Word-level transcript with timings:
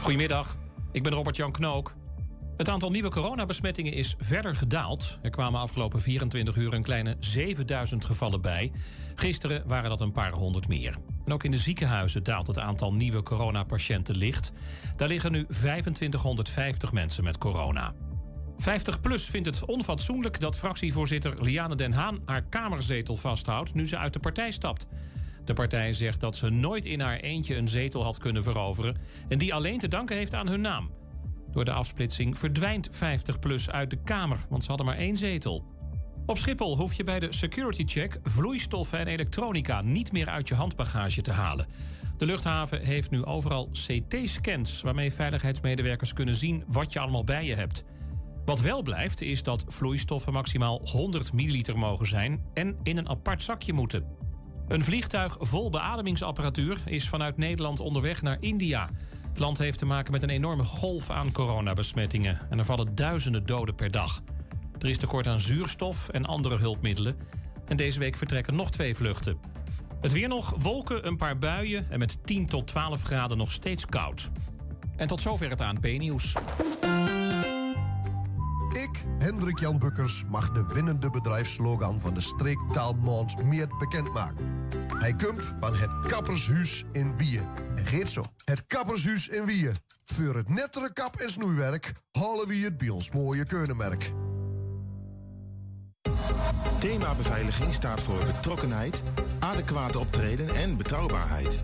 Goedemiddag, 0.00 0.56
ik 0.92 1.02
ben 1.02 1.12
Robert-Jan 1.12 1.52
Knook. 1.52 1.94
Het 2.56 2.68
aantal 2.68 2.90
nieuwe 2.90 3.10
coronabesmettingen 3.10 3.92
is 3.92 4.14
verder 4.18 4.56
gedaald. 4.56 5.18
Er 5.22 5.30
kwamen 5.30 5.60
afgelopen 5.60 6.00
24 6.00 6.56
uur 6.56 6.72
een 6.72 6.82
kleine 6.82 7.16
7000 7.18 8.04
gevallen 8.04 8.40
bij. 8.40 8.72
Gisteren 9.14 9.62
waren 9.66 9.90
dat 9.90 10.00
een 10.00 10.12
paar 10.12 10.32
honderd 10.32 10.68
meer. 10.68 10.96
En 11.24 11.32
ook 11.32 11.44
in 11.44 11.50
de 11.50 11.58
ziekenhuizen 11.58 12.22
daalt 12.22 12.46
het 12.46 12.58
aantal 12.58 12.94
nieuwe 12.94 13.22
coronapatiënten 13.22 14.16
licht. 14.16 14.52
Daar 14.96 15.08
liggen 15.08 15.32
nu 15.32 15.46
2550 15.46 16.92
mensen 16.92 17.24
met 17.24 17.38
corona. 17.38 17.94
50PLUS 18.60 19.30
vindt 19.30 19.46
het 19.46 19.64
onfatsoenlijk 19.64 20.40
dat 20.40 20.58
fractievoorzitter 20.58 21.42
Liane 21.42 21.74
den 21.74 21.92
Haan 21.92 22.20
haar 22.24 22.42
kamerzetel 22.42 23.16
vasthoudt 23.16 23.74
nu 23.74 23.88
ze 23.88 23.98
uit 23.98 24.12
de 24.12 24.20
partij 24.20 24.50
stapt. 24.50 24.86
De 25.50 25.56
partij 25.56 25.92
zegt 25.92 26.20
dat 26.20 26.36
ze 26.36 26.50
nooit 26.50 26.84
in 26.84 27.00
haar 27.00 27.20
eentje 27.20 27.56
een 27.56 27.68
zetel 27.68 28.02
had 28.02 28.18
kunnen 28.18 28.42
veroveren 28.42 28.96
en 29.28 29.38
die 29.38 29.54
alleen 29.54 29.78
te 29.78 29.88
danken 29.88 30.16
heeft 30.16 30.34
aan 30.34 30.48
hun 30.48 30.60
naam. 30.60 30.90
Door 31.50 31.64
de 31.64 31.72
afsplitsing 31.72 32.38
verdwijnt 32.38 32.90
50PLUS 32.90 33.70
uit 33.70 33.90
de 33.90 34.02
Kamer, 34.04 34.38
want 34.48 34.62
ze 34.62 34.68
hadden 34.68 34.86
maar 34.86 34.96
één 34.96 35.16
zetel. 35.16 35.64
Op 36.26 36.38
Schiphol 36.38 36.76
hoef 36.76 36.94
je 36.94 37.04
bij 37.04 37.18
de 37.18 37.32
security 37.32 37.84
check 37.84 38.18
vloeistoffen 38.22 38.98
en 38.98 39.06
elektronica 39.06 39.80
niet 39.80 40.12
meer 40.12 40.28
uit 40.28 40.48
je 40.48 40.54
handbagage 40.54 41.22
te 41.22 41.32
halen. 41.32 41.66
De 42.16 42.26
luchthaven 42.26 42.80
heeft 42.80 43.10
nu 43.10 43.24
overal 43.24 43.70
CT-scans 43.70 44.82
waarmee 44.82 45.12
veiligheidsmedewerkers 45.12 46.12
kunnen 46.12 46.36
zien 46.36 46.64
wat 46.66 46.92
je 46.92 46.98
allemaal 46.98 47.24
bij 47.24 47.44
je 47.44 47.54
hebt. 47.54 47.84
Wat 48.44 48.60
wel 48.60 48.82
blijft 48.82 49.20
is 49.20 49.42
dat 49.42 49.64
vloeistoffen 49.66 50.32
maximaal 50.32 50.80
100 50.84 51.32
milliliter 51.32 51.78
mogen 51.78 52.06
zijn 52.06 52.44
en 52.54 52.76
in 52.82 52.96
een 52.96 53.08
apart 53.08 53.42
zakje 53.42 53.72
moeten. 53.72 54.19
Een 54.70 54.84
vliegtuig 54.84 55.36
vol 55.40 55.70
beademingsapparatuur 55.70 56.80
is 56.84 57.08
vanuit 57.08 57.36
Nederland 57.36 57.80
onderweg 57.80 58.22
naar 58.22 58.36
India. 58.40 58.88
Het 59.28 59.38
land 59.38 59.58
heeft 59.58 59.78
te 59.78 59.86
maken 59.86 60.12
met 60.12 60.22
een 60.22 60.30
enorme 60.30 60.64
golf 60.64 61.10
aan 61.10 61.32
coronabesmettingen 61.32 62.38
en 62.50 62.58
er 62.58 62.64
vallen 62.64 62.94
duizenden 62.94 63.46
doden 63.46 63.74
per 63.74 63.90
dag. 63.90 64.22
Er 64.78 64.88
is 64.88 64.98
tekort 64.98 65.26
aan 65.26 65.40
zuurstof 65.40 66.08
en 66.08 66.26
andere 66.26 66.56
hulpmiddelen. 66.56 67.16
En 67.66 67.76
deze 67.76 67.98
week 67.98 68.16
vertrekken 68.16 68.56
nog 68.56 68.70
twee 68.70 68.94
vluchten. 68.94 69.38
Het 70.00 70.12
weer 70.12 70.28
nog, 70.28 70.54
wolken, 70.56 71.06
een 71.06 71.16
paar 71.16 71.38
buien 71.38 71.90
en 71.90 71.98
met 71.98 72.26
10 72.26 72.46
tot 72.46 72.66
12 72.66 73.02
graden 73.02 73.36
nog 73.36 73.52
steeds 73.52 73.86
koud. 73.86 74.30
En 74.96 75.06
tot 75.06 75.20
zover 75.20 75.50
het 75.50 75.60
ANP-nieuws. 75.60 76.34
Ik, 78.72 79.04
Hendrik 79.18 79.58
Jan 79.58 79.78
Bukkers, 79.78 80.24
mag 80.28 80.52
de 80.52 80.66
winnende 80.74 81.10
bedrijfslogan 81.10 82.00
van 82.00 82.14
de 82.14 82.20
streektaalmond 82.20 83.44
meer 83.44 83.68
bekendmaken. 83.78 84.68
Hij 84.98 85.14
komt 85.14 85.42
van 85.60 85.76
het 85.76 85.90
Kappershuis 86.06 86.84
in 86.92 87.16
Wien. 87.16 87.42
En 87.76 87.86
geet 87.86 88.08
zo. 88.08 88.24
Het 88.44 88.66
Kappershuis 88.66 89.28
in 89.28 89.44
Wien. 89.44 89.74
Voor 90.04 90.34
het 90.34 90.48
nettere 90.48 90.92
kap- 90.92 91.16
en 91.16 91.30
snoeiwerk 91.30 91.92
halen 92.12 92.46
we 92.46 92.54
het 92.54 92.76
bij 92.76 92.88
ons 92.88 93.10
mooie 93.10 93.44
keunenmerk. 93.44 94.12
Thema 96.78 97.14
beveiliging 97.14 97.74
staat 97.74 98.00
voor 98.00 98.24
betrokkenheid, 98.26 99.02
adequate 99.38 99.98
optreden 99.98 100.54
en 100.54 100.76
betrouwbaarheid. 100.76 101.58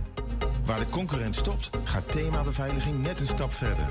Waar 0.64 0.78
de 0.78 0.88
concurrent 0.88 1.36
stopt, 1.36 1.70
gaat 1.84 2.12
thema 2.12 2.42
beveiliging 2.42 3.02
net 3.02 3.20
een 3.20 3.26
stap 3.26 3.52
verder. 3.52 3.90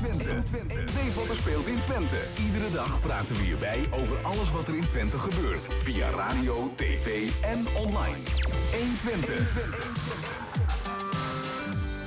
120. 0.00 0.94
Weet 0.94 1.14
wat 1.14 1.28
er 1.28 1.34
speelt 1.34 1.66
in 1.66 1.80
Twente. 1.80 2.16
Iedere 2.44 2.70
dag 2.70 3.00
praten 3.00 3.36
we 3.36 3.42
hierbij 3.42 3.80
over 3.90 4.16
alles 4.22 4.50
wat 4.50 4.68
er 4.68 4.76
in 4.76 4.86
Twente 4.86 5.18
gebeurt. 5.18 5.66
Via 5.82 6.10
radio, 6.10 6.72
tv 6.76 7.28
en 7.42 7.66
online. 7.76 8.16
120. 8.72 9.56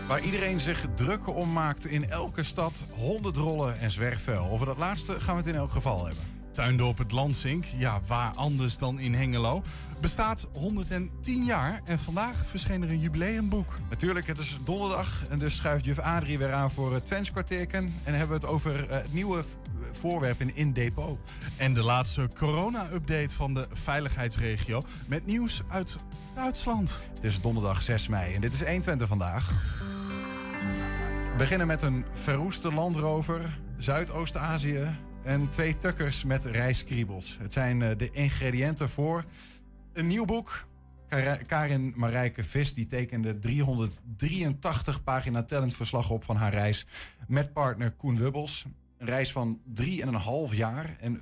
Waar 0.08 0.22
iedereen 0.22 0.60
zich 0.60 0.86
druk 0.96 1.36
om 1.36 1.52
maakt 1.52 1.86
in 1.86 2.10
elke 2.10 2.44
stad, 2.44 2.86
honderdrollen 2.90 3.80
en 3.80 3.92
zwerfvuil. 3.92 4.50
Over 4.50 4.66
dat 4.66 4.78
laatste 4.78 5.20
gaan 5.20 5.36
we 5.36 5.42
het 5.42 5.54
in 5.54 5.60
elk 5.60 5.72
geval 5.72 6.06
hebben. 6.06 6.41
Tuindorp 6.52 6.98
het 6.98 7.12
Lansink, 7.12 7.66
ja 7.66 8.02
waar 8.08 8.32
anders 8.36 8.78
dan 8.78 9.00
in 9.00 9.14
Hengelo, 9.14 9.64
bestaat 10.02 10.48
110 10.52 11.44
jaar 11.44 11.82
en 11.84 12.00
vandaag 12.00 12.46
verscheen 12.46 12.84
er 12.84 12.90
een 12.90 13.00
jubileumboek. 13.00 13.74
Natuurlijk, 13.90 14.28
het 14.28 14.38
is 14.38 14.58
donderdag 14.64 15.26
en 15.30 15.40
dus 15.40 15.56
schuift 15.56 15.86
juf 15.86 16.00
Adrie 16.00 16.38
weer 16.38 16.54
aan 16.54 16.72
voor 16.72 16.94
het 16.94 17.06
Twents 17.06 17.32
kwartierken 17.32 17.94
en 18.04 18.14
hebben 18.14 18.40
we 18.40 18.46
het 18.46 18.54
over 18.54 18.84
uh, 18.84 18.90
het 18.90 19.14
nieuwe 19.14 19.44
voorwerp 19.92 20.42
in 20.42 20.56
In 20.56 20.74
Depot. 20.74 21.20
En 21.58 21.74
de 21.74 21.84
laatste 21.84 22.30
corona-update 22.38 23.36
van 23.36 23.54
de 23.54 23.68
veiligheidsregio 23.74 24.84
met 25.08 25.26
nieuws 25.26 25.62
uit 25.68 25.96
Duitsland. 26.36 27.00
Het 27.14 27.24
is 27.24 27.42
donderdag 27.42 27.82
6 27.82 28.08
mei 28.08 28.34
en 28.34 28.42
dit 28.42 28.54
is 28.54 28.64
120 28.64 29.08
vandaag. 29.08 29.50
We 31.32 31.38
beginnen 31.38 31.68
met 31.68 31.82
een 31.82 32.06
verroeste 32.14 32.74
landrover, 32.74 33.60
Zuidoost-Azië 33.78 34.88
en 35.24 35.50
twee 35.50 35.78
tukkers 35.78 36.24
met 36.24 36.46
rijskriebels. 36.46 37.38
Het 37.40 37.54
zijn 37.54 37.82
uh, 37.82 37.90
de 37.98 38.10
ingrediënten 38.12 38.90
voor 38.90 39.24
een 39.94 40.08
nieuw 40.08 40.26
boek. 40.26 40.70
Karin 41.48 41.94
Marijke 41.96 42.44
Vis 42.44 42.74
die 42.74 42.88
tekende 42.88 43.40
383 43.40 45.04
pagina 45.04 45.44
tellend 45.44 45.76
verslag 45.76 46.10
op 46.10 46.24
van 46.24 46.36
haar 46.36 46.52
reis 46.52 46.86
met 47.28 47.54
partner 47.54 47.92
Koen 47.92 48.18
Wubbels. 48.18 48.66
Een 48.98 49.08
reis 49.08 49.32
van 49.32 49.62
3,5 49.82 50.56
jaar 50.56 50.96
en 51.00 51.20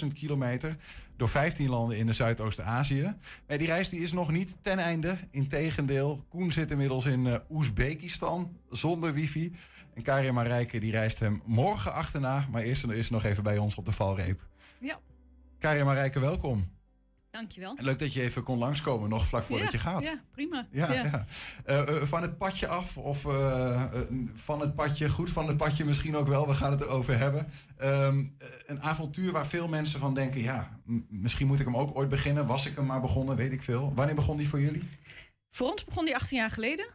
75.000 0.00 0.06
kilometer 0.12 0.76
door 1.16 1.28
15 1.28 1.68
landen 1.68 1.96
in 1.96 2.06
de 2.06 2.12
Zuidoost-Azië. 2.12 3.14
Maar 3.46 3.58
die 3.58 3.66
reis 3.66 3.88
die 3.88 4.00
is 4.00 4.12
nog 4.12 4.30
niet 4.30 4.56
ten 4.60 4.78
einde. 4.78 5.16
Integendeel, 5.30 6.24
Koen 6.28 6.52
zit 6.52 6.70
inmiddels 6.70 7.04
in 7.04 7.26
uh, 7.26 7.36
Oezbekistan 7.50 8.56
zonder 8.70 9.12
wifi. 9.12 9.52
En 9.96 10.02
Karin 10.02 10.34
Marijke 10.34 10.80
die 10.80 10.92
reist 10.92 11.20
hem 11.20 11.42
morgen 11.44 11.92
achterna. 11.92 12.46
Maar 12.50 12.62
eerst 12.62 12.84
is 12.84 13.10
nog 13.10 13.24
even 13.24 13.42
bij 13.42 13.58
ons 13.58 13.74
op 13.74 13.84
de 13.84 13.92
valreep. 13.92 14.40
Ja. 14.78 14.98
Karin 15.58 15.84
Marijke, 15.84 16.20
welkom. 16.20 16.74
Dankjewel. 17.30 17.76
Leuk 17.80 17.98
dat 17.98 18.12
je 18.12 18.22
even 18.22 18.42
kon 18.42 18.58
langskomen, 18.58 19.08
nog 19.08 19.26
vlak 19.26 19.42
voordat 19.42 19.72
ja, 19.72 19.78
je 19.78 19.84
gaat. 19.84 20.04
Ja, 20.04 20.20
prima. 20.30 20.66
Ja, 20.70 20.92
ja. 20.92 21.02
ja. 21.02 21.26
Uh, 21.66 21.94
uh, 21.94 22.02
van 22.02 22.22
het 22.22 22.38
padje 22.38 22.66
af 22.66 22.96
of 22.96 23.24
uh, 23.24 23.84
van 24.32 24.60
het 24.60 24.74
padje, 24.74 25.08
goed 25.08 25.30
van 25.30 25.46
het 25.48 25.56
padje 25.56 25.84
misschien 25.84 26.16
ook 26.16 26.28
wel, 26.28 26.46
we 26.46 26.54
gaan 26.54 26.70
het 26.70 26.80
erover 26.80 27.18
hebben. 27.18 27.46
Um, 27.82 28.36
een 28.66 28.82
avontuur 28.82 29.32
waar 29.32 29.46
veel 29.46 29.68
mensen 29.68 30.00
van 30.00 30.14
denken, 30.14 30.40
ja, 30.40 30.80
misschien 31.08 31.46
moet 31.46 31.60
ik 31.60 31.66
hem 31.66 31.76
ook 31.76 31.96
ooit 31.96 32.08
beginnen. 32.08 32.46
Was 32.46 32.66
ik 32.66 32.76
hem 32.76 32.86
maar 32.86 33.00
begonnen, 33.00 33.36
weet 33.36 33.52
ik 33.52 33.62
veel. 33.62 33.92
Wanneer 33.94 34.14
begon 34.14 34.36
die 34.36 34.48
voor 34.48 34.60
jullie? 34.60 34.82
Voor 35.50 35.70
ons 35.70 35.84
begon 35.84 36.04
die 36.04 36.14
18 36.14 36.38
jaar 36.38 36.50
geleden. 36.50 36.86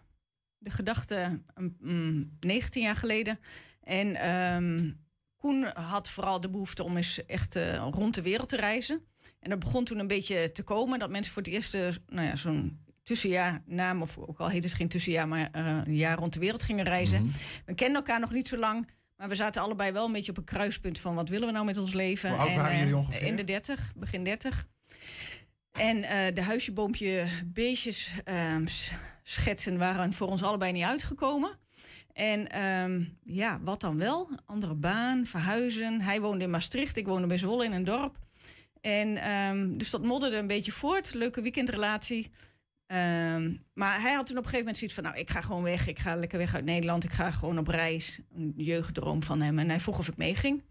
De 0.64 0.72
gedachte 0.72 1.42
um, 1.82 2.38
19 2.40 2.82
jaar 2.82 2.96
geleden. 2.96 3.40
En 3.84 4.30
um, 4.30 5.00
Koen 5.38 5.64
had 5.64 6.10
vooral 6.10 6.40
de 6.40 6.50
behoefte 6.50 6.84
om 6.84 6.98
eens 6.98 7.26
echt 7.26 7.58
rond 7.92 8.16
de 8.16 8.22
wereld 8.22 8.50
te 8.50 8.56
reizen. 8.56 9.02
En 9.40 9.50
dat 9.50 9.60
begon 9.60 9.84
toen 9.84 10.00
een 10.00 10.08
beetje 10.08 10.52
te 10.52 10.64
komen 10.64 11.00
dat 11.00 11.10
mensen 11.10 11.34
voor 11.34 11.42
het 11.42 11.52
eerst 11.52 11.74
nou 12.08 12.28
ja, 12.28 12.36
zo'n 12.36 12.80
tussenjaar 13.04 13.62
naam, 13.66 14.02
of 14.02 14.18
ook 14.18 14.40
al 14.40 14.50
heet 14.50 14.64
het 14.64 14.74
geen 14.74 14.88
tussenjaar, 14.88 15.28
maar 15.28 15.50
uh, 15.56 15.82
een 15.86 15.96
jaar 15.96 16.18
rond 16.18 16.34
de 16.34 16.40
wereld 16.40 16.64
gingen 16.64 16.86
reizen. 16.86 17.22
Mm-hmm. 17.22 17.40
We 17.66 17.74
kenden 17.74 17.96
elkaar 17.96 18.20
nog 18.20 18.32
niet 18.32 18.48
zo 18.48 18.58
lang, 18.58 18.90
maar 19.18 19.28
we 19.28 19.36
zaten 19.36 19.62
allebei 19.62 19.92
wel 19.92 20.06
een 20.06 20.12
beetje 20.12 20.32
op 20.32 20.38
een 20.38 20.44
kruispunt 20.44 21.00
van 21.00 21.16
wat 21.16 21.30
willen 21.30 21.48
we 21.48 21.54
nou 21.54 21.66
met 21.66 21.78
ons 21.78 21.94
leven. 21.94 22.30
Hoe 22.30 22.40
oud 22.40 22.50
en, 22.50 22.56
waren 22.56 22.78
jullie 22.78 22.98
ongeveer? 22.98 23.28
In 23.28 23.36
de 23.36 23.44
30, 23.44 23.94
begin 23.96 24.24
30. 24.24 24.68
En 25.72 26.02
de 26.34 26.42
huisje, 26.42 26.72
boompje, 26.72 27.28
beestjes 27.46 28.16
schetsen 29.23 29.77
waren 29.77 30.13
voor 30.13 30.27
ons 30.27 30.44
allebei 30.44 30.71
niet 30.71 30.83
uitgekomen. 30.83 31.59
En 32.13 32.62
um, 32.62 33.18
ja, 33.23 33.59
wat 33.63 33.81
dan 33.81 33.97
wel? 33.97 34.29
Andere 34.45 34.75
baan, 34.75 35.25
verhuizen. 35.25 36.01
Hij 36.01 36.21
woonde 36.21 36.44
in 36.44 36.50
Maastricht, 36.50 36.97
ik 36.97 37.07
woonde 37.07 37.27
bij 37.27 37.38
Zwolle 37.38 37.65
in 37.65 37.71
een 37.71 37.83
dorp. 37.83 38.18
En 38.81 39.31
um, 39.31 39.77
dus 39.77 39.89
dat 39.89 40.03
modderde 40.03 40.38
een 40.38 40.47
beetje 40.47 40.71
voort. 40.71 41.13
Leuke 41.13 41.41
weekendrelatie. 41.41 42.31
Um, 42.88 43.63
maar 43.73 44.01
hij 44.01 44.13
had 44.13 44.27
toen 44.27 44.38
op 44.38 44.44
een 44.44 44.50
gegeven 44.50 44.57
moment 44.57 44.77
zoiets 44.77 44.95
van... 44.95 45.03
nou, 45.03 45.18
ik 45.18 45.29
ga 45.29 45.41
gewoon 45.41 45.63
weg. 45.63 45.88
Ik 45.88 46.00
ga 46.00 46.15
lekker 46.15 46.38
weg 46.38 46.56
uit 46.56 46.65
Nederland. 46.65 47.03
Ik 47.03 47.12
ga 47.12 47.31
gewoon 47.31 47.57
op 47.57 47.68
reis. 47.68 48.19
Een 48.35 48.53
jeugddroom 48.56 49.23
van 49.23 49.41
hem. 49.41 49.59
En 49.59 49.69
hij 49.69 49.79
vroeg 49.79 50.00
of 50.00 50.07
ik 50.07 50.18
meeging. 50.18 50.63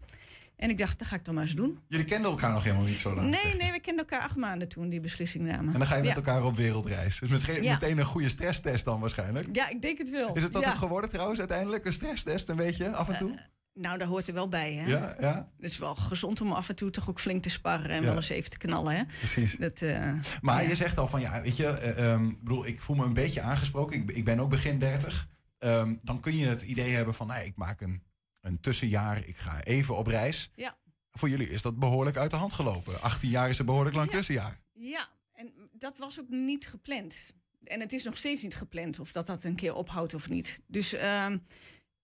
En 0.61 0.69
ik 0.69 0.77
dacht, 0.77 0.99
dat 0.99 1.07
ga 1.07 1.15
ik 1.15 1.25
dan 1.25 1.33
maar 1.33 1.43
eens 1.43 1.53
doen. 1.53 1.79
Jullie 1.87 2.05
kenden 2.05 2.31
elkaar 2.31 2.51
nog 2.51 2.63
helemaal 2.63 2.85
niet 2.85 2.97
zo 2.99 3.15
lang? 3.15 3.29
Nee, 3.29 3.55
nee, 3.55 3.71
we 3.71 3.79
kenden 3.79 4.05
elkaar 4.07 4.21
acht 4.27 4.35
maanden 4.35 4.67
toen 4.67 4.89
die 4.89 4.99
beslissing 4.99 5.45
namen. 5.45 5.73
En 5.73 5.79
dan 5.79 5.87
ga 5.87 5.95
je 5.95 6.01
met 6.01 6.09
ja. 6.09 6.15
elkaar 6.15 6.43
op 6.43 6.55
wereldreis. 6.55 7.19
Dus 7.19 7.29
misschien 7.29 7.63
ja. 7.63 7.73
meteen 7.73 7.97
een 7.97 8.05
goede 8.05 8.29
stresstest 8.29 8.85
dan 8.85 8.99
waarschijnlijk. 8.99 9.47
Ja, 9.51 9.69
ik 9.69 9.81
denk 9.81 9.97
het 9.97 10.09
wel. 10.09 10.33
Is 10.33 10.43
het 10.43 10.53
dat 10.53 10.61
ja. 10.63 10.69
ook 10.69 10.77
geworden 10.77 11.09
trouwens 11.09 11.39
uiteindelijk? 11.39 11.85
Een 11.85 11.93
stresstest 11.93 12.49
een 12.49 12.55
beetje, 12.55 12.91
af 12.91 13.09
en 13.09 13.17
toe? 13.17 13.31
Uh, 13.31 13.37
Nou, 13.73 13.97
daar 13.97 14.07
hoort 14.07 14.27
er 14.27 14.33
wel 14.33 14.47
bij, 14.49 14.73
hè? 14.73 14.85
Ja, 14.89 15.15
ja, 15.19 15.49
Het 15.61 15.71
is 15.71 15.77
wel 15.77 15.95
gezond 15.95 16.41
om 16.41 16.51
af 16.51 16.69
en 16.69 16.75
toe 16.75 16.89
toch 16.89 17.09
ook 17.09 17.19
flink 17.19 17.43
te 17.43 17.49
sparren 17.49 17.89
en 17.89 18.01
Ja. 18.01 18.07
wel 18.07 18.15
eens 18.15 18.29
even 18.29 18.49
te 18.49 18.57
knallen, 18.57 18.95
hè? 18.95 19.03
precies. 19.17 19.57
Dat, 19.57 19.81
eh, 19.81 20.09
Maar 20.41 20.61
ja. 20.63 20.69
je 20.69 20.75
zegt 20.75 20.97
al 20.97 21.07
van 21.07 21.21
ja, 21.21 21.41
weet 21.41 21.57
je, 21.57 21.67
eh, 21.67 22.11
ehm, 22.11 22.25
ik 22.25 22.43
bedoel, 22.43 22.65
ik 22.65 22.81
voel 22.81 22.95
me 22.95 23.05
een 23.05 23.13
beetje 23.13 23.41
aangesproken. 23.41 24.01
Ik, 24.01 24.11
ik 24.11 24.25
ben 24.25 24.39
ook 24.39 24.49
begin 24.49 24.79
30. 24.79 25.27
Ehm, 25.59 25.95
dan 26.01 26.19
kun 26.19 26.37
je 26.37 26.47
het 26.47 26.61
idee 26.61 26.93
hebben 26.93 27.13
van, 27.13 27.27
nee, 27.27 27.45
ik 27.45 27.55
maak 27.55 27.81
een, 27.81 28.03
een 28.41 28.59
tussenjaar, 28.59 29.27
ik 29.27 29.37
ga 29.37 29.63
even 29.63 29.97
op 29.97 30.07
reis. 30.07 30.51
Ja. 30.55 30.77
Voor 31.11 31.29
jullie 31.29 31.49
is 31.49 31.61
dat 31.61 31.79
behoorlijk 31.79 32.17
uit 32.17 32.31
de 32.31 32.37
hand 32.37 32.53
gelopen. 32.53 33.01
18 33.01 33.29
jaar 33.29 33.49
is 33.49 33.59
een 33.59 33.65
behoorlijk 33.65 33.95
lang 33.95 34.09
Ja. 34.11 34.15
tussenjaar. 34.17 34.59
Ja, 34.73 35.09
en 35.33 35.53
dat 35.71 35.97
was 35.97 36.19
ook 36.19 36.29
niet 36.29 36.67
gepland. 36.67 37.33
En 37.63 37.79
het 37.79 37.93
is 37.93 38.03
nog 38.03 38.17
steeds 38.17 38.41
niet 38.41 38.55
gepland 38.55 38.99
of 38.99 39.11
dat 39.11 39.25
dat 39.25 39.43
een 39.43 39.55
keer 39.55 39.73
ophoudt 39.75 40.13
of 40.13 40.29
niet. 40.29 40.61
Dus 40.67 40.93
ehm, 40.93 41.37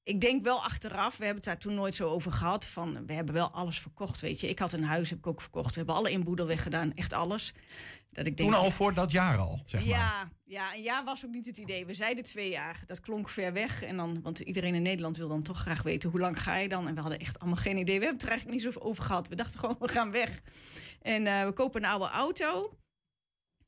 ik 0.08 0.22
denk 0.22 0.44
wel 0.44 0.64
achteraf, 0.64 1.18
we 1.18 1.26
hebben 1.26 1.44
het 1.44 1.52
daar 1.54 1.58
toen 1.58 1.74
nooit 1.74 1.96
zo 1.96 2.08
over 2.08 2.32
gehad. 2.32 2.66
Van 2.66 3.06
we 3.06 3.14
hebben 3.14 3.34
wel 3.34 3.52
alles 3.52 3.80
verkocht, 3.80 4.20
weet 4.20 4.40
je. 4.40 4.50
Ik 4.50 4.60
had 4.60 4.74
een 4.74 4.84
huis, 4.84 5.10
heb 5.10 5.20
ik 5.20 5.28
ook 5.28 5.42
verkocht. 5.42 5.70
We 5.70 5.78
hebben 5.78 5.96
alle 5.96 6.12
inboedel 6.12 6.46
weggedaan, 6.46 6.94
echt 6.94 7.14
alles. 7.14 7.54
Dat 8.12 8.26
ik 8.26 8.38
denk, 8.38 8.50
Toen 8.50 8.60
al 8.60 8.72
voor 8.72 8.94
dat 8.94 9.12
jaar 9.12 9.38
al, 9.38 9.62
zeg 9.66 9.82
maar. 9.82 9.90
ja, 9.90 10.30
ja, 10.44 10.74
een 10.74 10.82
jaar 10.82 11.04
was 11.04 11.26
ook 11.26 11.32
niet 11.32 11.46
het 11.46 11.58
idee. 11.58 11.86
We 11.86 11.94
zeiden 11.94 12.24
twee 12.24 12.50
jaar. 12.50 12.84
Dat 12.86 13.00
klonk 13.00 13.30
ver 13.30 13.54
weg. 13.54 13.84
En 13.84 13.98
dan, 13.98 14.22
want 14.22 14.40
iedereen 14.40 14.76
in 14.76 14.82
Nederland 14.82 15.18
wil 15.18 15.28
dan 15.28 15.42
toch 15.44 15.60
graag 15.60 15.82
weten 15.82 16.10
hoe 16.10 16.20
lang 16.20 16.42
ga 16.42 16.56
je 16.56 16.70
dan. 16.70 16.88
En 16.88 16.96
we 16.96 17.02
hadden 17.02 17.20
echt 17.20 17.40
allemaal 17.40 17.62
geen 17.62 17.78
idee. 17.78 18.00
We 18.00 18.06
hebben 18.06 18.14
het 18.14 18.24
er 18.24 18.30
eigenlijk 18.30 18.64
niet 18.64 18.74
zo 18.74 18.80
over 18.80 19.04
gehad. 19.04 19.28
We 19.28 19.36
dachten 19.36 19.60
gewoon, 19.60 19.76
we 19.80 19.88
gaan 19.88 20.12
weg. 20.12 20.42
En 21.02 21.28
eh, 21.28 21.46
we 21.46 21.52
kopen 21.52 21.84
een 21.84 21.90
oude 21.90 22.10
auto. 22.10 22.78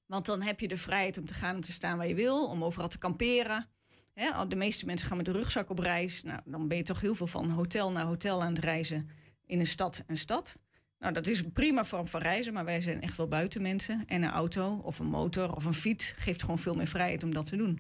Want 0.06 0.26
dan 0.26 0.42
heb 0.42 0.60
je 0.60 0.68
de 0.68 0.78
vrijheid 0.78 1.18
om 1.18 1.26
te 1.26 1.34
gaan, 1.34 1.56
om 1.56 1.62
te 1.62 1.72
staan 1.72 1.98
waar 1.98 2.08
je 2.08 2.16
wil. 2.16 2.48
Om 2.48 2.64
overal 2.64 2.88
te 2.88 2.98
kamperen. 2.98 3.70
Hè, 4.14 4.48
de 4.48 4.56
meeste 4.56 4.86
mensen 4.86 5.08
gaan 5.08 5.18
met 5.18 5.26
de 5.26 5.32
rugzak 5.32 5.70
op 5.70 5.80
reis. 5.80 6.24
Nou, 6.24 6.40
dan 6.46 6.68
ben 6.68 6.78
je 6.78 6.84
toch 6.84 7.02
heel 7.02 7.16
veel 7.16 7.28
van 7.28 7.50
hotel 7.50 7.92
naar 7.92 8.06
hotel 8.06 8.42
aan 8.44 8.54
het 8.54 8.64
reizen. 8.64 9.10
In 9.46 9.60
een 9.60 9.66
stad 9.68 10.04
en 10.08 10.18
stad. 10.18 10.56
Nou, 11.00 11.14
dat 11.14 11.28
is 11.28 11.40
een 11.40 11.52
prima 11.52 11.86
vorm 11.86 12.08
van 12.08 12.22
reizen, 12.22 12.54
maar 12.54 12.66
wij 12.66 12.82
zijn 12.82 13.02
echt 13.02 13.18
wel 13.18 13.28
buitenmensen. 13.28 14.04
En 14.08 14.24
een 14.24 14.30
auto 14.32 14.76
of 14.84 15.00
een 15.00 15.08
motor 15.10 15.56
of 15.56 15.66
een 15.66 15.74
fiets 15.74 16.14
geeft 16.18 16.42
gewoon 16.42 16.60
veel 16.60 16.74
meer 16.74 16.88
vrijheid 16.88 17.24
om 17.24 17.34
dat 17.34 17.46
te 17.46 17.56
doen. 17.56 17.80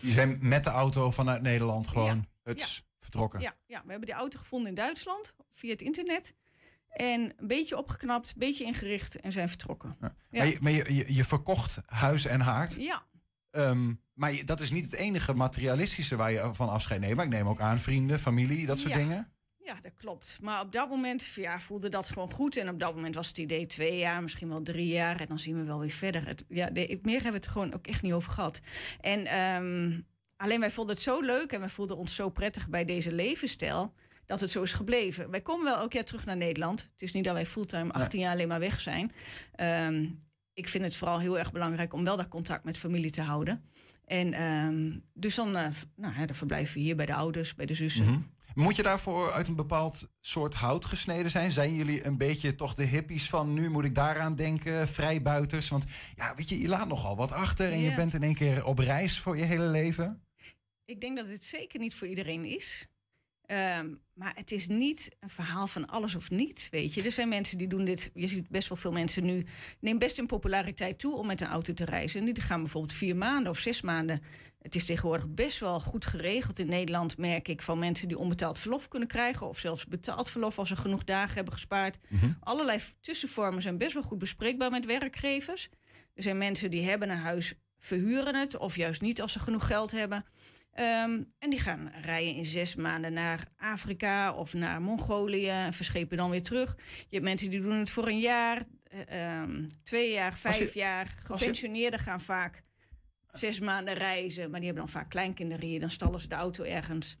Je 0.00 0.10
zijn 0.10 0.38
met 0.40 0.64
de 0.64 0.70
auto 0.70 1.10
vanuit 1.10 1.42
Nederland 1.42 1.88
gewoon 1.88 2.26
Ja. 2.44 2.66
vertrokken. 2.98 3.40
Ja, 3.40 3.54
ja, 3.66 3.82
we 3.84 3.90
hebben 3.90 4.08
die 4.08 4.16
auto 4.18 4.38
gevonden 4.38 4.68
in 4.68 4.74
Duitsland 4.74 5.34
via 5.50 5.70
het 5.70 5.82
internet. 5.82 6.34
En 6.88 7.20
een 7.36 7.46
beetje 7.46 7.76
opgeknapt, 7.76 8.28
een 8.28 8.34
beetje 8.38 8.64
ingericht 8.64 9.20
en 9.20 9.32
zijn 9.32 9.48
vertrokken. 9.48 9.94
Ja. 10.00 10.14
Maar, 10.30 10.46
je, 10.46 10.58
maar 10.60 10.72
je, 10.72 10.94
je, 10.94 11.14
je 11.14 11.24
verkocht 11.24 11.80
huis 11.86 12.24
en 12.26 12.40
haard. 12.40 12.74
Ja, 12.78 13.08
Ehm, 13.50 13.94
maar 14.20 14.32
je- 14.32 14.44
dat 14.44 14.60
is 14.60 14.70
niet 14.70 14.84
het 14.84 14.94
enige 14.94 15.34
materialistische 15.34 16.16
waar 16.16 16.32
je 16.32 16.48
van 16.52 16.68
afscheid 16.68 17.00
neemt. 17.00 17.16
Maar 17.16 17.24
ik 17.24 17.30
neem 17.30 17.48
ook 17.48 17.60
aan 17.60 17.78
vrienden, 17.78 18.18
familie, 18.18 18.66
dat 18.66 18.78
soort 18.78 18.92
Ja. 18.92 18.98
dingen. 18.98 19.32
ja, 19.56 19.78
dat 19.82 19.92
klopt. 19.96 20.38
Maar 20.40 20.60
op 20.60 20.72
dat 20.72 20.88
moment 20.88 21.24
ja, 21.34 21.60
voelde 21.60 21.88
dat 21.88 22.08
gewoon 22.08 22.30
goed. 22.32 22.56
En 22.56 22.68
op 22.68 22.80
dat 22.80 22.94
moment 22.94 23.14
was 23.14 23.28
het 23.28 23.38
idee 23.38 23.66
twee 23.66 23.98
jaar, 23.98 24.22
misschien 24.22 24.48
wel 24.48 24.62
drie 24.62 24.86
jaar. 24.86 25.20
En 25.20 25.26
dan 25.26 25.38
zien 25.38 25.56
we 25.56 25.62
wel 25.64 25.78
weer 25.78 25.90
verder. 25.90 26.26
Het, 26.26 26.44
ja, 26.48 26.70
de, 26.70 26.98
meer 27.02 27.12
hebben 27.22 27.30
we 27.30 27.36
het 27.36 27.46
gewoon 27.48 27.74
ook 27.74 27.86
echt 27.86 28.02
niet 28.02 28.12
over 28.12 28.32
gehad. 28.32 28.60
En 29.00 29.26
ehm, 29.26 30.00
alleen 30.36 30.60
wij 30.60 30.70
vonden 30.70 30.94
het 30.94 31.04
zo 31.04 31.20
leuk 31.20 31.52
en 31.52 31.60
we 31.60 31.68
voelden 31.68 31.96
ons 31.96 32.14
zo 32.14 32.28
prettig 32.30 32.68
bij 32.68 32.84
deze 32.84 33.12
levensstijl. 33.12 33.94
Dat 34.26 34.40
het 34.40 34.50
zo 34.50 34.62
is 34.62 34.72
gebleven. 34.72 35.30
Wij 35.30 35.40
komen 35.40 35.64
wel 35.64 35.78
elk 35.78 35.92
jaar 35.92 36.04
terug 36.04 36.24
naar 36.24 36.36
Nederland. 36.36 36.80
Het 36.80 37.02
is 37.02 37.12
niet 37.12 37.24
dat 37.24 37.34
wij 37.34 37.46
fulltime 37.46 37.92
18 37.92 38.20
jaar 38.20 38.32
alleen 38.32 38.48
maar 38.48 38.60
weg 38.60 38.80
zijn. 38.80 39.12
Ehm, 39.52 40.06
ik 40.52 40.68
vind 40.68 40.84
het 40.84 40.96
vooral 40.96 41.18
heel 41.20 41.38
erg 41.38 41.52
belangrijk 41.52 41.92
om 41.92 42.04
wel 42.04 42.16
dat 42.16 42.28
contact 42.28 42.64
met 42.64 42.78
familie 42.78 43.10
te 43.10 43.22
houden. 43.22 43.64
En 44.10 44.32
ehm, 44.32 44.98
dus 45.14 45.34
dan, 45.34 45.74
v- 45.74 45.82
nou, 45.96 46.14
ja, 46.18 46.26
dan 46.26 46.36
verblijven 46.36 46.74
we 46.74 46.80
hier 46.80 46.96
bij 46.96 47.06
de 47.06 47.14
ouders, 47.14 47.54
bij 47.54 47.66
de 47.66 47.74
zussen. 47.74 48.04
Mhm. 48.04 48.20
Moet 48.54 48.76
je 48.76 48.82
daarvoor 48.82 49.32
uit 49.32 49.48
een 49.48 49.56
bepaald 49.56 50.08
soort 50.20 50.54
hout 50.54 50.84
gesneden 50.84 51.30
zijn? 51.30 51.50
Zijn 51.50 51.74
jullie 51.74 52.06
een 52.06 52.16
beetje 52.18 52.54
toch 52.54 52.74
de 52.74 52.84
hippies 52.84 53.28
van 53.28 53.52
nu 53.54 53.70
moet 53.70 53.84
ik 53.84 53.94
daaraan 53.94 54.36
denken, 54.36 54.88
vrijbuiters? 54.88 55.68
Want 55.68 55.84
ja, 56.16 56.34
weet 56.34 56.48
je, 56.48 56.60
je 56.60 56.68
laat 56.68 56.88
nogal 56.88 57.16
wat 57.16 57.32
achter 57.32 57.72
en 57.72 57.78
je 57.80 57.94
bent 57.94 58.14
in 58.14 58.22
één 58.22 58.34
keer 58.34 58.64
op 58.64 58.78
reis 58.78 59.18
voor 59.18 59.36
je 59.36 59.44
hele 59.44 59.66
leven. 59.66 60.22
Ik 60.84 61.00
denk 61.00 61.16
dat 61.16 61.28
het 61.28 61.44
zeker 61.44 61.80
niet 61.80 61.94
voor 61.94 62.06
iedereen 62.06 62.44
is. 62.44 62.86
Ehm, 63.50 63.94
maar 64.14 64.32
het 64.34 64.52
is 64.52 64.68
niet 64.68 65.16
een 65.20 65.30
verhaal 65.30 65.66
van 65.66 65.86
alles 65.86 66.14
of 66.14 66.30
niets, 66.30 66.68
weet 66.68 66.94
je. 66.94 67.02
Er 67.02 67.12
zijn 67.12 67.28
mensen 67.28 67.58
die 67.58 67.66
doen 67.66 67.84
dit... 67.84 68.10
Je 68.14 68.26
ziet 68.26 68.48
best 68.48 68.68
wel 68.68 68.78
veel 68.78 68.92
mensen 68.92 69.24
nu... 69.24 69.44
neem 69.80 69.98
best 69.98 70.18
in 70.18 70.26
populariteit 70.26 70.98
toe 70.98 71.16
om 71.16 71.26
met 71.26 71.40
een 71.40 71.46
auto 71.46 71.74
te 71.74 71.84
reizen. 71.84 72.20
En 72.20 72.32
die 72.32 72.42
gaan 72.42 72.60
bijvoorbeeld 72.60 72.92
vier 72.92 73.16
maanden 73.16 73.50
of 73.50 73.58
zes 73.58 73.80
maanden. 73.80 74.22
Het 74.62 74.74
is 74.74 74.84
tegenwoordig 74.84 75.28
best 75.28 75.58
wel 75.58 75.80
goed 75.80 76.06
geregeld 76.06 76.58
in 76.58 76.66
Nederland, 76.66 77.18
merk 77.18 77.48
ik... 77.48 77.62
van 77.62 77.78
mensen 77.78 78.08
die 78.08 78.18
onbetaald 78.18 78.58
verlof 78.58 78.88
kunnen 78.88 79.08
krijgen... 79.08 79.48
of 79.48 79.58
zelfs 79.58 79.86
betaald 79.86 80.30
verlof 80.30 80.58
als 80.58 80.68
ze 80.68 80.76
genoeg 80.76 81.04
dagen 81.04 81.34
hebben 81.34 81.52
gespaard. 81.52 81.98
Allerlei 82.40 82.80
tussenvormen 83.00 83.62
zijn 83.62 83.78
best 83.78 83.94
wel 83.94 84.02
goed 84.02 84.18
bespreekbaar 84.18 84.70
met 84.70 84.86
werkgevers. 84.86 85.68
Er 86.14 86.22
zijn 86.22 86.38
mensen 86.38 86.70
die 86.70 86.88
hebben 86.88 87.10
een 87.10 87.18
huis, 87.18 87.54
verhuren 87.78 88.34
het... 88.34 88.56
of 88.56 88.76
juist 88.76 89.00
niet 89.00 89.20
als 89.20 89.32
ze 89.32 89.38
genoeg 89.38 89.66
geld 89.66 89.90
hebben... 89.90 90.24
Ehm, 90.72 91.22
en 91.38 91.50
die 91.50 91.58
gaan 91.60 91.90
rijden 92.02 92.34
in 92.34 92.44
zes 92.44 92.74
maanden 92.74 93.12
naar 93.12 93.46
Afrika 93.56 94.32
of 94.34 94.54
naar 94.54 94.82
Mongolië 94.82 95.48
en 95.48 95.72
verschepen 95.72 96.16
dan 96.16 96.30
weer 96.30 96.42
terug. 96.42 96.76
Je 96.98 97.06
hebt 97.16 97.24
mensen 97.24 97.50
die 97.50 97.60
doen 97.60 97.72
het 97.78 97.90
voor 97.90 98.06
een 98.08 98.18
jaar, 98.20 98.62
eh, 98.90 99.40
ehm, 99.40 99.68
twee 99.82 100.12
jaar, 100.12 100.38
vijf 100.38 100.72
je- 100.72 100.78
jaar. 100.78 101.14
Gepensioneerden 101.24 102.00
gaan 102.00 102.20
vaak 102.20 102.62
zes 103.26 103.60
maanden 103.60 103.94
reizen, 103.94 104.50
maar 104.50 104.60
die 104.60 104.68
hebben 104.68 104.86
dan 104.86 104.94
vaak 105.00 105.10
kleinkinderen 105.10 105.66
hier. 105.68 105.80
Dan 105.80 105.90
stallen 105.90 106.20
ze 106.20 106.28
de 106.28 106.34
auto 106.34 106.64
ergens 106.64 107.16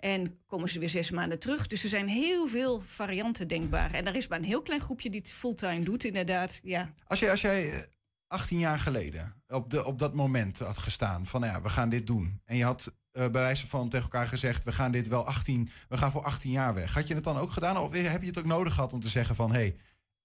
en 0.00 0.38
komen 0.46 0.68
ze 0.68 0.78
weer 0.78 0.88
zes 0.88 1.10
maanden 1.10 1.38
terug. 1.38 1.66
Dus 1.66 1.82
er 1.82 1.88
zijn 1.88 2.08
heel 2.08 2.46
veel 2.46 2.80
varianten 2.80 3.48
denkbaar. 3.48 3.94
En 3.94 4.06
er 4.06 4.16
is 4.16 4.28
maar 4.28 4.38
een 4.38 4.44
heel 4.44 4.62
klein 4.62 4.80
groepje 4.80 5.10
die 5.10 5.20
het 5.20 5.32
fulltime 5.32 5.84
doet, 5.84 6.04
inderdaad. 6.04 6.60
Ja, 6.62 6.94
Als, 7.06 7.18
je, 7.18 7.30
als 7.30 7.40
jij 7.40 7.72
eh, 7.72 7.78
18 8.28 8.58
jaar 8.58 8.78
geleden 8.78 9.42
op, 9.48 9.70
de, 9.70 9.84
op 9.84 9.98
dat 9.98 10.14
moment 10.14 10.58
had 10.58 10.78
gestaan 10.78 11.26
van 11.26 11.40
nou 11.40 11.52
ja, 11.52 11.62
we 11.62 11.68
gaan 11.68 11.88
dit 11.88 12.06
doen. 12.06 12.40
En 12.44 12.56
je 12.56 12.64
had 12.64 12.92
eh, 13.10 13.22
bij 13.22 13.30
wijze 13.40 13.66
van 13.66 13.88
tegen 13.88 14.04
elkaar 14.04 14.26
gezegd, 14.28 14.64
we 14.64 14.72
gaan 14.72 14.92
dit 14.92 15.08
wel 15.08 15.26
18, 15.26 15.68
we 15.88 15.96
gaan 15.96 16.10
voor 16.10 16.24
18 16.24 16.50
jaar 16.50 16.74
weg. 16.74 16.94
Had 16.94 17.08
je 17.08 17.14
het 17.14 17.24
dan 17.24 17.36
ook 17.36 17.50
gedaan? 17.50 17.76
Of 17.76 17.92
heb 17.92 18.20
je 18.22 18.28
het 18.28 18.38
ook 18.38 18.44
nodig 18.44 18.74
gehad 18.74 18.92
om 18.92 19.00
te 19.00 19.08
zeggen 19.08 19.34
van 19.34 19.50
hé, 19.52 19.56
hey, 19.58 19.76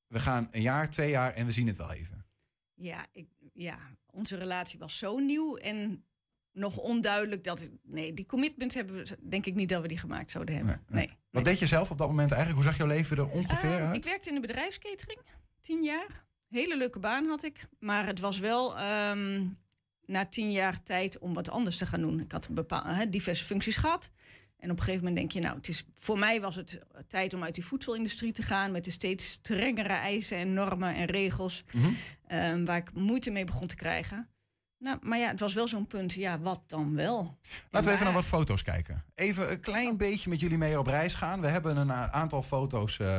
we 0.07 0.19
gaan 0.19 0.47
een 0.51 0.61
jaar, 0.61 0.89
twee 0.89 1.09
jaar 1.09 1.33
en 1.33 1.45
we 1.45 1.51
zien 1.51 1.67
het 1.67 1.77
wel 1.77 1.91
even? 1.91 2.25
Ja, 2.73 3.05
ik, 3.11 3.27
ja, 3.53 3.77
onze 4.05 4.35
relatie 4.35 4.79
was 4.79 4.97
zo 4.97 5.17
nieuw 5.17 5.55
en 5.57 6.05
nog 6.51 6.77
onduidelijk 6.77 7.43
dat... 7.43 7.69
Nee, 7.83 8.13
die 8.13 8.25
commitment 8.25 8.73
hebben 8.73 8.95
we, 8.95 9.17
denk 9.29 9.45
ik 9.45 9.55
niet 9.55 9.69
dat 9.69 9.81
we 9.81 9.87
die 9.87 9.97
gemaakt 9.97 10.31
zouden 10.31 10.55
hebben. 10.55 10.73
Nee, 10.87 10.95
Nee. 10.95 11.07
nee. 11.07 11.17
Wat 11.29 11.45
deed 11.45 11.59
je 11.59 11.67
zelf 11.67 11.91
op 11.91 11.97
dat 11.97 12.07
moment 12.07 12.31
eigenlijk? 12.31 12.61
Hoe 12.63 12.71
zag 12.71 12.79
jouw 12.79 12.87
leven 12.95 13.17
er 13.17 13.29
ongeveer 13.29 13.79
Eh, 13.79 13.85
uit? 13.85 13.95
ik 13.95 14.03
werkte 14.03 14.29
in 14.29 14.35
de 14.35 14.41
bedrijfskatering, 14.41 15.19
tien 15.61 15.83
jaar. 15.83 16.22
Hele 16.53 16.77
leuke 16.77 16.99
baan 16.99 17.25
had 17.25 17.43
ik. 17.43 17.65
Maar 17.79 18.05
het 18.05 18.19
was 18.19 18.39
wel 18.39 18.77
ehm, 18.77 19.45
na 20.05 20.25
tien 20.25 20.51
jaar 20.51 20.83
tijd 20.83 21.17
om 21.17 21.33
wat 21.33 21.49
anders 21.49 21.77
te 21.77 21.85
gaan 21.85 22.01
doen. 22.01 22.19
Ik 22.19 22.31
had 22.31 22.49
bepaalde, 22.49 23.09
diverse 23.09 23.43
functies 23.43 23.75
gehad. 23.75 24.11
En 24.57 24.71
op 24.71 24.77
een 24.77 24.83
gegeven 24.83 25.05
moment 25.05 25.15
denk 25.15 25.31
je, 25.31 25.39
nou, 25.39 25.57
het 25.57 25.67
is, 25.67 25.85
voor 25.95 26.19
mij 26.19 26.41
was 26.41 26.55
het 26.55 26.79
tijd 27.07 27.33
om 27.33 27.43
uit 27.43 27.55
die 27.55 27.65
voedselindustrie 27.65 28.31
te 28.31 28.41
gaan... 28.41 28.71
met 28.71 28.83
de 28.83 28.91
steeds 28.91 29.29
strengere 29.29 29.93
eisen 29.93 30.37
en 30.37 30.53
normen 30.53 30.95
en 30.95 31.05
regels... 31.05 31.63
Mhm. 31.71 31.87
ehm, 32.27 32.65
waar 32.65 32.77
ik 32.77 32.93
moeite 32.93 33.31
mee 33.31 33.45
begon 33.45 33.67
te 33.67 33.75
krijgen. 33.75 34.29
Nou, 34.77 34.97
maar 35.01 35.19
ja, 35.19 35.27
het 35.27 35.39
was 35.39 35.53
wel 35.53 35.67
zo'n 35.67 35.87
punt, 35.87 36.13
ja, 36.13 36.39
wat 36.39 36.63
dan 36.67 36.95
wel? 36.95 37.37
Laten 37.69 37.69
we 37.69 37.77
En 37.77 37.93
even 37.93 38.03
naar 38.03 38.13
wat 38.13 38.25
foto's 38.25 38.61
kijken. 38.61 39.03
Even 39.15 39.51
een 39.51 39.59
klein 39.59 39.97
beetje 39.97 40.29
met 40.29 40.39
jullie 40.39 40.57
mee 40.57 40.79
op 40.79 40.87
reis 40.87 41.13
gaan. 41.13 41.41
We 41.41 41.47
hebben 41.47 41.77
een 41.77 41.91
aantal 41.91 42.43
foto's 42.43 42.99
eh, 42.99 43.17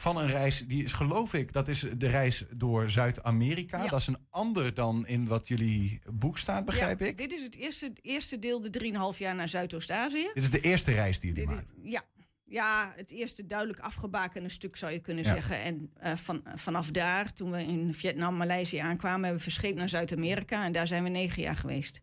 van 0.00 0.16
een 0.16 0.26
reis. 0.28 0.64
Die 0.66 0.84
is 0.84 0.92
geloof 0.92 1.34
ik, 1.34 1.52
dat 1.52 1.68
is 1.68 1.84
de 1.96 2.08
reis 2.08 2.44
door 2.56 2.90
Zuid-Amerika. 2.90 3.82
Ja. 3.82 3.88
Dat 3.88 4.00
is 4.00 4.06
een 4.06 4.18
ander 4.30 4.74
dan 4.74 5.06
in 5.06 5.26
wat 5.26 5.48
jullie 5.48 6.00
boek 6.12 6.38
staat, 6.38 6.64
begrijp 6.64 7.00
Ja, 7.00 7.06
ik. 7.06 7.16
Dit 7.18 7.32
is 7.32 7.42
het 7.42 7.54
eerste, 7.56 7.92
eerste 8.02 8.38
deel, 8.38 8.60
de 8.60 8.70
3,5 9.12 9.18
jaar 9.18 9.34
naar 9.34 9.48
Zuidoost-Azië. 9.48 10.30
Dit 10.34 10.42
is 10.42 10.50
de 10.50 10.60
eerste 10.60 10.92
reis 10.92 11.20
die 11.20 11.32
jullie 11.32 11.56
is- 11.60 11.72
ja. 11.82 12.02
ja, 12.44 12.92
het 12.96 13.10
eerste 13.10 13.46
duidelijk 13.46 13.78
afgebakende 13.80 14.48
stuk 14.48 14.76
zou 14.76 14.92
je 14.92 14.98
kunnen 14.98 15.24
Ja. 15.24 15.32
zeggen. 15.32 15.62
En 15.62 15.90
eh, 15.94 16.16
van, 16.16 16.42
vanaf 16.54 16.90
daar, 16.90 17.32
toen 17.32 17.50
we 17.50 17.62
in 17.62 17.94
Vietnam, 17.94 18.36
Maleisië 18.36 18.78
aankwamen, 18.78 19.20
hebben 19.20 19.36
we 19.44 19.50
verscheept 19.50 19.78
naar 19.78 19.88
Zuid-Amerika. 19.88 20.64
En 20.64 20.72
daar 20.72 20.86
zijn 20.86 21.02
we 21.02 21.08
negen 21.08 21.42
jaar 21.42 21.56
geweest. 21.56 22.00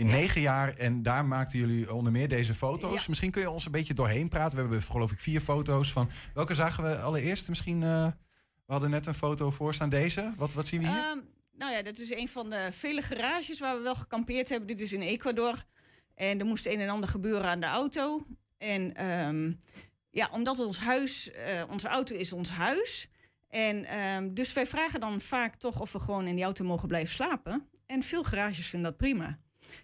In 0.00 0.06
negen 0.06 0.40
jaar 0.40 0.76
en 0.76 1.02
daar 1.02 1.24
maakten 1.24 1.58
jullie 1.58 1.94
onder 1.94 2.12
meer 2.12 2.28
deze 2.28 2.54
foto's. 2.54 3.00
Ja. 3.00 3.04
Misschien 3.08 3.30
kun 3.30 3.40
je 3.40 3.50
ons 3.50 3.64
een 3.64 3.72
beetje 3.72 3.94
doorheen 3.94 4.28
praten. 4.28 4.56
We 4.56 4.60
hebben 4.60 4.82
geloof 4.82 5.12
ik 5.12 5.18
vier 5.18 5.40
foto's 5.40 5.92
van. 5.92 6.10
Welke 6.34 6.54
zagen 6.54 6.84
we 6.84 6.98
allereerst? 6.98 7.48
Misschien, 7.48 7.82
eh, 7.82 8.06
we 8.66 8.72
hadden 8.72 8.90
net 8.90 9.06
een 9.06 9.14
foto 9.14 9.50
voor 9.50 9.74
staan. 9.74 9.88
Deze. 9.88 10.32
Wat, 10.36 10.54
wat 10.54 10.66
zien 10.66 10.80
we 10.80 10.86
hier? 10.86 10.96
Ehm, 10.96 11.18
nou 11.52 11.72
ja, 11.72 11.82
dat 11.82 11.98
is 11.98 12.12
een 12.12 12.28
van 12.28 12.50
de 12.50 12.68
vele 12.72 13.02
garages 13.02 13.60
waar 13.60 13.76
we 13.76 13.82
wel 13.82 13.94
gekampeerd 13.94 14.48
hebben. 14.48 14.68
Dit 14.68 14.80
is 14.80 14.92
in 14.92 15.00
Ecuador. 15.00 15.64
En 16.14 16.38
er 16.38 16.46
moest 16.46 16.66
een 16.66 16.80
en 16.80 16.88
ander 16.88 17.08
gebeuren 17.08 17.50
aan 17.50 17.60
de 17.60 17.66
auto. 17.66 18.26
En 18.58 18.94
ehm, 18.94 19.52
ja, 20.10 20.28
omdat 20.32 20.58
ons 20.58 20.78
huis, 20.78 21.30
eh, 21.30 21.62
onze 21.68 21.88
auto 21.88 22.14
is 22.14 22.32
ons 22.32 22.50
huis. 22.50 23.10
En 23.48 23.84
ehm, 23.84 24.34
dus 24.34 24.52
wij 24.52 24.66
vragen 24.66 25.00
dan 25.00 25.20
vaak 25.20 25.56
toch 25.56 25.80
of 25.80 25.92
we 25.92 25.98
gewoon 25.98 26.26
in 26.26 26.34
die 26.34 26.44
auto 26.44 26.64
mogen 26.64 26.88
blijven 26.88 27.14
slapen. 27.14 27.68
En 27.86 28.02
veel 28.02 28.24
garages 28.24 28.66
vinden 28.66 28.90
dat 28.90 28.98
prima. 28.98 29.38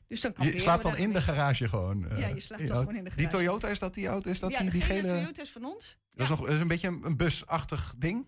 Dus 0.09 0.21
dan 0.21 0.35
Je 0.41 0.61
slaapt 0.61 0.83
dan 0.83 0.97
in 0.97 1.13
de 1.13 1.23
garage 1.23 1.69
gewoon. 1.69 2.09
eh, 2.09 2.19
Ja, 2.19 2.27
je 2.27 2.41
slaapt 2.41 2.61
die 2.63 2.71
dan 2.71 2.77
auto. 2.77 2.91
gewoon 2.91 2.97
in 2.97 3.05
de 3.05 3.17
Die 3.17 3.27
garage. 3.29 3.45
Toyota, 3.47 3.69
is 3.69 3.79
dat 3.79 3.95
die 3.95 4.07
auto? 4.07 4.31
Is 4.31 4.41
dat 4.41 4.51
ja, 4.51 4.61
die, 4.61 4.71
die 4.71 4.81
gele 4.81 5.01
gele... 5.01 5.13
Toyota 5.13 5.43
is 5.43 5.51
van 5.51 5.65
ons. 5.65 5.99
Dat 6.11 6.21
is, 6.23 6.29
nog, 6.29 6.49
is 6.49 6.61
een 6.61 6.69
beetje 6.69 6.89
een, 7.03 7.17
busachtig 7.17 7.95
ding. 7.99 8.27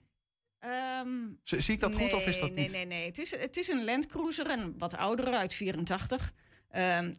Ehm, 0.59 1.09
Zie 1.43 1.75
ik 1.75 1.81
dat 1.81 1.95
goed 1.97 2.13
of 2.13 2.27
is 2.27 2.33
nee, 2.33 2.41
dat 2.41 2.51
nee, 2.55 2.63
niet? 2.65 2.73
Nee, 2.73 2.87
nee, 2.87 3.07
Het 3.07 3.19
is, 3.19 3.31
het 3.37 3.57
is 3.57 3.69
een 3.69 3.85
Land 3.85 4.07
Cruiser, 4.07 4.51
een 4.51 4.75
wat 4.79 4.97
oudere 4.97 5.37
uit 5.37 5.55
84. 5.55 6.33
Ehm, 6.71 7.13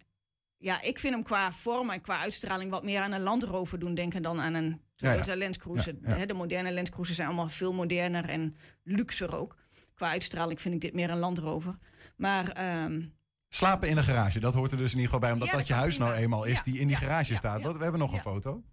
ja, 0.57 0.81
ik 0.81 0.99
vind 0.99 1.13
hem 1.13 1.23
qua 1.23 1.51
vorm 1.51 1.89
en 1.89 2.01
qua 2.01 2.19
uitstraling 2.19 2.71
wat 2.71 2.83
meer 2.83 2.99
aan 3.01 3.11
een 3.11 3.21
Land 3.21 3.43
Rover 3.43 3.79
doen 3.79 3.95
denken 3.95 4.21
dan 4.21 4.41
aan 4.41 4.53
een 4.53 4.81
Ja, 4.95 5.11
Toyota 5.11 5.37
Land 5.37 5.57
Cruiser. 5.57 5.95
Ja, 6.01 6.09
ja. 6.09 6.15
Hè, 6.15 6.25
de 6.25 6.33
moderne 6.33 6.73
Land 6.73 6.89
Cruisers 6.89 7.15
zijn 7.15 7.27
allemaal 7.27 7.49
veel 7.49 7.73
moderner 7.73 8.29
en 8.29 8.55
luxer 8.83 9.35
ook. 9.35 9.55
Qua 9.93 10.09
uitstraling 10.09 10.61
vind 10.61 10.73
ik 10.75 10.81
dit 10.81 10.93
meer 10.93 11.09
een 11.09 11.17
Land 11.17 11.37
Rover. 11.37 11.75
Maar 12.17 12.49
ehm, 12.51 13.01
Slapen 13.49 13.89
in 13.89 13.95
de 13.95 14.03
garage, 14.03 14.39
dat 14.39 14.53
hoort 14.53 14.71
er 14.71 14.77
dus 14.77 14.91
in 14.91 14.97
ieder 14.99 15.03
geval 15.13 15.19
bij. 15.19 15.31
Omdat 15.31 15.47
Ja, 15.47 15.51
dat 15.53 15.61
dat 15.61 15.69
je 15.69 15.81
huis 15.81 15.97
nou 15.97 16.13
eenmaal 16.13 16.43
is 16.43 16.63
die 16.63 16.79
in 16.79 16.87
die 16.87 16.95
garage 16.95 17.35
staat. 17.35 17.61
Wat- 17.61 17.75
We 17.77 17.81
hebben 17.83 17.99
nog 17.99 18.13
een 18.13 18.19
foto. 18.19 18.63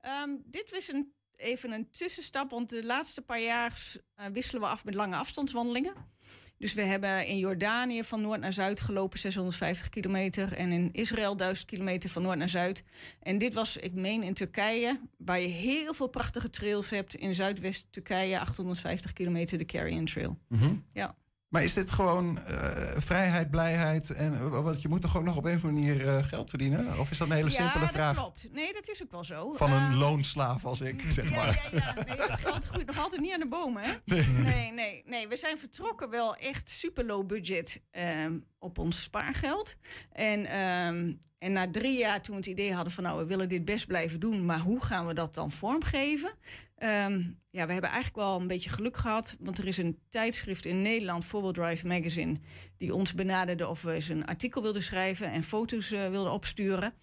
Ehm, 0.00 0.30
dit 0.44 0.70
was 0.70 0.88
een, 0.88 1.12
even 1.36 1.72
een 1.72 1.90
tussenstap, 1.90 2.50
want 2.50 2.70
de 2.70 2.84
laatste 2.84 3.22
paar 3.22 3.40
jaar 3.40 3.82
eh, 4.14 4.26
wisselen 4.32 4.60
we 4.60 4.66
af 4.66 4.84
met 4.84 4.94
lange 4.94 5.16
afstandswandelingen. 5.16 5.94
Dus 6.58 6.74
we 6.74 6.82
hebben 6.82 7.26
in 7.26 7.38
Jordanië 7.38 8.04
van 8.04 8.20
noord 8.20 8.40
naar 8.40 8.52
zuid 8.52 8.80
gelopen 8.80 9.18
650 9.18 9.88
kilometer. 9.88 10.52
En 10.52 10.72
in 10.72 10.88
Israël 10.92 11.36
1000 11.36 11.66
kilometer 11.68 12.10
van 12.10 12.22
noord 12.22 12.38
naar 12.38 12.48
zuid. 12.48 12.84
En 13.20 13.38
dit 13.38 13.54
was, 13.54 13.76
ik 13.76 13.94
meen, 13.94 14.22
in 14.22 14.34
Turkije, 14.34 15.00
waar 15.18 15.40
je 15.40 15.46
heel 15.48 15.94
veel 15.94 16.06
prachtige 16.08 16.50
trails 16.50 16.90
hebt. 16.90 17.14
In 17.14 17.34
Zuidwest-Turkije 17.34 18.40
850 18.40 19.12
kilometer 19.12 19.58
de 19.58 19.64
Carrion 19.64 20.04
Trail. 20.04 20.38
Mhm. 20.48 20.74
Ja. 20.92 21.16
Maar 21.50 21.62
is 21.64 21.74
dit 21.74 21.90
gewoon 21.90 22.38
eh, 22.44 22.56
vrijheid, 22.96 23.50
blijheid 23.50 24.10
en 24.10 24.34
eh, 24.34 24.62
wat 24.62 24.82
je 24.82 24.88
moet 24.88 25.00
toch 25.00 25.16
ook 25.16 25.24
nog 25.24 25.36
op 25.36 25.44
een 25.44 25.56
of 25.56 25.64
andere 25.64 25.82
manier 25.82 26.08
eh, 26.08 26.24
geld 26.24 26.50
verdienen? 26.50 26.98
Of 26.98 27.10
is 27.10 27.18
dat 27.18 27.28
een 27.28 27.34
hele 27.34 27.50
simpele 27.50 27.84
ja, 27.84 27.90
vraag 27.90 28.14
dat 28.14 28.22
klopt. 28.24 28.48
Nee, 28.52 28.72
dat 28.72 28.88
is 28.88 29.02
ook 29.02 29.10
wel 29.10 29.24
zo. 29.24 29.52
van 29.52 29.72
een 29.72 29.90
Eh, 29.90 29.98
loonslaaf 29.98 30.64
als 30.64 30.80
ik, 30.80 31.04
zeg 31.08 31.30
Ja, 31.30 31.36
maar? 31.36 31.68
ja, 31.72 31.78
ja. 31.78 31.94
Nee, 32.06 32.16
dat 32.16 32.30
geld 32.40 32.64
groeit 32.66 32.86
nog 32.86 32.98
altijd 32.98 33.20
niet 33.20 33.32
aan 33.32 33.40
de 33.40 33.48
bomen, 33.48 33.82
hè? 33.82 33.92
Nee. 34.04 34.24
Nee, 34.26 34.72
nee, 34.72 35.02
nee. 35.06 35.28
We 35.28 35.36
zijn 35.36 35.58
vertrokken 35.58 36.10
wel 36.10 36.36
echt 36.36 36.70
super 36.70 37.04
low 37.04 37.26
budget 37.26 37.82
ehm, 37.90 38.38
op 38.60 38.78
ons 38.78 39.02
spaargeld. 39.02 39.76
En, 40.12 40.46
ehm, 40.46 41.12
en 41.38 41.52
na 41.52 41.70
drie 41.70 41.98
jaar 41.98 42.22
toen 42.22 42.34
we 42.34 42.40
het 42.40 42.50
idee 42.50 42.72
hadden 42.72 42.92
van... 42.92 43.04
nou, 43.04 43.18
we 43.18 43.26
willen 43.26 43.48
dit 43.48 43.64
best 43.64 43.86
blijven 43.86 44.20
doen... 44.20 44.44
maar 44.44 44.60
hoe 44.60 44.84
gaan 44.84 45.06
we 45.06 45.14
dat 45.14 45.34
dan 45.34 45.50
vormgeven? 45.50 46.30
Ehm, 46.76 47.22
ja, 47.50 47.66
we 47.66 47.72
hebben 47.72 47.90
eigenlijk 47.90 48.16
wel 48.16 48.40
een 48.40 48.46
beetje 48.46 48.70
geluk 48.70 48.96
gehad... 48.96 49.36
want 49.40 49.58
er 49.58 49.66
is 49.66 49.78
een 49.78 49.98
tijdschrift 50.08 50.64
in 50.64 50.82
Nederland, 50.82 51.24
Forward 51.24 51.54
Drive 51.54 51.86
Magazine... 51.86 52.36
die 52.76 52.94
ons 52.94 53.14
benaderde 53.14 53.68
of 53.68 53.82
we 53.82 53.92
eens 53.92 54.08
een 54.08 54.26
artikel 54.26 54.62
wilden 54.62 54.82
schrijven... 54.82 55.32
en 55.32 55.42
foto's 55.42 55.90
eh, 55.90 56.08
wilden 56.08 56.32
opsturen. 56.32 56.94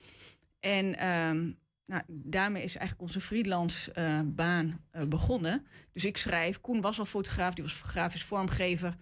En... 0.59 0.97
ehm, 0.97 1.51
nou, 1.87 2.01
daarmee 2.07 2.63
is 2.63 2.75
eigenlijk 2.75 3.07
onze 3.07 3.21
freelance 3.21 3.91
eh, 3.91 4.19
baan 4.25 4.81
eh, 4.91 5.03
begonnen. 5.03 5.65
Dus 5.93 6.05
ik 6.05 6.17
schrijf. 6.17 6.61
Koen 6.61 6.81
was 6.81 6.99
al 6.99 7.05
fotograaf, 7.05 7.53
die 7.53 7.63
was 7.63 7.81
grafisch 7.81 8.23
vormgever. 8.23 8.97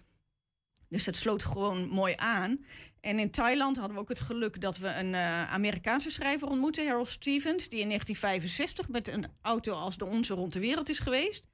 Dus 0.88 1.04
dat 1.04 1.16
sloot 1.16 1.44
gewoon 1.44 1.88
mooi 1.88 2.14
aan. 2.16 2.64
En 3.00 3.18
in 3.18 3.30
Thailand 3.30 3.76
hadden 3.76 3.94
we 3.94 4.02
ook 4.02 4.08
het 4.08 4.20
geluk 4.20 4.60
dat 4.60 4.78
we 4.78 4.88
een 4.88 5.14
eh, 5.14 5.52
Amerikaanse 5.52 6.10
schrijver 6.10 6.48
ontmoetten, 6.48 6.86
Harold 6.86 7.08
Stevens, 7.08 7.68
die 7.68 7.80
in 7.80 7.88
1965 7.88 8.88
met 8.88 9.08
een 9.08 9.26
auto 9.40 9.72
als 9.72 9.96
de 9.96 10.04
onze 10.04 10.34
rond 10.34 10.52
de 10.52 10.60
wereld 10.60 10.88
is 10.88 10.98
geweest. 10.98 11.46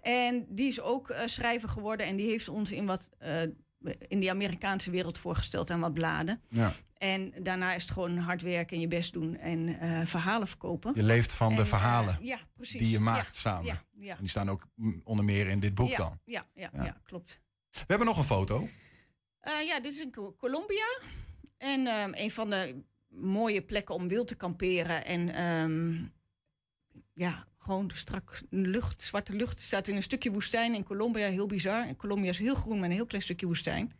En 0.00 0.46
die 0.48 0.66
is 0.66 0.80
ook 0.80 1.10
eh, 1.10 1.26
schrijver 1.26 1.68
geworden 1.68 2.06
en 2.06 2.16
die 2.16 2.28
heeft 2.28 2.48
ons 2.48 2.70
in 2.72 2.86
wat 2.86 3.10
eh, 3.18 3.42
in 4.08 4.20
die 4.20 4.30
Amerikaanse 4.30 4.90
wereld 4.90 5.18
voorgesteld 5.18 5.70
aan 5.70 5.80
wat 5.80 5.94
bladen. 5.94 6.40
Ja. 6.48 6.72
En 6.94 7.32
daarna 7.42 7.74
is 7.74 7.82
het 7.82 7.92
gewoon 7.92 8.16
hard 8.18 8.42
werken 8.42 8.74
en 8.76 8.80
je 8.80 8.88
best 8.88 9.12
doen 9.12 9.36
en 9.36 9.76
verhalen 10.06 10.48
verkopen. 10.48 10.92
Je 10.94 11.02
leeft 11.02 11.32
van 11.32 11.54
de 11.54 11.60
En, 11.60 11.66
verhalen 11.66 12.18
ja, 12.20 12.38
precies. 12.56 12.78
die 12.78 12.90
je 12.90 12.96
Ja, 12.96 13.02
maakt 13.02 13.36
samen. 13.36 13.64
Ja, 13.64 13.82
ja. 13.98 14.12
En 14.14 14.20
die 14.20 14.28
staan 14.28 14.50
ook 14.50 14.66
onder 15.04 15.24
meer 15.24 15.46
in 15.48 15.60
dit 15.60 15.74
boek 15.74 15.88
ja, 15.88 15.96
dan. 15.96 16.18
Ja, 16.24 16.46
ja, 16.54 16.70
Ja. 16.72 16.84
ja. 16.84 17.00
klopt. 17.02 17.42
We 17.78 17.84
hebben 17.86 18.06
nog 18.06 18.16
een 18.18 18.24
foto. 18.24 18.68
Eh, 19.40 19.66
ja, 19.66 19.80
dit 19.80 19.92
is 19.92 20.00
in 20.00 20.10
Co- 20.10 20.34
Colombia. 20.38 20.98
En 21.58 21.86
ehm, 21.86 22.10
een 22.14 22.30
van 22.30 22.50
de 22.50 22.82
mooie 23.08 23.62
plekken 23.62 23.94
om 23.94 24.08
wild 24.08 24.28
te 24.28 24.34
kamperen. 24.34 25.04
En 25.04 25.28
ehm, 25.34 26.04
ja, 27.12 27.46
gewoon 27.58 27.90
strak 27.94 28.42
lucht, 28.50 29.02
zwarte 29.02 29.32
lucht. 29.32 29.58
Er 29.58 29.64
staat 29.64 29.88
in 29.88 29.96
een 29.96 30.02
stukje 30.02 30.30
woestijn 30.32 30.74
in 30.74 30.84
Colombia, 30.84 31.28
heel 31.28 31.46
bizar. 31.46 31.86
En 31.86 31.96
Colombia 31.96 32.28
is 32.30 32.38
heel 32.38 32.54
groen 32.54 32.80
met 32.80 32.90
een 32.90 32.96
heel 32.96 33.06
klein 33.06 33.22
stukje 33.22 33.46
woestijn. 33.46 33.92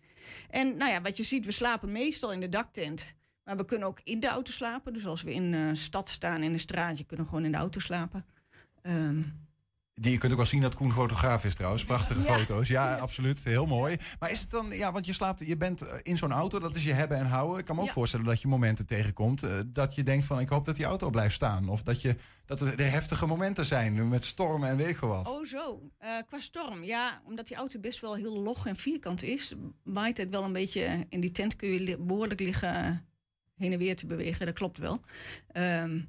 En 0.50 0.76
nou 0.76 0.90
ja, 0.90 1.00
wat 1.02 1.16
je 1.16 1.22
ziet, 1.22 1.44
we 1.46 1.52
slapen 1.52 1.92
meestal 1.92 2.32
in 2.32 2.40
de 2.40 2.48
daktent. 2.48 3.14
Maar 3.44 3.56
we 3.56 3.64
kunnen 3.64 3.88
ook 3.88 4.00
in 4.04 4.20
de 4.20 4.28
auto 4.28 4.52
slapen. 4.52 4.92
Dus 4.92 5.06
als 5.06 5.22
we 5.22 5.32
in 5.32 5.50
de 5.50 5.74
stad 5.74 6.08
staan, 6.08 6.42
in 6.42 6.52
een 6.52 6.58
straatje, 6.58 7.04
kunnen 7.04 7.24
we 7.26 7.30
gewoon 7.30 7.44
in 7.46 7.52
de 7.52 7.58
auto 7.58 7.80
slapen. 7.80 8.26
Ehm, 8.82 9.22
Die, 10.00 10.12
je 10.12 10.18
kunt 10.18 10.32
ook 10.32 10.38
wel 10.38 10.46
zien 10.46 10.60
dat 10.60 10.74
Koen 10.74 10.92
fotograaf 10.92 11.44
is 11.44 11.54
trouwens. 11.54 11.84
Prachtige 11.84 12.22
Ja. 12.22 12.34
foto's. 12.38 12.68
Ja, 12.68 12.96
absoluut. 12.98 13.44
Heel 13.44 13.66
mooi. 13.66 13.96
Maar 14.18 14.30
is 14.30 14.40
het 14.40 14.50
dan, 14.50 14.70
ja, 14.70 14.92
want 14.92 15.06
je 15.06 15.12
slaapt, 15.12 15.40
je 15.46 15.56
bent 15.56 15.82
eh, 15.82 15.98
in 16.02 16.16
zo'n 16.16 16.32
auto, 16.32 16.58
dat 16.58 16.76
is 16.76 16.84
je 16.84 16.92
hebben 16.92 17.18
en 17.18 17.26
houden. 17.26 17.58
Ik 17.58 17.64
kan 17.64 17.76
me 17.76 17.82
ook 17.82 17.90
voorstellen 17.90 18.26
dat 18.26 18.40
je 18.42 18.48
momenten 18.48 18.86
tegenkomt 18.86 19.42
eh, 19.42 19.58
dat 19.66 19.94
je 19.94 20.02
denkt 20.02 20.26
van 20.26 20.40
ik 20.40 20.48
hoop 20.48 20.64
dat 20.64 20.76
die 20.76 20.84
auto 20.84 21.10
blijft 21.10 21.34
staan. 21.34 21.68
Of 21.68 21.82
dat, 21.82 22.02
je, 22.02 22.16
dat 22.46 22.60
er 22.60 22.90
heftige 22.90 23.26
momenten 23.26 23.64
zijn 23.64 24.08
met 24.08 24.24
stormen 24.24 24.68
en 24.68 24.76
weet 24.76 24.88
ik 24.88 24.98
wat. 24.98 25.28
Oh, 25.28 25.44
zo. 25.44 25.88
Eh, 25.98 26.10
qua 26.26 26.40
storm. 26.40 26.84
Ja, 26.84 27.22
omdat 27.24 27.46
die 27.46 27.56
auto 27.56 27.80
best 27.80 28.00
wel 28.00 28.14
heel 28.14 28.38
log 28.42 28.66
en 28.66 28.76
vierkant 28.76 29.22
is, 29.22 29.54
waait 29.82 30.16
het 30.16 30.30
wel 30.30 30.44
een 30.44 30.52
beetje. 30.52 31.06
In 31.08 31.20
die 31.20 31.32
tent 31.32 31.56
kun 31.56 31.68
je 31.68 31.80
li- 31.80 31.96
behoorlijk 31.98 32.40
liggen 32.40 33.06
heen 33.56 33.72
en 33.72 33.78
weer 33.78 33.96
te 33.96 34.06
bewegen. 34.06 34.46
Dat 34.46 34.54
klopt 34.54 34.78
wel. 34.78 35.00
Ehm, 35.48 36.00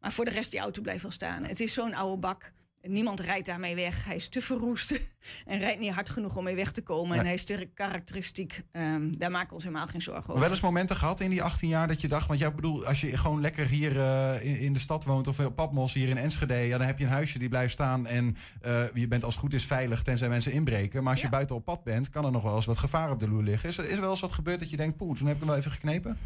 maar 0.00 0.12
voor 0.12 0.24
de 0.24 0.30
rest, 0.30 0.50
die 0.50 0.60
auto 0.60 0.82
blijft 0.82 1.02
wel 1.02 1.10
staan. 1.10 1.44
Het 1.44 1.60
is 1.60 1.72
zo'n 1.72 1.94
oude 1.94 2.18
bak. 2.20 2.52
Niemand 2.88 3.20
rijdt 3.20 3.46
daarmee 3.46 3.74
weg. 3.74 4.04
Hij 4.04 4.16
is 4.16 4.28
te 4.28 4.40
verroest 4.40 4.90
en 5.46 5.58
rijdt 5.58 5.80
niet 5.80 5.92
hard 5.92 6.08
genoeg 6.08 6.36
om 6.36 6.44
mee 6.44 6.54
weg 6.54 6.72
te 6.72 6.82
komen. 6.82 7.10
Nee. 7.10 7.18
En 7.18 7.24
hij 7.24 7.34
is 7.34 7.44
te 7.44 7.68
karakteristiek. 7.74 8.62
Ehm, 8.72 9.12
daar 9.18 9.30
maken 9.30 9.48
we 9.48 9.54
ons 9.54 9.64
helemaal 9.64 9.86
geen 9.86 10.02
zorgen 10.02 10.28
over. 10.28 10.40
Wel 10.40 10.50
eens 10.50 10.60
momenten 10.60 10.96
gehad 10.96 11.20
in 11.20 11.30
die 11.30 11.42
18 11.42 11.68
jaar 11.68 11.88
dat 11.88 12.00
je 12.00 12.08
dacht, 12.08 12.26
want 12.26 12.40
jij 12.40 12.54
bedoel, 12.54 12.86
als 12.86 13.00
je 13.00 13.16
gewoon 13.16 13.40
lekker 13.40 13.66
hier 13.66 14.00
eh, 14.00 14.44
in, 14.44 14.58
in 14.58 14.72
de 14.72 14.78
stad 14.78 15.04
woont 15.04 15.26
of 15.26 15.38
op 15.38 15.54
Padmos 15.54 15.92
hier 15.92 16.08
in 16.08 16.16
Enschede, 16.16 16.54
ja, 16.54 16.78
dan 16.78 16.86
heb 16.86 16.98
je 16.98 17.04
een 17.04 17.10
huisje 17.10 17.38
die 17.38 17.48
blijft 17.48 17.72
staan 17.72 18.06
en 18.06 18.36
eh, 18.60 18.94
je 18.94 19.08
bent 19.08 19.24
als 19.24 19.34
het 19.34 19.42
goed 19.42 19.54
is 19.54 19.64
veilig 19.64 20.02
tenzij 20.02 20.28
mensen 20.28 20.52
inbreken. 20.52 21.02
Maar 21.02 21.12
als 21.12 21.22
je 21.22 21.28
buiten 21.28 21.56
op 21.56 21.64
pad 21.64 21.84
bent, 21.84 22.08
kan 22.08 22.24
er 22.24 22.30
nog 22.30 22.42
wel 22.42 22.54
eens 22.56 22.66
wat 22.66 22.78
gevaar 22.78 23.10
op 23.10 23.18
de 23.18 23.28
loer 23.28 23.42
liggen. 23.42 23.68
Is 23.68 23.78
er, 23.78 23.84
is 23.84 23.94
er 23.94 24.00
wel 24.00 24.10
eens 24.10 24.20
wat 24.20 24.32
gebeurd 24.32 24.60
dat 24.60 24.70
je 24.70 24.76
denkt, 24.76 24.96
poeh, 24.96 25.16
toen 25.16 25.26
heb 25.26 25.34
ik 25.34 25.40
hem 25.40 25.50
wel 25.50 25.58
even 25.58 25.70
geknepen? 25.70 26.18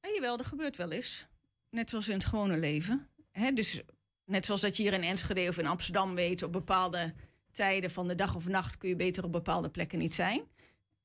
Ja, 0.00 0.10
jawel, 0.14 0.36
dat 0.36 0.46
gebeurt 0.46 0.76
wel 0.76 0.90
eens. 0.90 1.28
Net 1.70 1.90
zoals 1.90 2.08
in 2.08 2.14
het 2.14 2.24
gewone 2.24 2.58
leven. 2.58 3.08
Dus 3.54 3.82
net 4.30 4.46
zoals 4.46 4.60
dat 4.60 4.76
je 4.76 4.82
hier 4.82 4.92
in 4.92 5.02
Enschede 5.02 5.48
of 5.48 5.58
in 5.58 5.66
Amsterdam 5.66 6.14
weet... 6.14 6.42
op 6.42 6.52
bepaalde 6.52 7.14
tijden 7.52 7.90
van 7.90 8.08
de 8.08 8.14
dag 8.14 8.34
of 8.34 8.48
nacht... 8.48 8.76
kun 8.76 8.88
je 8.88 8.96
beter 8.96 9.24
op 9.24 9.32
bepaalde 9.32 9.68
plekken 9.68 9.98
niet 9.98 10.14
zijn. 10.14 10.42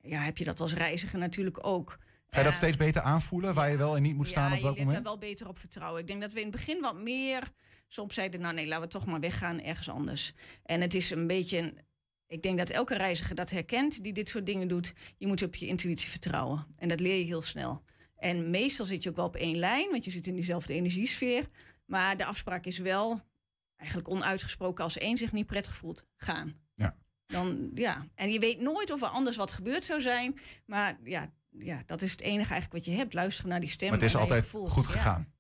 Ja, 0.02 0.20
heb 0.20 0.38
je 0.38 0.44
dat 0.44 0.60
als 0.60 0.74
reiziger 0.74 1.20
natuurlijk 1.20 1.68
ook. 1.68 1.98
Ga 2.30 2.38
je 2.38 2.44
dat 2.44 2.54
Eh, 2.54 2.58
steeds 2.58 2.78
beter 2.78 3.02
aanvoelen, 3.02 3.54
waar 3.54 3.72
je 3.72 3.78
wel 3.78 3.96
en 3.96 4.02
niet 4.02 4.16
moet 4.16 4.28
staan 4.28 4.50
ja, 4.50 4.56
op 4.56 4.62
welk 4.62 4.74
je 4.74 4.80
leert 4.80 4.92
daar 4.94 5.02
moment? 5.02 5.22
wel 5.22 5.30
beter 5.30 5.48
op 5.48 5.60
vertrouwen. 5.60 6.02
Ik 6.02 6.08
denk 6.08 6.22
dat 6.22 6.34
we 6.34 6.40
in 6.40 6.48
het 6.48 6.56
begin 6.56 6.82
wat 6.82 6.96
meer 6.96 7.52
soms 7.88 8.14
zeiden... 8.14 8.42
nou 8.42 8.54
nee, 8.54 8.68
laten 8.68 8.84
we 8.84 8.90
toch 8.90 9.06
maar 9.06 9.20
weggaan 9.20 9.62
ergens 9.62 9.90
anders. 9.90 10.34
En 10.64 10.82
het 10.82 10.94
is 10.94 11.10
een 11.10 11.28
beetje... 11.28 11.74
ik 12.28 12.42
denk 12.42 12.58
dat 12.58 12.70
elke 12.70 12.98
reiziger 12.98 13.36
dat 13.36 13.50
herkent 13.50 14.04
die 14.04 14.14
dit 14.14 14.30
soort 14.30 14.46
dingen 14.46 14.68
doet. 14.68 14.94
Je 15.18 15.28
moet 15.28 15.44
op 15.44 15.56
je 15.56 15.68
intuïtie 15.68 16.10
vertrouwen. 16.10 16.66
En 16.78 16.88
dat 16.88 17.00
leer 17.00 17.18
je 17.18 17.26
heel 17.26 17.42
snel. 17.42 17.84
En 18.16 18.50
meestal 18.50 18.86
zit 18.86 19.04
je 19.04 19.10
ook 19.10 19.16
wel 19.16 19.26
op 19.26 19.36
één 19.36 19.58
lijn, 19.58 19.90
want 19.92 20.06
je 20.06 20.12
zit 20.12 20.28
in 20.28 20.36
diezelfde 20.36 20.74
energiesfeer. 20.74 21.50
Maar 21.86 22.18
de 22.18 22.26
afspraak 22.26 22.66
is 22.66 22.78
wel, 22.78 23.22
eigenlijk 23.76 24.10
onuitgesproken, 24.10 24.84
als 24.84 24.98
één 24.98 25.18
zich 25.18 25.32
niet 25.32 25.46
prettig 25.46 25.76
voelt, 25.76 26.06
gaan. 26.16 26.54
Ja. 26.74 26.96
Dan, 27.28 27.72
ja. 27.74 28.06
En 28.16 28.32
je 28.32 28.40
weet 28.40 28.60
nooit 28.60 28.92
of 28.92 29.02
er 29.02 29.08
anders 29.08 29.38
wat 29.38 29.52
gebeurd 29.52 29.86
zou 29.86 30.02
zijn. 30.02 30.40
Maar 30.66 30.98
ja, 31.04 31.32
ja, 31.50 31.84
dat 31.86 32.02
is 32.02 32.12
het 32.12 32.22
enige 32.22 32.52
eigenlijk 32.52 32.86
wat 32.86 32.86
je 32.94 33.00
hebt. 33.00 33.14
Luisteren 33.14 33.50
naar 33.50 33.60
die 33.60 33.70
stem. 33.70 33.90
Maar 33.90 33.98
het 33.98 34.08
is 34.08 34.16
altijd 34.16 34.50
goed 34.50 34.88
gegaan. 34.88 35.34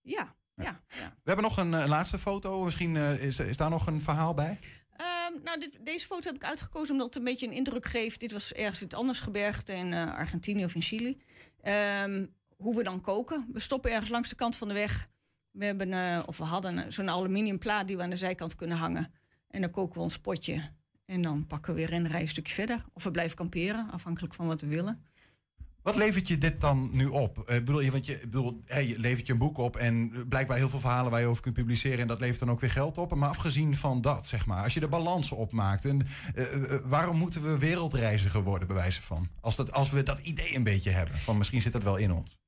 Ja, 0.00 0.34
ja, 0.54 0.80
ja. 0.88 1.14
We 1.22 1.30
hebben 1.30 1.44
nog 1.44 1.56
een 1.56 1.74
eh, 1.74 1.86
laatste 1.86 2.18
foto. 2.18 2.64
Misschien 2.64 2.96
eh, 2.96 3.22
is, 3.22 3.38
is 3.38 3.56
daar 3.56 3.70
nog 3.70 3.86
een 3.86 4.00
verhaal 4.00 4.34
bij? 4.34 4.58
Ehm, 4.96 5.42
nou, 5.42 5.60
dit, 5.60 5.78
deze 5.80 6.06
foto 6.06 6.26
heb 6.26 6.34
ik 6.34 6.44
uitgekozen 6.44 6.92
omdat 6.92 7.06
het 7.06 7.16
een 7.16 7.24
beetje 7.24 7.46
een 7.46 7.52
indruk 7.52 7.86
geeft. 7.86 8.20
Dit 8.20 8.32
was 8.32 8.52
ergens 8.52 8.80
in 8.80 8.86
het 8.86 8.96
anders 8.96 9.20
gebergte 9.20 9.72
in 9.72 9.92
eh, 9.92 10.14
Argentinië 10.14 10.64
of 10.64 10.74
in 10.74 10.82
Chili. 10.82 11.22
Ehm, 11.60 12.26
hoe 12.56 12.76
we 12.76 12.82
dan 12.82 13.00
koken. 13.00 13.46
We 13.52 13.60
stoppen 13.60 13.90
ergens 13.90 14.10
langs 14.10 14.28
de 14.28 14.34
kant 14.34 14.56
van 14.56 14.68
de 14.68 14.74
weg. 14.74 15.08
We 15.54 15.64
hebben, 15.64 15.92
eh, 15.92 16.22
of 16.26 16.38
we 16.38 16.44
hadden 16.44 16.78
eh, 16.78 16.84
zo'n 16.88 17.10
aluminium 17.10 17.58
plaat 17.58 17.86
die 17.86 17.96
we 17.96 18.02
aan 18.02 18.10
de 18.10 18.16
zijkant 18.16 18.54
kunnen 18.54 18.76
hangen. 18.76 19.12
En 19.50 19.60
dan 19.60 19.70
koken 19.70 19.94
we 19.94 20.00
ons 20.00 20.18
potje. 20.18 20.70
En 21.06 21.22
dan 21.22 21.46
pakken 21.46 21.74
we 21.74 21.80
weer 21.80 21.92
een 21.92 22.08
rij 22.08 22.20
een 22.20 22.28
stukje 22.28 22.54
verder. 22.54 22.84
Of 22.92 23.04
we 23.04 23.10
blijven 23.10 23.36
kamperen, 23.36 23.90
afhankelijk 23.90 24.34
van 24.34 24.46
wat 24.46 24.60
we 24.60 24.66
willen. 24.66 25.04
Wat 25.82 25.96
levert 25.96 26.28
je 26.28 26.38
dit 26.38 26.60
dan 26.60 26.90
nu 26.92 27.06
op? 27.06 27.38
Eh, 27.38 27.56
bedoel 27.56 27.80
je, 27.80 27.90
want 27.90 28.06
je, 28.06 28.18
bedoel, 28.20 28.62
hey, 28.64 28.88
je 28.88 28.98
levert 28.98 29.26
je 29.26 29.32
een 29.32 29.38
boek 29.38 29.58
op 29.58 29.76
en 29.76 30.26
blijkbaar 30.28 30.56
heel 30.56 30.68
veel 30.68 30.80
verhalen 30.80 31.10
waar 31.10 31.20
je 31.20 31.26
over 31.26 31.42
kunt 31.42 31.54
publiceren 31.54 31.98
en 31.98 32.06
dat 32.06 32.20
levert 32.20 32.38
dan 32.38 32.50
ook 32.50 32.60
weer 32.60 32.70
geld 32.70 32.98
op. 32.98 33.14
Maar 33.14 33.28
afgezien 33.28 33.76
van 33.76 34.00
dat, 34.00 34.26
zeg 34.26 34.46
maar, 34.46 34.62
als 34.62 34.74
je 34.74 34.80
de 34.80 34.88
balans 34.88 35.32
opmaakt, 35.32 35.84
en, 35.84 36.06
waarom 36.84 37.16
moeten 37.16 37.42
we 37.42 37.58
wereldreiziger 37.58 38.42
worden, 38.42 38.68
bij 38.68 38.76
wijze 38.76 39.02
van? 39.02 39.28
Als, 39.40 39.56
dat, 39.56 39.72
als 39.72 39.90
we 39.90 40.02
dat 40.02 40.18
idee 40.18 40.56
een 40.56 40.64
beetje 40.64 40.90
hebben, 40.90 41.18
van 41.18 41.38
misschien 41.38 41.62
zit 41.62 41.72
dat 41.72 41.82
wel 41.82 41.96
in 41.96 42.12
ons. 42.12 42.38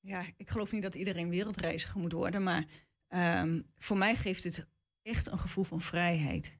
Ja, 0.00 0.24
ik 0.36 0.50
geloof 0.50 0.72
niet 0.72 0.82
dat 0.82 0.94
iedereen 0.94 1.28
wereldreiziger 1.28 2.00
moet 2.00 2.12
worden, 2.12 2.42
maar 2.42 2.64
ehm, 3.08 3.60
voor 3.78 3.96
mij 3.96 4.16
geeft 4.16 4.44
het 4.44 4.66
echt 5.02 5.26
een 5.26 5.38
gevoel 5.38 5.64
van 5.64 5.80
vrijheid. 5.80 6.58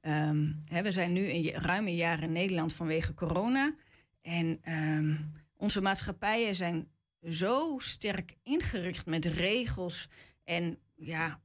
Ehm, 0.00 0.52
hè, 0.64 0.82
we 0.82 0.92
zijn 0.92 1.12
nu 1.12 1.30
een 1.30 1.50
ruim 1.50 1.86
een 1.86 1.94
jaar 1.94 2.22
in 2.22 2.32
Nederland 2.32 2.72
vanwege 2.72 3.14
corona. 3.14 3.74
En 4.22 4.58
ehm, 4.62 5.16
onze 5.56 5.80
maatschappijen 5.80 6.54
zijn 6.54 6.88
zo 7.22 7.78
sterk 7.78 8.36
ingericht 8.42 9.06
met 9.06 9.24
regels 9.24 10.08
en 10.44 10.78
ja, 10.94 11.40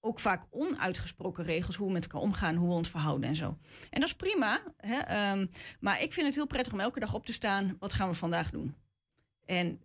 ook 0.00 0.20
vaak 0.20 0.46
onuitgesproken 0.50 1.44
regels 1.44 1.76
hoe 1.76 1.86
we 1.86 1.92
met 1.92 2.02
elkaar 2.02 2.20
omgaan, 2.20 2.56
hoe 2.56 2.68
we 2.68 2.74
ons 2.74 2.88
verhouden 2.88 3.28
en 3.28 3.36
zo. 3.36 3.58
En 3.90 4.00
dat 4.00 4.08
is 4.08 4.14
prima. 4.14 4.62
Hè? 4.76 5.46
Maar 5.80 6.02
ik 6.02 6.12
vind 6.12 6.26
het 6.26 6.34
heel 6.34 6.46
prettig 6.46 6.72
om 6.72 6.80
elke 6.80 7.00
dag 7.00 7.14
op 7.14 7.26
te 7.26 7.32
staan. 7.32 7.76
Wat 7.78 7.92
gaan 7.92 8.08
we 8.08 8.14
vandaag 8.14 8.50
doen? 8.50 8.74
En 9.44 9.80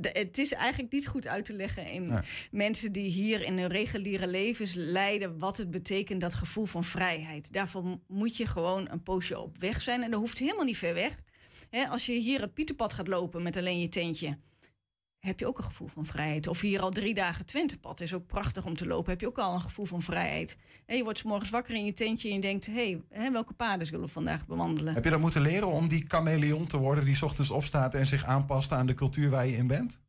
het 0.00 0.38
is 0.38 0.52
eigenlijk 0.52 0.92
niet 0.92 1.06
goed 1.06 1.26
uit 1.26 1.44
te 1.44 1.52
leggen 1.52 1.86
in 1.86 2.24
mensen 2.50 2.92
die 2.92 3.10
hier 3.10 3.42
in 3.42 3.58
hun 3.58 3.68
reguliere 3.68 4.28
levens 4.28 4.74
leiden, 4.74 5.38
wat 5.38 5.56
het 5.56 5.70
betekent, 5.70 6.20
dat 6.20 6.34
gevoel 6.34 6.64
van 6.64 6.84
vrijheid. 6.84 7.52
Daarvoor 7.52 7.98
moet 8.06 8.36
je 8.36 8.46
gewoon 8.46 8.90
een 8.90 9.02
poosje 9.02 9.38
op 9.38 9.58
weg 9.58 9.82
zijn. 9.82 10.02
En 10.02 10.10
dat 10.10 10.20
hoeft 10.20 10.38
helemaal 10.38 10.64
niet 10.64 10.76
ver 10.76 10.94
weg. 10.94 11.16
als 11.88 12.06
je 12.06 12.12
hier 12.12 12.40
het 12.40 12.54
Pieterpad 12.54 12.92
gaat 12.92 13.08
lopen 13.08 13.42
met 13.42 13.56
alleen 13.56 13.80
je 13.80 13.88
tentje, 13.88 14.38
heb 15.20 15.38
je 15.38 15.46
ook 15.46 15.58
een 15.58 15.64
gevoel 15.64 15.88
van 15.88 16.06
vrijheid. 16.06 16.46
Of 16.46 16.60
hier 16.60 16.80
al 16.80 16.90
drie 16.90 17.14
dagen 17.14 17.46
Twentepad 17.46 18.00
is 18.00 18.14
ook 18.14 18.26
prachtig 18.26 18.64
om 18.64 18.76
te 18.76 18.86
lopen. 18.86 19.10
Heb 19.10 19.20
je 19.20 19.26
ook 19.26 19.38
al 19.38 19.54
een 19.54 19.60
gevoel 19.60 19.84
van 19.84 20.02
vrijheid. 20.02 20.56
En 20.86 20.96
je 20.96 21.02
wordt 21.02 21.18
s 21.18 21.22
morgens 21.22 21.50
wakker 21.50 21.74
in 21.74 21.84
je 21.84 21.92
tentje 21.92 22.28
en 22.28 22.34
je 22.34 22.40
denkt... 22.40 22.66
hé, 22.66 23.00
hey, 23.10 23.32
welke 23.32 23.52
paden 23.52 23.86
zullen 23.86 24.04
we 24.04 24.08
vandaag 24.08 24.46
bewandelen? 24.46 24.94
Heb 24.94 25.04
je 25.04 25.10
dat 25.10 25.20
moeten 25.20 25.42
leren 25.42 25.68
om 25.68 25.88
die 25.88 26.04
chameleon 26.08 26.66
te 26.66 26.76
worden... 26.76 27.04
die 27.04 27.24
ochtends 27.24 27.50
opstaat 27.50 27.94
en 27.94 28.06
zich 28.06 28.24
aanpast 28.24 28.72
aan 28.72 28.86
de 28.86 28.94
cultuur 28.94 29.30
waar 29.30 29.46
je 29.46 29.56
in 29.56 29.66
bent? 29.66 30.00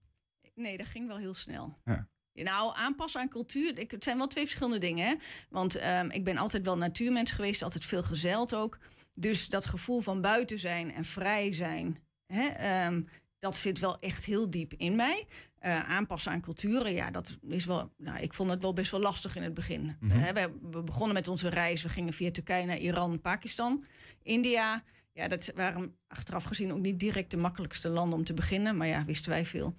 Nee, 0.55 0.77
dat 0.77 0.87
ging 0.87 1.07
wel 1.07 1.17
heel 1.17 1.33
snel. 1.33 1.77
Ja. 1.83 2.07
Nou, 2.33 2.75
aanpassen 2.75 3.21
aan 3.21 3.29
cultuur, 3.29 3.73
het 3.87 4.03
zijn 4.03 4.17
wel 4.17 4.27
twee 4.27 4.45
verschillende 4.45 4.79
dingen. 4.79 5.07
Hè? 5.07 5.15
Want 5.49 5.75
ehm, 5.75 6.09
ik 6.09 6.23
ben 6.23 6.37
altijd 6.37 6.65
wel 6.65 6.77
natuurmens 6.77 7.31
geweest, 7.31 7.61
altijd 7.61 7.85
veel 7.85 8.03
gezeild 8.03 8.55
ook. 8.55 8.77
Dus 9.13 9.49
dat 9.49 9.65
gevoel 9.65 10.01
van 10.01 10.21
buiten 10.21 10.59
zijn 10.59 10.93
en 10.93 11.03
vrij 11.03 11.51
zijn... 11.51 11.97
Hè, 12.25 12.47
ehm, 12.47 13.01
dat 13.41 13.55
zit 13.55 13.79
wel 13.79 13.99
echt 13.99 14.25
heel 14.25 14.49
diep 14.49 14.73
in 14.77 14.95
mij. 14.95 15.27
Uh, 15.61 15.89
aanpassen 15.89 16.31
aan 16.31 16.41
culturen, 16.41 16.93
ja, 16.93 17.11
dat 17.11 17.37
is 17.47 17.65
wel. 17.65 17.93
Nou, 17.97 18.19
ik 18.19 18.33
vond 18.33 18.49
het 18.49 18.61
wel 18.61 18.73
best 18.73 18.91
wel 18.91 18.99
lastig 18.99 19.35
in 19.35 19.43
het 19.43 19.53
begin. 19.53 19.95
Mhm. 19.99 20.33
we, 20.33 20.51
we, 20.71 20.83
begonnen 20.83 21.13
met 21.13 21.27
onze 21.27 21.49
reis. 21.49 21.83
We 21.83 21.89
gingen 21.89 22.13
via 22.13 22.31
Turkije 22.31 22.65
naar 22.65 22.77
Iran, 22.77 23.21
Pakistan, 23.21 23.83
India. 24.23 24.83
Ja, 25.13 25.27
dat 25.27 25.51
waren 25.55 25.95
achteraf 26.07 26.43
gezien 26.43 26.73
ook 26.73 26.79
niet 26.79 26.99
direct 26.99 27.31
de 27.31 27.37
makkelijkste 27.37 27.89
landen 27.89 28.17
om 28.17 28.25
te 28.25 28.33
beginnen. 28.33 28.77
Maar 28.77 28.87
ja, 28.87 29.05
wisten 29.05 29.31
wij 29.31 29.45
veel. 29.45 29.75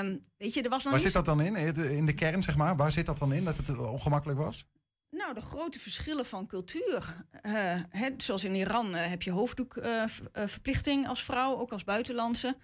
Um, 0.00 0.20
weet 0.36 0.54
je, 0.54 0.62
er 0.62 0.70
was 0.70 0.82
nog 0.82 0.92
Waar 0.92 1.02
zit 1.02 1.12
dat 1.12 1.24
dan 1.24 1.40
in? 1.40 1.56
In 1.90 2.06
de 2.06 2.14
kern, 2.14 2.42
zeg 2.42 2.56
maar. 2.56 2.76
Waar 2.76 2.92
zit 2.92 3.06
dat 3.06 3.18
dan 3.18 3.32
in 3.32 3.44
dat 3.44 3.56
het 3.56 3.78
ongemakkelijk 3.78 4.38
was? 4.38 4.66
Nou, 5.10 5.34
de 5.34 5.40
grote 5.40 5.78
verschillen 5.78 6.26
van 6.26 6.46
cultuur. 6.46 7.26
Uh, 7.42 7.80
zoals 8.16 8.44
in 8.44 8.54
Iran 8.54 8.94
uh, 8.94 9.06
heb 9.06 9.22
je 9.22 9.30
hoofddoekverplichting 9.30 11.02
uh, 11.02 11.08
als 11.08 11.24
vrouw, 11.24 11.56
ook 11.56 11.72
als 11.72 11.84
buitenlandse. 11.84 12.56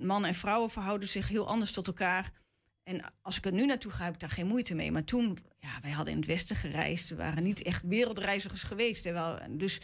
mannen 0.00 0.28
en 0.28 0.34
vrouwen 0.34 0.70
verhouden 0.70 1.08
zich 1.08 1.28
heel 1.28 1.48
anders 1.48 1.72
tot 1.72 1.86
elkaar. 1.86 2.32
En 2.82 3.12
als 3.22 3.36
ik 3.36 3.46
er 3.46 3.52
nu 3.52 3.66
naartoe 3.66 3.92
ga, 3.92 4.04
heb 4.04 4.14
ik 4.14 4.20
daar 4.20 4.30
geen 4.30 4.46
moeite 4.46 4.74
mee. 4.74 4.92
Maar 4.92 5.04
toen, 5.04 5.38
ja, 5.58 5.80
wij 5.80 5.90
hadden 5.90 6.12
in 6.12 6.18
het 6.18 6.28
Westen 6.28 6.56
gereisd. 6.56 7.08
We 7.08 7.14
waren 7.14 7.42
niet 7.42 7.62
echt 7.62 7.82
wereldreizigers 7.86 8.62
geweest. 8.62 9.04
Hè. 9.04 9.56
Dus 9.56 9.80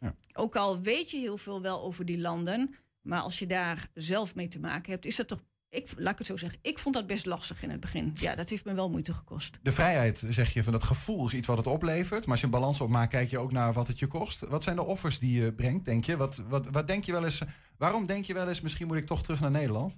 ja. 0.00 0.14
ook 0.32 0.56
al 0.56 0.80
weet 0.80 1.10
je 1.10 1.18
heel 1.18 1.38
veel 1.38 1.62
wel 1.62 1.82
over 1.82 2.04
die 2.04 2.18
landen. 2.18 2.74
Maar 3.00 3.20
als 3.20 3.38
je 3.38 3.46
daar 3.46 3.88
zelf 3.94 4.34
mee 4.34 4.48
te 4.48 4.58
maken 4.58 4.92
hebt, 4.92 5.06
is 5.06 5.16
dat 5.16 5.28
toch 5.28 5.42
ik, 5.74 5.92
laat 5.96 6.12
ik 6.12 6.18
het 6.18 6.26
zo 6.26 6.36
zeggen, 6.36 6.58
ik 6.62 6.78
vond 6.78 6.94
dat 6.94 7.06
best 7.06 7.26
lastig 7.26 7.62
in 7.62 7.70
het 7.70 7.80
begin. 7.80 8.16
Ja, 8.20 8.34
dat 8.34 8.48
heeft 8.48 8.64
me 8.64 8.74
wel 8.74 8.90
moeite 8.90 9.12
gekost. 9.12 9.58
De 9.62 9.72
vrijheid, 9.72 10.24
zeg 10.28 10.52
je, 10.52 10.62
van 10.62 10.72
dat 10.72 10.84
gevoel 10.84 11.26
is 11.26 11.34
iets 11.34 11.46
wat 11.46 11.56
het 11.56 11.66
oplevert. 11.66 12.22
Maar 12.22 12.30
als 12.30 12.40
je 12.40 12.46
een 12.46 12.52
balans 12.52 12.80
opmaakt, 12.80 13.10
kijk 13.10 13.30
je 13.30 13.38
ook 13.38 13.52
naar 13.52 13.72
wat 13.72 13.86
het 13.86 13.98
je 13.98 14.06
kost. 14.06 14.40
Wat 14.40 14.62
zijn 14.62 14.76
de 14.76 14.84
offers 14.84 15.18
die 15.18 15.42
je 15.42 15.52
brengt, 15.52 15.84
denk 15.84 16.04
je? 16.04 16.16
Wat, 16.16 16.42
wat, 16.48 16.68
wat 16.70 16.86
denk 16.86 17.04
je 17.04 17.12
wel 17.12 17.24
eens, 17.24 17.42
waarom 17.76 18.06
denk 18.06 18.24
je 18.24 18.34
wel 18.34 18.48
eens, 18.48 18.60
misschien 18.60 18.86
moet 18.86 18.96
ik 18.96 19.06
toch 19.06 19.22
terug 19.22 19.40
naar 19.40 19.50
Nederland? 19.50 19.96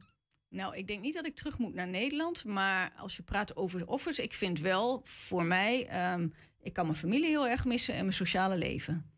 Nou, 0.49 0.77
ik 0.77 0.87
denk 0.87 1.03
niet 1.03 1.15
dat 1.15 1.27
ik 1.27 1.37
terug 1.37 1.59
moet 1.59 1.75
naar 1.75 1.89
Nederland. 1.89 2.45
Maar 2.45 2.93
als 2.97 3.17
je 3.17 3.23
praat 3.23 3.57
over 3.57 3.87
offers, 3.87 4.19
ik 4.19 4.33
vind 4.33 4.61
wel 4.61 5.01
voor 5.05 5.45
mij, 5.45 6.13
um, 6.13 6.33
ik 6.61 6.73
kan 6.73 6.85
mijn 6.85 6.99
familie 6.99 7.29
heel 7.29 7.49
erg 7.49 7.65
missen 7.65 7.95
en 7.95 8.01
mijn 8.01 8.17
sociale 8.17 8.57
leven. 8.57 9.11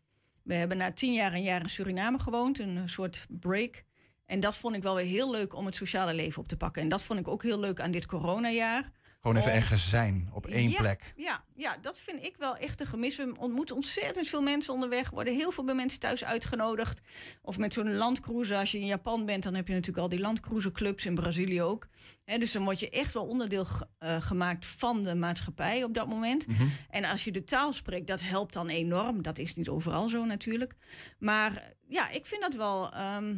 We 0.43 0.53
hebben 0.53 0.77
na 0.77 0.91
tien 0.91 1.13
jaar 1.13 1.33
een 1.33 1.43
jaar 1.43 1.61
in 1.61 1.69
Suriname 1.69 2.19
gewoond, 2.19 2.59
een 2.59 2.89
soort 2.89 3.27
break. 3.29 3.83
En 4.29 4.39
dat 4.39 4.57
vond 4.57 4.75
ik 4.75 4.83
wel 4.83 4.95
weer 4.95 5.05
heel 5.05 5.31
leuk 5.31 5.55
om 5.55 5.65
het 5.65 5.75
sociale 5.75 6.13
leven 6.13 6.41
op 6.41 6.47
te 6.47 6.57
pakken. 6.57 6.81
En 6.81 6.89
dat 6.89 7.01
vond 7.01 7.19
ik 7.19 7.27
ook 7.27 7.43
heel 7.43 7.59
leuk 7.59 7.81
aan 7.81 7.91
dit 7.91 8.05
coronajaar. 8.05 8.91
Gewoon 9.21 9.37
even 9.37 9.53
ergens 9.53 9.89
zijn, 9.89 10.29
op 10.33 10.47
één 10.47 10.75
plek. 10.75 11.13
Ja, 11.15 11.43
ja, 11.55 11.77
dat 11.81 11.99
vind 11.99 12.23
ik 12.23 12.35
wel 12.37 12.55
echt 12.55 12.79
een 12.79 12.87
gemis. 12.87 13.15
We 13.15 13.33
ontmoeten 13.37 13.75
ontzettend 13.75 14.27
veel 14.27 14.41
mensen 14.41 14.73
onderweg. 14.73 15.09
worden 15.09 15.35
heel 15.35 15.51
veel 15.51 15.63
bij 15.63 15.75
mensen 15.75 15.99
thuis 15.99 16.23
uitgenodigd. 16.23 17.01
Of 17.41 17.57
met 17.57 17.73
zo'n 17.73 17.93
landcruiser. 17.93 18.57
Als 18.57 18.71
je 18.71 18.79
in 18.79 18.85
Japan 18.85 19.25
bent, 19.25 19.43
dan 19.43 19.53
heb 19.53 19.67
je 19.67 19.73
natuurlijk 19.73 20.03
al 20.03 20.09
die 20.09 20.19
landcruiserclubs. 20.19 21.05
In 21.05 21.15
Brazilië 21.15 21.61
ook. 21.61 21.87
dus 22.25 22.51
dan 22.51 22.63
word 22.63 22.79
je 22.79 22.89
echt 22.89 23.13
wel 23.13 23.25
onderdeel 23.25 23.65
uh, 23.99 24.21
gemaakt 24.21 24.65
van 24.65 25.03
de 25.03 25.15
maatschappij 25.15 25.83
op 25.83 25.93
dat 25.93 26.07
moment. 26.07 26.47
Mhm. 26.47 26.63
En 26.89 27.05
als 27.05 27.23
je 27.23 27.31
de 27.31 27.43
taal 27.43 27.73
spreekt, 27.73 28.07
dat 28.07 28.21
helpt 28.21 28.53
dan 28.53 28.69
enorm. 28.69 29.21
Dat 29.21 29.39
is 29.39 29.55
niet 29.55 29.69
overal 29.69 30.09
zo 30.09 30.25
natuurlijk. 30.25 30.73
Maar 31.17 31.73
ja, 31.87 32.09
ik 32.09 32.25
vind 32.25 32.41
dat 32.41 32.53
wel... 32.53 32.93
Ehm, 32.93 33.35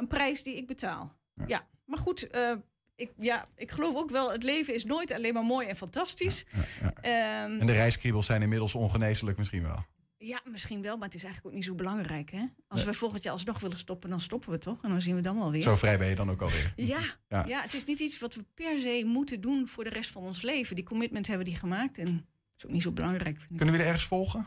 een 0.00 0.06
prijs 0.06 0.42
die 0.42 0.56
ik 0.56 0.66
betaal. 0.66 1.18
Ja, 1.46 1.68
maar 1.84 1.98
goed, 1.98 2.34
uh, 2.34 2.52
ik, 2.94 3.12
ja, 3.18 3.48
ik 3.56 3.70
geloof 3.70 3.96
ook 3.96 4.10
wel, 4.10 4.32
het 4.32 4.42
leven 4.42 4.74
is 4.74 4.84
nooit 4.84 5.12
alleen 5.12 5.34
maar 5.34 5.44
mooi 5.44 5.68
en 5.68 5.76
fantastisch. 5.76 6.44
Ja, 6.80 6.92
ehm, 6.92 7.60
en 7.60 7.66
de 7.66 7.72
reiskriebels 7.72 8.26
zijn 8.26 8.42
inmiddels 8.42 8.74
ongeneeslijk 8.74 9.38
misschien 9.38 9.62
wel. 9.62 9.84
Ja, 10.18 10.40
misschien 10.44 10.82
wel, 10.82 10.96
maar 10.96 11.06
het 11.06 11.14
is 11.14 11.24
eigenlijk 11.24 11.54
ook 11.54 11.60
niet 11.60 11.68
zo 11.68 11.74
belangrijk. 11.74 12.30
Hè? 12.30 12.44
Als 12.68 12.84
we 12.84 12.92
volgend 12.92 13.22
jaar 13.22 13.32
alsnog 13.32 13.60
willen 13.60 13.78
stoppen, 13.78 14.10
dan 14.10 14.20
stoppen 14.20 14.50
we 14.50 14.58
toch? 14.58 14.82
En 14.82 14.90
dan 14.90 15.02
zien 15.02 15.14
we 15.14 15.20
dan 15.20 15.38
wel 15.38 15.50
weer. 15.50 15.62
Zo 15.62 15.76
vrij 15.76 15.98
ben 15.98 16.08
je 16.08 16.14
dan 16.14 16.30
ook 16.30 16.40
alweer. 16.40 16.72
Ja, 16.94 17.00
ja. 17.28 17.44
ja, 17.46 17.62
het 17.62 17.74
is 17.74 17.84
niet 17.84 18.00
iets 18.00 18.18
wat 18.18 18.34
we 18.34 18.44
per 18.54 18.78
se 18.78 19.02
moeten 19.06 19.40
doen 19.40 19.68
voor 19.68 19.84
de 19.84 19.90
rest 19.90 20.10
van 20.10 20.22
ons 20.22 20.42
leven. 20.42 20.74
Die 20.74 20.84
commitment 20.84 21.26
hebben 21.26 21.46
die 21.46 21.56
gemaakt 21.56 21.98
en 21.98 22.04
dat 22.04 22.58
is 22.58 22.66
ook 22.66 22.72
niet 22.72 22.82
zo 22.82 22.92
belangrijk. 22.92 23.36
Vind 23.38 23.50
ik. 23.50 23.56
Kunnen 23.56 23.74
we 23.74 23.80
er 23.80 23.86
ergens 23.86 24.06
volgen? 24.06 24.46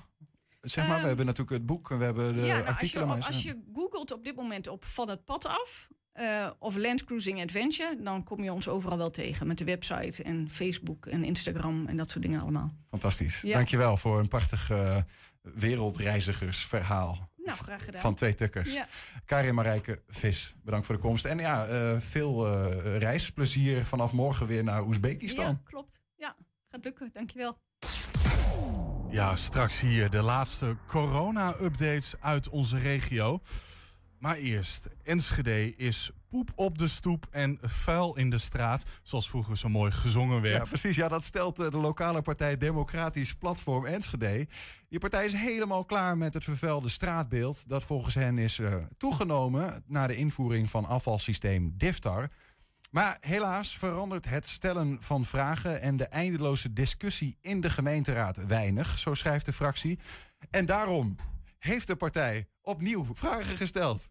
Zeg 0.64 0.88
maar, 0.88 0.94
we 0.94 1.00
ehm, 1.00 1.08
hebben 1.08 1.26
natuurlijk 1.26 1.58
het 1.58 1.66
boek 1.66 1.92
en 1.92 1.98
we 1.98 2.04
hebben 2.04 2.34
de 2.34 2.42
ja, 2.42 2.56
nou, 2.56 2.68
artikelen. 2.68 3.10
Als 3.10 3.20
je, 3.20 3.26
als 3.26 3.44
je 3.44 3.62
googelt 3.74 4.12
op 4.12 4.24
dit 4.24 4.36
moment 4.36 4.68
op 4.68 4.86
Van 4.86 5.10
het 5.10 5.26
Pad 5.26 5.46
af... 5.46 5.88
Uh, 6.20 6.50
of 6.60 6.76
Land 6.76 7.04
Cruising 7.04 7.42
Adventure, 7.42 8.02
dan 8.04 8.24
kom 8.24 8.44
je 8.44 8.54
ons 8.54 8.68
overal 8.68 8.98
wel 8.98 9.10
tegen. 9.10 9.48
Met 9.48 9.58
de 9.58 9.64
website 9.64 10.24
en 10.24 10.50
Facebook 10.50 11.06
en 11.06 11.24
Instagram 11.24 11.88
en 11.88 11.98
dat 11.98 12.12
soort 12.12 12.24
dingen 12.24 12.42
allemaal. 12.42 12.72
Fantastisch. 12.90 13.42
Ja. 13.42 13.54
Dankjewel 13.54 13.98
voor 13.98 14.20
een 14.20 14.28
prachtig 14.28 14.70
uh, 14.72 14.98
wereldreizigersverhaal. 15.42 17.30
Nou, 17.36 17.58
graag 17.58 17.86
gedaan. 17.86 18.02
Van 18.02 18.16
twee 18.16 18.36
tukkers. 18.36 18.74
Ja. 18.74 18.88
Karin 19.26 19.56
Marijke 19.56 20.02
Vis, 20.08 20.56
bedankt 20.64 20.86
voor 20.86 20.96
de 20.96 21.02
komst. 21.02 21.26
En 21.26 21.38
ja, 21.38 21.70
uh, 21.70 22.00
veel 22.00 22.64
reisplezier 22.98 23.86
vanaf 23.86 24.12
morgen 24.12 24.48
weer 24.48 24.64
naar 24.64 24.86
Oezbekistan. 24.86 25.46
Ja, 25.46 25.62
klopt. 25.64 26.02
Ja, 26.16 26.36
gaat 26.70 26.84
lukken. 26.84 27.10
Dankjewel. 27.14 27.58
Ja, 29.14 29.36
straks 29.36 29.80
hier 29.80 30.10
de 30.10 30.22
laatste 30.22 30.76
corona-updates 30.88 32.16
uit 32.20 32.50
onze 32.50 32.78
regio. 32.78 33.40
Maar 34.20 34.36
eerst, 34.36 34.88
Enschede 35.04 35.76
is 35.76 36.12
poep 36.30 36.52
op 36.56 36.78
de 36.78 36.88
stoep 36.88 37.28
en 37.32 37.58
vuil 37.62 38.18
in 38.18 38.30
de 38.30 38.38
straat. 38.38 38.84
Zoals 39.04 39.30
vroeger 39.30 39.58
zo 39.58 39.70
mooi 39.70 39.92
gezongen 39.92 40.42
werd. 40.42 40.64
Ja, 40.64 40.70
precies. 40.70 40.96
Ja, 40.96 41.08
dat 41.08 41.24
stelt 41.24 41.60
eh, 41.60 41.70
de 41.70 41.78
lokale 41.78 42.22
partij 42.22 42.58
Democratisch 42.58 43.34
Platform 43.34 43.86
Enschede. 43.86 44.48
Die 44.90 45.00
partij 45.00 45.26
is 45.26 45.34
helemaal 45.34 45.86
klaar 45.86 46.18
met 46.18 46.34
het 46.34 46.44
vervuilde 46.44 46.90
straatbeeld. 46.90 47.68
Dat 47.68 47.84
volgens 47.84 48.16
hen 48.16 48.38
is 48.38 48.58
uh, 48.58 48.76
toegenomen 48.98 49.84
na 49.88 50.08
de 50.08 50.16
invoering 50.16 50.70
van 50.70 50.86
afvalsysteem 50.86 51.74
DIFTAR. 51.78 52.30
Maar 52.94 53.18
helaas 53.20 53.78
verandert 53.78 54.30
het 54.30 54.48
stellen 54.48 54.98
van 55.02 55.26
vragen 55.26 55.82
en 55.82 55.98
de 55.98 56.08
eindeloze 56.08 56.74
discussie 56.74 57.38
in 57.42 57.62
de 57.62 57.70
gemeenteraad 57.70 58.46
weinig, 58.46 58.98
zo 59.00 59.14
schrijft 59.14 59.46
de 59.46 59.54
fractie. 59.54 60.00
En 60.50 60.66
daarom 60.66 61.16
heeft 61.60 61.88
de 61.88 61.96
partij 61.96 62.48
opnieuw 62.62 63.06
vragen 63.14 63.58
gesteld. 63.58 64.10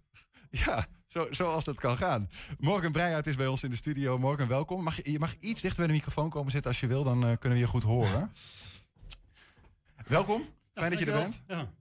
Ja, 0.51 0.87
zo, 1.07 1.27
zoals 1.31 1.65
dat 1.65 1.81
kan 1.81 1.97
gaan. 1.97 2.31
Morgen 2.59 2.93
Breijuit 2.93 3.27
is 3.27 3.37
bij 3.37 3.47
ons 3.47 3.63
in 3.63 3.71
de 3.71 3.77
studio. 3.77 4.19
Morgen 4.19 4.49
welkom. 4.49 4.83
Mag, 4.83 5.05
je 5.05 5.19
mag 5.19 5.37
iets 5.39 5.61
dichter 5.61 5.79
bij 5.79 5.87
de 5.87 5.93
microfoon 5.93 6.31
komen 6.31 6.51
zitten 6.51 6.71
als 6.71 6.81
je 6.81 6.87
wil, 6.87 7.05
dan 7.05 7.17
uh, 7.17 7.37
kunnen 7.39 7.59
we 7.59 7.65
je 7.65 7.71
goed 7.71 7.83
horen. 7.83 8.33
Welkom, 10.07 10.43
fijn 10.75 10.91
dat 10.91 10.99
je 10.99 11.07
er 11.07 11.19
bent. 11.19 11.43
Ja. 11.47 11.73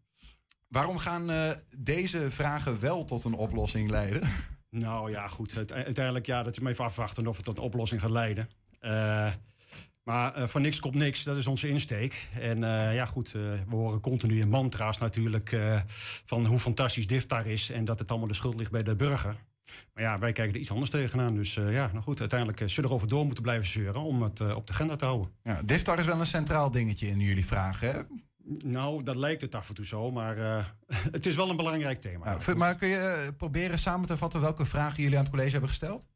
Waarom 0.68 0.98
gaan 0.98 1.32
uh, 1.32 1.52
deze 1.78 2.32
vragen 2.32 2.80
wel 2.80 3.06
tot 3.06 3.24
een 3.24 3.34
oplossing 3.34 3.90
leiden? 3.90 4.30
Nou 4.72 5.12
ja, 5.12 5.28
goed. 5.28 5.72
Uiteindelijk 5.72 6.26
ja, 6.26 6.44
dat 6.44 6.56
je 6.56 6.62
maar 6.62 6.72
even 6.72 6.86
afwachten 6.86 7.28
of 7.28 7.36
het 7.36 7.46
tot 7.46 7.58
een 7.58 7.64
oplossing 7.64 8.02
gaat 8.02 8.10
leiden. 8.10 8.50
Uh, 8.82 9.32
maar 10.04 10.38
uh, 10.38 10.48
van 10.48 10.62
niks 10.62 10.80
komt 10.80 10.96
niks, 10.96 11.24
dat 11.24 11.38
is 11.38 11.48
onze 11.48 11.68
insteek. 11.68 12.28
En 12.40 12.58
uh, 12.58 12.96
ja, 12.96 13.06
goed, 13.06 13.32
we 13.32 13.66
horen 13.70 14.00
continu 14.00 14.40
in 14.40 14.50
mantra's 14.50 14.98
natuurlijk 14.98 15.56
van 16.26 16.46
hoe 16.46 16.60
fantastisch 16.60 17.08
DIFTAR 17.08 17.48
is 17.48 17.70
en 17.70 17.86
dat 17.86 18.00
het 18.00 18.10
allemaal 18.10 18.28
de 18.28 18.34
schuld 18.34 18.56
ligt 18.56 18.72
bij 18.72 18.84
de 18.84 18.96
burger. 18.96 19.36
Maar 19.94 20.04
ja, 20.04 20.20
wij 20.20 20.32
kijken 20.32 20.54
er 20.54 20.60
iets 20.60 20.72
anders 20.72 20.92
tegenaan. 20.92 21.36
Dus 21.36 21.58
eh, 21.58 21.74
ja, 21.74 21.90
nou 21.92 22.04
goed, 22.04 22.20
uiteindelijk 22.20 22.60
zullen 22.60 22.76
we 22.76 22.88
erover 22.88 23.08
door 23.08 23.26
moeten 23.26 23.44
blijven 23.44 23.68
zeuren 23.68 24.02
om 24.02 24.22
het 24.22 24.56
op 24.56 24.68
de 24.68 24.74
agenda 24.74 24.96
te 24.96 25.06
houden. 25.06 25.32
Ja, 25.44 25.62
DIFTAR 25.66 26.00
is 26.00 26.06
wel 26.06 26.20
een 26.20 26.26
centraal 26.26 26.72
dingetje 26.72 27.08
in 27.08 27.20
jullie 27.20 27.46
vragen, 27.46 27.92
hè? 27.92 28.02
Nou, 28.64 29.04
dat 29.04 29.16
lijkt 29.16 29.42
het 29.42 29.56
af 29.56 29.70
en 29.70 29.76
toe 29.76 29.86
zo, 29.86 30.12
maar 30.12 30.38
het 31.18 31.26
is 31.26 31.36
wel 31.36 31.50
een 31.50 31.56
belangrijk 31.56 32.02
thema. 32.02 32.38
Ja, 32.46 32.56
maar 32.56 32.76
kun 32.76 32.88
je 32.88 33.34
proberen 33.38 33.80
samen 33.80 34.08
te 34.08 34.18
vatten 34.18 34.42
welke 34.42 34.66
vragen 34.66 35.04
jullie 35.04 35.18
aan 35.18 35.24
het 35.24 35.32
college 35.32 35.52
hebben 35.52 35.70
gesteld? 35.70 36.08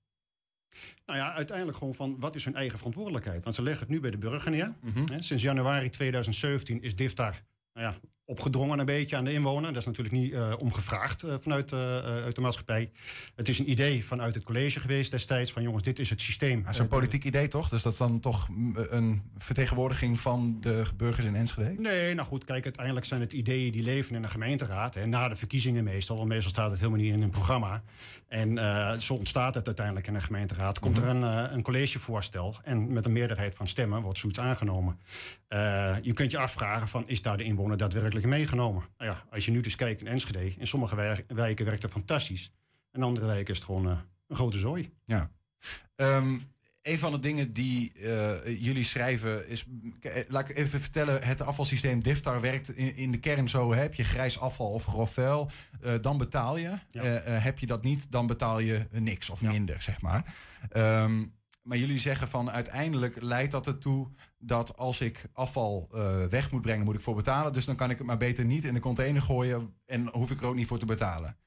Nou 1.06 1.20
ja, 1.20 1.34
uiteindelijk 1.34 1.78
gewoon 1.78 1.96
van 1.96 2.20
wat 2.20 2.36
is 2.36 2.46
hun 2.46 2.56
eigen 2.56 2.78
verantwoordelijkheid? 2.78 3.44
Want 3.44 3.56
ze 3.56 3.62
leggen 3.62 3.82
het 3.82 3.90
nu 3.90 4.00
bij 4.00 4.12
de 4.12 4.18
burger 4.18 4.52
neer. 4.52 4.74
Mm 4.82 4.92
-hmm. 4.94 5.22
Sinds 5.22 5.44
januari 5.44 5.90
2017 5.90 6.82
is 6.82 6.96
DIFTAR 6.96 7.44
nou 7.76 7.88
ja, 7.88 8.00
opgedrongen 8.26 8.80
een 8.80 8.86
beetje 8.86 9.16
aan 9.16 9.24
de 9.24 9.34
inwoner. 9.34 9.70
Dat 9.70 9.80
is 9.82 9.86
natuurlijk 9.86 10.16
niet 10.16 10.32
uh, 10.32 10.54
omgevraagd 10.58 11.24
uh, 11.24 11.34
vanuit 11.40 11.72
uh, 11.72 11.80
uit 12.00 12.36
de 12.36 12.42
maatschappij. 12.42 12.90
Het 13.36 13.50
is 13.50 13.60
een 13.60 13.70
idee 13.70 14.06
vanuit 14.06 14.36
het 14.36 14.44
college 14.44 14.80
geweest 14.80 15.12
destijds 15.12 15.52
van 15.52 15.62
jongens, 15.62 15.84
dit 15.84 16.00
is 16.00 16.10
het 16.10 16.22
systeem. 16.22 16.64
Dat 16.64 16.74
is 16.74 16.80
een 16.80 16.88
politiek 16.88 17.24
idee 17.24 17.48
toch? 17.48 17.70
Dus 17.70 17.82
dat 17.82 17.92
is 17.92 17.98
dan 17.98 18.20
toch 18.20 18.50
een 18.90 19.22
vertegenwoordiging 19.38 20.20
van 20.20 20.58
de 20.62 20.84
burgers 20.98 21.26
in 21.26 21.36
Enschede? 21.36 21.82
Nee, 21.82 22.14
nou 22.14 22.28
goed, 22.28 22.44
kijk, 22.44 22.64
uiteindelijk 22.64 23.06
zijn 23.06 23.22
het 23.22 23.34
ideeën 23.34 23.72
die 23.72 23.84
leven 23.84 24.16
in 24.16 24.22
de 24.22 24.30
gemeenteraad. 24.30 24.96
En 24.96 25.10
na 25.10 25.30
de 25.30 25.36
verkiezingen 25.36 25.84
meestal, 25.84 26.18
want 26.18 26.30
meestal 26.30 26.50
staat 26.50 26.70
het 26.70 26.80
helemaal 26.80 27.00
niet 27.00 27.14
in 27.14 27.24
een 27.24 27.30
programma. 27.30 27.84
En 28.28 28.58
zo 29.02 29.14
ontstaat 29.14 29.56
het 29.56 29.66
uiteindelijk 29.66 30.08
in 30.08 30.14
de 30.14 30.22
gemeenteraad. 30.22 30.80
Komt 30.80 30.98
er 30.98 31.08
een, 31.08 31.22
een 31.54 31.62
collegevoorstel 31.62 32.56
en 32.64 32.94
met 32.94 33.06
een 33.06 33.12
meerderheid 33.12 33.56
van 33.56 33.68
stemmen 33.68 34.02
wordt 34.02 34.20
zoiets 34.20 34.40
aangenomen. 34.40 35.00
je 36.02 36.14
kunt 36.14 36.32
je 36.32 36.38
afvragen 36.38 36.88
van, 36.88 37.08
is 37.08 37.22
daar 37.22 37.38
de 37.38 37.44
inwoner 37.44 37.78
daadwerkelijk 37.78 38.15
meegenomen? 38.24 38.84
Nou 38.98 39.12
ja, 39.12 39.24
als 39.30 39.46
je 39.46 39.52
nu 39.52 39.62
dus 39.62 39.76
kijkt 39.76 40.02
in 40.02 40.08
Enschede, 40.08 40.54
in 40.58 40.68
sommige 40.68 41.24
wijken 41.28 41.66
werkt 41.66 41.82
het 41.82 41.92
fantastisch. 41.92 42.52
En 42.92 43.04
andere 43.04 43.26
wijken 43.26 43.54
is 43.54 43.58
het 43.58 43.66
gewoon 43.66 43.88
uh, 43.88 43.98
een 44.28 44.36
grote 44.36 44.58
zooi. 44.58 44.92
Ja. 45.06 45.32
Um, 45.96 46.42
een 46.82 47.00
van 47.00 47.12
de 47.12 47.20
dingen 47.20 47.54
die 47.54 47.92
uh, 47.96 48.64
jullie 48.64 48.84
schrijven 48.84 49.48
is, 49.48 49.66
laat 50.28 50.50
ik 50.50 50.58
even 50.58 50.80
vertellen, 50.80 51.24
het 51.24 51.42
afvalsysteem 51.42 52.02
DIFTAR 52.02 52.42
werkt 52.42 52.70
in, 52.70 52.96
in 52.96 53.12
de 53.12 53.20
kern 53.20 53.50
zo. 53.50 53.74
Heb 53.74 53.94
je 53.94 54.04
grijs 54.04 54.40
afval 54.40 54.72
of 54.72 54.86
grof 54.86 55.14
vuil, 55.14 55.50
uh, 55.84 55.94
dan 56.02 56.18
betaal 56.18 56.58
je. 56.58 56.74
Ja. 56.92 57.04
heb 57.24 57.60
je 57.60 57.66
dat 57.66 57.84
niet, 57.84 58.12
dan 58.12 58.28
betaal 58.28 58.60
je 58.60 58.88
niks 58.92 59.30
of 59.30 59.42
minder, 59.42 59.82
zeg 59.82 60.02
maar. 60.02 60.36
Um, 60.78 61.34
maar 61.66 61.78
jullie 61.78 62.00
zeggen 62.00 62.28
van 62.28 62.52
uiteindelijk 62.52 63.22
leidt 63.22 63.52
dat 63.52 63.68
ertoe 63.68 64.08
dat 64.38 64.78
als 64.78 65.02
ik 65.02 65.30
afval 65.34 65.90
uh, 65.94 66.26
weg 66.26 66.52
moet 66.52 66.62
brengen, 66.62 66.86
moet 66.86 66.96
ik 66.96 67.02
voor 67.02 67.16
betalen. 67.16 67.54
Dus 67.54 67.66
dan 67.66 67.76
kan 67.76 67.90
ik 67.90 67.98
het 67.98 68.08
maar 68.08 68.18
beter 68.18 68.46
niet 68.46 68.64
in 68.64 68.74
de 68.74 68.80
container 68.80 69.22
gooien 69.22 69.76
en 69.86 70.08
hoef 70.08 70.32
ik 70.32 70.40
er 70.40 70.48
ook 70.48 70.56
niet 70.56 70.68
voor 70.68 70.80
te 70.80 70.86
betalen. 70.86 71.38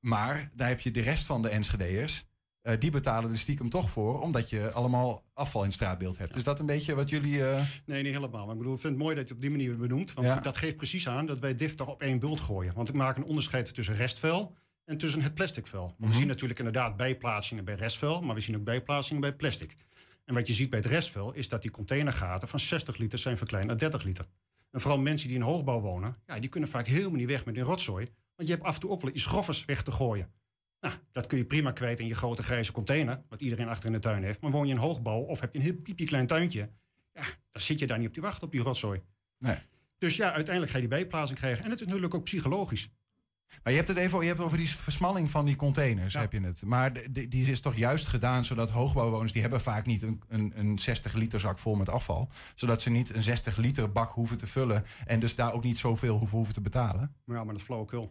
Maar 0.00 0.50
daar 0.54 0.68
heb 0.68 0.80
je 0.80 0.90
de 0.90 1.00
rest 1.00 1.26
van 1.26 1.42
de 1.42 1.48
Enschede'ers. 1.48 2.26
Uh, 2.62 2.72
die 2.78 2.90
betalen 2.90 3.30
er 3.30 3.38
stiekem 3.38 3.68
toch 3.68 3.90
voor, 3.90 4.20
omdat 4.20 4.50
je 4.50 4.72
allemaal 4.72 5.24
afval 5.32 5.60
in 5.60 5.66
het 5.66 5.76
straatbeeld 5.76 6.18
hebt. 6.18 6.30
Ja. 6.30 6.36
Is 6.36 6.44
dat 6.44 6.58
een 6.58 6.66
beetje 6.66 6.94
wat 6.94 7.08
jullie... 7.08 7.38
Uh... 7.38 7.62
Nee, 7.86 8.02
niet 8.02 8.14
helemaal. 8.14 8.44
Maar 8.44 8.52
ik 8.52 8.58
bedoel, 8.58 8.74
ik 8.74 8.80
vind 8.80 8.92
het 8.92 9.02
mooi 9.02 9.14
dat 9.14 9.28
je 9.28 9.34
het 9.34 9.44
op 9.44 9.50
die 9.50 9.58
manier 9.58 9.76
benoemt. 9.76 10.12
Want 10.12 10.26
ja. 10.26 10.40
dat 10.40 10.56
geeft 10.56 10.76
precies 10.76 11.08
aan 11.08 11.26
dat 11.26 11.38
wij 11.38 11.54
DIF 11.54 11.74
toch 11.74 11.88
op 11.88 12.02
één 12.02 12.18
bult 12.18 12.40
gooien. 12.40 12.74
Want 12.74 12.88
ik 12.88 12.94
maak 12.94 13.16
een 13.16 13.24
onderscheid 13.24 13.74
tussen 13.74 13.96
restvuil 13.96 14.54
en 14.86 14.98
tussen 14.98 15.20
het 15.20 15.34
plastic 15.34 15.66
vuil. 15.66 15.84
Mm 15.84 15.94
-hmm. 15.98 16.08
We 16.08 16.14
zien 16.14 16.26
natuurlijk 16.26 16.58
inderdaad 16.58 16.96
bijplaatsingen 16.96 17.64
bij 17.64 17.74
restvuil, 17.74 18.20
maar 18.22 18.34
we 18.34 18.40
zien 18.40 18.56
ook 18.56 18.64
bijplaatsingen 18.64 19.20
bij 19.20 19.34
plastic. 19.34 19.76
En 20.24 20.34
wat 20.34 20.46
je 20.46 20.54
ziet 20.54 20.70
bij 20.70 20.78
het 20.78 20.88
restvuil 20.88 21.32
is 21.32 21.48
dat 21.48 21.62
die 21.62 21.70
containergaten 21.70 22.48
van 22.48 22.60
60 22.60 22.96
liter 22.96 23.18
zijn 23.18 23.36
verkleind 23.36 23.66
naar 23.66 23.78
30 23.78 24.02
liter. 24.02 24.26
En 24.70 24.80
vooral 24.80 25.00
mensen 25.00 25.28
die 25.28 25.36
in 25.36 25.42
hoogbouw 25.42 25.80
wonen, 25.80 26.16
ja, 26.26 26.38
die 26.38 26.48
kunnen 26.48 26.68
vaak 26.68 26.86
helemaal 26.86 27.18
niet 27.18 27.26
weg 27.26 27.44
met 27.44 27.56
hun 27.56 27.64
rotzooi. 27.64 28.06
Want 28.36 28.48
je 28.48 28.54
hebt 28.54 28.66
af 28.66 28.74
en 28.74 28.80
toe 28.80 28.90
ook 28.90 29.00
wel 29.00 29.14
iets 29.14 29.26
groffers 29.26 29.64
weg 29.64 29.82
te 29.82 29.90
gooien. 29.90 30.32
Nou, 30.80 30.94
dat 31.10 31.26
kun 31.26 31.38
je 31.38 31.44
prima 31.44 31.72
kwijt 31.72 32.00
in 32.00 32.06
je 32.06 32.14
grote 32.14 32.42
grijze 32.42 32.72
container, 32.72 33.22
wat 33.28 33.40
iedereen 33.40 33.68
achter 33.68 33.86
in 33.86 33.92
de 33.92 33.98
tuin 33.98 34.22
heeft. 34.22 34.40
Maar 34.40 34.50
woon 34.50 34.66
je 34.66 34.72
in 34.72 34.78
hoogbouw 34.78 35.20
of 35.20 35.40
heb 35.40 35.52
je 35.52 35.58
een 35.58 35.64
heel 35.64 35.76
piepje 35.82 36.24
tuintje, 36.24 36.70
ja, 37.12 37.24
dan 37.50 37.62
zit 37.62 37.78
je 37.78 37.86
daar 37.86 37.98
niet 37.98 38.06
op 38.06 38.14
die 38.14 38.22
wacht 38.22 38.42
op 38.42 38.50
die 38.50 38.60
rotzooi. 38.60 39.02
Nee. 39.38 39.56
Dus 39.98 40.16
ja, 40.16 40.32
uiteindelijk 40.32 40.72
ga 40.72 40.78
je 40.78 40.88
die 40.88 40.96
bijplaatsing 40.96 41.38
krijgen. 41.38 41.64
En 41.64 41.70
het 41.70 41.80
is 41.80 41.86
natuurlijk 41.86 42.14
ook 42.14 42.24
psychologisch. 42.24 42.90
Maar 43.62 43.72
je 43.72 43.78
hebt 43.78 43.88
het 43.88 43.98
even 43.98 44.20
je 44.20 44.26
hebt 44.26 44.40
over 44.40 44.56
die 44.56 44.68
versmalling 44.68 45.30
van 45.30 45.44
die 45.44 45.56
containers, 45.56 46.12
ja. 46.12 46.20
heb 46.20 46.32
je 46.32 46.40
het. 46.40 46.62
Maar 46.64 46.92
die, 47.10 47.28
die 47.28 47.50
is 47.50 47.60
toch 47.60 47.76
juist 47.76 48.06
gedaan 48.06 48.44
zodat 48.44 48.70
hoogbouwwoners... 48.70 49.32
die 49.32 49.40
hebben 49.40 49.60
vaak 49.60 49.86
niet 49.86 50.02
een, 50.02 50.22
een, 50.28 50.52
een 50.56 50.78
60 50.78 51.12
liter 51.12 51.40
zak 51.40 51.58
vol 51.58 51.74
met 51.74 51.88
afval. 51.88 52.28
Zodat 52.54 52.82
ze 52.82 52.90
niet 52.90 53.14
een 53.14 53.22
60 53.22 53.56
liter 53.56 53.92
bak 53.92 54.12
hoeven 54.12 54.38
te 54.38 54.46
vullen... 54.46 54.84
en 55.04 55.20
dus 55.20 55.34
daar 55.34 55.52
ook 55.52 55.62
niet 55.62 55.78
zoveel 55.78 56.18
hoeven, 56.18 56.36
hoeven 56.36 56.54
te 56.54 56.60
betalen. 56.60 57.14
Ja, 57.24 57.34
maar 57.34 57.46
dat 57.46 57.56
is 57.56 57.62
flauwekul. 57.62 58.02
Ik 58.02 58.08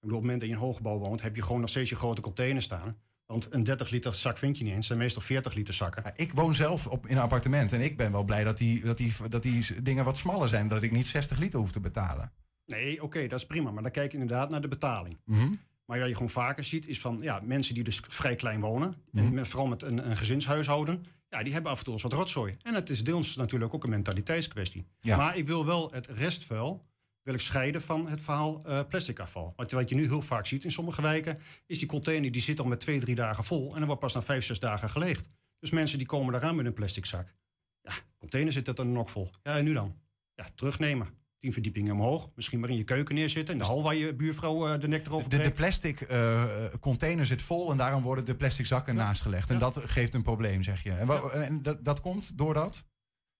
bedoel, 0.00 0.16
op 0.16 0.22
het 0.22 0.30
moment 0.30 0.40
dat 0.40 0.48
je 0.48 0.54
in 0.54 0.60
hoogbouw 0.60 0.98
woont... 0.98 1.22
heb 1.22 1.36
je 1.36 1.42
gewoon 1.42 1.60
nog 1.60 1.70
steeds 1.70 1.90
je 1.90 1.96
grote 1.96 2.20
container 2.20 2.62
staan. 2.62 2.96
Want 3.26 3.54
een 3.54 3.64
30 3.64 3.90
liter 3.90 4.14
zak 4.14 4.38
vind 4.38 4.58
je 4.58 4.64
niet 4.64 4.72
eens. 4.72 4.86
Het 4.86 4.86
zijn 4.86 4.98
meestal 4.98 5.22
40 5.22 5.54
liter 5.54 5.74
zakken. 5.74 6.12
Ik 6.14 6.32
woon 6.32 6.54
zelf 6.54 6.86
op, 6.86 7.06
in 7.06 7.16
een 7.16 7.22
appartement. 7.22 7.72
En 7.72 7.80
ik 7.80 7.96
ben 7.96 8.12
wel 8.12 8.24
blij 8.24 8.44
dat 8.44 8.58
die, 8.58 8.84
dat, 8.84 8.96
die, 8.96 9.12
dat 9.28 9.42
die 9.42 9.82
dingen 9.82 10.04
wat 10.04 10.16
smaller 10.16 10.48
zijn. 10.48 10.68
Dat 10.68 10.82
ik 10.82 10.92
niet 10.92 11.06
60 11.06 11.38
liter 11.38 11.58
hoef 11.58 11.72
te 11.72 11.80
betalen. 11.80 12.32
Nee, 12.68 12.94
oké, 12.94 13.04
okay, 13.04 13.28
dat 13.28 13.38
is 13.38 13.46
prima. 13.46 13.70
Maar 13.70 13.82
dan 13.82 13.92
kijk 13.92 14.12
je 14.12 14.18
inderdaad 14.18 14.50
naar 14.50 14.60
de 14.60 14.68
betaling. 14.68 15.18
Mm 15.24 15.38
-hmm. 15.38 15.60
Maar 15.84 15.98
wat 15.98 16.08
je 16.08 16.14
gewoon 16.14 16.30
vaker 16.30 16.64
ziet, 16.64 16.88
is 16.88 17.00
van 17.00 17.18
ja, 17.22 17.40
mensen 17.44 17.74
die 17.74 17.84
dus 17.84 18.00
vrij 18.08 18.34
klein 18.34 18.60
wonen. 18.60 18.94
Mm 19.10 19.26
-hmm. 19.26 19.38
En 19.38 19.46
vooral 19.46 19.66
met 19.68 19.82
een, 19.82 20.10
een, 20.10 20.16
gezinshuishouden. 20.16 21.04
Ja, 21.28 21.42
die 21.42 21.52
hebben 21.52 21.72
af 21.72 21.78
en 21.78 21.84
toe 21.84 21.92
eens 21.92 22.02
wat 22.02 22.12
rotzooi. 22.12 22.56
En 22.62 22.74
het 22.74 22.90
is 22.90 23.04
deels 23.04 23.36
natuurlijk 23.36 23.74
ook 23.74 23.84
een 23.84 23.90
mentaliteitskwestie. 23.90 24.86
Ja. 25.00 25.16
Maar 25.16 25.36
ik 25.36 25.46
wil 25.46 25.66
wel 25.66 25.92
het 25.92 26.06
restvuil 26.06 26.86
wil 27.22 27.34
ik 27.34 27.40
scheiden 27.40 27.82
van 27.82 28.08
het 28.08 28.20
verhaal 28.20 28.62
uh, 28.66 28.80
plastic 28.88 29.18
afval. 29.18 29.52
Want 29.56 29.72
wat 29.72 29.88
je 29.88 29.94
nu 29.94 30.06
heel 30.06 30.22
vaak 30.22 30.46
ziet 30.46 30.64
in 30.64 30.70
sommige 30.70 31.02
wijken... 31.02 31.38
is 31.66 31.78
die 31.78 31.88
container 31.88 32.32
die 32.32 32.42
zit 32.42 32.60
al 32.60 32.66
met 32.66 32.80
twee, 32.80 33.00
drie 33.00 33.14
dagen 33.14 33.44
vol... 33.44 33.70
en 33.72 33.76
dan 33.76 33.86
wordt 33.86 34.00
pas 34.00 34.14
na 34.14 34.22
vijf, 34.22 34.44
zes 34.44 34.60
dagen 34.60 34.90
geleegd. 34.90 35.30
Dus 35.58 35.70
mensen 35.70 35.98
die 35.98 36.06
komen 36.06 36.34
eraan 36.34 36.56
met 36.56 36.66
een 36.66 36.72
plastic 36.72 37.06
zak. 37.06 37.34
Ja, 37.80 37.92
container 38.18 38.52
zit 38.52 38.68
er 38.68 38.74
dan 38.74 38.92
nog 38.92 39.10
vol. 39.10 39.30
Ja, 39.42 39.56
en 39.56 39.64
nu 39.64 39.72
dan? 39.72 39.96
Ja, 40.34 40.46
terugnemen 40.54 41.08
tien 41.40 41.52
verdiepingen 41.52 41.92
omhoog. 41.92 42.30
Misschien 42.34 42.60
maar 42.60 42.70
in 42.70 42.76
je 42.76 42.84
keuken 42.84 43.14
neerzitten. 43.14 43.54
In 43.54 43.60
de 43.60 43.66
hal 43.66 43.82
waar 43.82 43.94
je 43.94 44.14
buurvrouw 44.14 44.72
uh, 44.72 44.80
de 44.80 44.88
nek 44.88 45.06
erover 45.06 45.28
de, 45.28 45.38
de, 45.38 45.52
plastic 45.52 46.10
uh, 46.10 46.64
container 46.80 47.26
zit 47.26 47.42
vol 47.42 47.70
en 47.70 47.76
daarom 47.76 48.02
worden 48.02 48.24
de 48.24 48.36
plastic 48.36 48.66
zakken 48.66 48.94
ja. 48.94 49.02
naastgelegd. 49.02 49.48
En 49.48 49.54
ja. 49.54 49.60
dat 49.60 49.76
geeft 49.76 50.14
een 50.14 50.22
probleem, 50.22 50.62
zeg 50.62 50.82
je. 50.82 50.92
En, 50.92 51.06
ja. 51.06 51.30
en 51.30 51.62
dat, 51.62 51.84
dat 51.84 52.00
komt 52.00 52.38
doordat? 52.38 52.84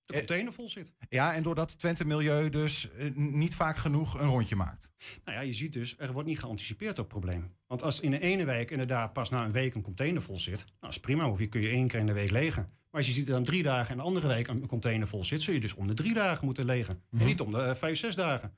De 0.05 0.15
container 0.15 0.53
vol 0.53 0.69
zit. 0.69 0.93
Ja, 1.09 1.35
en 1.35 1.43
doordat 1.43 1.79
Twente 1.79 2.05
Milieu 2.05 2.49
dus 2.49 2.89
uh, 2.99 3.15
niet 3.15 3.55
vaak 3.55 3.77
genoeg 3.77 4.21
een 4.21 4.29
rondje 4.29 4.57
maakt. 4.57 4.91
Nou 5.25 5.37
ja, 5.37 5.43
je 5.43 5.53
ziet 5.53 5.73
dus, 5.73 5.95
er 5.99 6.13
wordt 6.13 6.29
niet 6.29 6.39
geanticipeerd 6.39 6.99
op 6.99 7.09
probleem. 7.09 7.55
Want 7.67 7.83
als 7.83 8.01
in 8.01 8.11
de 8.11 8.21
ene 8.21 8.45
week 8.45 8.71
inderdaad 8.71 9.13
pas 9.13 9.31
na 9.31 9.45
een 9.45 9.53
week 9.53 9.75
een 9.75 9.83
container 9.83 10.23
vol 10.23 10.39
zit... 10.39 10.65
Nou, 10.81 10.93
is 10.93 11.01
prima, 11.01 11.29
of 11.31 11.39
je 11.39 11.47
kun 11.47 11.61
je 11.61 11.69
één 11.69 11.87
keer 11.87 12.01
in 12.01 12.07
de 12.07 12.13
week 12.13 12.31
legen. 12.31 12.78
Maar 12.91 13.01
als 13.01 13.07
je 13.07 13.13
ziet 13.13 13.27
dat 13.27 13.35
dan 13.35 13.45
drie 13.45 13.63
dagen 13.63 13.91
en 13.91 13.97
de 13.97 14.03
andere 14.03 14.27
week 14.27 14.49
een 14.49 14.67
container 14.67 15.09
vol 15.09 15.25
zit... 15.25 15.43
zul 15.43 15.55
je 15.55 15.61
dus 15.61 15.75
om 15.75 15.87
de 15.87 15.95
drie 15.95 16.15
dagen 16.15 16.45
moeten 16.45 16.65
legen. 16.65 16.95
Mm 16.95 17.01
-hmm. 17.11 17.21
En 17.21 17.27
niet 17.27 17.41
om 17.41 17.51
de 17.51 17.57
uh, 17.57 17.75
vijf, 17.75 17.99
zes 17.99 18.15
dagen. 18.15 18.49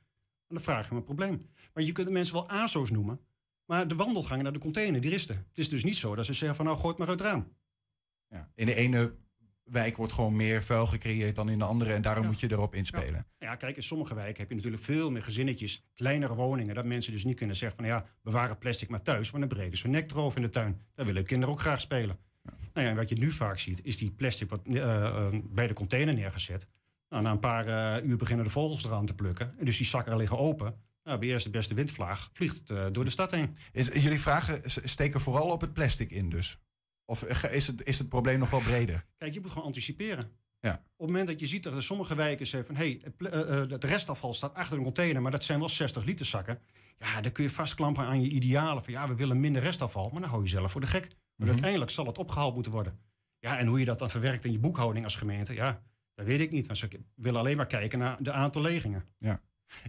En 0.46 0.54
dan 0.56 0.60
vraag 0.60 0.84
je 0.84 0.92
me 0.92 0.98
een 0.98 1.04
probleem. 1.04 1.42
Want 1.72 1.86
je 1.86 1.92
kunt 1.92 2.06
de 2.06 2.12
mensen 2.12 2.34
wel 2.34 2.48
ASO's 2.48 2.90
noemen... 2.90 3.20
maar 3.64 3.88
de 3.88 3.94
wandelgangen 3.94 4.44
naar 4.44 4.52
de 4.52 4.58
container, 4.58 5.00
die 5.00 5.10
risten. 5.10 5.36
Het 5.36 5.58
is 5.58 5.68
dus 5.68 5.84
niet 5.84 5.96
zo 5.96 6.14
dat 6.14 6.26
ze 6.26 6.34
zeggen 6.34 6.56
van 6.56 6.64
nou, 6.64 6.76
gooi 6.76 6.88
het 6.88 6.98
maar 6.98 7.08
uit 7.08 7.18
het 7.18 7.28
raam. 7.28 7.52
Ja, 8.28 8.50
in 8.54 8.66
de 8.66 8.74
ene 8.74 9.14
wijk 9.64 9.96
wordt 9.96 10.12
gewoon 10.12 10.36
meer 10.36 10.62
vuil 10.62 10.86
gecreëerd 10.86 11.34
dan 11.34 11.48
in 11.48 11.58
de 11.58 11.64
andere. 11.64 11.92
En 11.92 12.02
daarom 12.02 12.22
ja. 12.22 12.30
moet 12.30 12.40
je 12.40 12.50
erop 12.50 12.74
inspelen. 12.74 13.26
Ja. 13.38 13.46
ja. 13.46 13.56
kijk, 13.56 13.76
in 13.76 13.82
sommige 13.82 14.14
wijken 14.14 14.40
heb 14.40 14.48
je 14.48 14.54
natuurlijk 14.54 14.82
veel 14.82 15.10
meer 15.10 15.22
gezinnetjes, 15.22 15.86
kleinere 15.94 16.34
woningen. 16.34 16.74
Dat 16.74 16.84
mensen 16.84 17.12
dus 17.12 17.24
niet 17.24 17.36
kunnen 17.36 17.56
zeggen 17.56 17.78
van 17.78 17.86
ja, 17.86 18.06
bewaren 18.22 18.58
plastic 18.58 18.88
maar 18.88 19.02
thuis. 19.02 19.30
Want 19.30 19.48
dan 19.48 19.58
breken 19.58 19.76
ze 19.76 19.82
hun 19.82 19.92
nek 19.92 20.10
erover 20.10 20.38
in 20.38 20.44
de 20.44 20.50
tuin. 20.50 20.80
Daar 20.94 21.06
willen 21.06 21.24
kinderen 21.24 21.54
ook 21.54 21.60
graag 21.60 21.80
spelen. 21.80 22.18
Nou 22.72 22.86
ja, 22.86 22.92
en 22.92 22.98
wat 22.98 23.08
je 23.08 23.14
nu 23.14 23.32
vaak 23.32 23.58
ziet, 23.58 23.84
is 23.84 23.96
die 23.96 24.10
plastic 24.10 24.50
wat, 24.50 24.60
uh, 24.64 24.74
uh, 24.74 25.28
bij 25.44 25.66
de 25.66 25.74
container 25.74 26.14
neergezet. 26.14 26.66
Nou, 27.08 27.22
na 27.22 27.30
een 27.30 27.38
paar 27.38 27.68
uh, 27.68 28.08
uur 28.08 28.16
beginnen 28.16 28.44
de 28.44 28.50
vogels 28.50 28.84
eraan 28.84 29.06
te 29.06 29.14
plukken. 29.14 29.54
En 29.58 29.64
dus 29.64 29.76
die 29.76 29.86
zakken 29.86 30.16
liggen 30.16 30.38
open. 30.38 30.74
Nou, 31.04 31.18
bij 31.18 31.28
eerst 31.28 31.44
de 31.44 31.50
beste 31.50 31.74
windvlaag 31.74 32.30
vliegt 32.32 32.68
het 32.68 32.94
door 32.94 33.04
de 33.04 33.10
stad 33.10 33.30
heen. 33.30 33.56
Is, 33.72 33.86
jullie 33.86 34.20
vragen 34.20 34.62
steken 34.84 35.20
vooral 35.20 35.48
op 35.50 35.60
het 35.60 35.72
plastic 35.72 36.10
in 36.10 36.28
dus? 36.28 36.58
Of 37.04 37.24
is 37.24 37.66
het, 37.66 37.86
is 37.86 37.98
het 37.98 38.08
probleem 38.08 38.38
nog 38.38 38.50
wel 38.50 38.60
breder? 38.60 39.04
Kijk, 39.16 39.34
je 39.34 39.40
moet 39.40 39.50
gewoon 39.50 39.66
anticiperen. 39.66 40.30
Ja. 40.60 40.72
Op 40.72 40.78
het 40.96 41.06
moment 41.06 41.26
dat 41.26 41.40
je 41.40 41.46
ziet 41.46 41.62
dat 41.62 41.74
er 41.74 41.82
sommige 41.82 42.14
wijken 42.14 42.46
zeggen 42.46 42.76
van... 42.76 42.84
hé, 42.84 43.00
hey, 43.18 43.62
het 43.68 43.84
restafval 43.84 44.34
staat 44.34 44.54
achter 44.54 44.76
een 44.76 44.82
container... 44.82 45.22
maar 45.22 45.30
dat 45.30 45.44
zijn 45.44 45.58
wel 45.58 45.68
60 45.68 46.04
liter 46.04 46.26
zakken. 46.26 46.60
Ja, 46.98 47.20
dan 47.20 47.32
kun 47.32 47.44
je 47.44 47.50
vastklampen 47.50 48.04
aan 48.04 48.22
je 48.22 48.28
idealen 48.28 48.84
van... 48.84 48.92
ja, 48.92 49.08
we 49.08 49.14
willen 49.14 49.40
minder 49.40 49.62
restafval, 49.62 50.10
maar 50.10 50.20
dan 50.20 50.30
hou 50.30 50.42
je 50.42 50.48
zelf 50.48 50.70
voor 50.70 50.80
de 50.80 50.86
gek. 50.86 51.08
Maar 51.40 51.48
Mhm. 51.48 51.56
uiteindelijk 51.56 51.90
zal 51.90 52.06
het 52.06 52.18
opgehaald 52.18 52.54
moeten 52.54 52.72
worden. 52.72 52.98
Ja, 53.38 53.58
en 53.58 53.66
hoe 53.66 53.78
je 53.78 53.84
dat 53.84 53.98
dan 53.98 54.10
verwerkt 54.10 54.44
in 54.44 54.52
je 54.52 54.58
boekhouding 54.58 55.04
als 55.04 55.16
gemeente... 55.16 55.54
ja, 55.54 55.82
dat 56.14 56.26
weet 56.26 56.40
ik 56.40 56.50
niet. 56.50 56.66
Want 56.66 56.78
ze 56.78 56.88
willen 57.14 57.40
alleen 57.40 57.56
maar 57.56 57.66
kijken 57.66 57.98
naar 57.98 58.22
de 58.22 58.32
aantal 58.32 58.62
legingen. 58.62 59.04
Ja. 59.18 59.40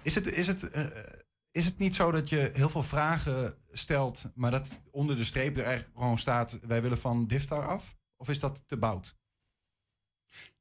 Is 0.03 0.15
het... 0.15 0.27
Is 0.27 0.47
het 0.47 0.75
uh, 0.75 0.85
is 1.51 1.65
het 1.65 1.77
niet 1.77 1.95
zo 1.95 2.11
dat 2.11 2.29
je 2.29 2.49
heel 2.53 2.69
veel 2.69 2.83
vragen 2.83 3.55
stelt, 3.71 4.25
maar 4.35 4.51
dat 4.51 4.73
onder 4.91 5.15
de 5.15 5.23
streep 5.23 5.57
er 5.57 5.63
eigenlijk 5.63 5.97
gewoon 5.97 6.17
staat: 6.17 6.59
wij 6.61 6.81
willen 6.81 6.97
van 6.97 7.27
Diftar 7.27 7.67
af? 7.67 7.95
Of 8.15 8.29
is 8.29 8.39
dat 8.39 8.63
te 8.67 8.77
bout? 8.77 9.15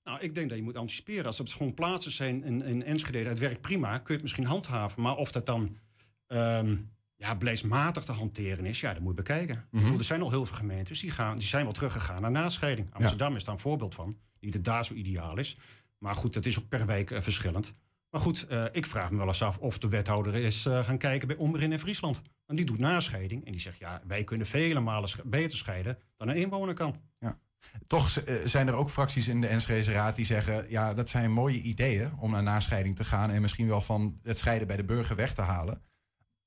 Nou, 0.05 0.21
ik 0.21 0.35
denk 0.35 0.49
dat 0.49 0.59
je 0.59 0.65
moet 0.65 0.77
anticiperen. 0.77 1.25
Als 1.27 1.39
er 1.39 1.49
gewoon 1.49 1.75
plaatsen 1.75 2.13
zijn 2.13 2.45
in, 2.45 2.63
in 2.63 2.85
Enschede, 2.85 3.29
het 3.29 3.39
werkt 3.39 3.61
prima, 3.61 3.93
kun 3.97 4.05
je 4.07 4.13
het 4.13 4.23
misschien 4.23 4.45
handhaven. 4.47 5.03
Maar 5.03 5.17
of 5.17 5.33
dat 5.33 5.47
dan 5.47 5.79
um, 6.29 6.91
ja, 7.21 7.35
beleidsmatig 7.35 8.05
te 8.05 8.13
hanteren 8.13 8.67
is, 8.67 8.81
ja, 8.81 8.93
dat 8.93 9.03
moet 9.03 9.17
je 9.17 9.23
bekijken. 9.23 9.65
Mhm. 9.71 9.83
bedoel, 9.83 9.99
er 9.99 10.05
zijn 10.05 10.23
al 10.23 10.31
heel 10.31 10.47
veel 10.47 10.57
gemeentes 10.57 11.01
die, 11.01 11.11
gaan, 11.11 11.39
die 11.39 11.47
zijn 11.47 11.65
wel 11.65 11.73
teruggegaan 11.73 12.23
naar 12.23 12.31
nascheiding. 12.31 12.95
Amsterdam 12.95 13.37
is 13.37 13.45
daar 13.45 13.55
een 13.55 13.61
voorbeeld 13.61 13.95
van. 13.95 14.17
Niet 14.41 14.53
dat 14.53 14.65
daar 14.65 14.85
zo 14.85 14.95
ideaal 14.95 15.39
is. 15.39 15.59
Maar 15.99 16.15
goed, 16.15 16.35
dat 16.35 16.47
is 16.47 16.59
ook 16.59 16.69
per 16.69 16.87
wijk 16.87 17.11
eh, 17.11 17.21
verschillend. 17.21 17.75
Maar 18.11 18.21
goed, 18.21 18.47
eh, 18.47 18.65
ik 18.73 18.87
vraag 18.87 19.11
me 19.11 19.17
wel 19.17 19.27
eens 19.27 19.43
af 19.43 19.59
of 19.59 19.79
de 19.79 19.89
wethouder 19.89 20.35
is 20.35 20.67
eh, 20.67 20.85
gaan 20.85 20.99
kijken 20.99 21.29
bij 21.29 21.37
Ommerin 21.37 21.73
in 21.73 21.79
Friesland. 21.79 22.23
Want 22.47 22.59
die 22.59 22.67
doet 22.67 22.79
nascheiding 22.79 23.45
en 23.45 23.53
die 23.53 23.61
zegt, 23.61 23.79
ja, 23.79 24.03
wij 24.07 24.25
kunnen 24.25 24.47
vele 24.47 24.81
malen 24.81 25.11
beter 25.25 25.59
scheiden 25.59 25.99
dan 26.17 26.29
een 26.29 26.37
inwoner 26.37 26.75
kan. 26.75 26.95
Toch 27.87 28.17
eh, 28.17 28.35
zijn 28.45 28.69
er 28.69 28.75
ook 28.75 28.91
fracties 28.91 29.29
in 29.29 29.41
de 29.41 29.47
Enschedeze 29.47 29.93
Raad 29.93 30.17
die 30.17 30.25
zeggen... 30.25 30.71
ja, 30.71 30.95
dat 30.95 31.09
zijn 31.09 31.33
mooie 31.33 31.61
ideeën 31.61 32.13
om 32.19 32.31
naar 32.31 32.43
nascheiding 32.43 32.97
te 32.97 33.05
gaan... 33.05 33.31
en 33.31 33.41
misschien 33.41 33.69
wel 33.69 33.81
van 33.81 34.19
het 34.23 34.39
scheiden 34.39 34.67
bij 34.67 34.77
de 34.77 34.85
burger 34.85 35.17
weg 35.17 35.35
te 35.35 35.43
halen. 35.43 35.83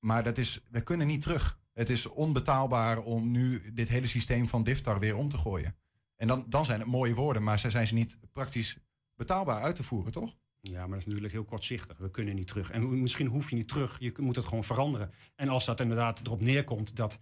Maar 0.04 0.22
dat 0.22 0.38
is, 0.38 0.60
we 0.70 0.80
kunnen 0.80 1.06
niet 1.06 1.20
terug. 1.20 1.58
Het 1.72 1.90
is 1.90 2.06
onbetaalbaar 2.06 2.98
om 2.98 3.30
nu 3.30 3.72
dit 3.72 3.88
hele 3.88 4.06
systeem 4.06 4.48
van 4.48 4.64
DIFTAR 4.64 4.98
weer 4.98 5.16
om 5.16 5.28
te 5.28 5.38
gooien. 5.38 5.76
En 6.16 6.26
dan, 6.26 6.44
dan 6.48 6.64
zijn 6.64 6.80
het 6.80 6.88
mooie 6.88 7.14
woorden, 7.14 7.42
maar 7.42 7.58
ze 7.58 7.70
zijn 7.70 7.86
ze 7.86 7.94
niet 7.94 8.18
praktisch 8.32 8.78
betaalbaar 9.14 9.62
uit 9.62 9.76
te 9.76 9.82
voeren, 9.82 10.12
toch? 10.12 10.34
Ja, 10.60 10.80
maar 10.80 10.88
dat 10.88 10.98
is 10.98 11.06
natuurlijk 11.06 11.32
heel 11.32 11.44
kortzichtig. 11.44 11.98
We 11.98 12.10
kunnen 12.10 12.34
niet 12.34 12.46
terug. 12.46 12.70
En 12.70 13.00
misschien 13.00 13.26
hoef 13.26 13.50
je 13.50 13.56
niet 13.56 13.68
terug. 13.68 13.96
Je 13.98 14.12
moet 14.16 14.36
het 14.36 14.44
gewoon 14.44 14.64
veranderen. 14.64 15.10
En 15.34 15.48
als 15.48 15.64
dat 15.64 15.80
inderdaad 15.80 16.20
erop 16.26 16.40
neerkomt 16.40 16.96
dat 16.96 17.12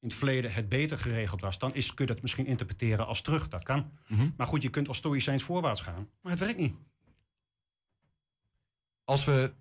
in 0.00 0.08
het 0.08 0.16
verleden 0.16 0.52
het 0.52 0.68
beter 0.68 0.98
geregeld 0.98 1.40
was, 1.40 1.58
dan 1.58 1.74
is, 1.74 1.94
kun 1.94 2.06
je 2.06 2.12
dat 2.12 2.22
misschien 2.22 2.46
interpreteren 2.46 3.06
als 3.06 3.22
terug. 3.22 3.48
Dat 3.48 3.62
kan. 3.62 3.90
Mhm. 4.08 4.30
Maar 4.36 4.46
goed, 4.46 4.62
je 4.62 4.70
kunt 4.70 4.86
wel 4.86 4.96
stoïcijns 4.96 5.42
voorwaarts 5.42 5.80
gaan. 5.80 6.08
Maar 6.20 6.32
het 6.32 6.40
werkt 6.40 6.58
niet. 6.58 6.74
Als 9.04 9.24
we 9.24 9.54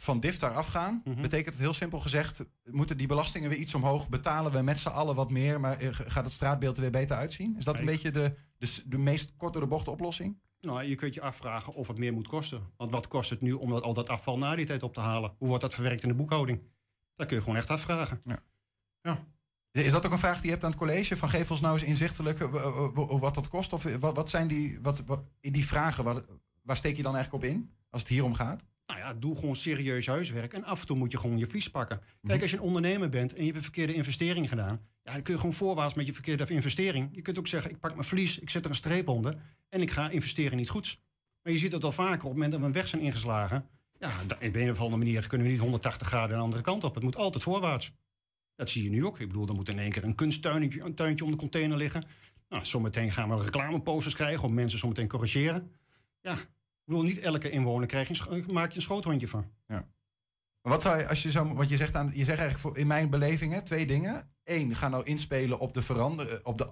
van 0.00 0.20
DIFTAR 0.20 0.52
afgaan, 0.54 1.00
Mhm. 1.04 1.20
betekent 1.22 1.54
het 1.54 1.62
heel 1.62 1.72
simpel 1.72 1.98
gezegd... 2.00 2.44
moeten 2.64 2.96
die 2.96 3.06
belastingen 3.06 3.48
weer 3.48 3.58
iets 3.58 3.74
omhoog? 3.74 4.08
Betalen 4.08 4.52
we 4.52 4.62
met 4.62 4.78
z'n 4.78 4.88
allen 4.88 5.14
wat 5.14 5.30
meer, 5.30 5.60
maar 5.60 5.78
eh, 5.78 5.88
gaat 5.92 6.24
het 6.24 6.32
straatbeeld 6.32 6.76
er 6.76 6.82
weer 6.82 6.90
beter 6.90 7.16
uitzien? 7.16 7.56
Is 7.58 7.64
dat 7.64 7.78
een 7.78 7.84
beetje 7.84 8.10
de, 8.10 8.34
de, 8.58 8.82
de 8.86 8.98
meest 8.98 9.36
korte 9.36 9.58
door 9.58 9.68
de 9.68 9.74
bocht 9.74 9.88
oplossing? 9.88 10.38
Nou, 10.60 10.82
je 10.82 10.94
kunt 10.94 11.14
je 11.14 11.20
afvragen 11.20 11.74
of 11.74 11.88
het 11.88 11.98
meer 11.98 12.12
moet 12.12 12.28
kosten. 12.28 12.62
Want 12.76 12.90
wat 12.90 13.08
kost 13.08 13.30
het 13.30 13.40
nu 13.40 13.52
om 13.52 13.70
dat, 13.70 13.82
al 13.82 13.94
dat 13.94 14.08
afval 14.08 14.38
na 14.38 14.56
die 14.56 14.66
tijd 14.66 14.82
op 14.82 14.94
te 14.94 15.00
halen? 15.00 15.34
Hoe 15.38 15.48
wordt 15.48 15.62
dat 15.62 15.74
verwerkt 15.74 16.02
in 16.02 16.08
de 16.08 16.14
boekhouding? 16.14 16.60
Dat 17.14 17.26
kun 17.26 17.36
je 17.36 17.42
gewoon 17.42 17.58
echt 17.58 17.70
afvragen. 17.70 18.20
Is 19.72 19.92
dat 19.92 20.06
ook 20.06 20.12
een 20.12 20.18
vraag 20.18 20.34
die 20.36 20.44
je 20.44 20.50
hebt 20.50 20.64
aan 20.64 20.70
het 20.70 20.78
college? 20.78 21.16
Van 21.16 21.28
geef 21.28 21.50
ons 21.50 21.60
nou 21.60 21.74
eens 21.74 21.82
inzichtelijk 21.82 22.40
eh, 22.40 22.52
w- 22.94 23.18
wat 23.20 23.34
dat 23.34 23.48
kost? 23.48 23.72
Of 23.72 23.82
wat, 23.82 24.16
wat 24.16 24.30
zijn 24.30 24.48
die, 24.48 24.78
wat, 24.82 25.04
wat, 25.04 25.22
in 25.40 25.52
die 25.52 25.66
vragen, 25.66 26.04
wat, 26.04 26.26
waar 26.62 26.76
steek 26.76 26.96
je 26.96 27.02
dan 27.02 27.14
eigenlijk 27.14 27.44
op 27.44 27.50
in? 27.50 27.70
Als 27.90 28.02
het 28.02 28.10
hier 28.10 28.24
om 28.24 28.34
gaat? 28.34 28.66
Nou 28.90 29.02
ja, 29.02 29.14
doe 29.14 29.34
gewoon 29.34 29.56
serieus 29.56 30.06
huiswerk. 30.06 30.52
En 30.52 30.64
af 30.64 30.80
en 30.80 30.86
toe 30.86 30.96
moet 30.96 31.12
je 31.12 31.18
gewoon 31.18 31.38
je 31.38 31.46
vlies 31.46 31.70
pakken. 31.70 31.96
Mhm. 31.96 32.26
Kijk, 32.26 32.42
als 32.42 32.50
je 32.50 32.56
een 32.56 32.62
ondernemer 32.62 33.08
bent 33.08 33.32
en 33.32 33.38
je 33.38 33.44
hebt 33.44 33.56
een 33.56 33.62
verkeerde 33.62 33.94
investering 33.94 34.48
gedaan. 34.48 34.80
Ja, 35.02 35.12
dan 35.12 35.22
kun 35.22 35.32
je 35.32 35.40
gewoon 35.40 35.54
voorwaarts 35.54 35.94
met 35.94 36.06
je 36.06 36.12
verkeerde 36.12 36.46
investering. 36.46 37.08
Je 37.12 37.22
kunt 37.22 37.38
ook 37.38 37.46
zeggen, 37.46 37.70
ik 37.70 37.80
pak 37.80 37.94
mijn 37.94 38.04
verlies, 38.04 38.38
ik 38.38 38.50
zet 38.50 38.64
er 38.64 38.70
een 38.70 38.76
streep 38.76 39.08
onder. 39.08 39.36
En 39.68 39.80
ik 39.80 39.90
ga 39.90 40.10
investeren 40.10 40.52
in 40.52 40.58
iets 40.58 40.70
goeds. 40.70 41.02
Maar 41.42 41.52
je 41.52 41.58
ziet 41.58 41.72
het 41.72 41.84
al 41.84 41.92
vaker 41.92 42.14
op 42.14 42.20
het 42.20 42.32
moment 42.32 42.50
dat 42.50 42.60
we 42.60 42.66
een 42.66 42.72
weg 42.72 42.88
zijn 42.88 43.02
ingeslagen. 43.02 43.68
Ja, 43.98 44.10
op 44.22 44.54
een 44.54 44.70
of 44.70 44.80
andere 44.80 44.96
manier 44.96 45.26
kunnen 45.26 45.46
we 45.46 45.52
niet 45.52 45.62
180 45.62 46.06
graden 46.06 46.36
de 46.36 46.42
andere 46.42 46.62
kant 46.62 46.84
op. 46.84 46.94
Het 46.94 47.04
moet 47.04 47.16
altijd 47.16 47.42
voorwaarts. 47.42 47.92
Dat 48.56 48.70
zie 48.70 48.82
je 48.82 48.90
nu 48.90 49.04
ook. 49.04 49.20
Ik 49.20 49.26
bedoel, 49.26 49.48
er 49.48 49.54
moet 49.54 49.68
in 49.68 49.78
één 49.78 49.90
keer 49.90 50.04
een 50.04 50.14
kunsttuintje 50.14 50.80
een 50.80 50.94
tuintje 50.94 51.24
om 51.24 51.30
de 51.30 51.36
container 51.36 51.76
liggen. 51.76 52.04
Nou, 52.48 52.64
zometeen 52.64 53.12
gaan 53.12 53.28
we 53.28 53.42
reclameposters 53.42 54.14
krijgen 54.14 54.48
om 54.48 54.54
mensen 54.54 54.78
zometeen 54.78 55.08
corrigeren. 55.08 55.72
Ja, 56.20 56.36
bedoel, 56.90 57.04
niet 57.04 57.20
elke 57.20 57.50
inwoner 57.50 57.86
krijg 57.86 58.08
je 58.08 58.14
een 58.14 58.42
scho- 58.42 58.52
maak 58.52 58.70
je 58.70 58.76
een 58.76 58.82
schoothondje 58.82 59.28
van. 59.28 59.50
Wat 60.60 60.82
zou 60.82 60.98
je, 60.98 61.08
als 61.08 61.22
je 61.22 61.30
zo, 61.30 61.54
want 61.54 61.68
je 61.68 61.76
zegt, 61.76 61.94
aan, 61.94 62.10
je 62.14 62.24
zegt 62.24 62.40
eigenlijk 62.40 62.76
in 62.76 62.86
mijn 62.86 63.10
beleving 63.10 63.62
twee 63.62 63.86
dingen. 63.86 64.30
Eén, 64.44 64.76
ga 64.76 64.88
nou 64.88 65.04
inspelen 65.04 65.58
op 65.58 65.74
de, 65.74 65.82
verander, 65.82 66.40
op, 66.44 66.58
de, 66.58 66.68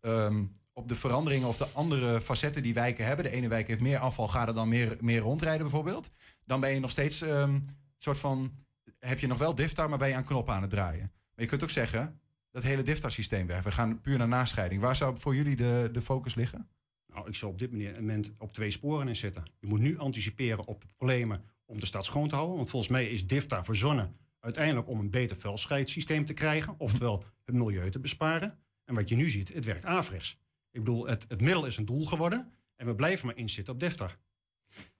ehm, 0.00 0.44
op 0.72 0.88
de 0.88 0.94
veranderingen 0.94 1.48
of 1.48 1.56
de 1.56 1.68
andere 1.72 2.20
facetten 2.20 2.62
die 2.62 2.74
wijken 2.74 3.06
hebben. 3.06 3.24
De 3.24 3.30
ene 3.30 3.48
wijk 3.48 3.68
heeft 3.68 3.80
meer 3.80 3.98
afval, 3.98 4.28
ga 4.28 4.46
er 4.46 4.54
dan 4.54 4.68
meer, 4.68 4.96
meer 5.00 5.20
rondrijden 5.20 5.62
bijvoorbeeld. 5.62 6.10
Dan 6.44 6.60
ben 6.60 6.74
je 6.74 6.80
nog 6.80 6.90
steeds 6.90 7.20
ehm 7.20 7.58
soort 8.04 8.18
van, 8.18 8.52
heb 8.98 9.18
je 9.18 9.26
nog 9.26 9.38
wel 9.38 9.54
DIFTAR, 9.54 9.88
maar 9.88 9.98
ben 9.98 10.08
je 10.08 10.14
aan 10.14 10.24
knoppen 10.24 10.54
aan 10.54 10.60
het 10.60 10.70
draaien. 10.70 11.12
Maar 11.12 11.44
je 11.44 11.46
kunt 11.46 11.62
ook 11.62 11.70
zeggen, 11.70 12.20
dat 12.50 12.62
hele 12.62 12.82
DIFTAR-systeem 12.82 13.46
weg. 13.46 13.62
We 13.62 13.70
gaan 13.70 14.00
puur 14.00 14.18
naar 14.18 14.28
nascheiding. 14.28 14.80
Waar 14.80 14.96
zou 14.96 15.18
voor 15.18 15.34
jullie 15.34 15.56
de, 15.56 15.88
de 15.92 16.02
focus 16.02 16.34
liggen? 16.34 16.68
Nou, 17.14 17.28
ik 17.28 17.34
zou 17.34 17.52
op 17.52 17.58
dit 17.58 17.70
moment 17.70 18.32
op 18.38 18.52
twee 18.52 18.70
sporen 18.70 19.08
in 19.08 19.16
zitten. 19.16 19.42
Je 19.60 19.66
moet 19.66 19.80
nu 19.80 19.98
anticiperen 19.98 20.66
op 20.66 20.84
problemen 20.96 21.44
om 21.64 21.80
de 21.80 21.86
stad 21.86 22.04
schoon 22.04 22.28
te 22.28 22.34
houden. 22.34 22.56
Want 22.56 22.70
volgens 22.70 22.92
mij 22.92 23.06
is 23.06 23.26
DIFTA 23.26 23.64
verzonnen 23.64 24.16
uiteindelijk 24.40 24.88
om 24.88 24.98
een 24.98 25.10
beter 25.10 25.36
vuilscheidssysteem 25.36 26.24
te 26.24 26.34
krijgen. 26.34 26.74
Oftewel 26.78 27.24
het 27.44 27.54
milieu 27.54 27.90
te 27.90 27.98
besparen. 27.98 28.58
En 28.84 28.94
wat 28.94 29.08
je 29.08 29.16
nu 29.16 29.28
ziet, 29.28 29.54
het 29.54 29.64
werkt 29.64 29.84
averechts. 29.84 30.38
Ik 30.70 30.84
bedoel, 30.84 31.06
het, 31.06 31.24
het 31.28 31.40
middel 31.40 31.66
is 31.66 31.76
een 31.76 31.84
doel 31.84 32.06
geworden. 32.06 32.52
En 32.76 32.86
we 32.86 32.94
blijven 32.94 33.26
maar 33.26 33.36
inzitten 33.36 33.74
op 33.74 33.80
DIFTA. 33.80 34.10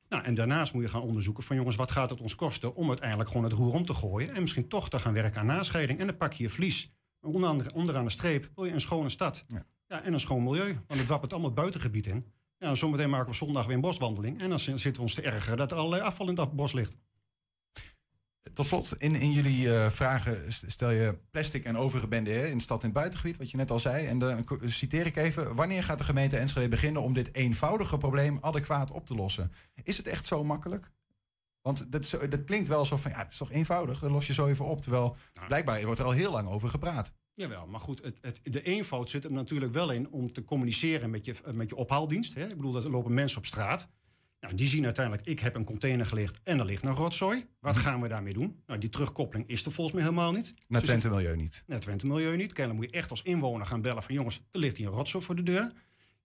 Nou, 0.08 0.24
en 0.24 0.34
daarnaast 0.34 0.72
moet 0.72 0.82
je 0.82 0.88
gaan 0.88 1.02
onderzoeken 1.02 1.42
van 1.42 1.56
jongens, 1.56 1.76
wat 1.76 1.90
gaat 1.90 2.10
het 2.10 2.20
ons 2.20 2.34
kosten 2.34 2.74
om 2.74 2.88
uiteindelijk 2.88 3.28
gewoon 3.28 3.44
het 3.44 3.52
roer 3.52 3.72
om 3.72 3.84
te 3.84 3.94
gooien. 3.94 4.34
En 4.34 4.40
misschien 4.40 4.68
toch 4.68 4.88
te 4.88 4.98
gaan 4.98 5.14
werken 5.14 5.40
aan 5.40 5.46
nascheiding. 5.46 6.00
En 6.00 6.06
dan 6.06 6.16
pak 6.16 6.32
je 6.32 6.42
je 6.42 6.50
vlies. 6.50 6.92
Maar 7.20 7.30
onder 7.30 7.48
andere, 7.48 7.72
onderaan 7.72 8.04
de 8.04 8.10
streep 8.10 8.50
wil 8.54 8.64
je 8.64 8.72
een 8.72 8.80
schone 8.80 9.08
stad. 9.08 9.44
Ja. 9.48 9.66
Ja, 9.94 10.02
en 10.02 10.12
een 10.12 10.20
schoon 10.20 10.42
milieu. 10.42 10.72
Want 10.86 11.00
het 11.00 11.08
wappert 11.08 11.32
allemaal 11.32 11.50
het 11.50 11.58
buitengebied 11.58 12.06
in. 12.06 12.32
Ja, 12.58 12.68
en 12.68 12.76
zometeen 12.76 13.10
maken 13.10 13.24
we 13.24 13.30
op 13.30 13.36
zondag 13.36 13.66
weer 13.66 13.74
een 13.74 13.80
boswandeling. 13.80 14.40
En 14.40 14.48
dan 14.48 14.58
zi- 14.58 14.76
zitten 14.76 14.94
we 14.94 15.00
ons 15.00 15.14
te 15.14 15.22
ergeren 15.22 15.56
dat 15.56 15.70
er 15.70 15.76
allerlei 15.76 16.02
afval 16.02 16.28
in 16.28 16.34
dat 16.34 16.52
bos 16.52 16.72
ligt. 16.72 16.98
Tot 18.52 18.66
slot, 18.66 18.94
in, 18.98 19.14
in 19.14 19.32
jullie 19.32 19.74
eh, 19.76 19.90
vragen 19.90 20.52
st- 20.52 20.64
stel 20.70 20.90
je 20.90 21.18
plastic 21.30 21.64
en 21.64 21.76
overige 21.76 22.08
bende 22.08 22.30
hè, 22.30 22.46
in 22.46 22.56
de 22.56 22.62
stad 22.62 22.78
en 22.78 22.84
het 22.84 22.94
buitengebied, 22.94 23.36
wat 23.36 23.50
je 23.50 23.56
net 23.56 23.70
al 23.70 23.80
zei. 23.80 24.06
En 24.06 24.18
dan 24.18 24.46
citeer 24.64 25.06
ik 25.06 25.16
even, 25.16 25.54
wanneer 25.54 25.82
gaat 25.82 25.98
de 25.98 26.04
gemeente 26.04 26.36
Enschede 26.36 26.68
beginnen 26.68 27.02
om 27.02 27.12
dit 27.12 27.34
eenvoudige 27.34 27.96
probleem 27.98 28.38
adequaat 28.40 28.90
op 28.90 29.06
te 29.06 29.14
lossen? 29.14 29.52
Is 29.82 29.96
het 29.96 30.06
echt 30.06 30.26
zo 30.26 30.44
makkelijk? 30.44 30.90
Want 31.62 31.92
dat, 31.92 32.18
dat 32.28 32.44
klinkt 32.44 32.68
wel 32.68 32.84
zo 32.84 32.96
van, 32.96 33.10
ja, 33.10 33.18
het 33.18 33.30
is 33.32 33.36
toch 33.36 33.50
eenvoudig, 33.52 33.98
dat 33.98 34.10
los 34.10 34.26
je 34.26 34.32
zo 34.32 34.46
even 34.46 34.64
op. 34.64 34.80
Terwijl 34.82 35.16
blijkbaar 35.46 35.84
wordt 35.84 36.00
er 36.00 36.06
al 36.06 36.10
heel 36.12 36.30
lang 36.30 36.48
over 36.48 36.68
gepraat. 36.68 37.12
Jawel, 37.34 37.66
maar 37.66 37.80
goed, 37.80 38.02
het, 38.02 38.18
het, 38.20 38.40
de 38.42 38.62
eenvoud 38.62 39.10
zit 39.10 39.24
er 39.24 39.32
natuurlijk 39.32 39.72
wel 39.72 39.90
in 39.90 40.10
om 40.10 40.32
te 40.32 40.44
communiceren 40.44 41.10
met 41.10 41.24
je, 41.24 41.34
met 41.52 41.68
je 41.68 41.76
ophaaldienst. 41.76 42.34
Hè. 42.34 42.48
Ik 42.48 42.56
bedoel, 42.56 42.76
er 42.76 42.90
lopen 42.90 43.14
mensen 43.14 43.38
op 43.38 43.46
straat. 43.46 43.88
Nou, 44.40 44.56
die 44.56 44.68
zien 44.68 44.84
uiteindelijk, 44.84 45.26
ik 45.26 45.40
heb 45.40 45.54
een 45.54 45.64
container 45.64 46.06
gelicht 46.06 46.40
en 46.42 46.58
er 46.58 46.64
ligt 46.64 46.82
een 46.82 46.94
rotzooi. 46.94 47.46
Wat 47.60 47.76
gaan 47.76 48.00
we 48.00 48.08
daarmee 48.08 48.32
doen? 48.32 48.62
Nou, 48.66 48.80
die 48.80 48.88
terugkoppeling 48.88 49.48
is 49.48 49.64
er 49.64 49.72
volgens 49.72 49.96
mij 49.96 50.04
helemaal 50.04 50.32
niet. 50.32 50.54
Naar 50.68 50.80
Dus 50.80 50.88
Twente 50.88 51.08
Milieu 51.08 51.36
niet. 51.36 51.64
Net 51.66 51.82
Twente 51.82 52.06
Milieu 52.06 52.36
niet. 52.36 52.52
Kennelijk 52.52 52.82
moet 52.82 52.90
je 52.90 52.96
echt 52.96 53.10
als 53.10 53.22
inwoner 53.22 53.66
gaan 53.66 53.80
bellen 53.80 54.02
van 54.02 54.14
jongens, 54.14 54.42
er 54.50 54.60
ligt 54.60 54.76
hier 54.76 54.86
een 54.86 54.92
rotzooi 54.92 55.24
voor 55.24 55.36
de 55.36 55.42
deur. 55.42 55.72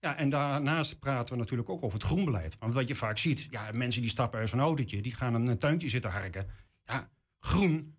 Ja, 0.00 0.16
en 0.16 0.28
daarnaast 0.28 0.98
praten 0.98 1.34
we 1.34 1.40
natuurlijk 1.40 1.68
ook 1.68 1.82
over 1.82 1.98
het 1.98 2.06
groenbeleid. 2.06 2.56
Want 2.58 2.74
wat 2.74 2.88
je 2.88 2.94
vaak 2.94 3.18
ziet, 3.18 3.46
ja, 3.50 3.70
mensen 3.72 4.00
die 4.00 4.10
stappen 4.10 4.40
uit 4.40 4.48
zo'n 4.48 4.60
autootje, 4.60 5.02
die 5.02 5.14
gaan 5.14 5.34
een 5.34 5.58
tuintje 5.58 5.88
zitten 5.88 6.10
harken. 6.10 6.46
Ja, 6.84 7.10
groen 7.38 7.96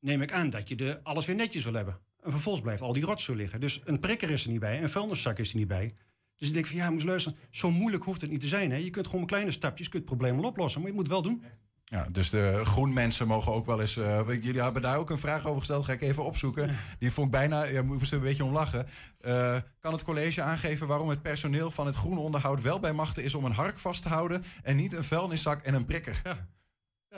neem 0.00 0.22
ik 0.22 0.32
aan 0.32 0.50
dat 0.50 0.68
je 0.68 0.74
de, 0.74 1.00
alles 1.02 1.26
weer 1.26 1.36
netjes 1.36 1.64
wil 1.64 1.74
hebben. 1.74 2.00
En 2.26 2.32
vervolgens 2.32 2.64
blijft 2.64 2.82
al 2.82 2.92
die 2.92 3.04
rotzooi 3.04 3.38
liggen. 3.38 3.60
Dus 3.60 3.80
een 3.84 4.00
prikker 4.00 4.30
is 4.30 4.44
er 4.44 4.50
niet 4.50 4.60
bij, 4.60 4.82
een 4.82 4.88
vuilniszak 4.90 5.38
is 5.38 5.50
er 5.50 5.56
niet 5.56 5.68
bij. 5.68 5.92
Dus 6.36 6.48
ik 6.48 6.54
denk 6.54 6.66
van 6.66 6.76
ja, 6.76 6.90
moet 6.90 7.04
luisteren, 7.04 7.38
zo 7.50 7.70
moeilijk 7.70 8.04
hoeft 8.04 8.20
het 8.20 8.30
niet 8.30 8.40
te 8.40 8.48
zijn. 8.48 8.70
Hè? 8.70 8.76
Je 8.76 8.90
kunt 8.90 9.04
gewoon 9.06 9.20
met 9.20 9.28
kleine 9.28 9.50
stapjes 9.50 9.88
kunt 9.88 10.02
het 10.02 10.16
probleem 10.16 10.40
wel 10.40 10.50
oplossen, 10.50 10.80
maar 10.80 10.90
je 10.90 10.96
moet 10.96 11.06
het 11.06 11.12
wel 11.12 11.22
doen. 11.22 11.42
Ja, 11.84 12.06
dus 12.12 12.30
de 12.30 12.60
groenmensen 12.64 13.26
mogen 13.26 13.52
ook 13.52 13.66
wel 13.66 13.80
eens. 13.80 13.96
eh, 13.96 14.22
jullie 14.26 14.62
hebben 14.62 14.82
daar 14.82 14.98
ook 14.98 15.10
een 15.10 15.18
vraag 15.18 15.46
over 15.46 15.58
gesteld, 15.58 15.84
ga 15.84 15.92
ik 15.92 16.02
even 16.02 16.24
opzoeken. 16.24 16.76
Die 16.98 17.12
vond 17.12 17.26
ik 17.26 17.32
bijna, 17.32 17.64
ja, 17.64 17.82
moest 17.82 18.10
er 18.10 18.16
een 18.16 18.22
beetje 18.24 18.44
om 18.44 18.52
lachen. 18.52 18.86
Eh, 19.20 19.56
kan 19.78 19.92
het 19.92 20.02
college 20.02 20.42
aangeven 20.42 20.86
waarom 20.86 21.08
het 21.08 21.22
personeel 21.22 21.70
van 21.70 21.86
het 21.86 21.94
groenonderhoud 21.94 22.62
wel 22.62 22.80
bij 22.80 22.92
machten 22.92 23.24
is 23.24 23.34
om 23.34 23.44
een 23.44 23.52
hark 23.52 23.78
vast 23.78 24.02
te 24.02 24.08
houden 24.08 24.44
en 24.62 24.76
niet 24.76 24.92
een 24.92 25.04
vuilniszak 25.04 25.62
en 25.62 25.74
een 25.74 25.84
prikker? 25.84 26.20
Ja. 26.24 26.48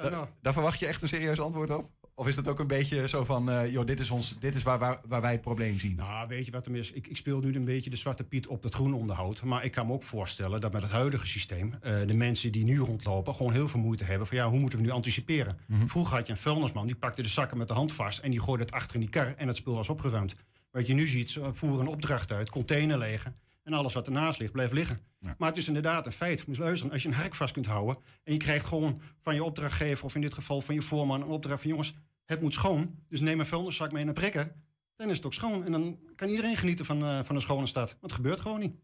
Ja, 0.03 0.09
nou, 0.09 0.27
Daar 0.43 0.53
verwacht 0.53 0.79
je 0.79 0.87
echt 0.87 1.03
een 1.03 1.09
serieus 1.09 1.41
antwoord 1.41 1.71
op? 1.71 1.91
Of 2.19 2.29
is 2.29 2.37
het 2.37 2.49
ook 2.49 2.59
een 2.59 2.67
beetje 2.67 3.09
zo 3.09 3.25
van, 3.25 3.51
eh, 3.51 3.73
joh, 3.73 3.87
dit 3.87 4.01
is, 4.01 4.11
ons, 4.11 4.37
dit 4.41 4.55
is 4.55 4.63
waar, 4.63 4.79
waar, 4.79 5.01
waar 5.07 5.21
wij 5.21 5.33
het 5.33 5.41
probleem 5.41 5.79
zien? 5.79 5.97
Nou, 5.97 6.29
weet 6.29 6.47
je 6.47 6.53
wat 6.53 6.67
er 6.67 6.77
is? 6.77 6.93
Ik, 6.93 7.07
ik 7.07 7.17
speel 7.17 7.41
nu 7.41 7.55
een 7.55 7.65
beetje 7.65 7.91
de 7.91 7.97
zwarte 7.97 8.25
piet 8.25 8.47
op 8.47 8.63
het 8.63 8.75
groen 8.75 8.95
onderhoud. 8.95 9.43
Maar 9.43 9.65
ik 9.65 9.73
kan 9.73 9.87
me 9.87 9.93
ook 9.93 10.03
voorstellen 10.03 10.61
dat 10.61 10.73
met 10.73 10.83
het 10.83 10.91
huidige 10.91 11.27
systeem... 11.27 11.75
eh, 11.81 12.07
de 12.07 12.15
mensen 12.15 12.53
die 12.53 12.65
nu 12.65 12.79
rondlopen 12.79 13.35
gewoon 13.35 13.53
heel 13.53 13.69
veel 13.69 13.81
moeite 13.81 14.05
hebben... 14.05 14.27
van 14.27 14.37
ja, 14.37 14.49
hoe 14.49 14.59
moeten 14.59 14.79
we 14.79 14.85
nu 14.85 14.91
anticiperen? 14.91 15.59
Vroeger 15.87 16.17
had 16.17 16.27
je 16.27 16.33
een 16.33 16.39
vuilnisman, 16.39 16.87
die 16.87 16.97
pakte 16.97 17.23
de 17.23 17.29
zakken 17.29 17.59
met 17.59 17.69
de 17.69 17.75
hand 17.75 17.93
vast... 17.93 18.19
en 18.19 18.31
die 18.31 18.41
gooide 18.41 18.65
het 18.65 18.73
achter 18.73 18.95
in 18.95 19.01
die 19.01 19.11
kar 19.11 19.35
en 19.37 19.49
het 19.49 19.57
spul 19.57 19.75
was 19.75 19.89
opgeruimd. 19.89 20.37
Wat 20.71 20.87
je 20.87 20.95
nu 20.95 21.07
ziet, 21.07 21.31
ze 21.31 21.49
voeren 21.53 21.81
een 21.81 21.93
opdracht 21.93 22.33
uit, 22.33 22.51
container 22.51 22.99
legen... 22.99 23.37
en 23.69 23.75
alles 23.75 23.95
wat 23.95 24.07
ernaast 24.07 24.39
ligt, 24.39 24.53
blijft 24.53 24.73
liggen. 24.73 25.01
Ja. 25.19 25.35
Maar 25.39 25.49
het 25.49 25.57
is 25.57 25.67
inderdaad 25.67 26.07
een 26.07 26.13
feit. 26.13 26.47
Moet 26.47 26.59
luisteren, 26.59 26.93
als 26.93 27.03
je 27.03 27.09
een 27.09 27.15
hark 27.15 27.35
vast 27.35 27.53
kunt 27.53 27.67
houden... 27.67 27.97
en 28.25 28.33
je 28.33 28.39
krijgt 28.39 28.67
gewoon 28.67 29.01
van 29.23 29.35
je 29.35 29.45
opdrachtgever... 29.45 30.05
of 30.05 30.15
in 30.15 30.21
dit 30.21 30.35
geval 30.35 30.61
van 30.61 30.75
je 30.75 30.83
voorman 30.83 31.23
een 31.23 31.29
opdracht 31.29 31.61
van... 31.61 31.71
jongens, 31.71 31.95
het 32.25 32.41
moet 32.41 32.53
schoon, 32.53 32.95
dus 33.09 33.21
neem 33.21 33.41
een 33.41 33.47
vuilniszak 33.47 33.93
mee 33.93 34.03
en 34.03 34.09
een 34.09 34.15
prikker... 34.15 34.53
dan 34.97 35.11
is 35.11 35.17
het 35.17 35.27
ook 35.27 35.35
schoon. 35.35 35.65
En 35.65 35.73
dan 35.73 35.99
kan 36.15 36.29
iedereen 36.29 36.57
genieten 36.57 36.85
van, 36.85 37.03
eh, 37.03 37.21
van 37.25 37.35
een 37.35 37.41
schone 37.41 37.67
stad. 37.67 37.89
Maar 37.89 37.97
het 38.01 38.13
gebeurt 38.13 38.41
gewoon 38.41 38.61
niet. 38.61 38.75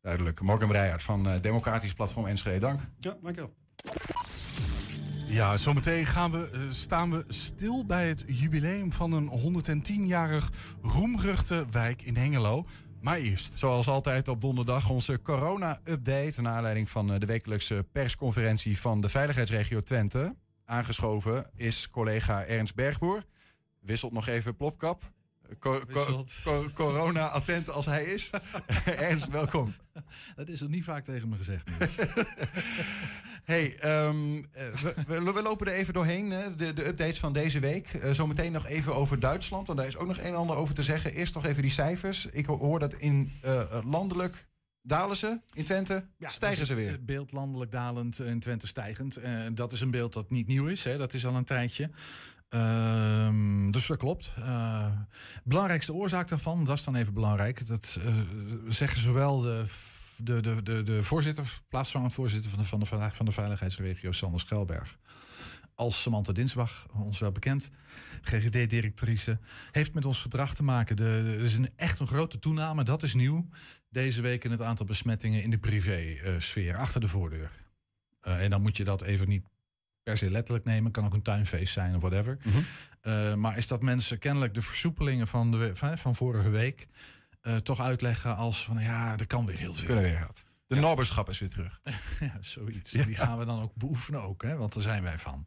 Duidelijk. 0.00 0.40
Morgan 0.40 0.68
Breijert 0.68 1.02
van 1.02 1.28
eh, 1.28 1.40
Democratisch 1.40 1.94
Platform 1.94 2.26
Enschede, 2.26 2.58
dank. 2.58 2.80
Ja, 2.98 3.16
dankjewel. 3.22 3.54
Ja, 5.26 5.56
zometeen 5.56 6.06
gaan 6.06 6.30
we, 6.30 6.50
uh, 6.54 6.70
staan 6.70 7.10
we 7.10 7.24
stil 7.28 7.86
bij 7.86 8.08
het 8.08 8.24
jubileum 8.26 8.92
van 8.92 9.12
een 9.12 9.30
110-jarig 9.30 10.50
roemruchte 10.82 11.64
wijk 11.70 12.02
in 12.02 12.16
Hengelo. 12.16 12.66
Maar 13.00 13.18
eerst, 13.18 13.58
zoals 13.58 13.88
altijd 13.88 14.28
op 14.28 14.40
donderdag, 14.40 14.90
onze 14.90 15.22
corona-update. 15.22 16.42
Naar 16.42 16.54
aanleiding 16.54 16.88
van 16.88 17.06
de 17.18 17.26
wekelijkse 17.26 17.86
persconferentie 17.92 18.80
van 18.80 19.00
de 19.00 19.08
Veiligheidsregio 19.08 19.82
Twente. 19.82 20.36
Aangeschoven 20.64 21.50
is 21.54 21.90
collega 21.90 22.44
Ernst 22.44 22.74
Bergboer. 22.74 23.24
Wisselt 23.80 24.12
nog 24.12 24.26
even 24.26 24.56
plopkap. 24.56 25.02
Corona-attent 26.74 27.70
als 27.70 27.86
hij 27.86 28.04
is. 28.04 28.30
Ernst, 28.84 29.28
welkom. 29.28 29.74
Dat 30.36 30.48
is 30.48 30.60
nog 30.60 30.70
niet 30.70 30.84
vaak 30.84 31.04
tegen 31.04 31.28
me 31.28 31.36
gezegd. 31.36 31.68
hey, 33.44 33.78
um, 34.06 34.46
we, 34.52 34.94
we, 35.06 35.42
lopen 35.42 35.66
er 35.66 35.72
even 35.72 35.94
doorheen, 35.94 36.28
de, 36.56 36.72
de 36.72 36.86
updates 36.86 37.18
van 37.18 37.32
deze 37.32 37.58
week. 37.58 37.92
Uh, 37.92 38.10
zometeen 38.10 38.52
nog 38.52 38.66
even 38.66 38.94
over 38.94 39.20
Duitsland, 39.20 39.66
want 39.66 39.78
daar 39.78 39.88
is 39.88 39.96
ook 39.96 40.06
nog 40.06 40.18
een 40.18 40.24
en 40.24 40.34
ander 40.34 40.56
over 40.56 40.74
te 40.74 40.82
zeggen. 40.82 41.14
Eerst 41.14 41.34
nog 41.34 41.44
even 41.44 41.62
die 41.62 41.70
cijfers. 41.70 42.26
Ik 42.26 42.46
hoor 42.46 42.78
dat 42.78 42.94
in 42.94 43.32
uh, 43.44 43.78
landelijk 43.84 44.48
Dalen 44.88 45.16
ze 45.16 45.40
in 45.52 45.64
Twente? 45.64 46.06
Ja, 46.18 46.28
stijgen 46.28 46.66
ze 46.66 46.74
weer? 46.74 46.90
Het 46.90 47.06
beeld 47.06 47.32
landelijk 47.32 47.70
dalend, 47.70 48.18
in 48.18 48.40
Twente 48.40 48.66
stijgend. 48.66 49.18
Uh, 49.18 49.46
dat 49.52 49.72
is 49.72 49.80
een 49.80 49.90
beeld 49.90 50.12
dat 50.12 50.30
niet 50.30 50.46
nieuw 50.46 50.66
is. 50.66 50.84
Hè. 50.84 50.96
Dat 50.96 51.14
is 51.14 51.26
al 51.26 51.34
een 51.34 51.44
tijdje. 51.44 51.90
Uh, 52.50 53.70
dus 53.70 53.86
dat 53.86 53.96
klopt. 53.96 54.34
Uh, 54.38 54.86
belangrijkste 55.44 55.92
oorzaak 55.92 56.28
daarvan, 56.28 56.64
dat 56.64 56.78
is 56.78 56.84
dan 56.84 56.94
even 56.94 57.14
belangrijk. 57.14 57.66
Dat 57.66 57.98
uh, 58.04 58.14
zeggen 58.68 59.00
zowel 59.00 59.40
de, 59.40 59.64
de, 60.16 60.40
de, 60.40 60.62
de, 60.62 60.82
de 60.82 61.02
voorzitter, 61.02 61.60
plaatsvervangend 61.68 62.14
voorzitter 62.14 62.50
van 62.50 62.58
de, 62.58 62.64
van, 62.64 62.80
de, 62.80 63.10
van 63.12 63.26
de 63.26 63.32
veiligheidsregio, 63.32 64.12
Sander 64.12 64.40
Schelberg. 64.40 64.98
Als 65.74 66.02
Samantha 66.02 66.32
Dinsbach, 66.32 66.86
ons 66.94 67.18
wel 67.18 67.32
bekend, 67.32 67.70
GGD-directrice, 68.22 69.38
heeft 69.70 69.94
met 69.94 70.04
ons 70.04 70.22
gedrag 70.22 70.54
te 70.54 70.62
maken. 70.62 70.96
Er 70.96 71.40
is 71.40 71.54
een, 71.54 71.70
echt 71.76 72.00
een 72.00 72.06
grote 72.06 72.38
toename, 72.38 72.84
dat 72.84 73.02
is 73.02 73.14
nieuw, 73.14 73.48
deze 73.90 74.20
week 74.20 74.44
in 74.44 74.50
het 74.50 74.60
aantal 74.60 74.86
besmettingen 74.86 75.42
in 75.42 75.50
de 75.50 75.58
privé-sfeer, 75.58 76.76
achter 76.76 77.00
de 77.00 77.08
voordeur. 77.08 77.50
En 78.20 78.50
dan 78.50 78.62
moet 78.62 78.76
je 78.76 78.84
dat 78.84 79.02
even 79.02 79.28
niet 79.28 79.44
per 80.08 80.16
se 80.16 80.30
letterlijk 80.30 80.64
nemen. 80.64 80.90
Kan 80.90 81.04
ook 81.04 81.14
een 81.14 81.22
tuinfeest 81.22 81.72
zijn 81.72 81.94
of 81.94 82.00
whatever. 82.00 82.38
Mm 82.42 82.52
-hmm. 83.02 83.40
maar 83.40 83.56
is 83.56 83.66
dat 83.66 83.82
mensen 83.82 84.18
kennelijk 84.18 84.54
de 84.54 84.62
versoepelingen 84.62 85.28
van, 85.28 85.50
de, 85.50 85.70
van, 85.74 85.98
van 85.98 86.14
vorige 86.14 86.50
week 86.50 86.88
uh, 87.42 87.56
toch 87.56 87.80
uitleggen 87.80 88.36
als 88.36 88.64
van 88.64 88.78
ja, 88.78 89.18
er 89.18 89.26
kan 89.26 89.46
weer 89.46 89.58
heel 89.58 89.74
veel. 89.74 89.86
Kunnen 89.86 90.04
weer 90.04 90.24
wat. 90.26 90.44
De 90.66 90.74
ja. 90.74 90.80
nobberschap 90.80 91.28
is 91.28 91.38
weer 91.38 91.48
terug. 91.48 91.80
ja, 92.20 92.36
zoiets. 92.40 92.90
Ja. 92.90 93.04
Die 93.04 93.14
gaan 93.14 93.38
we 93.38 93.44
dan 93.44 93.62
ook 93.62 93.74
beoefenen 93.74 94.22
ook, 94.22 94.42
hè, 94.42 94.56
want 94.56 94.72
daar 94.72 94.82
zijn 94.82 95.02
wij 95.02 95.18
van. 95.18 95.44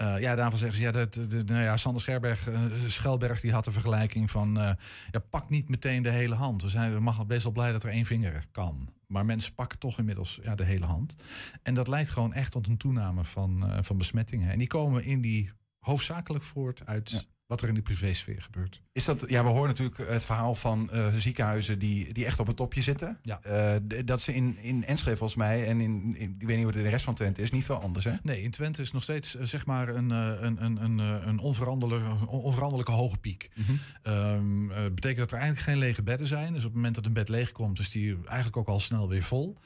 Uh, 0.00 0.20
ja, 0.20 0.34
daarvan 0.34 0.58
zeggen 0.58 0.76
ze, 0.78 0.82
ja, 0.82 0.92
de, 0.92 1.26
de, 1.26 1.44
nou 1.44 1.62
ja 1.62 1.76
Sander 1.76 2.00
Scherberg, 2.00 2.48
uh, 2.48 2.60
Schelberg 2.86 3.40
die 3.40 3.52
had 3.52 3.64
de 3.64 3.72
vergelijking 3.72 4.30
van, 4.30 4.58
uh, 4.58 4.70
ja, 5.10 5.18
pak 5.30 5.48
niet 5.48 5.68
meteen 5.68 6.02
de 6.02 6.10
hele 6.10 6.34
hand. 6.34 6.62
We 6.62 6.68
zijn 6.68 6.92
er 6.92 7.02
mag 7.02 7.26
best 7.26 7.42
wel 7.42 7.52
blij 7.52 7.72
dat 7.72 7.82
er 7.82 7.90
één 7.90 8.04
vinger 8.04 8.44
kan. 8.52 8.92
Maar 9.12 9.24
mensen 9.24 9.54
pakken 9.54 9.78
toch 9.78 9.98
inmiddels 9.98 10.38
ja, 10.42 10.54
de 10.54 10.64
hele 10.64 10.84
hand. 10.84 11.14
En 11.62 11.74
dat 11.74 11.88
leidt 11.88 12.10
gewoon 12.10 12.32
echt 12.32 12.52
tot 12.52 12.66
een 12.66 12.76
toename 12.76 13.24
van, 13.24 13.84
van 13.84 13.98
besmettingen. 13.98 14.50
En 14.50 14.58
die 14.58 14.66
komen 14.66 15.04
in 15.04 15.20
die 15.20 15.50
hoofdzakelijk 15.78 16.44
voort 16.44 16.86
uit... 16.86 17.28
wat 17.48 17.62
er 17.62 17.68
in 17.68 17.74
de 17.74 17.82
privésfeer 17.82 18.42
gebeurt. 18.42 18.82
Is 18.92 19.04
dat, 19.04 19.24
ja, 19.28 19.42
we 19.42 19.48
horen 19.48 19.68
natuurlijk 19.68 20.08
het 20.08 20.24
verhaal 20.24 20.54
van 20.54 20.90
uh, 20.92 21.14
ziekenhuizen 21.16 21.78
die, 21.78 22.12
die 22.12 22.24
echt 22.24 22.40
op 22.40 22.46
het 22.46 22.56
topje 22.56 22.82
zitten. 22.82 23.18
Ja. 23.22 23.40
Uh, 23.46 24.00
dat 24.04 24.20
ze 24.20 24.34
in, 24.34 24.58
in 24.58 24.84
Enschede 24.84 25.16
volgens 25.16 25.38
mij 25.38 25.66
en 25.66 25.80
in, 25.80 26.14
in, 26.16 26.36
ik 26.38 26.46
weet 26.46 26.56
niet 26.56 26.64
wat 26.64 26.74
in 26.74 26.82
de 26.82 26.88
rest 26.88 27.04
van 27.04 27.14
Twente 27.14 27.42
is, 27.42 27.50
niet 27.50 27.64
veel 27.64 27.80
anders 27.80 28.04
hè? 28.04 28.12
Nee, 28.22 28.42
in 28.42 28.50
Twente 28.50 28.82
is 28.82 28.92
nog 28.92 29.02
steeds 29.02 29.36
uh, 29.36 29.42
zeg 29.42 29.66
maar 29.66 29.88
een, 29.88 30.10
een, 30.10 30.64
een, 30.64 30.82
een, 30.84 30.98
een 30.98 31.38
onveranderlijke, 31.38 32.26
onveranderlijke 32.26 32.92
hoge 32.92 33.16
piek. 33.16 33.50
Mm 33.54 33.64
-hmm. 33.64 34.12
um, 34.14 34.94
betekent 34.94 35.18
dat 35.18 35.32
er 35.32 35.38
eigenlijk 35.38 35.68
geen 35.68 35.78
lege 35.78 36.02
bedden 36.02 36.26
zijn. 36.26 36.52
Dus 36.52 36.62
op 36.62 36.68
het 36.68 36.74
moment 36.74 36.94
dat 36.94 37.06
een 37.06 37.12
bed 37.12 37.28
leeg 37.28 37.52
komt, 37.52 37.78
is 37.78 37.90
die 37.90 38.18
eigenlijk 38.24 38.56
ook 38.56 38.68
al 38.68 38.80
snel 38.80 39.08
weer 39.08 39.22
vol. 39.22 39.58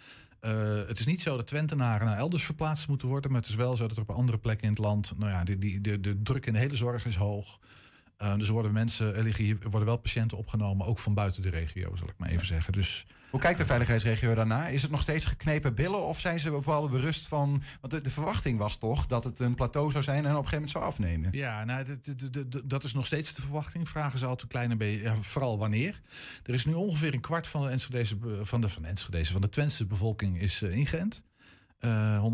Uh, 0.45 0.87
het 0.87 0.99
is 0.99 1.07
niet 1.07 1.23
zo 1.23 1.37
dat 1.37 1.47
Twentenaren 1.47 2.07
naar 2.07 2.17
elders 2.17 2.45
verplaatst 2.45 2.89
moeten 2.89 3.09
worden. 3.09 3.31
Maar 3.31 3.41
het 3.41 3.49
is 3.49 3.55
wel 3.55 3.77
zo 3.77 3.87
dat 3.87 3.97
er 3.97 4.03
op 4.03 4.11
andere 4.11 4.39
plekken 4.39 4.65
in 4.65 4.73
het 4.73 4.83
land. 4.83 5.13
Nou 5.17 5.31
ja, 5.31 5.45
die, 5.45 5.59
die, 5.59 5.81
de, 5.81 6.01
de 6.01 6.23
druk 6.23 6.47
in 6.47 6.53
de 6.53 6.59
hele 6.59 6.77
zorg 6.77 7.07
is 7.07 7.17
hoog. 7.17 7.59
Uh, 8.23 8.37
dus 8.37 8.49
worden 8.49 8.73
mensen, 8.73 9.15
er 9.15 9.23
liggen 9.23 9.45
hier, 9.45 9.59
worden 9.61 9.89
wel 9.89 9.97
patiënten 9.97 10.39
opgenomen, 10.39 10.87
ook 10.87 10.99
van 10.99 11.15
buiten 11.15 11.43
de 11.43 11.51
regio, 11.51 11.97
zal 11.97 12.09
ik 12.09 12.15
maar 12.17 12.29
even 12.29 12.47
zeggen. 12.47 12.73
Dus, 12.73 13.07
Hoe 13.31 13.41
kijkt 13.41 13.59
de 13.59 13.67
veiligheidsregio 13.67 14.35
daarna? 14.35 14.67
Is 14.67 14.83
het 14.83 14.91
nog 14.91 15.03
steeds 15.03 15.25
geknepen 15.25 15.75
billen 15.75 16.03
of 16.03 16.21
zijn 16.21 16.41
ze 16.41 16.51
bepaalde 16.51 16.89
berust 16.89 17.27
van. 17.27 17.63
Want 17.81 17.93
de, 17.93 18.01
de, 18.01 18.11
verwachting 18.11 18.59
was 18.59 18.77
toch 18.77 19.07
dat 19.07 19.25
het 19.25 19.39
een 19.39 19.55
plateau 19.55 19.91
zou 19.91 20.05
zijn 20.05 20.27
en 20.27 20.37
op 20.37 20.45
een 20.45 20.49
gegeven 20.49 20.55
moment 20.55 20.71
zou 20.71 20.85
afnemen? 20.85 21.29
Ja, 21.33 21.65
nou, 21.65 21.87
dat 22.65 22.85
is 22.85 22.93
nog 22.93 23.07
steeds 23.07 23.35
de 23.35 23.43
verwachting. 23.43 23.89
Vragen 23.89 24.19
ze 24.19 24.25
altijd 24.25 24.43
een 24.43 24.49
kleine 24.49 24.77
beetje, 24.77 25.03
ja, 25.03 25.17
vooral 25.21 25.59
wanneer. 25.59 26.01
Er 26.43 26.55
is 26.55 26.65
nu 26.65 26.73
ongeveer 26.73 27.15
een 27.15 27.21
kwart 27.21 27.47
van 27.47 27.63
de 27.63 27.69
Enschedeze, 27.69 28.17
van 28.43 28.61
de, 28.61 28.69
van 28.69 28.83
de, 28.83 28.89
Enschedeze, 28.89 29.33
van 29.33 29.41
de 29.41 29.49
Twentse 29.49 29.87
bevolking 29.87 30.41
is 30.41 30.63
uh, 30.63 30.77
ingeënt. 30.77 31.23
Uh, 31.85 32.25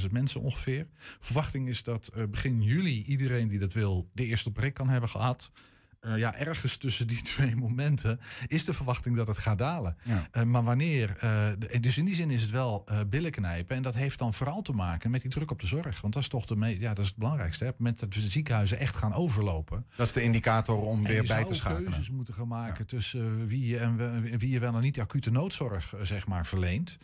150.000 0.00 0.10
mensen 0.10 0.40
ongeveer. 0.40 0.86
Verwachting 1.20 1.68
is 1.68 1.82
dat 1.82 2.10
uh, 2.16 2.24
begin 2.24 2.62
juli 2.62 3.04
iedereen 3.04 3.48
die 3.48 3.58
dat 3.58 3.72
wil 3.72 4.08
de 4.12 4.24
eerste 4.24 4.52
prik 4.52 4.74
kan 4.74 4.88
hebben 4.88 5.08
gehad. 5.08 5.50
Uh, 6.00 6.16
ja, 6.16 6.34
ergens 6.34 6.76
tussen 6.76 7.06
die 7.06 7.22
twee 7.32 7.56
momenten 7.56 8.20
is 8.46 8.64
de 8.64 8.72
verwachting 8.72 9.16
dat 9.16 9.26
het 9.26 9.38
gaat 9.38 9.58
dalen. 9.58 9.96
Ja. 10.02 10.44
maar 10.44 10.62
wanneer? 10.62 11.18
dus 11.80 11.98
in 11.98 12.04
die 12.04 12.14
zin 12.14 12.30
is 12.30 12.42
het 12.42 12.50
wel 12.50 12.84
billen 13.08 13.30
knijpen. 13.30 13.76
En 13.76 13.82
dat 13.82 13.94
heeft 13.94 14.18
dan 14.18 14.34
vooral 14.34 14.62
te 14.62 14.72
maken 14.72 15.10
met 15.10 15.22
die 15.22 15.30
druk 15.30 15.50
op 15.50 15.60
de 15.60 15.66
zorg. 15.66 16.00
Want 16.00 16.14
dat 16.14 16.22
is 16.22 16.28
toch 16.28 16.44
de 16.44 16.56
me 16.56 16.80
ja, 16.80 16.88
dat 16.88 17.04
is 17.04 17.10
het 17.10 17.16
belangrijkste. 17.16 17.64
Hè? 17.64 17.70
Met 17.78 17.98
dat 18.00 18.12
de 18.12 18.20
ziekenhuizen 18.20 18.78
echt 18.78 18.96
gaan 18.96 19.12
overlopen. 19.12 19.86
Dat 19.96 20.06
is 20.06 20.12
de 20.12 20.22
indicator 20.22 20.80
om 20.80 20.98
en 20.98 21.12
weer 21.12 21.24
bij 21.26 21.44
te 21.44 21.54
schakelen. 21.54 21.82
Je 21.82 21.88
keuzes 21.88 22.10
moeten 22.10 22.34
gaan 22.34 22.48
maken 22.48 22.84
ja. 22.88 22.96
tussen 22.96 23.46
wie 23.46 23.66
je, 23.66 23.78
en 23.78 24.38
wie 24.38 24.50
je 24.50 24.58
wel 24.58 24.74
en 24.74 24.82
niet 24.82 25.00
acute 25.00 25.30
noodzorg 25.30 25.94
zeg 26.02 26.26
maar, 26.26 26.46
verleent. 26.46 26.98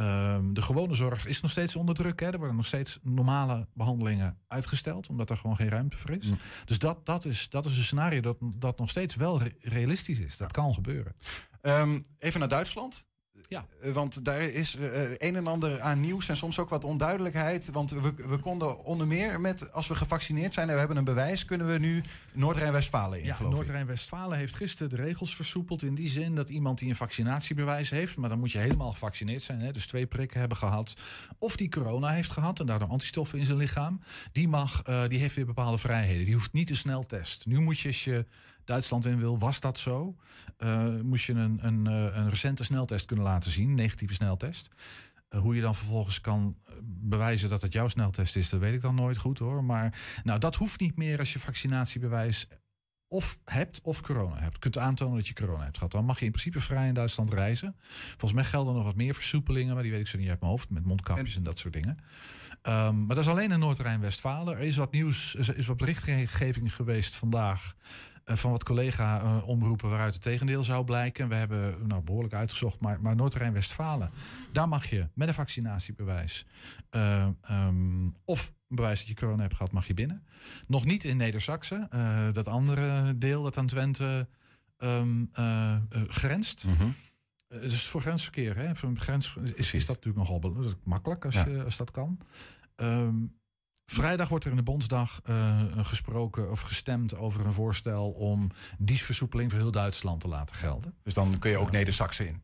Um, 0.00 0.54
de 0.54 0.62
gewone 0.62 0.94
zorg 0.94 1.26
is 1.26 1.40
nog 1.40 1.50
steeds 1.50 1.76
onder 1.76 1.94
druk. 1.94 2.20
Hè. 2.20 2.26
Er 2.26 2.38
worden 2.38 2.56
nog 2.56 2.66
steeds 2.66 2.98
normale 3.02 3.68
behandelingen 3.74 4.38
uitgesteld, 4.48 5.08
omdat 5.08 5.30
er 5.30 5.36
gewoon 5.36 5.56
geen 5.56 5.68
ruimte 5.68 5.96
voor 5.96 6.10
is. 6.10 6.26
Mm. 6.26 6.38
Dus 6.64 6.78
dat, 6.78 7.06
dat, 7.06 7.24
is, 7.24 7.48
dat 7.48 7.64
is 7.64 7.76
een 7.76 7.84
scenario 7.84 8.20
dat, 8.20 8.36
dat 8.40 8.78
nog 8.78 8.90
steeds 8.90 9.14
wel 9.14 9.38
re 9.42 9.52
realistisch 9.60 10.18
is. 10.18 10.36
Dat 10.36 10.52
kan 10.52 10.74
gebeuren. 10.74 11.14
Um, 11.62 12.04
even 12.18 12.40
naar 12.40 12.48
Duitsland. 12.48 13.06
Ja. 13.54 13.66
Uh, 13.84 13.92
want 13.92 14.24
daar 14.24 14.42
is 14.42 14.76
uh, 14.76 15.10
een 15.10 15.36
en 15.36 15.46
ander 15.46 15.80
aan 15.80 16.00
nieuws 16.00 16.28
en 16.28 16.36
soms 16.36 16.58
ook 16.58 16.68
wat 16.68 16.84
onduidelijkheid. 16.84 17.70
Want 17.72 17.90
we, 17.90 18.14
we 18.16 18.38
konden 18.38 18.84
onder 18.84 19.06
meer 19.06 19.40
met, 19.40 19.72
als 19.72 19.86
we 19.86 19.94
gevaccineerd 19.94 20.54
zijn 20.54 20.66
en 20.68 20.72
we 20.72 20.78
hebben 20.78 20.96
een 20.96 21.04
bewijs, 21.04 21.44
kunnen 21.44 21.72
we 21.72 21.78
nu 21.78 22.02
Noord-Rijn-Westfalen 22.32 23.18
in. 23.18 23.24
Ja, 23.24 23.42
Noord-Rijn-Westfalen 23.42 24.38
heeft 24.38 24.54
gisteren 24.54 24.96
de 24.96 25.02
regels 25.02 25.36
versoepeld 25.36 25.82
in 25.82 25.94
die 25.94 26.08
zin 26.08 26.34
dat 26.34 26.48
iemand 26.48 26.78
die 26.78 26.88
een 26.88 26.96
vaccinatiebewijs 26.96 27.90
heeft, 27.90 28.16
maar 28.16 28.28
dan 28.28 28.38
moet 28.38 28.52
je 28.52 28.58
helemaal 28.58 28.90
gevaccineerd 28.90 29.42
zijn, 29.42 29.60
hè, 29.60 29.72
dus 29.72 29.86
twee 29.86 30.06
prikken 30.06 30.40
hebben 30.40 30.58
gehad, 30.58 30.94
of 31.38 31.56
die 31.56 31.68
corona 31.68 32.08
heeft 32.08 32.30
gehad 32.30 32.60
en 32.60 32.66
daardoor 32.66 32.88
antistoffen 32.88 33.38
in 33.38 33.46
zijn 33.46 33.58
lichaam, 33.58 34.00
die 34.32 34.48
mag, 34.48 34.82
uh, 34.88 35.08
die 35.08 35.18
heeft 35.18 35.34
weer 35.34 35.46
bepaalde 35.46 35.78
vrijheden. 35.78 36.24
Die 36.24 36.34
hoeft 36.34 36.52
niet 36.52 36.70
een 36.70 36.76
sneltest. 36.76 37.46
Nu 37.46 37.60
moet 37.60 37.78
je 37.78 37.88
als 37.88 38.04
je 38.04 38.26
Duitsland 38.64 39.06
in 39.06 39.18
wil, 39.18 39.38
was 39.38 39.60
dat 39.60 39.78
zo. 39.78 40.16
Uh, 40.58 41.00
moest 41.02 41.24
je 41.24 41.32
een, 41.32 41.66
een, 41.66 41.86
een 41.86 42.30
recente 42.30 42.64
sneltest 42.64 43.06
kunnen 43.06 43.24
laten 43.24 43.50
zien, 43.50 43.74
negatieve 43.74 44.14
sneltest. 44.14 44.70
Uh, 45.30 45.40
hoe 45.40 45.54
je 45.54 45.60
dan 45.60 45.74
vervolgens 45.74 46.20
kan 46.20 46.56
bewijzen 46.84 47.48
dat 47.48 47.62
het 47.62 47.72
jouw 47.72 47.88
sneltest 47.88 48.36
is, 48.36 48.48
dat 48.48 48.60
weet 48.60 48.74
ik 48.74 48.80
dan 48.80 48.94
nooit 48.94 49.16
goed 49.16 49.38
hoor. 49.38 49.64
Maar 49.64 49.98
nou, 50.24 50.38
dat 50.38 50.54
hoeft 50.54 50.80
niet 50.80 50.96
meer 50.96 51.18
als 51.18 51.32
je 51.32 51.38
vaccinatiebewijs 51.38 52.48
of 53.08 53.38
hebt 53.44 53.80
of 53.82 54.00
corona 54.00 54.40
hebt. 54.40 54.52
Je 54.52 54.58
kunt 54.58 54.78
aantonen 54.78 55.16
dat 55.16 55.28
je 55.28 55.34
corona 55.34 55.62
hebt 55.62 55.76
gehad. 55.76 55.92
Dan 55.92 56.04
mag 56.04 56.18
je 56.18 56.24
in 56.24 56.30
principe 56.30 56.60
vrij 56.60 56.88
in 56.88 56.94
Duitsland 56.94 57.32
reizen. 57.32 57.76
Volgens 58.08 58.32
mij 58.32 58.44
gelden 58.44 58.74
nog 58.74 58.84
wat 58.84 58.96
meer 58.96 59.14
versoepelingen, 59.14 59.74
maar 59.74 59.82
die 59.82 59.92
weet 59.92 60.00
ik 60.00 60.06
zo 60.06 60.18
niet 60.18 60.28
uit 60.28 60.40
mijn 60.40 60.52
hoofd. 60.52 60.70
Met 60.70 60.84
mondkapjes 60.84 61.32
en, 61.32 61.38
en 61.38 61.44
dat 61.44 61.58
soort 61.58 61.72
dingen. 61.72 61.98
Um, 62.62 63.06
maar 63.06 63.16
dat 63.16 63.24
is 63.24 63.30
alleen 63.30 63.52
in 63.52 63.58
Noord-Rijn-Westfalen. 63.58 64.56
Er 64.56 64.62
is 64.62 64.76
wat 64.76 64.92
nieuws, 64.92 65.34
er 65.34 65.56
is 65.56 65.66
wat 65.66 65.76
berichtgeving 65.76 66.74
geweest 66.74 67.16
vandaag 67.16 67.74
van 68.24 68.50
wat 68.50 68.64
collega-omroepen 68.64 69.88
waaruit 69.88 70.14
het 70.14 70.22
tegendeel 70.22 70.62
zou 70.62 70.84
blijken. 70.84 71.28
We 71.28 71.34
hebben 71.34 71.86
nou, 71.86 72.02
behoorlijk 72.02 72.34
uitgezocht, 72.34 72.80
maar, 72.80 73.00
maar 73.00 73.16
Noord-Rijn-Westfalen, 73.16 74.10
daar 74.52 74.68
mag 74.68 74.86
je 74.90 75.08
met 75.14 75.28
een 75.28 75.34
vaccinatiebewijs 75.34 76.46
uh, 76.90 77.28
um, 77.50 78.16
of 78.24 78.52
een 78.68 78.76
bewijs 78.76 78.98
dat 78.98 79.08
je 79.08 79.14
corona 79.14 79.42
hebt 79.42 79.56
gehad, 79.56 79.72
mag 79.72 79.86
je 79.86 79.94
binnen. 79.94 80.26
Nog 80.66 80.84
niet 80.84 81.04
in 81.04 81.16
Neder-Saxen, 81.16 81.88
uh, 81.94 82.32
dat 82.32 82.48
andere 82.48 83.18
deel 83.18 83.42
dat 83.42 83.58
aan 83.58 83.66
Twente 83.66 84.28
um, 84.78 85.30
uh, 85.38 85.76
grenst. 85.90 86.64
Mm 86.66 86.74
-hmm. 86.74 86.94
dus 87.48 87.86
voor 87.86 88.00
grensverkeer, 88.00 88.56
hè, 88.56 88.74
voor 88.74 88.96
grens, 88.96 89.36
is, 89.54 89.74
is 89.74 89.86
dat 89.86 89.96
natuurlijk 89.96 90.28
nogal 90.28 90.78
makkelijk 90.84 91.24
als, 91.24 91.34
ja. 91.34 91.46
je, 91.48 91.64
als 91.64 91.76
dat 91.76 91.90
kan. 91.90 92.18
Um, 92.76 93.42
Vrijdag 93.86 94.28
wordt 94.28 94.44
er 94.44 94.50
in 94.50 94.56
de 94.56 94.62
Bondsdag 94.62 95.20
uh, 95.30 95.60
gesproken 95.76 96.50
of 96.50 96.60
gestemd 96.60 97.16
over 97.16 97.46
een 97.46 97.52
voorstel 97.52 98.10
om 98.10 98.50
die 98.78 99.02
versoepeling 99.02 99.50
voor 99.50 99.60
heel 99.60 99.70
Duitsland 99.70 100.20
te 100.20 100.28
laten 100.28 100.56
gelden. 100.56 100.94
Dus 101.02 101.14
dan 101.14 101.38
kun 101.38 101.50
je 101.50 101.58
ook 101.58 101.70
Neder-Saxen 101.70 102.26
in? 102.26 102.42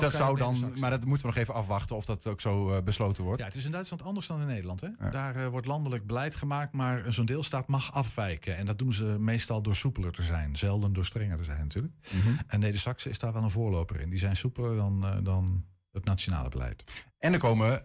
dat 0.00 0.12
zou 0.12 0.38
dan, 0.38 0.72
maar 0.78 0.90
dat 0.90 1.04
moeten 1.04 1.26
we 1.26 1.32
nog 1.32 1.42
even 1.42 1.54
afwachten 1.54 1.96
of 1.96 2.04
dat 2.04 2.26
ook 2.26 2.40
zo 2.40 2.76
uh, 2.76 2.82
besloten 2.82 3.24
wordt. 3.24 3.40
Ja, 3.40 3.46
het 3.46 3.54
is 3.54 3.64
in 3.64 3.70
Duitsland 3.70 4.02
anders 4.02 4.26
dan 4.26 4.40
in 4.40 4.46
Nederland. 4.46 4.80
Hè? 4.80 4.88
Daar 5.10 5.36
uh, 5.36 5.46
wordt 5.46 5.66
landelijk 5.66 6.06
beleid 6.06 6.34
gemaakt, 6.34 6.72
maar 6.72 7.12
zo'n 7.12 7.26
deelstaat 7.26 7.68
mag 7.68 7.92
afwijken. 7.92 8.56
En 8.56 8.66
dat 8.66 8.78
doen 8.78 8.92
ze 8.92 9.04
meestal 9.04 9.62
door 9.62 9.74
soepeler 9.74 10.12
te 10.12 10.22
zijn, 10.22 10.56
zelden 10.56 10.92
door 10.92 11.04
strenger 11.04 11.36
te 11.36 11.44
zijn 11.44 11.60
natuurlijk. 11.60 11.94
Mm 12.10 12.20
-hmm. 12.20 12.38
En 12.46 12.60
Neder-Saxe 12.60 13.08
is 13.08 13.18
daar 13.18 13.32
wel 13.32 13.42
een 13.42 13.50
voorloper 13.50 14.00
in. 14.00 14.10
Die 14.10 14.18
zijn 14.18 14.36
soepeler 14.36 14.76
dan, 14.76 15.04
uh, 15.04 15.16
dan 15.22 15.64
het 15.92 16.04
nationale 16.04 16.48
beleid. 16.48 17.06
En 17.18 17.32
er 17.32 17.38
komen 17.38 17.82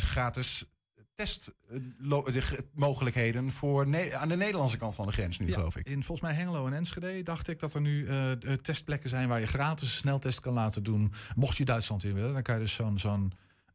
gratis 0.00 0.71
testmogelijkheden 1.22 3.52
voor 3.52 3.82
aan 4.14 4.28
de 4.28 4.36
Nederlandse 4.36 4.76
kant 4.76 4.94
van 4.94 5.06
de 5.06 5.12
grens 5.12 5.38
nu, 5.38 5.52
geloof 5.52 5.76
ik. 5.76 5.86
In 5.86 6.04
volgens 6.04 6.20
mij 6.20 6.36
Hengelo 6.36 6.66
en 6.66 6.72
Enschede 6.72 7.22
dacht 7.22 7.48
ik 7.48 7.60
dat 7.60 7.74
er 7.74 7.80
nu 7.80 8.06
uh, 8.06 8.32
testplekken 8.62 9.08
zijn 9.08 9.28
waar 9.28 9.40
je 9.40 9.46
gratis 9.46 9.96
sneltest 9.96 10.40
kan 10.40 10.52
laten 10.52 10.82
doen. 10.82 11.12
Mocht 11.34 11.56
je 11.56 11.64
Duitsland 11.64 12.04
in 12.04 12.14
willen, 12.14 12.32
dan 12.32 12.42
kan 12.42 12.54
je 12.54 12.60
dus 12.60 12.74
zo'n 12.74 12.98
zo'n 12.98 13.32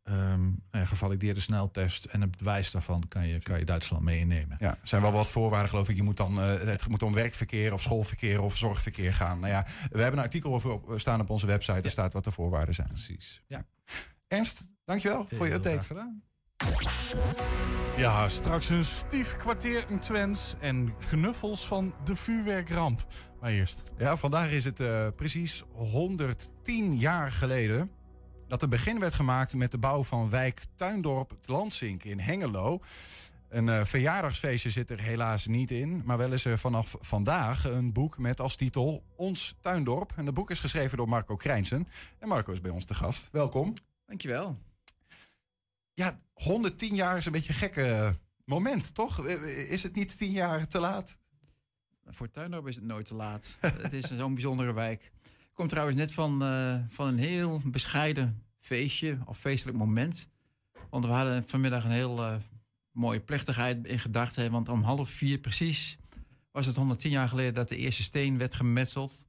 um, 0.09 0.63
gevalideerde 0.71 1.39
sneltest 1.39 2.05
en 2.05 2.21
een 2.21 2.31
bewijs 2.37 2.71
daarvan 2.71 3.03
kan 3.07 3.27
je, 3.27 3.39
kan 3.39 3.59
je 3.59 3.65
Duitsland 3.65 4.03
meenemen. 4.03 4.57
Ja, 4.59 4.69
er 4.69 4.87
zijn 4.87 5.01
wel 5.01 5.11
wat 5.11 5.27
voorwaarden, 5.27 5.69
geloof 5.69 5.89
ik. 5.89 5.95
Je 5.95 6.03
moet 6.03 6.17
dan, 6.17 6.39
uh, 6.39 6.59
het 6.59 6.87
moet 6.87 7.03
om 7.03 7.13
werkverkeer 7.13 7.73
of 7.73 7.81
schoolverkeer 7.81 8.41
of 8.41 8.57
zorgverkeer 8.57 9.13
gaan. 9.13 9.39
Nou 9.39 9.51
ja, 9.51 9.65
we 9.89 10.01
hebben 10.01 10.19
een 10.19 10.25
artikel 10.25 10.53
over 10.53 10.71
op, 10.71 10.99
staan 10.99 11.21
op 11.21 11.29
onze 11.29 11.45
website. 11.45 11.77
Ja. 11.77 11.83
Er 11.83 11.91
staat 11.91 12.13
wat 12.13 12.23
de 12.23 12.31
voorwaarden 12.31 12.75
zijn. 12.75 12.87
Precies. 12.87 13.41
Ja. 13.47 13.65
Ernst, 14.27 14.67
dankjewel 14.85 15.25
Heel 15.29 15.37
voor 15.37 15.47
je 15.47 15.53
update. 15.53 16.15
Ja, 17.97 18.29
straks 18.29 18.69
een 18.69 18.83
stief 18.83 19.37
kwartier 19.37 19.85
in 19.89 19.99
Twens 19.99 20.55
en 20.59 20.93
knuffels 21.09 21.67
van 21.67 21.93
de 22.03 22.15
vuurwerkramp. 22.15 23.07
Maar 23.39 23.51
eerst. 23.51 23.91
Ja, 23.97 24.17
vandaag 24.17 24.51
is 24.51 24.65
het 24.65 24.79
uh, 24.79 25.07
precies 25.15 25.63
110 25.73 26.97
jaar 26.97 27.31
geleden 27.31 27.91
dat 28.47 28.61
er 28.61 28.67
begin 28.67 28.99
werd 28.99 29.13
gemaakt 29.13 29.55
met 29.55 29.71
de 29.71 29.77
bouw 29.77 30.03
van 30.03 30.29
wijk 30.29 30.65
Tuindorp 30.75 31.29
het 31.29 31.47
Landsink 31.47 32.03
in 32.03 32.19
Hengelo. 32.19 32.79
Een 33.49 33.67
uh, 33.67 33.83
verjaardagsfeestje 33.83 34.69
zit 34.69 34.89
er 34.89 35.01
helaas 35.01 35.47
niet 35.47 35.71
in, 35.71 36.01
maar 36.05 36.17
wel 36.17 36.31
is 36.31 36.45
er 36.45 36.57
vanaf 36.57 36.95
vandaag 36.99 37.65
een 37.65 37.93
boek 37.93 38.17
met 38.17 38.39
als 38.39 38.55
titel 38.55 39.03
Ons 39.15 39.55
Tuindorp. 39.61 40.13
En 40.15 40.25
dat 40.25 40.33
boek 40.33 40.51
is 40.51 40.59
geschreven 40.59 40.97
door 40.97 41.09
Marco 41.09 41.35
Krijnsen. 41.35 41.87
En 42.19 42.27
Marco 42.27 42.51
is 42.51 42.61
bij 42.61 42.71
ons 42.71 42.85
te 42.85 42.93
gast. 42.93 43.29
Welkom. 43.31 43.73
Dankjewel. 44.05 44.57
Ja, 45.97 46.19
110 46.33 46.95
jaar 46.95 47.17
is 47.17 47.25
een 47.25 47.31
beetje 47.31 47.49
een 47.49 47.59
gekke 47.59 48.15
moment, 48.45 48.93
toch? 48.93 49.25
Is 49.27 49.83
het 49.83 49.95
niet 49.95 50.17
10 50.17 50.31
jaar 50.31 50.67
te 50.67 50.79
laat? 50.79 51.17
Voor 52.05 52.29
Tuindorp 52.29 52.67
is 52.67 52.75
het 52.75 52.83
nooit 52.83 53.05
te 53.05 53.15
laat. 53.15 53.57
het 53.81 53.93
is 53.93 54.03
zo'n 54.07 54.33
bijzondere 54.33 54.73
wijk. 54.73 55.11
Ik 55.23 55.53
kom 55.53 55.67
trouwens 55.67 55.97
net 55.97 56.11
van, 56.11 56.39
van 56.89 57.07
een 57.07 57.17
heel 57.17 57.61
bescheiden 57.65 58.43
feestje 58.57 59.17
of 59.25 59.37
feestelijk 59.37 59.77
moment. 59.77 60.27
Want 60.89 61.05
we 61.05 61.11
hadden 61.11 61.47
vanmiddag 61.47 61.83
een 61.83 61.91
heel 61.91 62.39
mooie 62.91 63.19
plechtigheid 63.19 63.85
in 63.87 63.99
gedachten. 63.99 64.51
Want 64.51 64.69
om 64.69 64.81
half 64.81 65.09
vier 65.09 65.37
precies 65.37 65.97
was 66.51 66.65
het 66.65 66.75
110 66.75 67.11
jaar 67.11 67.27
geleden 67.27 67.53
dat 67.53 67.69
de 67.69 67.77
eerste 67.77 68.03
steen 68.03 68.37
werd 68.37 68.55
gemetseld. 68.55 69.25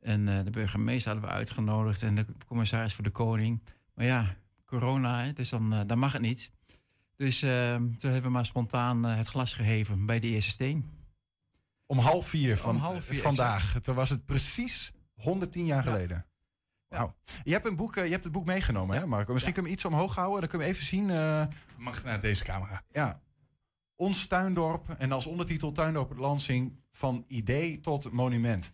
En 0.00 0.24
de 0.24 0.50
burgemeester 0.50 1.12
hadden 1.12 1.30
we 1.30 1.36
uitgenodigd 1.36 2.02
en 2.02 2.14
de 2.14 2.26
commissaris 2.46 2.94
voor 2.94 3.04
de 3.04 3.10
koning. 3.10 3.62
Maar 3.94 4.06
ja, 4.06 4.36
corona, 4.78 5.24
hè, 5.24 5.32
dus 5.32 5.48
dan, 5.48 5.74
uh, 5.74 5.80
dan 5.86 5.98
mag 5.98 6.12
het 6.12 6.22
niet. 6.22 6.50
Dus 7.16 7.42
uh, 7.42 7.74
toen 7.74 7.96
hebben 8.00 8.22
we 8.22 8.28
maar 8.28 8.46
spontaan 8.46 9.06
uh, 9.06 9.16
het 9.16 9.26
glas 9.26 9.54
geheven 9.54 10.06
bij 10.06 10.20
de 10.20 10.26
eerste 10.26 10.50
steen. 10.50 10.90
Om 11.86 11.98
half 11.98 12.26
vier 12.26 12.58
van 12.58 12.76
half 12.76 13.04
vier, 13.04 13.20
vandaag. 13.20 13.64
Exact. 13.64 13.84
Toen 13.84 13.94
was 13.94 14.10
het 14.10 14.24
precies 14.24 14.92
110 15.14 15.66
jaar 15.66 15.84
ja. 15.84 15.92
geleden. 15.92 16.26
Wauw. 16.88 17.14
Je 17.42 17.52
hebt, 17.52 17.66
een 17.66 17.76
boek, 17.76 17.94
je 17.94 18.00
hebt 18.00 18.24
het 18.24 18.32
boek 18.32 18.44
meegenomen, 18.44 18.94
ja. 18.94 19.00
hè 19.00 19.06
Marco? 19.06 19.32
Misschien 19.32 19.54
ja. 19.54 19.60
kunnen 19.60 19.72
we 19.72 19.76
iets 19.76 19.84
omhoog 19.84 20.14
houden. 20.14 20.40
Dan 20.40 20.48
kunnen 20.48 20.66
we 20.66 20.72
even 20.72 20.86
zien. 20.86 21.06
Mag 21.76 22.04
naar 22.04 22.20
deze 22.20 22.44
camera. 22.44 22.82
Ja. 22.90 23.20
Ons 23.96 24.26
tuindorp. 24.26 24.88
En 24.88 25.12
als 25.12 25.26
ondertitel 25.26 25.72
Tuindorp 25.72 26.08
het 26.08 26.18
Lansing. 26.18 26.80
Van 26.90 27.24
idee 27.26 27.80
tot 27.80 28.10
monument. 28.10 28.72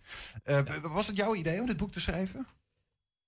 Was 0.83 1.07
het 1.07 1.17
jouw 1.17 1.35
idee 1.35 1.61
om 1.61 1.67
dit 1.67 1.77
boek 1.77 1.93
te 1.93 2.01
schrijven? 2.01 2.47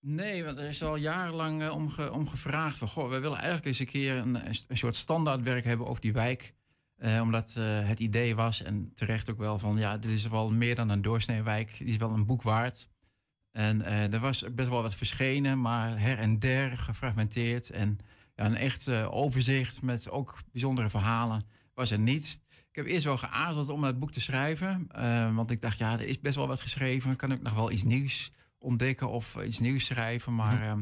Nee, 0.03 0.45
want 0.45 0.59
er 0.59 0.69
is 0.69 0.83
al 0.83 0.97
jarenlang 0.97 1.63
uh, 1.63 1.75
om, 1.75 1.91
om, 2.11 2.29
gevraagd. 2.29 2.95
We 2.95 3.09
willen 3.09 3.39
eigenlijk 3.39 3.67
eens 3.67 3.79
een 3.79 3.87
keer 3.87 4.17
een, 4.17 4.47
een 4.69 4.77
soort 4.77 4.97
standaardwerk 4.97 5.65
hebben 5.65 5.87
over 5.87 6.01
die 6.01 6.13
wijk. 6.13 6.55
Uh, 6.99 7.21
omdat 7.21 7.55
uh, 7.59 7.89
het 7.89 8.01
idee 8.01 8.35
was, 8.35 8.63
en 8.63 8.91
terecht 8.95 9.31
ook 9.31 9.39
wel, 9.39 9.59
van 9.59 9.79
ja, 9.79 9.99
dit 9.99 10.11
is 10.11 10.29
wel 10.29 10.51
meer 10.51 10.75
dan 10.75 10.89
een 10.89 11.03
doorsneewijk. 11.03 11.79
Die 11.79 11.87
is 11.87 11.97
wel 11.97 12.11
een 12.11 12.27
boek 12.27 12.43
waard. 12.43 12.89
En 13.53 13.85
er 13.85 14.21
was 14.21 14.45
best 14.55 14.69
wel 14.69 14.83
wat 14.83 14.95
verschenen, 14.95 15.61
maar 15.61 16.01
her 16.01 16.19
en 16.19 16.39
der 16.39 16.79
gefragmenteerd. 16.79 17.71
En 17.71 17.99
ja, 18.35 18.45
een 18.45 18.57
echt 18.57 18.89
overzicht 18.91 19.83
met 19.83 20.11
ook 20.11 20.39
bijzondere 20.53 20.89
verhalen 20.89 21.43
was 21.75 21.91
er 21.91 21.99
niet. 21.99 22.41
Ik 22.49 22.77
heb 22.77 22.87
eerst 22.87 23.05
wel 23.05 23.17
geaarzeld 23.17 23.69
om 23.69 23.85
het 23.85 23.99
boek 23.99 24.13
te 24.13 24.21
schrijven. 24.21 24.87
want 25.35 25.51
ik 25.51 25.61
dacht, 25.61 25.79
ja, 25.79 25.93
er 25.93 26.07
is 26.07 26.21
best 26.21 26.37
wel 26.37 26.47
wat 26.47 26.61
geschreven. 26.61 27.17
Kan 27.17 27.33
ik 27.33 27.43
nog 27.43 27.55
wel 27.55 27.71
iets 27.71 27.85
nieuws 27.85 28.33
ontdekken 28.61 29.09
of 29.09 29.37
iets 29.45 29.59
nieuws 29.59 29.85
schrijven. 29.85 30.35
Maar 30.35 30.63
uh, 30.63 30.73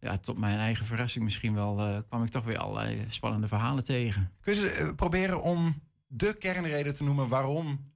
ja, 0.00 0.18
tot 0.18 0.38
mijn 0.38 0.58
eigen 0.58 0.86
verrassing 0.86 1.24
misschien 1.24 1.54
wel 1.54 1.88
uh, 1.88 1.98
kwam 2.08 2.22
ik 2.22 2.30
toch 2.30 2.44
weer 2.44 2.58
allerlei 2.58 3.04
spannende 3.08 3.48
verhalen 3.48 3.84
tegen. 3.84 4.32
Kun 4.40 4.54
je 4.54 4.78
uh, 4.80 4.94
proberen 4.94 5.42
om 5.42 5.82
de 6.06 6.34
kernreden 6.38 6.94
te 6.94 7.04
noemen 7.04 7.28
waarom 7.28 7.94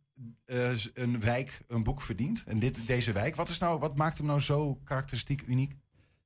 een 0.95 1.21
wijk 1.21 1.61
een 1.67 1.83
boek 1.83 2.03
verdient? 2.03 2.45
En 2.47 2.59
dit, 2.59 2.87
deze 2.87 3.13
wijk, 3.13 3.37
wat, 3.37 3.49
is 3.49 3.59
nou, 3.59 3.79
wat 3.79 3.97
maakt 3.97 4.19
hem 4.19 4.27
nou 4.27 4.41
zo 4.41 4.75
karakteristiek 4.85 5.43
uniek? 5.47 5.77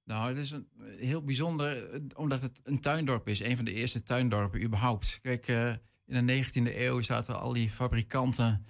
Nou, 0.04 0.28
het 0.28 0.36
is 0.36 0.50
een, 0.50 0.68
heel 0.98 1.22
bijzonder 1.22 2.00
omdat 2.16 2.42
het 2.42 2.60
een 2.64 2.80
tuindorp 2.80 3.28
is. 3.28 3.40
Een 3.40 3.56
van 3.56 3.64
de 3.64 3.72
eerste 3.72 4.02
tuindorpen 4.02 4.62
überhaupt. 4.62 5.18
Kijk, 5.22 5.46
in 6.06 6.26
de 6.26 6.44
19e 6.44 6.76
eeuw 6.76 7.02
zaten 7.02 7.40
al 7.40 7.52
die 7.52 7.70
fabrikanten... 7.70 8.66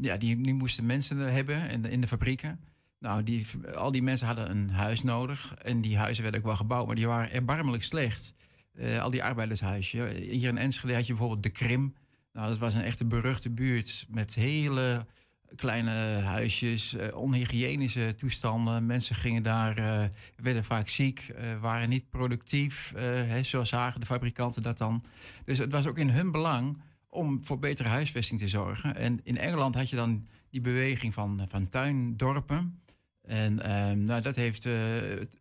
ja, 0.00 0.16
die, 0.16 0.40
die 0.40 0.54
moesten 0.54 0.86
mensen 0.86 1.18
hebben 1.18 1.70
in 1.70 1.82
de, 1.82 1.90
in 1.90 2.00
de 2.00 2.08
fabrieken. 2.08 2.60
Nou, 2.98 3.22
die, 3.22 3.46
al 3.74 3.90
die 3.90 4.02
mensen 4.02 4.26
hadden 4.26 4.50
een 4.50 4.70
huis 4.70 5.02
nodig. 5.02 5.54
En 5.54 5.80
die 5.80 5.98
huizen 5.98 6.22
werden 6.22 6.40
ook 6.40 6.46
wel 6.46 6.56
gebouwd, 6.56 6.86
maar 6.86 6.96
die 6.96 7.06
waren 7.06 7.32
erbarmelijk 7.32 7.82
slecht. 7.82 8.32
Uh, 8.74 9.02
al 9.02 9.10
die 9.10 9.24
arbeidershuisjes. 9.24 10.12
Hier 10.12 10.48
in 10.48 10.58
Enschede 10.58 10.94
had 10.94 11.06
je 11.06 11.12
bijvoorbeeld 11.12 11.42
de 11.42 11.50
Krim. 11.50 11.94
Nou, 12.32 12.48
dat 12.48 12.58
was 12.58 12.74
een 12.74 12.82
echte 12.82 13.04
beruchte 13.04 13.50
buurt 13.50 14.06
met 14.08 14.34
hele 14.34 15.06
kleine 15.56 16.20
huisjes, 16.20 16.94
uh, 16.94 17.16
onhygiënische 17.16 18.14
toestanden. 18.14 18.86
Mensen 18.86 19.14
gingen 19.14 19.42
daar, 19.42 19.78
uh, 19.78 20.04
werden 20.36 20.64
vaak 20.64 20.88
ziek, 20.88 21.34
waren 21.60 21.88
niet 21.88 22.10
productief. 22.10 22.92
Hè, 22.96 23.42
zo 23.42 23.64
zagen 23.64 24.00
de 24.00 24.06
fabrikanten 24.06 24.62
dat 24.62 24.78
dan. 24.78 25.04
Dus 25.44 25.58
het 25.58 25.72
was 25.72 25.86
ook 25.86 25.98
in 25.98 26.10
hun 26.10 26.30
belang 26.30 26.82
om 27.08 27.44
voor 27.44 27.58
betere 27.58 27.88
huisvesting 27.88 28.40
te 28.40 28.48
zorgen. 28.48 28.96
En 28.96 29.20
in 29.24 29.38
Engeland 29.38 29.74
had 29.74 29.90
je 29.90 29.96
dan 29.96 30.26
die 30.50 30.60
beweging 30.60 31.14
van, 31.14 31.46
van 31.48 31.68
tuindorpen. 31.68 32.80
En 33.28 33.78
um, 33.88 34.04
nou, 34.04 34.22
dat 34.22 34.36
heeft 34.36 34.66
uh, 34.66 34.74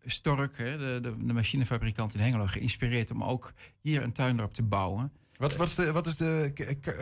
Stork, 0.05 0.57
hè, 0.57 0.77
de, 0.77 0.99
de, 1.01 1.25
de, 1.25 1.33
machinefabrikant 1.33 2.13
in 2.13 2.19
Hengelo, 2.19 2.45
geïnspireerd 2.45 3.11
om 3.11 3.23
ook 3.23 3.53
hier 3.81 4.03
een 4.03 4.11
tuindorp 4.11 4.53
te 4.53 4.63
bouwen. 4.63 5.11
Wat, 5.37 5.55
wat, 5.55 5.67
is, 5.67 5.75
de, 5.75 5.91
wat 5.91 6.07
is 6.07 6.15
de 6.15 6.51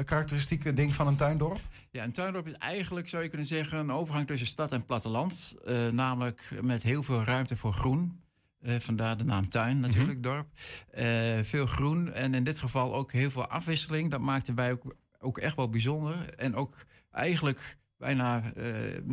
karakteristieke 0.06 0.74
ding 0.74 0.94
van 0.94 1.08
een 1.08 1.16
tuindorp? 1.16 1.60
Ja, 1.92 2.04
een 2.04 2.12
tuindorp 2.12 2.48
is 2.48 2.54
eigenlijk, 2.54 3.10
zou 3.10 3.24
je 3.24 3.30
kunnen 3.30 3.48
zeggen, 3.48 3.78
een 3.78 3.92
overgang 3.92 4.28
tussen 4.28 4.48
stad 4.48 4.72
en 4.72 4.86
platteland. 4.86 5.56
Uh, 5.68 5.88
namelijk 5.88 6.52
met 6.62 6.84
heel 6.84 7.04
veel 7.04 7.24
ruimte 7.24 7.58
voor 7.58 7.74
groen. 7.74 8.22
Uh, 8.62 8.80
vandaar 8.80 9.18
de 9.18 9.24
naam 9.24 9.50
tuin 9.50 9.80
natuurlijk, 9.80 10.18
mm 10.18 10.32
-hmm. 10.32 10.46
dorp. 10.94 11.46
veel 11.46 11.66
groen 11.66 12.14
en 12.14 12.34
in 12.34 12.44
dit 12.44 12.60
geval 12.60 12.96
ook 12.96 13.12
heel 13.12 13.32
veel 13.32 13.48
afwisseling. 13.48 14.12
Dat 14.12 14.22
maakte 14.22 14.54
wij 14.54 14.72
ook, 14.72 14.96
ook 15.20 15.38
echt 15.38 15.56
wel 15.56 15.70
bijzonder. 15.70 16.34
En 16.34 16.56
ook 16.56 16.76
eigenlijk 17.12 17.78
bijna 17.98 18.54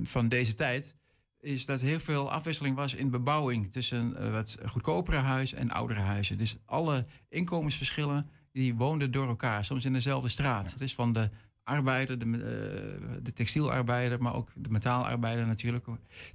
van 0.03 0.29
deze 0.29 0.55
tijd 0.55 0.97
is 1.43 1.64
dat 1.64 1.80
heel 1.80 2.01
veel 2.01 2.30
afwisseling 2.30 2.76
was 2.76 2.95
in 2.95 3.11
bebouwing 3.11 3.72
tussen 3.72 4.16
uh, 4.18 4.32
wat 4.32 4.59
goedkopere 4.66 5.16
huizen 5.16 5.59
en 5.59 5.70
oudere 5.70 6.01
huizen. 6.01 6.38
Dus 6.38 6.57
alle 6.64 7.07
inkomensverschillen 7.28 8.30
die 8.53 8.74
woonden 8.74 9.11
door 9.11 9.28
elkaar, 9.28 9.64
soms 9.64 9.84
in 9.84 9.93
dezelfde 9.93 10.28
straat. 10.28 10.70
Ja. 10.70 10.76
Dus 10.76 10.95
van 10.95 11.12
de 11.12 11.30
arbeider, 11.64 12.18
de, 12.18 12.26
uh, 12.26 13.16
de 13.22 13.32
textielarbeider, 13.32 14.22
maar 14.22 14.34
ook 14.34 14.51
de 14.55 14.70
metaalarbeider 14.70 15.47
natuurlijk, 15.47 15.86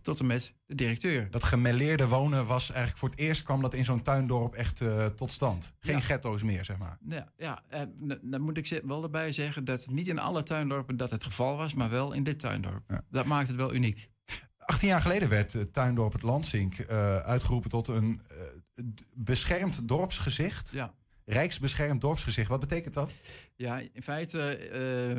tot 0.02 0.20
en 0.20 0.26
met 0.26 0.54
de 0.66 0.76
directeur. 0.76 1.32
Dat 1.32 1.44
gemêleerde 1.44 2.08
wonen 2.08 2.46
was 2.46 2.70
eigenlijk 2.70 3.00
voor 3.00 3.10
het 3.10 3.20
eerst 3.20 3.44
kwam 3.44 3.62
dat 3.62 3.74
in 3.74 3.86
zo'n 3.86 4.02
tuindorp 4.02 4.54
echt 4.54 4.82
uh, 4.82 5.06
tot 5.06 5.32
stand. 5.32 5.74
Geen 5.80 5.96
ja. 5.96 6.02
ghetto's 6.02 6.44
meer, 6.44 6.66
zeg 6.66 6.78
maar. 6.78 6.98
Ja, 7.08 7.32
ja 7.38 7.64
en 7.70 8.20
dan 8.22 8.42
moet 8.42 8.58
ik 8.58 8.82
wel 8.86 9.04
erbij 9.04 9.32
zeggen 9.32 9.64
dat 9.64 9.88
niet 9.90 10.08
in 10.08 10.20
alle 10.20 10.44
tuindorpen 10.44 10.98
dat 10.98 11.12
het 11.12 11.24
geval 11.24 11.58
was, 11.58 11.74
maar 11.74 11.90
wel 11.90 12.14
in 12.14 12.24
dit 12.24 12.40
tuindorp. 12.40 12.84
Ja. 12.88 13.02
Dat 13.10 13.26
maakt 13.26 13.48
het 13.48 13.58
wel 13.58 13.74
uniek. 13.74 14.10
18 14.68 14.88
jaar 14.88 15.02
geleden 15.02 15.30
werd 15.30 15.54
uh, 15.54 15.62
Tuindorp 15.62 16.14
het 16.14 16.22
Landsink 16.22 16.78
uh, 16.78 17.16
uitgeroepen 17.18 17.70
tot 17.70 17.88
een 17.88 18.22
uh, 18.32 18.86
beschermd 19.14 19.88
dorpsgezicht. 19.88 20.72
Ja. 20.72 20.94
Rijksbeschermd 21.26 22.02
dorpsgezicht. 22.02 22.50
Wat 22.50 22.60
betekent 22.60 22.94
dat? 22.94 23.14
Ja, 23.56 23.80
in 23.94 24.02
feite 24.02 24.58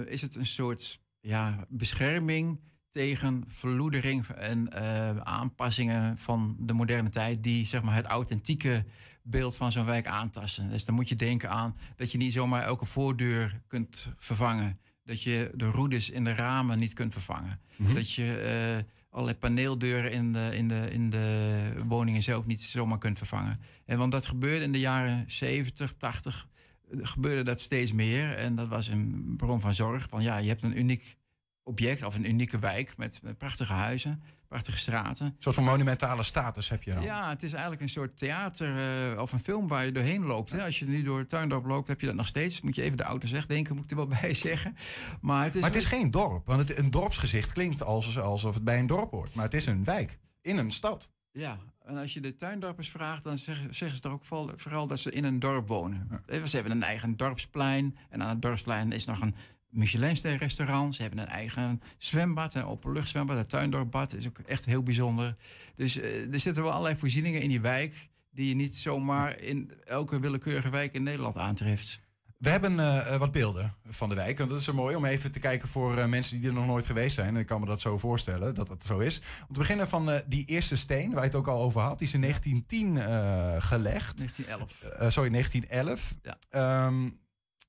is 0.08 0.20
het 0.20 0.34
een 0.34 0.46
soort 0.46 1.00
ja, 1.20 1.66
bescherming 1.68 2.60
tegen 2.90 3.44
verloedering 3.46 4.26
en 4.26 4.72
eh, 4.72 5.16
aanpassingen 5.16 6.18
van 6.18 6.56
de 6.58 6.72
moderne 6.72 7.08
tijd 7.08 7.42
die 7.42 7.66
zeg 7.66 7.82
maar, 7.82 7.94
het 7.94 8.06
authentieke 8.06 8.84
beeld 9.22 9.56
van 9.56 9.72
zo'n 9.72 9.84
wijk 9.84 10.06
aantasten. 10.06 10.70
Dus 10.70 10.84
dan 10.84 10.94
moet 10.94 11.08
je 11.08 11.16
denken 11.16 11.50
aan 11.50 11.74
dat 11.96 12.12
je 12.12 12.18
niet 12.18 12.32
zomaar 12.32 12.62
elke 12.62 12.86
voordeur 12.86 13.62
kunt 13.66 14.14
vervangen. 14.18 14.80
Dat 15.04 15.22
je 15.22 15.50
de 15.54 15.66
roedes 15.66 16.10
in 16.10 16.24
de 16.24 16.32
ramen 16.34 16.78
niet 16.78 16.92
kunt 16.92 17.12
vervangen. 17.12 17.60
Mhm. 17.76 17.94
Dat 17.94 18.12
je 18.12 18.84
allerlei 19.10 19.38
paneeldeuren 19.38 20.12
in 20.12 20.32
de, 20.32 20.50
in, 20.52 20.68
de, 20.68 20.90
in 20.90 21.10
de 21.10 21.72
woningen 21.86 22.22
zelf 22.22 22.46
niet 22.46 22.62
zomaar 22.62 22.98
kunt 22.98 23.18
vervangen. 23.18 23.60
En 23.84 23.98
want 23.98 24.12
dat 24.12 24.26
gebeurde 24.26 24.64
in 24.64 24.72
de 24.72 24.80
jaren 24.80 25.24
70, 25.26 25.92
80, 25.92 26.48
gebeurde 26.90 27.42
dat 27.42 27.60
steeds 27.60 27.92
meer. 27.92 28.36
En 28.36 28.54
dat 28.54 28.68
was 28.68 28.88
een 28.88 29.34
bron 29.36 29.60
van 29.60 29.74
zorg. 29.74 30.06
Van 30.08 30.22
ja, 30.22 30.36
je 30.36 30.48
hebt 30.48 30.62
een 30.62 30.78
uniek 30.78 31.16
object 31.62 32.02
of 32.02 32.14
een 32.14 32.28
unieke 32.28 32.58
wijk 32.58 32.96
met 32.96 33.20
prachtige 33.38 33.72
huizen, 33.72 34.22
prachtige 34.48 34.78
straten. 34.78 35.26
Een 35.26 35.34
soort 35.38 35.54
van 35.54 35.64
monumentale 35.64 36.22
status 36.22 36.68
heb 36.68 36.82
je 36.82 36.94
dan? 36.94 37.02
Ja, 37.02 37.28
het 37.28 37.42
is 37.42 37.52
eigenlijk 37.52 37.82
een 37.82 37.88
soort 37.88 38.18
theater 38.18 39.12
uh, 39.12 39.20
of 39.20 39.32
een 39.32 39.40
film 39.40 39.68
waar 39.68 39.84
je 39.84 39.92
doorheen 39.92 40.24
loopt. 40.24 40.52
Hè? 40.52 40.64
Als 40.64 40.78
je 40.78 40.86
nu 40.86 41.02
door 41.02 41.18
het 41.18 41.28
tuindorp 41.28 41.66
loopt, 41.66 41.88
heb 41.88 42.00
je 42.00 42.06
dat 42.06 42.14
nog 42.14 42.26
steeds. 42.26 42.60
Moet 42.60 42.74
je 42.74 42.82
even 42.82 42.96
de 42.96 43.02
auto's 43.02 43.30
wegdenken, 43.30 43.74
moet 43.74 43.84
ik 43.84 43.90
er 43.90 43.96
wel 43.96 44.06
bij 44.20 44.34
zeggen. 44.34 44.76
Maar 45.20 45.44
het 45.44 45.54
is, 45.54 45.60
maar 45.60 45.70
het 45.70 45.78
is 45.78 45.86
geen 45.86 46.10
dorp, 46.10 46.46
want 46.46 46.68
het, 46.68 46.78
een 46.78 46.90
dorpsgezicht 46.90 47.52
klinkt 47.52 47.82
alsof, 47.82 48.16
alsof 48.16 48.54
het 48.54 48.64
bij 48.64 48.78
een 48.78 48.86
dorp 48.86 49.10
hoort. 49.10 49.34
Maar 49.34 49.44
het 49.44 49.54
is 49.54 49.66
een 49.66 49.84
wijk 49.84 50.18
in 50.40 50.56
een 50.56 50.70
stad. 50.70 51.12
Ja, 51.32 51.58
en 51.84 51.96
als 51.96 52.14
je 52.14 52.20
de 52.20 52.34
tuindorpers 52.34 52.90
vraagt, 52.90 53.24
dan 53.24 53.38
zeggen, 53.38 53.74
zeggen 53.74 53.96
ze 53.96 54.02
toch 54.02 54.12
ook 54.12 54.24
vooral, 54.24 54.50
vooral 54.54 54.86
dat 54.86 54.98
ze 54.98 55.10
in 55.10 55.24
een 55.24 55.38
dorp 55.38 55.68
wonen. 55.68 56.22
Ze 56.26 56.54
hebben 56.54 56.72
een 56.72 56.82
eigen 56.82 57.16
dorpsplein. 57.16 57.96
En 58.10 58.22
aan 58.22 58.28
het 58.28 58.42
dorpsplein 58.42 58.92
is 58.92 59.04
nog 59.04 59.20
een 59.20 59.34
Michelinster-restaurant. 59.70 60.94
Ze 60.94 61.02
hebben 61.02 61.20
een 61.20 61.28
eigen 61.28 61.82
zwembad, 61.98 62.54
een 62.54 62.64
openluchtzwembad, 62.64 63.36
een 63.36 63.46
tuindorpbad. 63.46 64.12
Is 64.12 64.26
ook 64.26 64.38
echt 64.38 64.64
heel 64.64 64.82
bijzonder. 64.82 65.36
Dus 65.74 65.96
uh, 65.96 66.32
er 66.32 66.40
zitten 66.40 66.62
wel 66.62 66.72
allerlei 66.72 66.96
voorzieningen 66.96 67.42
in 67.42 67.48
die 67.48 67.60
wijk... 67.60 68.08
die 68.30 68.48
je 68.48 68.54
niet 68.54 68.76
zomaar 68.76 69.40
in 69.40 69.72
elke 69.84 70.20
willekeurige 70.20 70.70
wijk 70.70 70.94
in 70.94 71.02
Nederland 71.02 71.36
aantreft. 71.36 72.00
We 72.38 72.48
hebben 72.48 72.72
uh, 72.72 73.16
wat 73.16 73.32
beelden 73.32 73.74
van 73.88 74.08
de 74.08 74.14
wijk. 74.14 74.38
En 74.40 74.48
dat 74.48 74.58
is 74.58 74.64
zo 74.64 74.72
mooi 74.72 74.96
om 74.96 75.04
even 75.04 75.32
te 75.32 75.38
kijken 75.38 75.68
voor 75.68 75.98
uh, 75.98 76.06
mensen 76.06 76.38
die 76.38 76.48
er 76.48 76.54
nog 76.54 76.66
nooit 76.66 76.86
geweest 76.86 77.14
zijn. 77.14 77.34
En 77.34 77.40
ik 77.40 77.46
kan 77.46 77.60
me 77.60 77.66
dat 77.66 77.80
zo 77.80 77.98
voorstellen 77.98 78.54
dat 78.54 78.68
dat 78.68 78.84
zo 78.84 78.98
is. 78.98 79.20
Om 79.48 79.52
te 79.52 79.58
beginnen 79.58 79.88
van 79.88 80.10
uh, 80.10 80.18
die 80.26 80.44
eerste 80.44 80.76
steen, 80.76 81.10
waar 81.10 81.20
je 81.20 81.26
het 81.26 81.34
ook 81.34 81.48
al 81.48 81.62
over 81.62 81.80
had. 81.80 81.98
Die 81.98 82.06
is 82.06 82.14
in 82.14 82.20
1910 82.20 83.62
gelegd. 83.62 84.16
1911. 84.16 85.12
sorry, 85.12 85.30
1911. 85.30 86.14
Ja. 86.22 86.86
Um, 86.86 87.18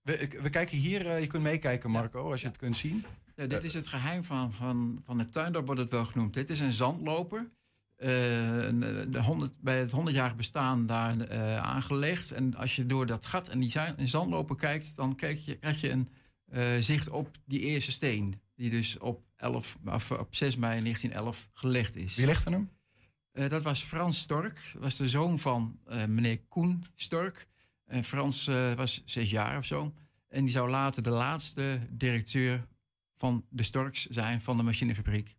we, 0.10 0.42
we, 0.42 0.50
kijken 0.50 0.78
hier, 0.78 1.20
je 1.20 1.28
kunt 1.28 1.44
meekijken 1.44 1.92
Marco, 1.92 2.32
als 2.32 2.42
je 2.42 2.48
het 2.48 2.58
kunt 2.58 2.78
zien. 2.78 3.06
Ja, 3.36 3.46
dit 3.46 3.64
is 3.64 3.74
het 3.74 3.88
geheim 3.88 4.24
van, 4.24 4.54
van, 4.54 5.02
van 5.06 5.20
het 5.20 5.32
tuindorp, 5.32 5.66
wordt 5.66 5.82
het 5.82 5.90
wel 5.90 6.06
genoemd. 6.06 6.34
Dit 6.34 6.50
is 6.50 6.60
een 6.60 6.74
zandloper. 6.74 7.50
Uh, 7.98 8.08
de 8.08 9.20
100, 9.22 9.54
bij 9.62 9.80
het 9.80 9.92
100-jarig 9.92 10.36
bestaan 10.36 10.86
daar 10.86 11.32
uh, 11.32 11.58
aangelegd. 11.58 12.32
En 12.32 12.56
als 12.56 12.76
je 12.76 12.86
door 12.86 13.06
dat 13.06 13.26
gat 13.26 13.48
en 13.48 13.60
die 13.60 13.72
zandloper 14.04 14.56
kijkt, 14.56 14.96
dan 14.96 15.16
kijk 15.16 15.40
je, 15.40 15.56
krijg 15.56 15.82
je 15.82 15.90
een 15.90 16.10
uh, 16.54 16.64
zicht 16.80 17.10
op 17.10 17.38
die 17.46 17.60
eerste 17.60 17.92
steen. 17.92 18.42
Die 18.56 18.70
dus 18.70 18.98
op, 18.98 19.24
11, 19.36 19.78
of 19.86 20.12
op 20.12 20.36
6 20.36 20.56
mei 20.56 20.82
1911 20.82 21.50
gelegd 21.54 21.96
is. 21.96 22.16
Wie 22.16 22.26
legde 22.26 22.52
hem? 22.52 22.70
dat 23.50 23.62
was 23.62 23.84
Frans 23.84 24.20
Stork. 24.20 24.62
Dat 24.74 24.82
was 24.82 24.96
de 24.96 25.10
zoon 25.10 25.40
van 25.40 25.80
meneer 26.08 26.40
Koen 26.48 26.84
Stork. 26.96 27.48
En 27.90 28.04
Frans 28.04 28.46
was 28.76 29.02
zes 29.06 29.30
jaar 29.30 29.58
of 29.58 29.66
zo. 29.66 29.94
En 30.28 30.44
die 30.44 30.52
zou 30.52 30.70
later 30.70 31.04
de 31.04 31.10
laatste 31.10 31.80
directeur 31.90 32.68
van 33.14 33.46
de 33.50 33.64
Storks 33.64 34.06
zijn 34.06 34.42
van 34.42 34.58
de 34.58 34.64
machinefabriek. 34.64 35.36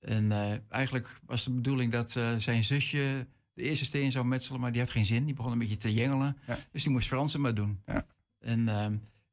En 0.00 0.24
uh, 0.24 0.52
eigenlijk 0.68 1.20
was 1.26 1.44
de 1.44 1.50
bedoeling 1.50 1.92
dat 1.92 2.14
uh, 2.14 2.36
zijn 2.38 2.64
zusje 2.64 3.26
de 3.52 3.62
eerste 3.62 3.84
steen 3.84 4.12
zou 4.12 4.24
metselen, 4.24 4.60
maar 4.60 4.72
die 4.72 4.80
had 4.80 4.90
geen 4.90 5.04
zin. 5.04 5.24
Die 5.24 5.34
begon 5.34 5.52
een 5.52 5.58
beetje 5.58 5.76
te 5.76 5.92
jengelen. 5.92 6.36
Ja. 6.46 6.58
Dus 6.72 6.82
die 6.82 6.92
moest 6.92 7.06
Fransen 7.06 7.40
maar 7.40 7.54
doen. 7.54 7.80
Ja. 7.86 8.06
En 8.38 8.64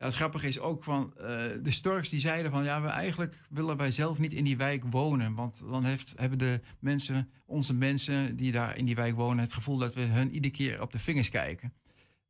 ja, 0.02 0.08
het 0.08 0.16
grappige 0.16 0.48
is 0.48 0.60
ook 0.60 0.84
van 0.84 1.14
uh, 1.18 1.24
de 1.62 1.72
Storks 1.72 2.10
die 2.10 2.20
zeiden 2.20 2.52
van 2.52 2.64
ja, 2.64 2.82
we 2.82 2.88
eigenlijk 2.88 3.40
willen 3.50 3.78
wij 3.78 3.92
zelf 3.92 4.20
niet 4.20 4.34
in 4.34 4.44
die 4.44 4.58
wijk 4.58 4.84
wonen. 4.84 5.34
Want 5.34 5.64
dan 5.70 5.84
heeft, 5.84 6.14
hebben 6.18 6.38
de 6.38 6.62
mensen, 6.80 7.30
onze 7.46 7.74
mensen 7.74 8.36
die 8.36 8.52
daar 8.52 8.78
in 8.78 8.86
die 8.86 8.96
wijk 8.96 9.16
wonen, 9.16 9.44
het 9.44 9.54
gevoel 9.54 9.78
dat 9.78 9.94
we 9.94 10.02
hun 10.02 10.34
iedere 10.34 10.54
keer 10.54 10.82
op 10.82 10.92
de 10.92 11.00
vingers 11.00 11.30
kijken. 11.30 11.74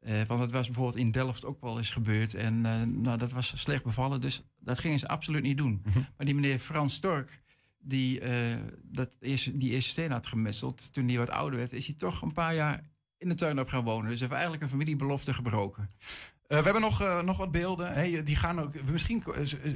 Uh, 0.07 0.21
want 0.27 0.39
dat 0.39 0.51
was 0.51 0.65
bijvoorbeeld 0.65 0.97
in 0.97 1.11
Delft 1.11 1.45
ook 1.45 1.61
wel 1.61 1.77
eens 1.77 1.91
gebeurd. 1.91 2.33
En 2.33 2.55
uh, 2.55 2.81
nou, 2.81 3.17
dat 3.17 3.31
was 3.31 3.53
slecht 3.55 3.83
bevallen, 3.83 4.21
dus 4.21 4.43
dat 4.59 4.79
gingen 4.79 4.99
ze 4.99 5.07
absoluut 5.07 5.43
niet 5.43 5.57
doen. 5.57 5.81
maar 6.17 6.25
die 6.25 6.35
meneer 6.35 6.59
Frans 6.59 6.93
Stork, 6.93 7.41
die 7.79 8.21
uh, 8.21 8.55
dat 8.83 9.17
eerste, 9.19 9.57
die 9.57 9.71
eerste 9.71 9.89
steen 9.89 10.11
had 10.11 10.27
gemetseld, 10.27 10.93
toen 10.93 11.07
hij 11.07 11.17
wat 11.17 11.29
ouder 11.29 11.59
werd, 11.59 11.73
is 11.73 11.85
hij 11.85 11.95
toch 11.95 12.21
een 12.21 12.33
paar 12.33 12.55
jaar 12.55 12.89
in 13.17 13.29
de 13.29 13.35
tuin 13.35 13.59
op 13.59 13.67
gaan 13.67 13.83
wonen. 13.83 14.09
Dus 14.09 14.19
hij 14.19 14.27
heeft 14.27 14.31
eigenlijk 14.31 14.63
een 14.63 14.69
familiebelofte 14.69 15.33
gebroken. 15.33 15.89
Uh, 16.01 16.57
we 16.57 16.63
hebben 16.63 16.81
nog, 16.81 17.01
uh, 17.01 17.21
nog 17.21 17.37
wat 17.37 17.51
beelden. 17.51 17.93
Hey, 17.93 18.23
die 18.23 18.35
gaan 18.35 18.59
ook, 18.59 18.83
misschien 18.83 19.23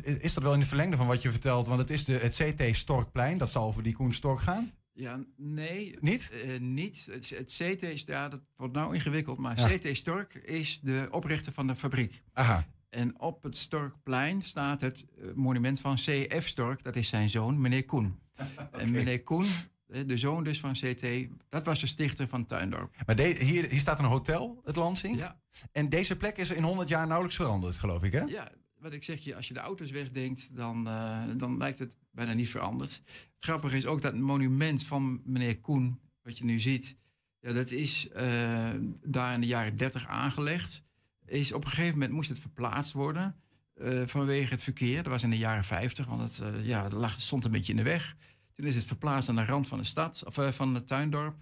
is 0.04 0.34
dat 0.34 0.44
wel 0.44 0.54
in 0.54 0.60
de 0.60 0.66
verlengde 0.66 0.98
van 0.98 1.08
wat 1.08 1.22
je 1.22 1.32
vertelt, 1.32 1.68
want 1.68 1.80
het 1.80 1.90
is 1.90 2.06
de, 2.06 2.14
het 2.14 2.36
CT 2.36 2.76
Storkplein. 2.76 3.38
Dat 3.38 3.50
zal 3.50 3.66
over 3.66 3.84
die 3.84 3.94
Koen 3.94 4.14
Stork 4.14 4.40
gaan. 4.40 4.72
Ja, 4.96 5.20
nee. 5.36 5.96
Niet? 6.00 6.32
Uh, 6.46 6.60
niet. 6.60 7.08
Het, 7.12 7.30
het, 7.30 7.52
CT 7.58 7.82
is, 7.82 8.04
ja, 8.06 8.30
dat 8.30 8.42
wordt 8.56 8.74
nou 8.74 8.94
ingewikkeld, 8.94 9.38
maar 9.38 9.60
ja. 9.60 9.78
CT 9.78 9.98
Stork 9.98 10.34
is 10.34 10.80
de 10.80 11.08
oprichter 11.12 11.54
van 11.54 11.68
de 11.68 11.76
fabriek. 11.76 12.24
Aha. 12.34 12.68
En 12.90 13.20
op 13.20 13.44
het 13.44 13.58
Storkplein 13.58 14.42
staat 14.42 14.82
het 14.82 15.06
monument 15.34 15.80
van 15.80 15.96
CF 15.96 16.48
Stork, 16.48 16.84
dat 16.84 16.96
is 16.96 17.08
zijn 17.08 17.30
zoon, 17.30 17.62
meneer 17.62 17.86
Koen. 17.86 18.20
okay. 18.40 18.68
En 18.82 18.92
meneer 18.92 19.24
Koen, 19.24 19.48
de 19.88 20.18
zoon 20.18 20.44
dus 20.44 20.60
van 20.60 20.74
CT, 20.74 21.06
dat 21.50 21.66
was 21.66 21.80
de 21.80 21.88
stichter 21.88 22.28
van 22.28 22.46
Tuindorp. 22.46 22.96
Maar 23.06 23.16
de, 23.16 23.24
hier, 23.24 23.70
hier 23.70 23.80
staat 23.80 24.00
een 24.00 24.06
hotel, 24.06 24.62
het 24.64 24.76
Lansing. 24.76 25.18
Ja. 25.18 25.40
En 25.72 25.90
deze 25.90 26.16
plek 26.16 26.38
is 26.38 26.52
in 26.52 26.64
100 26.64 26.90
jaar 26.90 27.06
nauwelijks 27.06 27.36
veranderd, 27.36 27.78
geloof 27.78 28.04
ik, 28.04 28.12
hè? 28.12 28.22
Ja, 28.22 28.52
wat 28.86 28.94
ik 28.94 29.04
zeg 29.04 29.20
je, 29.20 29.36
als 29.36 29.48
je 29.48 29.54
de 29.54 29.60
auto's 29.60 29.92
wegdenkt, 29.92 30.56
dan, 30.56 30.88
uh, 30.88 31.24
dan 31.38 31.58
lijkt 31.58 31.80
het 31.80 31.98
bijna 32.12 32.34
niet 32.34 32.50
veranderd. 32.50 32.92
Het 33.06 33.34
grappige 33.40 33.78
is 33.78 33.86
ook 33.86 34.02
dat 34.02 34.16
monument 34.16 34.84
van 34.84 35.22
meneer 35.24 35.60
Koen, 35.60 36.00
wat 36.22 36.38
je 36.38 36.46
nu 36.46 36.60
ziet, 36.60 36.96
ja, 37.40 37.54
dat 37.54 37.72
is 37.72 38.08
uh, 38.16 38.70
daar 39.04 39.34
in 39.34 39.42
de 39.42 39.48
jaren 39.48 39.76
30 39.76 40.08
aangelegd. 40.08 40.84
Is 41.26 41.52
op 41.52 41.64
een 41.64 41.70
gegeven 41.70 41.94
moment 41.94 42.12
moest 42.12 42.30
het 42.30 42.40
verplaatst 42.40 42.92
worden 42.92 43.36
uh, 43.76 44.02
vanwege 44.06 44.54
het 44.54 44.64
verkeer. 44.64 45.04
Dat 45.04 45.12
was 45.12 45.24
in 45.24 45.30
de 45.30 45.38
jaren 45.38 45.64
50, 45.64 46.06
want 46.06 46.38
het 46.38 46.66
ja, 46.66 46.90
lag, 46.90 47.22
stond 47.22 47.46
een 47.46 47.52
beetje 47.52 47.72
in 47.72 47.78
de 47.78 47.84
weg. 47.84 48.16
Toen 48.54 48.66
is 48.66 48.76
het 48.76 48.86
verplaatst 48.86 49.30
aan 49.30 49.36
de 49.36 49.46
rand 49.46 49.68
van 49.68 49.78
de 49.78 49.84
stad, 49.84 50.24
of 50.26 50.56
van 50.56 50.76
het 50.76 50.88
tuindorp. 50.88 51.36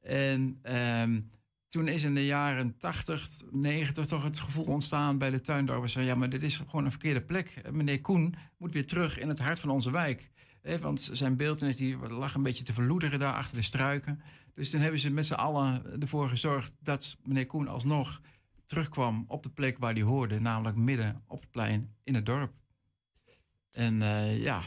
En 0.00 0.60
um, 0.62 1.28
toen 1.68 1.88
is 1.88 2.02
in 2.02 2.14
de 2.14 2.26
jaren 2.26 2.76
80, 2.76 3.28
90 3.50 4.06
toch 4.06 4.22
het 4.22 4.38
gevoel 4.38 4.64
ontstaan 4.64 5.18
bij 5.18 5.30
de 5.30 5.40
tuindorpers 5.40 5.92
ja, 5.92 6.14
maar 6.14 6.28
dit 6.28 6.42
is 6.42 6.56
gewoon 6.56 6.84
een 6.84 6.90
verkeerde 6.90 7.22
plek. 7.22 7.62
Meneer 7.70 8.00
Koen 8.00 8.34
moet 8.58 8.72
weer 8.72 8.86
terug 8.86 9.18
in 9.18 9.28
het 9.28 9.38
hart 9.38 9.58
van 9.58 9.70
onze 9.70 9.90
wijk. 9.90 10.30
He, 10.62 10.78
want 10.78 11.08
zijn 11.12 11.36
beeldenis 11.36 11.76
die 11.76 11.96
lag 12.08 12.34
een 12.34 12.42
beetje 12.42 12.64
te 12.64 12.72
verloederen 12.72 13.18
daar 13.18 13.34
achter 13.34 13.56
de 13.56 13.62
struiken. 13.62 14.22
Dus 14.54 14.70
toen 14.70 14.80
hebben 14.80 15.00
ze 15.00 15.10
met 15.10 15.26
z'n 15.26 15.34
allen 15.34 16.00
ervoor 16.00 16.28
gezorgd 16.28 16.74
dat 16.80 17.16
meneer 17.24 17.46
Koen 17.46 17.68
alsnog 17.68 18.20
terugkwam 18.66 19.24
op 19.28 19.42
de 19.42 19.48
plek 19.48 19.78
waar 19.78 19.92
hij 19.92 20.02
hoorde, 20.02 20.40
namelijk 20.40 20.76
midden 20.76 21.22
op 21.26 21.40
het 21.40 21.50
plein 21.50 21.94
in 22.04 22.14
het 22.14 22.26
dorp. 22.26 22.52
En 23.70 23.94
uh, 23.94 24.42
ja, 24.42 24.62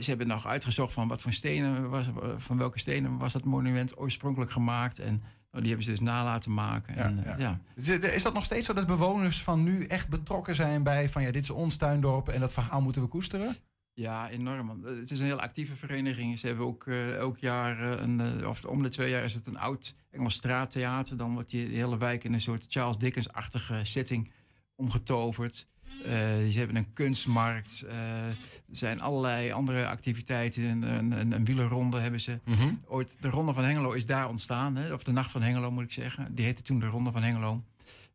ze 0.00 0.04
hebben 0.04 0.26
nog 0.26 0.46
uitgezocht 0.46 0.92
van 0.92 1.08
wat 1.08 1.22
voor 1.22 1.32
stenen 1.32 1.90
was, 1.90 2.06
van 2.36 2.58
welke 2.58 2.78
stenen 2.78 3.18
was 3.18 3.32
dat 3.32 3.44
monument 3.44 3.98
oorspronkelijk 3.98 4.50
gemaakt. 4.50 4.98
En 4.98 5.22
nou, 5.50 5.62
die 5.62 5.68
hebben 5.68 5.84
ze 5.84 5.90
dus 5.90 6.00
na 6.00 6.24
laten 6.24 6.54
maken. 6.54 6.94
Ja, 6.94 7.04
en, 7.04 7.20
ja. 7.24 7.36
ja. 7.38 7.60
Is 8.08 8.22
dat 8.22 8.34
nog 8.34 8.44
steeds 8.44 8.66
zo 8.66 8.72
dat 8.72 8.86
bewoners 8.86 9.42
van 9.42 9.62
nu 9.62 9.84
echt 9.84 10.08
betrokken 10.08 10.54
zijn 10.54 10.82
bij 10.82 11.08
van 11.08 11.22
ja, 11.22 11.30
dit 11.30 11.42
is 11.42 11.50
ons 11.50 11.76
tuindorp 11.76 12.28
en 12.28 12.40
dat 12.40 12.52
verhaal 12.52 12.80
moeten 12.80 13.02
we 13.02 13.08
koesteren? 13.08 13.56
Ja, 13.92 14.30
enorm. 14.30 14.84
Het 14.84 15.10
is 15.10 15.20
een 15.20 15.26
heel 15.26 15.40
actieve 15.40 15.76
vereniging. 15.76 16.38
Ze 16.38 16.46
hebben 16.46 16.66
ook 16.66 16.86
uh, 16.86 17.16
elk 17.16 17.38
jaar, 17.38 17.80
uh, 17.80 17.90
een, 17.90 18.46
of 18.46 18.64
om 18.64 18.82
de 18.82 18.88
twee 18.88 19.10
jaar 19.10 19.24
is 19.24 19.34
het 19.34 19.46
een 19.46 19.58
oud 19.58 19.94
Engels 20.10 20.34
straattheater. 20.34 21.16
Dan 21.16 21.32
wordt 21.32 21.50
die 21.50 21.66
hele 21.66 21.98
wijk 21.98 22.24
in 22.24 22.32
een 22.32 22.40
soort 22.40 22.66
Charles 22.68 22.98
Dickens-achtige 22.98 23.80
setting 23.82 24.32
omgetoverd. 24.74 25.66
Uh, 25.98 26.12
ze 26.50 26.58
hebben 26.58 26.76
een 26.76 26.92
kunstmarkt. 26.92 27.82
Uh, 27.86 28.26
er 28.26 28.36
zijn 28.70 29.00
allerlei 29.00 29.52
andere 29.52 29.86
activiteiten. 29.86 30.64
Een, 30.64 30.82
een, 30.82 31.32
een 31.32 31.44
wielerronde 31.44 31.98
hebben 31.98 32.20
ze. 32.20 32.38
Mm 32.44 32.54
-hmm. 32.54 32.80
Ooit, 32.86 33.16
de 33.20 33.28
Ronde 33.28 33.52
van 33.52 33.64
Hengelo 33.64 33.92
is 33.92 34.06
daar 34.06 34.28
ontstaan. 34.28 34.76
Hè? 34.76 34.92
Of 34.92 35.02
de 35.02 35.12
Nacht 35.12 35.30
van 35.30 35.42
Hengelo 35.42 35.70
moet 35.70 35.84
ik 35.84 35.92
zeggen. 35.92 36.34
Die 36.34 36.44
heette 36.44 36.62
toen 36.62 36.78
de 36.78 36.86
Ronde 36.86 37.12
van 37.12 37.22
Hengelo. 37.22 37.60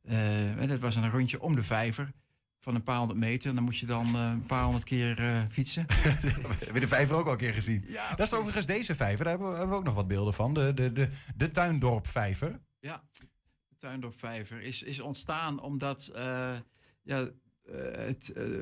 Uh, 0.09 0.67
dat 0.67 0.80
was 0.80 0.95
een 0.95 1.09
rondje 1.09 1.41
om 1.41 1.55
de 1.55 1.63
vijver. 1.63 2.11
Van 2.59 2.76
een 2.76 2.84
paar 2.84 2.97
honderd 2.97 3.19
meter. 3.19 3.49
En 3.49 3.55
dan 3.55 3.63
moet 3.63 3.78
je 3.78 3.86
dan 3.86 4.15
een 4.15 4.45
paar 4.45 4.63
honderd 4.63 4.84
keer 4.84 5.47
fietsen. 5.49 5.86
we 5.88 6.55
hebben 6.59 6.82
de 6.82 6.88
vijver 6.88 7.15
ook 7.15 7.26
al 7.26 7.32
een 7.32 7.38
keer 7.38 7.53
gezien. 7.53 7.84
Ja, 7.88 8.15
dat 8.15 8.28
is 8.28 8.34
overigens 8.34 8.65
deze 8.65 8.95
vijver. 8.95 9.24
Daar 9.24 9.34
hebben 9.34 9.51
we, 9.51 9.57
hebben 9.57 9.74
we 9.74 9.80
ook 9.80 9.88
nog 9.88 9.95
wat 9.95 10.07
beelden 10.07 10.34
van. 10.34 10.53
De, 10.53 10.74
de, 10.74 10.91
de, 10.91 11.09
de 11.36 11.51
Tuindorp 11.51 12.07
vijver. 12.07 12.59
Ja, 12.80 13.03
de 13.67 13.76
Tuindorp 13.78 14.19
vijver 14.19 14.61
is, 14.61 14.82
is 14.82 14.99
ontstaan 14.99 15.61
omdat... 15.61 16.11
ja, 17.03 17.30
het, 17.95 18.34
uh, 18.38 18.59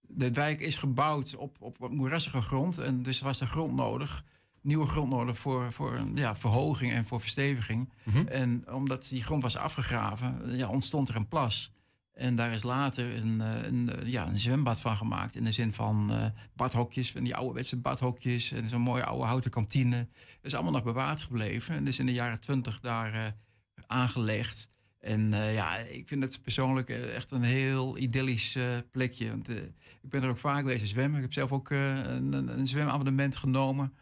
de 0.00 0.32
wijk 0.32 0.60
is 0.60 0.76
gebouwd 0.76 1.36
op, 1.36 1.56
op 1.60 1.90
moerassige 1.90 2.42
grond. 2.42 2.78
En 2.78 3.02
dus 3.02 3.20
was 3.20 3.40
er 3.40 3.46
grond 3.46 3.74
nodig. 3.74 4.24
Nieuwe 4.60 4.86
grond 4.86 5.10
nodig 5.10 5.38
voor, 5.38 5.72
voor 5.72 6.00
ja, 6.14 6.36
verhoging 6.36 6.92
en 6.92 7.04
voor 7.04 7.20
versteviging. 7.20 7.92
Mhm. 8.02 8.26
En 8.26 8.72
omdat 8.72 9.08
die 9.08 9.22
grond 9.22 9.42
was 9.42 9.56
afgegraven, 9.56 10.56
ja, 10.56 10.68
ontstond 10.68 11.08
er 11.08 11.16
een 11.16 11.28
plas. 11.28 11.72
En 12.14 12.34
daar 12.34 12.52
is 12.52 12.62
later 12.62 13.16
een, 13.16 13.40
eh, 13.40 13.62
een, 13.62 13.90
eh, 13.90 14.06
ja, 14.06 14.28
een 14.28 14.38
zwembad 14.38 14.80
van 14.80 14.96
gemaakt. 14.96 15.34
In 15.34 15.44
de 15.44 15.52
zin 15.52 15.72
van 15.72 16.12
eh, 16.12 16.26
badhokjes, 16.52 17.12
van 17.12 17.24
die 17.24 17.36
ouderwetse 17.36 17.76
badhokjes. 17.76 18.52
En 18.52 18.68
zo'n 18.68 18.80
mooie 18.80 19.04
oude 19.04 19.24
houten 19.24 19.50
kantine. 19.50 19.96
Dat 19.96 20.42
is 20.42 20.54
allemaal 20.54 20.72
nog 20.72 20.82
bewaard 20.82 21.22
gebleven. 21.22 21.74
En 21.74 21.84
dus 21.84 21.98
in 21.98 22.06
de 22.06 22.12
jaren 22.12 22.40
twintig 22.40 22.80
daar 22.80 23.14
eh, 23.14 23.32
aangelegd. 23.86 24.68
En 25.04 25.34
eh, 25.34 25.54
ja, 25.54 25.76
ik 25.76 26.08
vind 26.08 26.22
het 26.22 26.42
persoonlijk 26.42 26.88
eh, 26.88 27.14
echt 27.14 27.30
een 27.30 27.42
heel 27.42 27.98
idyllisch 27.98 28.54
eh, 28.54 28.64
plekje. 28.90 29.28
Want, 29.28 29.48
ik 29.48 30.10
ben 30.10 30.22
er 30.22 30.28
ook 30.28 30.38
vaak 30.38 30.58
geweest 30.58 30.88
zwemmen. 30.88 31.16
Ik 31.16 31.22
heb 31.22 31.32
zelf 31.32 31.52
ook 31.52 31.70
een, 31.70 32.32
een 32.58 32.66
zwemabonnement 32.66 33.36
genomen. 33.36 33.92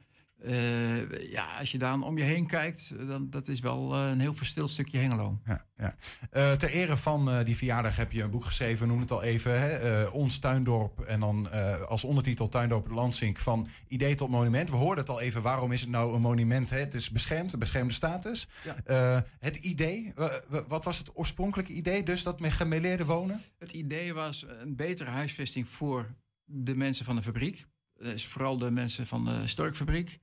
Eh, 0.45 1.31
ja, 1.31 1.59
als 1.59 1.71
je 1.71 1.79
dan 1.79 2.03
om 2.05 2.19
je 2.19 2.25
heen 2.25 2.47
kijkt, 2.47 2.93
dan 3.07 3.31
dat 3.31 3.49
is 3.49 3.61
wel 3.61 3.95
eh, 3.95 4.09
een 4.09 4.21
heel 4.21 4.35
verstild 4.35 4.71
stukje 4.71 4.99
Hengelo. 4.99 5.39
Ja, 5.45 5.65
ja. 5.75 5.97
Eh, 6.31 6.53
ter 6.53 6.71
ere 6.71 6.97
van 6.97 7.31
eh, 7.31 7.45
die 7.45 7.57
verjaardag 7.57 7.97
heb 7.97 8.13
je 8.13 8.23
een 8.23 8.31
boek 8.31 8.45
geschreven, 8.45 8.89
noem 8.89 9.01
het 9.01 9.11
al 9.11 9.23
even. 9.23 9.61
Hè? 9.61 9.69
eh, 10.03 10.15
Ons 10.15 10.39
Tuindorp 10.39 11.01
en 11.01 11.21
dan 11.21 11.51
eh, 11.51 11.81
als 11.83 12.05
ondertitel 12.05 12.49
Tuindorp 12.49 12.91
Lansink 12.91 13.39
van 13.39 13.69
idee 13.89 14.15
tot 14.15 14.29
monument. 14.31 14.71
We 14.71 14.77
hoorden 14.77 15.05
het 15.05 15.13
al 15.13 15.21
even, 15.21 15.43
waarom 15.43 15.73
is 15.73 15.81
het 15.81 15.91
nou 15.91 16.15
een 16.15 16.21
monument? 16.21 16.71
Hè? 16.71 16.79
Het 16.79 16.95
is 16.95 17.11
beschermd, 17.11 17.53
een 17.53 17.59
beschermde 17.59 17.95
status. 17.95 18.49
Ja. 18.65 18.77
Eh, 18.85 19.21
het 19.39 19.57
idee, 19.57 20.13
wa- 20.15 20.41
wa- 20.49 20.65
wat 20.69 20.85
was 20.85 20.99
het 20.99 21.17
oorspronkelijke 21.17 21.73
idee? 21.73 22.03
Dus 22.03 22.23
dat 22.23 22.41
met 22.41 22.53
gemeleerde 22.53 23.05
wonen? 23.05 23.41
Het 23.59 23.73
idee 23.73 24.15
was 24.15 24.47
een 24.61 24.77
betere 24.77 25.11
huisvesting 25.11 25.69
voor 25.69 26.15
de 26.45 26.75
mensen 26.77 27.05
van 27.05 27.17
de 27.17 27.23
fabriek. 27.23 27.67
Dus 27.99 28.27
vooral 28.27 28.59
de 28.59 28.71
mensen 28.71 29.07
van 29.07 29.25
de 29.25 29.47
storkfabriek. 29.47 30.19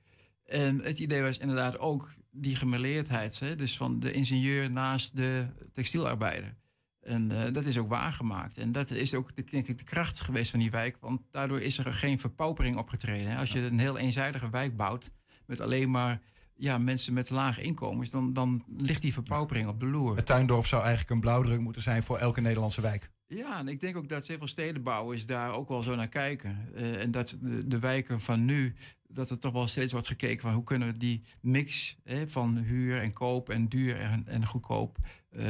En 0.49 0.83
het 0.83 0.99
idee 0.99 1.21
was 1.21 1.37
inderdaad 1.37 1.79
ook 1.79 2.13
die 2.31 2.55
gemeleerdheid. 2.55 3.39
Hè? 3.39 3.55
Dus 3.55 3.77
van 3.77 3.99
de 3.99 4.11
ingenieur 4.11 4.71
naast 4.71 5.15
de 5.15 5.47
textielarbeider. 5.71 6.55
En 7.01 7.31
eh, 7.31 7.53
dat 7.53 7.65
is 7.65 7.77
ook 7.77 7.89
waargemaakt. 7.89 8.57
En 8.57 8.71
dat 8.71 8.91
is 8.91 9.13
ook 9.13 9.35
de, 9.35 9.43
denk 9.43 9.67
ik, 9.67 9.77
de 9.77 9.83
kracht 9.83 10.19
geweest 10.19 10.51
van 10.51 10.59
die 10.59 10.71
wijk. 10.71 10.97
Want 10.99 11.21
daardoor 11.31 11.61
is 11.61 11.77
er 11.77 11.93
geen 11.93 12.19
verpaupering 12.19 12.77
opgetreden. 12.77 13.31
Hè? 13.31 13.37
Als 13.37 13.51
je 13.51 13.59
een 13.59 13.79
heel 13.79 13.97
eenzijdige 13.97 14.49
wijk 14.49 14.77
bouwt 14.77 15.11
met 15.45 15.59
alleen 15.59 15.91
maar 15.91 16.21
ja, 16.55 16.77
mensen 16.77 17.13
met 17.13 17.29
lage 17.29 17.61
inkomens... 17.61 18.09
dan, 18.09 18.33
dan 18.33 18.63
ligt 18.77 19.01
die 19.01 19.13
verpaupering 19.13 19.67
op 19.67 19.79
de 19.79 19.85
loer. 19.85 20.15
Het 20.15 20.25
tuindorp 20.25 20.65
zou 20.65 20.81
eigenlijk 20.81 21.11
een 21.11 21.19
blauwdruk 21.19 21.59
moeten 21.59 21.81
zijn 21.81 22.03
voor 22.03 22.17
elke 22.17 22.41
Nederlandse 22.41 22.81
wijk. 22.81 23.11
Ja, 23.27 23.59
en 23.59 23.67
ik 23.67 23.79
denk 23.79 23.97
ook 23.97 24.09
dat 24.09 24.25
veel 24.25 24.47
stedenbouwers 24.47 25.25
daar 25.25 25.53
ook 25.53 25.69
wel 25.69 25.81
zo 25.81 25.95
naar 25.95 26.07
kijken. 26.07 26.69
Eh, 26.75 27.01
en 27.01 27.11
dat 27.11 27.37
de, 27.41 27.67
de 27.67 27.79
wijken 27.79 28.21
van 28.21 28.45
nu, 28.45 28.75
dat 29.11 29.29
er 29.29 29.39
toch 29.39 29.53
wel 29.53 29.67
steeds 29.67 29.91
wordt 29.91 30.07
gekeken 30.07 30.41
van 30.41 30.53
hoe 30.53 30.63
kunnen 30.63 30.87
we 30.87 30.97
die 30.97 31.23
mix 31.41 31.97
hè, 32.03 32.27
van 32.27 32.57
huur 32.57 33.01
en 33.01 33.13
koop 33.13 33.49
en 33.49 33.67
duur 33.67 33.99
en, 33.99 34.27
en 34.27 34.45
goedkoop 34.45 34.97
eh, 35.29 35.45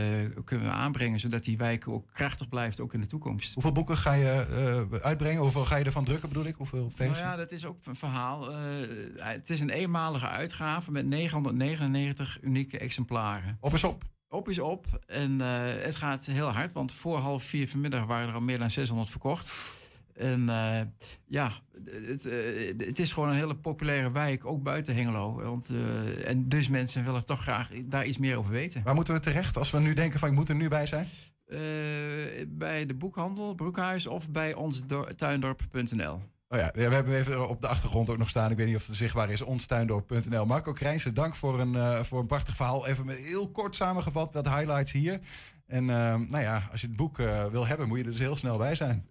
kunnen 0.45 0.67
we 0.67 0.71
aanbrengen, 0.71 1.19
zodat 1.19 1.43
die 1.43 1.57
wijken 1.57 1.91
ook 1.91 2.07
krachtig 2.13 2.49
blijft, 2.49 2.79
ook 2.79 2.93
in 2.93 2.99
de 2.99 3.07
toekomst. 3.07 3.53
Hoeveel 3.53 3.71
boeken 3.71 3.97
ga 3.97 4.13
je 4.13 4.45
eh, 4.91 4.99
uitbrengen? 4.99 5.41
Hoeveel 5.41 5.65
ga 5.65 5.75
je 5.75 5.85
ervan 5.85 6.03
drukken 6.03 6.29
bedoel 6.29 6.45
ik? 6.45 6.55
Hoeveel 6.55 6.91
Nou 6.97 7.15
ja, 7.15 7.35
dat 7.35 7.51
is 7.51 7.65
ook 7.65 7.77
een 7.85 7.95
verhaal. 7.95 8.51
Eh, 8.51 8.57
het 9.15 9.49
is 9.49 9.59
een 9.59 9.69
eenmalige 9.69 10.27
uitgave 10.27 10.91
met 10.91 11.05
999 11.05 12.37
unieke 12.41 12.77
exemplaren. 12.77 13.57
Op 13.59 13.73
is 13.73 13.83
op. 13.83 14.03
Op 14.29 14.49
is 14.49 14.59
op. 14.59 14.85
En 15.07 15.39
het 15.39 15.95
gaat 15.95 16.25
heel 16.25 16.49
hard, 16.49 16.73
want 16.73 16.91
voor 16.91 17.17
half 17.17 17.43
vier 17.43 17.67
vanmiddag 17.67 18.05
waren 18.05 18.27
er 18.27 18.33
al 18.33 18.41
meer 18.41 18.59
dan 18.59 18.71
600 18.71 19.09
verkocht. 19.09 19.77
En 20.19 20.49
eh, 20.49 20.81
ja, 21.25 21.51
het, 21.85 22.25
eh, 22.25 22.67
het 22.77 22.99
is 22.99 23.11
gewoon 23.11 23.29
een 23.29 23.35
hele 23.35 23.55
populaire 23.55 24.11
wijk, 24.11 24.45
ook 24.45 24.63
buiten 24.63 24.95
Hengelo. 24.95 25.33
Want, 25.33 25.69
eh, 25.69 26.29
en 26.29 26.49
dus 26.49 26.67
mensen 26.67 27.05
willen 27.05 27.25
toch 27.25 27.41
graag 27.41 27.69
daar 27.85 28.05
iets 28.05 28.17
meer 28.17 28.37
over 28.37 28.51
weten. 28.51 28.83
Waar 28.83 28.95
moeten 28.95 29.13
we 29.13 29.19
terecht 29.19 29.57
als 29.57 29.71
we 29.71 29.79
nu 29.79 29.93
denken 29.93 30.19
van 30.19 30.29
ik 30.29 30.35
moet 30.35 30.49
er 30.49 30.55
nu 30.55 30.67
bij 30.67 30.85
zijn? 30.85 31.07
Bij 32.47 32.85
de 32.85 32.93
boekhandel, 32.97 33.53
Broekhuis 33.53 34.07
of 34.07 34.29
bij 34.29 34.53
onstuindorp.nl. 34.53 36.21
Oh 36.47 36.59
ja, 36.59 36.71
we 36.73 36.81
hebben 36.81 37.15
even 37.15 37.49
op 37.49 37.61
de 37.61 37.67
achtergrond 37.67 38.09
ook 38.09 38.17
nog 38.17 38.29
staan. 38.29 38.51
Ik 38.51 38.57
weet 38.57 38.67
niet 38.67 38.75
of 38.75 38.87
het 38.87 38.95
zichtbaar 38.95 39.29
is. 39.31 39.41
Onstuindorp.nl. 39.41 40.45
Marco 40.45 40.71
Krijnsen, 40.71 41.13
dank 41.13 41.35
voor 41.35 41.59
een, 41.59 42.05
voor 42.05 42.19
een 42.19 42.27
prachtig 42.27 42.55
verhaal. 42.55 42.87
Even 42.87 43.07
heel 43.07 43.51
kort 43.51 43.75
samengevat 43.75 44.33
wat 44.33 44.49
highlights 44.49 44.91
hier. 44.91 45.19
En 45.67 45.85
nou 45.85 46.39
ja, 46.39 46.67
als 46.71 46.81
je 46.81 46.87
het 46.87 46.95
boek 46.95 47.17
wil 47.51 47.67
hebben, 47.67 47.87
moet 47.87 47.97
je 47.97 48.03
er 48.03 48.11
dus 48.11 48.19
heel 48.19 48.35
snel 48.35 48.57
bij 48.57 48.75
zijn. 48.75 49.07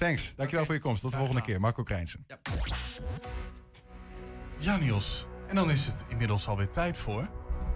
Thanks. 0.00 0.34
Dankjewel 0.36 0.64
voor 0.64 0.74
je 0.74 0.80
komst. 0.80 1.02
Tot 1.02 1.10
de 1.10 1.16
volgende 1.16 1.42
keer. 1.42 1.60
Marco 1.60 1.82
Krijnsen. 1.82 2.26
Ja, 4.58 4.76
Niels. 4.76 5.26
En 5.48 5.54
dan 5.54 5.70
is 5.70 5.86
het 5.86 6.04
inmiddels 6.08 6.48
alweer 6.48 6.70
tijd 6.70 6.96
voor... 6.96 7.28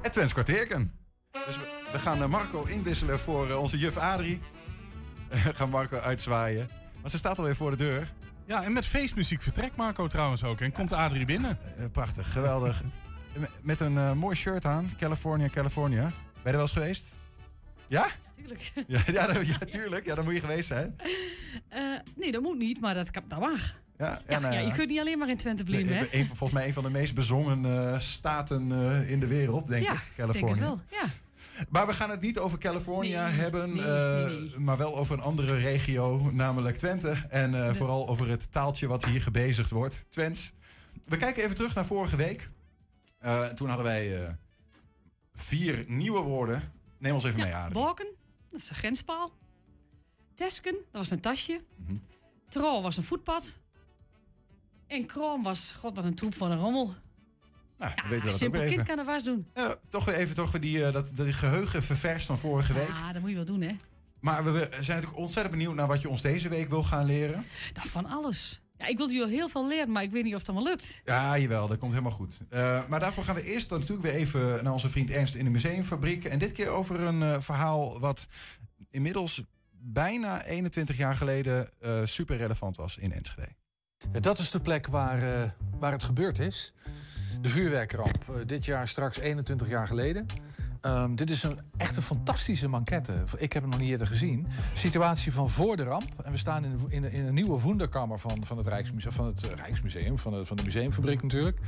Het 0.02 0.12
Twents 0.12 0.32
kwartierken. 0.32 0.92
Dus 1.46 1.56
we, 1.56 1.82
we 1.92 1.98
gaan 1.98 2.22
eh, 2.22 2.28
Marco 2.28 2.64
inwisselen 2.64 3.18
voor 3.18 3.50
eh, 3.50 3.60
onze 3.60 3.78
juf 3.78 3.96
Adrie. 3.96 4.40
We 5.28 5.36
gaan 5.54 5.68
Marco 5.70 5.98
uitzwaaien. 5.98 6.68
Want 6.98 7.10
ze 7.10 7.18
staat 7.18 7.38
alweer 7.38 7.56
voor 7.56 7.70
de 7.70 7.76
deur. 7.76 8.12
Ja, 8.46 8.62
en 8.64 8.72
met 8.72 8.86
feestmuziek 8.86 9.42
vertrekt 9.42 9.76
Marco 9.76 10.06
trouwens 10.06 10.44
ook. 10.44 10.60
En 10.60 10.72
komt 10.72 10.92
Adrie 10.92 11.24
binnen. 11.24 11.58
Eh, 11.76 11.84
prachtig, 11.92 12.32
geweldig. 12.32 12.82
Met 13.62 13.80
een 13.80 13.98
eh, 13.98 14.12
mooi 14.12 14.36
shirt 14.36 14.64
aan. 14.64 14.90
California, 14.96 15.48
California. 15.48 16.02
Ben 16.02 16.12
je 16.42 16.48
er 16.48 16.52
wel 16.52 16.60
eens 16.60 16.72
geweest? 16.72 17.06
Ja? 17.86 18.06
Tuurlijk. 18.36 18.72
Ja, 18.86 19.00
ja, 19.06 19.26
dan- 19.26 19.46
ja, 19.54 19.58
tuurlijk. 19.58 20.06
Ja, 20.06 20.14
dan 20.14 20.24
moet 20.24 20.34
je 20.34 20.40
geweest 20.40 20.68
zijn. 20.68 20.96
Eh, 21.68 21.93
nee, 22.16 22.32
dat 22.32 22.42
moet 22.42 22.58
niet, 22.58 22.80
maar 22.80 22.94
dat, 22.94 23.10
dat 23.28 23.40
mag. 23.40 23.82
Ja, 23.98 24.04
Ja, 24.04 24.20
en, 24.26 24.40
ja, 24.40 24.52
eh, 24.52 24.66
je 24.66 24.72
kunt 24.72 24.88
niet 24.88 25.00
alleen 25.00 25.18
maar 25.18 25.28
in 25.28 25.36
Twente 25.36 25.64
blijven, 25.64 25.96
hè? 25.96 26.06
een, 26.10 26.26
volgens 26.26 26.52
mij 26.52 26.66
een 26.66 26.72
van 26.72 26.82
de 26.82 26.90
meest 26.90 27.14
bezongen 27.14 27.64
eh, 27.64 27.98
staten 27.98 28.72
eh, 28.72 29.10
in 29.10 29.20
de 29.20 29.26
wereld, 29.26 29.66
denk 29.66 29.84
ja, 29.84 29.92
ik. 29.92 30.12
Californië. 30.16 30.54
denk 30.54 30.70
het 30.70 30.90
wel. 30.90 31.00
Ja. 31.00 31.06
Maar 31.68 31.86
we 31.86 31.92
gaan 31.92 32.10
het 32.10 32.20
niet 32.20 32.38
over 32.38 32.58
California 32.58 33.28
Nee, 33.28 33.34
hebben, 33.40 33.74
nee, 33.74 33.84
nee, 33.84 34.40
nee. 34.40 34.58
maar 34.58 34.76
wel 34.76 34.96
over 34.96 35.14
een 35.14 35.22
andere 35.22 35.56
regio, 35.56 36.30
namelijk 36.32 36.76
Twente. 36.76 37.16
En 37.28 37.76
vooral 37.76 38.08
over 38.08 38.28
het 38.28 38.52
taaltje 38.52 38.86
wat 38.86 39.04
hier 39.04 39.22
gebezigd 39.22 39.70
wordt, 39.70 40.04
Twents. 40.08 40.52
We 41.04 41.16
kijken 41.16 41.42
even 41.42 41.54
terug 41.54 41.74
naar 41.74 41.86
vorige 41.86 42.16
week. 42.16 42.50
Toen 43.54 43.68
hadden 43.68 43.86
wij 43.86 44.36
vier 45.34 45.84
nieuwe 45.88 46.20
woorden. 46.20 46.72
Neem 46.98 47.14
ons 47.14 47.24
even 47.24 47.40
mee, 47.40 47.54
Adrie. 47.54 47.72
Borken, 47.72 48.06
dat 48.50 48.60
is 48.60 48.68
een 48.68 48.76
grenspaal. 48.76 49.32
Tesken, 50.34 50.72
dat 50.72 51.00
was 51.00 51.10
een 51.10 51.20
tasje. 51.20 51.60
Mhm. 51.76 51.96
Trol 52.48 52.82
was 52.82 52.96
een 52.96 53.02
voetpad. 53.02 53.58
En 54.86 55.06
Kroon 55.06 55.42
was, 55.42 55.74
god 55.78 55.94
wat 55.96 56.04
een 56.04 56.14
troep 56.14 56.34
van 56.34 56.50
een 56.50 56.58
rommel. 56.58 56.94
Nou, 57.78 57.92
Ja, 57.96 58.02
weten 58.08 58.24
we 58.24 58.30
dat 58.30 58.38
simpel 58.38 58.60
kind 58.60 58.72
even. 58.72 58.84
kan 58.84 58.96
de 58.96 59.04
was 59.04 59.22
doen. 59.24 59.46
Ja, 59.54 59.76
toch 59.88 60.04
weer 60.04 60.14
even 60.14 60.34
toch 60.34 60.50
weer 60.52 60.60
die, 60.60 60.84
eh, 60.84 60.92
dat, 60.92 61.10
dat 61.16 61.34
geheugen 61.34 61.82
ververst 61.82 62.26
van 62.26 62.38
vorige 62.38 62.72
week. 62.72 62.88
Ja, 62.88 63.12
dat 63.12 63.20
moet 63.20 63.30
je 63.30 63.36
wel 63.36 63.44
doen, 63.44 63.60
hè? 63.60 63.74
Maar 64.20 64.44
we, 64.44 64.50
we 64.50 64.58
zijn 64.70 64.70
natuurlijk 64.86 65.16
ontzettend 65.16 65.50
benieuwd 65.56 65.74
naar 65.74 65.86
wat 65.86 66.00
je 66.02 66.08
ons 66.08 66.22
deze 66.22 66.48
week 66.48 66.68
wil 66.68 66.82
gaan 66.82 67.04
leren. 67.04 67.46
Nou, 67.74 67.88
van 67.88 68.06
alles. 68.06 68.60
Ja, 68.76 68.86
ik 68.86 68.96
wil 68.96 69.06
jullie 69.06 69.22
al 69.22 69.28
heel 69.28 69.48
veel 69.48 69.66
leren, 69.68 69.92
maar 69.92 70.02
ik 70.02 70.10
weet 70.10 70.24
niet 70.24 70.32
of 70.34 70.38
het 70.38 70.48
allemaal 70.48 70.68
lukt. 70.68 71.00
Ja, 71.04 71.38
jawel, 71.38 71.68
dat 71.68 71.78
komt 71.78 71.92
helemaal 71.92 72.12
goed. 72.12 72.38
Eh, 72.48 72.88
maar 72.88 73.00
daarvoor 73.00 73.24
gaan 73.24 73.34
we 73.34 73.42
eerst 73.42 73.68
dan 73.68 73.78
natuurlijk 73.78 74.06
weer 74.08 74.16
even 74.16 74.64
naar 74.64 74.72
onze 74.72 74.88
vriend 74.88 75.10
Ernst 75.10 75.34
in 75.34 75.44
de 75.44 75.50
museumfabriek. 75.50 76.24
En 76.24 76.38
dit 76.38 76.52
keer 76.52 76.68
over 76.68 77.00
een 77.00 77.22
eh, 77.22 77.40
verhaal 77.40 78.00
wat 78.00 78.26
inmiddels 78.90 79.42
bijna 79.86 80.44
21 80.44 80.96
jaar 80.96 81.14
geleden 81.14 81.68
eh, 81.80 82.00
super 82.04 82.36
relevant 82.36 82.76
was 82.76 82.96
in 82.98 83.12
Enschede. 83.12 83.52
Dat 84.20 84.38
is 84.38 84.50
de 84.50 84.60
plek 84.60 84.86
waar, 84.86 85.42
eh, 85.42 85.50
waar 85.78 85.92
het 85.92 86.04
gebeurd 86.04 86.38
is. 86.38 86.74
De 87.40 87.48
vuurwerkramp. 87.48 88.24
Eh, 88.28 88.34
dit 88.46 88.64
jaar 88.64 88.88
straks 88.88 89.18
21 89.18 89.68
jaar 89.68 89.86
geleden. 89.86 90.26
Ehm, 90.84 91.14
dit 91.14 91.30
is 91.30 91.42
een 91.42 91.58
echt 91.76 91.96
een 91.96 92.02
fantastische 92.02 92.68
manquette. 92.68 93.24
Ik 93.36 93.52
heb 93.52 93.62
hem 93.62 93.70
nog 93.70 93.80
niet 93.80 93.90
eerder 93.90 94.06
gezien. 94.06 94.46
Situatie 94.72 95.32
van 95.32 95.50
voor 95.50 95.76
de 95.76 95.82
ramp. 95.82 96.22
En 96.24 96.32
we 96.32 96.38
staan 96.38 96.64
in, 96.64 97.04
in, 97.12 97.26
een 97.26 97.34
nieuwe 97.34 97.60
wonderkamer 97.60 98.18
van, 98.18 98.46
van 98.46 98.56
het 98.56 98.66
Rijksmuseum. 98.66 99.12
Van 99.12 99.26
het 99.26 99.42
eh, 99.42 99.50
Rijksmuseum, 99.50 100.18
van 100.18 100.32
de, 100.32 100.46
van 100.46 100.56
de 100.56 100.62
museumfabriek 100.62 101.22
natuurlijk. 101.22 101.58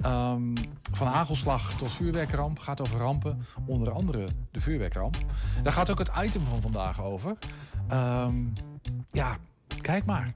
Ehm, 0.00 0.54
van 0.92 1.06
hagelslag 1.06 1.76
tot 1.76 1.92
vuurwerkramp. 1.92 2.58
Gaat 2.58 2.80
over 2.80 2.98
rampen. 2.98 3.46
Onder 3.66 3.92
andere 3.92 4.24
de 4.50 4.60
vuurwerkramp. 4.60 5.16
Daar 5.62 5.72
gaat 5.72 5.90
ook 5.90 5.98
het 5.98 6.10
item 6.22 6.44
van 6.44 6.60
vandaag 6.60 7.02
over. 7.02 7.36
Ehm, 7.88 8.34
ja, 9.12 9.36
kijk 9.80 10.04
maar. 10.04 10.34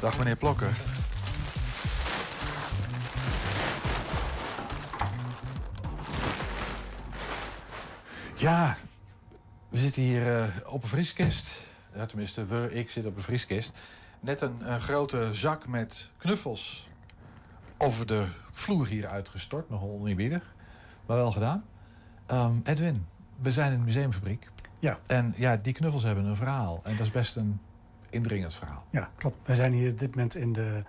Dag 0.00 0.18
meneer 0.18 0.36
Plokker. 0.36 0.99
Ja, 8.40 8.76
we 9.68 9.78
zitten 9.78 10.02
hier 10.02 10.40
eh, 10.40 10.48
op 10.66 10.82
een 10.82 10.88
vrieskist. 10.88 11.62
Ja, 11.94 12.06
tenminste, 12.06 12.46
we, 12.46 12.68
ik 12.72 12.90
zit 12.90 13.06
op 13.06 13.16
een 13.16 13.22
vrieskist. 13.22 13.78
Net 14.20 14.40
een, 14.40 14.72
een 14.72 14.80
grote 14.80 15.34
zak 15.34 15.66
met 15.66 16.10
knuffels 16.16 16.88
over 17.78 18.06
de 18.06 18.26
vloer 18.50 18.86
hier 18.86 19.06
uitgestort. 19.06 19.70
Nogal 19.70 19.88
oneerbiedig, 19.88 20.54
maar 21.06 21.16
wel 21.16 21.32
gedaan. 21.32 21.64
Ehm, 22.26 22.54
Edwin, 22.64 23.06
we 23.36 23.50
zijn 23.50 23.72
een 23.72 23.84
museumfabriek. 23.84 24.50
Ja. 24.78 24.98
En 25.06 25.34
ja, 25.36 25.56
die 25.56 25.72
knuffels 25.72 26.02
hebben 26.02 26.24
een 26.24 26.36
verhaal. 26.36 26.80
En 26.84 26.96
dat 26.96 27.06
is 27.06 27.12
best 27.12 27.36
een 27.36 27.60
indringend 28.10 28.54
verhaal. 28.54 28.84
Ja, 28.90 29.10
klopt. 29.16 29.46
We 29.46 29.54
zijn 29.54 29.72
hier 29.72 29.90
op 29.90 29.98
dit 29.98 30.14
moment 30.14 30.34
in 30.34 30.52
de, 30.52 30.82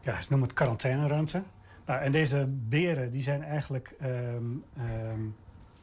ja, 0.00 0.20
ze 0.20 0.26
noemen 0.28 0.48
het 0.48 0.56
quarantaineruimte. 0.56 1.42
Nou, 1.86 2.00
en 2.02 2.12
deze 2.12 2.46
beren, 2.48 3.10
die 3.10 3.22
zijn 3.22 3.42
eigenlijk, 3.42 3.94
ehm, 3.98 4.44
ehm, 4.76 5.20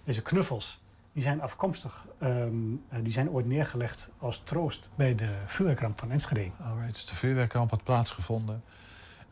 deze 0.04 0.22
knuffels, 0.22 0.82
die 1.14 1.24
zijn 1.24 1.42
afkomstig. 1.42 2.06
ehm, 2.20 2.54
eh, 2.90 3.00
die 3.04 3.12
zijn 3.12 3.30
ooit 3.30 3.46
neergelegd 3.46 4.10
als 4.18 4.42
troost 4.44 4.90
bij 4.96 5.16
de 5.16 5.30
vuurwerkramp 5.46 6.00
van 6.00 6.12
Enschede. 6.12 6.52
Alright, 6.64 6.94
dus 6.94 7.06
de 7.06 7.16
vuurwerkramp 7.16 7.70
had 7.70 7.84
plaatsgevonden. 7.84 8.64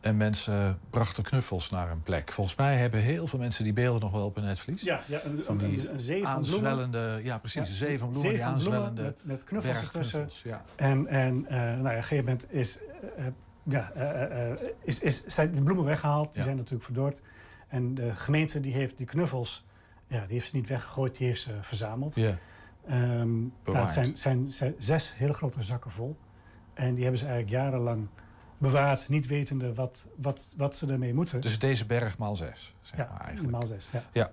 En 0.00 0.16
mensen 0.16 0.78
brachten 0.90 1.22
knuffels 1.22 1.70
naar 1.70 1.90
een 1.90 2.02
plek. 2.02 2.32
Volgens 2.32 2.56
mij 2.56 2.76
hebben 2.76 3.00
heel 3.00 3.26
veel 3.26 3.38
mensen 3.38 3.64
die 3.64 3.72
beelden 3.72 4.00
nog 4.00 4.10
wel 4.12 4.24
op 4.24 4.34
hun 4.34 4.44
netvlies. 4.44 4.82
Ja, 4.82 5.02
ja 5.06 5.20
een, 5.24 5.44
Van 5.44 5.56
die 5.56 5.88
een, 5.88 5.94
een 5.94 6.00
zee 6.00 6.22
van 6.22 6.40
bloemen. 6.40 6.70
aanzwellende, 6.70 7.20
ja 7.24 7.38
precies, 7.38 7.68
een 7.68 7.74
zee 7.74 7.98
van 7.98 8.10
bloemen, 8.10 8.30
zee 8.30 8.42
van 8.42 8.56
bloemen 8.58 8.94
met, 8.94 9.22
met 9.24 9.44
knuffels 9.44 9.80
ertussen. 9.80 10.28
ja. 10.44 10.62
En, 10.76 11.06
en 11.06 11.46
eh, 11.46 11.58
nou 11.58 11.68
ja, 11.82 11.90
op 11.90 11.96
een 11.96 12.02
gegeven 12.02 12.24
moment 12.24 12.52
is, 12.52 12.78
eh, 13.16 13.24
ja, 13.62 13.92
is, 14.82 15.00
is, 15.00 15.24
zijn 15.26 15.54
de 15.54 15.62
bloemen 15.62 15.84
weggehaald. 15.84 16.34
Die 16.34 16.42
zijn 16.42 16.56
natuurlijk 16.56 16.84
verdord. 16.84 17.20
En 17.68 17.94
de 17.94 18.14
gemeente 18.14 18.60
die 18.60 18.72
heeft 18.72 18.96
die 18.96 19.06
knuffels, 19.06 19.66
ja, 20.10 20.20
die 20.26 20.34
heeft 20.34 20.48
ze 20.48 20.56
niet 20.56 20.68
weggegooid, 20.68 21.16
die 21.16 21.26
heeft 21.26 21.42
ze 21.42 21.52
verzameld. 21.60 22.14
Ja. 22.14 22.38
Ehm, 22.86 23.40
nou, 23.40 23.50
Bewaard. 23.62 23.84
het 23.84 23.92
zijn, 23.92 24.18
zijn, 24.18 24.52
zijn 24.52 24.74
zes 24.78 25.14
hele 25.16 25.32
grote 25.32 25.62
zakken 25.62 25.90
vol. 25.90 26.16
En 26.74 26.94
die 26.94 27.02
hebben 27.02 27.20
ze 27.20 27.26
eigenlijk 27.26 27.62
jarenlang 27.62 28.08
bewaard, 28.58 29.08
niet 29.08 29.26
wetende 29.26 29.74
wat, 29.74 30.06
wat, 30.16 30.54
wat 30.56 30.76
ze 30.76 30.86
ermee 30.86 31.14
moeten. 31.14 31.40
Dus 31.40 31.58
deze 31.58 31.86
berg 31.86 32.18
maal 32.18 32.36
zes, 32.36 32.74
zeg 32.80 32.98
ja, 32.98 33.08
maar 33.12 33.20
eigenlijk. 33.20 33.50
maal 33.52 33.66
zes. 33.66 33.88
Ja. 33.92 34.02
Ja. 34.12 34.30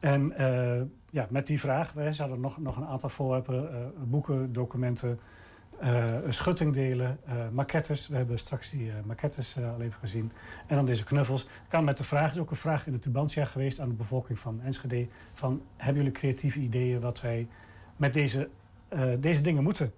En 0.00 0.32
eh, 0.36 0.82
ja, 1.10 1.26
met 1.30 1.46
die 1.46 1.60
vraag, 1.60 1.92
wij 1.92 2.12
zouden 2.12 2.40
nog, 2.40 2.58
nog 2.58 2.76
een 2.76 2.86
aantal 2.86 3.08
voorwerpen, 3.08 3.72
eh, 3.72 3.86
boeken, 4.04 4.52
documenten, 4.52 5.20
eh, 5.80 6.14
schuttingdelen, 6.28 7.18
eh 7.26 7.48
maquettes. 7.52 8.08
We 8.08 8.16
hebben 8.16 8.38
straks 8.38 8.70
die 8.70 8.90
eh, 8.90 8.94
maquettes 9.04 9.56
al 9.56 9.80
even 9.80 9.98
gezien. 9.98 10.32
En 10.66 10.76
dan 10.76 10.84
deze 10.86 11.04
knuffels. 11.04 11.46
Kan 11.68 11.84
met 11.84 11.96
de 11.96 12.04
vraag, 12.04 12.32
is 12.32 12.38
ook 12.38 12.50
een 12.50 12.56
vraag 12.56 12.86
in 12.86 12.92
de 12.92 12.98
Tubantia 12.98 13.44
geweest 13.44 13.80
aan 13.80 13.88
de 13.88 13.94
bevolking 13.94 14.38
van 14.38 14.60
Enschede. 14.64 15.06
Van, 15.34 15.62
hebben 15.76 16.02
jullie 16.02 16.18
creatieve 16.18 16.58
ideeën 16.58 17.00
wat 17.00 17.20
wij 17.20 17.48
met 17.96 18.14
deze, 18.14 18.48
deze 19.18 19.40
dingen 19.42 19.62
moeten? 19.62 19.92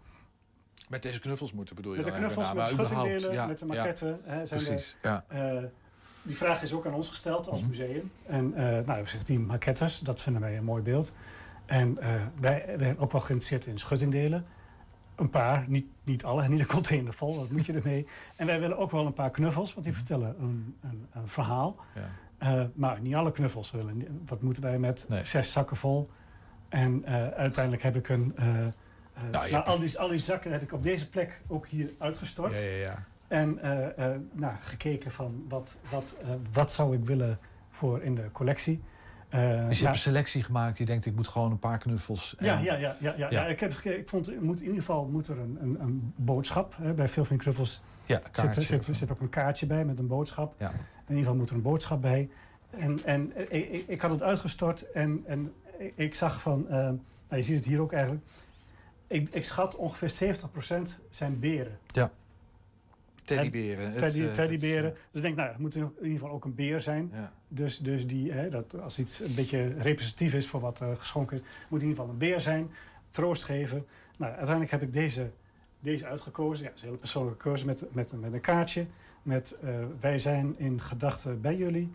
Met 0.89 1.03
deze 1.03 1.20
knuffels 1.20 1.53
moeten 1.53 1.74
bedoel 1.76 1.93
je 1.95 1.99
Met 2.01 2.07
de 2.07 2.12
knuffels, 2.18 2.47
met 2.47 2.57
maar 2.57 2.66
schuttingdelen, 2.66 3.16
überhaupt, 3.31 3.49
met 3.49 3.59
de 3.59 3.66
ja, 3.66 3.74
maquette. 3.74 4.20
hè, 4.24 4.47
zijn 4.47 4.61
Precies, 4.64 4.97
de- 5.01 5.09
ja. 5.09 5.24
die 6.22 6.37
vraag 6.37 6.62
is 6.62 6.72
ook 6.72 6.87
aan 6.87 6.95
ons 6.95 7.09
gesteld 7.09 7.49
als 7.49 7.61
Mhm. 7.61 7.68
museum. 7.68 8.11
En 8.26 8.55
eh 8.55 8.87
nou, 8.87 9.07
zeg, 9.09 9.22
die 9.24 9.39
maquettes, 9.39 9.99
dat 9.99 10.20
vinden 10.20 10.43
wij 10.43 10.57
een 10.57 10.64
mooi 10.64 10.83
beeld. 10.83 11.12
En 11.66 11.95
wij, 11.95 12.64
wij 12.66 12.76
zijn 12.79 12.99
ook 12.99 13.12
wel 13.12 13.20
geïnteresseerd 13.20 13.66
in 13.66 13.79
schuttingdelen. 13.79 14.47
Een 15.19 15.31
paar, 15.31 15.64
niet, 15.69 15.87
niet 16.05 16.25
alle, 16.25 16.49
niet 16.49 16.61
een 16.61 16.66
container 16.66 17.12
vol, 17.12 17.37
wat 17.37 17.51
moet 17.51 17.66
je 17.66 17.73
ermee? 17.73 18.07
En 18.37 18.47
wij 18.47 18.61
willen 18.61 18.79
ook 18.79 18.91
wel 18.91 19.07
een 19.07 19.12
paar 19.12 19.31
knuffels, 19.31 19.73
want 19.75 19.87
die 19.87 19.95
vertellen 19.95 20.35
een, 20.41 20.77
een, 20.83 21.07
een 21.12 21.29
verhaal. 21.29 21.77
Ja. 21.95 22.11
Eh, 22.39 22.64
maar 22.75 23.01
niet 23.01 23.14
alle 23.14 23.31
knuffels 23.33 23.71
willen. 23.71 24.23
Wat 24.27 24.43
moeten 24.43 24.62
wij 24.62 24.79
met 24.79 25.07
Nee. 25.09 25.25
zes 25.25 25.53
zakken 25.53 25.77
vol? 25.77 26.11
En 26.69 27.05
eh, 27.05 27.29
uiteindelijk 27.29 27.83
heb 27.83 27.97
ik 27.97 28.09
een. 28.09 28.33
eh, 28.37 28.45
Nou, 29.31 29.51
nou, 29.51 29.64
al, 29.64 29.79
die, 29.79 29.99
al 29.99 30.09
die 30.09 30.19
zakken 30.19 30.53
heb 30.53 30.62
ik 30.62 30.73
op 30.73 30.83
deze 30.83 31.09
plek 31.09 31.41
ook 31.49 31.66
hier 31.66 31.91
uitgestort. 31.99 32.53
Ja, 32.53 32.59
ja, 32.66 32.77
ja. 32.77 33.05
En 33.29 33.59
nou, 34.33 34.55
gekeken 34.61 35.11
van 35.11 35.45
wat, 35.49 35.79
wat, 35.91 36.16
wat 36.53 36.73
zou 36.73 36.95
ik 36.97 37.05
willen 37.05 37.39
voor 37.71 38.03
in 38.03 38.14
de 38.14 38.31
collectie. 38.33 38.83
Eh, 39.29 39.66
Dus 39.68 39.79
je 39.79 39.85
hebt 39.85 39.97
een 39.97 40.03
selectie 40.03 40.43
gemaakt. 40.43 40.79
Je 40.79 40.85
denkt, 40.85 41.07
ik 41.07 41.14
moet 41.14 41.29
gewoon 41.29 41.51
een 41.51 41.59
paar 41.59 41.79
knuffels. 41.79 42.35
en- 42.39 42.47
ja, 42.47 42.59
ja, 42.59 42.74
ja, 42.74 42.79
ja, 42.79 42.97
ja, 43.01 43.14
Ja. 43.16 43.31
ja. 43.31 43.47
Ik, 43.47 43.61
heb, 43.61 43.72
ik 43.72 44.09
vond, 44.09 44.41
moet, 44.41 44.59
in 44.61 44.64
ieder 44.66 44.81
geval 44.81 45.07
moet 45.07 45.29
er 45.29 45.39
een, 45.39 45.59
een, 45.61 45.81
een 45.81 46.12
boodschap. 46.16 46.74
Hè. 46.76 46.93
Bij 46.95 47.09
veel 47.09 47.24
van 47.24 47.37
die 47.37 47.45
knuffels 47.45 47.83
Ja, 48.07 48.16
zit, 48.16 48.24
er- 48.24 48.31
kaartje. 48.31 48.62
zit, 48.62 48.87
er 48.87 48.95
zit 48.95 49.11
ook 49.12 49.20
een 49.20 49.29
kaartje 49.29 49.66
bij 49.66 49.85
met 49.85 49.99
een 49.99 50.07
boodschap. 50.07 50.55
Ja. 50.59 50.70
In 50.70 50.74
ieder 51.09 51.18
geval 51.18 51.35
moet 51.35 51.51
er 51.51 51.57
een 51.57 51.62
boodschap 51.62 52.01
bij. 52.01 52.31
En, 52.70 53.05
en 53.05 53.33
eh, 53.35 53.61
ik, 53.72 53.85
ik- 53.87 54.01
had 54.01 54.11
het 54.11 54.22
uitgestort 54.22 54.91
en, 54.91 55.22
en 55.26 55.53
ik- 55.95 56.14
zag 56.14 56.41
van... 56.41 56.68
eh, 56.68 56.74
nou, 56.76 56.97
je 57.29 57.43
ziet 57.43 57.57
het 57.57 57.64
hier 57.64 57.81
ook 57.81 57.93
eigenlijk. 57.93 58.24
Ik, 59.07 59.29
ik 59.29 59.45
schat 59.45 59.76
ongeveer 59.76 60.11
70% 60.11 60.99
zijn 61.11 61.39
beren. 61.39 61.79
Teddyberen. 63.37 63.97
Teddy, 63.97 64.22
eh, 64.22 64.31
teddyberen. 64.31 64.85
het, 64.85 64.95
Dus 64.95 65.16
ik 65.16 65.22
denk, 65.22 65.37
nou, 65.37 65.49
het 65.49 65.59
moet 65.59 65.74
in 65.74 65.93
ieder 66.03 66.18
geval 66.18 66.31
ook 66.35 66.45
een 66.45 66.55
beer 66.55 66.81
zijn. 66.81 67.11
Ja. 67.14 67.33
Dus, 67.49 67.79
dus 67.79 68.07
die, 68.07 68.33
hè, 68.33 68.51
dat, 68.51 68.81
als 68.81 68.99
iets 68.99 69.20
een 69.20 69.35
beetje 69.35 69.74
representatief 69.79 70.35
is 70.35 70.47
voor 70.49 70.61
wat 70.61 70.81
er 70.81 70.97
geschonken 70.97 71.37
is, 71.37 71.43
moet 71.68 71.81
in 71.83 71.87
ieder 71.89 71.99
geval 72.03 72.12
een 72.12 72.18
beer 72.18 72.41
zijn. 72.41 72.70
Troost 73.11 73.45
geven. 73.45 73.87
Nou, 74.18 74.31
uiteindelijk 74.33 74.70
heb 74.70 74.83
ik 74.83 74.93
deze, 74.93 75.31
deze 75.81 76.07
uitgekozen. 76.07 76.64
Ja, 76.64 76.68
het 76.68 76.76
is 76.76 76.83
een 76.83 76.89
hele 76.89 77.01
persoonlijke 77.01 77.39
keuze 77.43 77.64
met, 77.66 77.85
met, 77.93 78.12
met 78.20 78.33
een 78.33 78.41
kaartje. 78.41 78.87
Met 79.22 79.57
eh, 79.62 79.70
wij 80.01 80.18
zijn 80.18 80.55
in 80.59 80.81
gedachten 80.81 81.41
bij 81.41 81.57
jullie. 81.57 81.93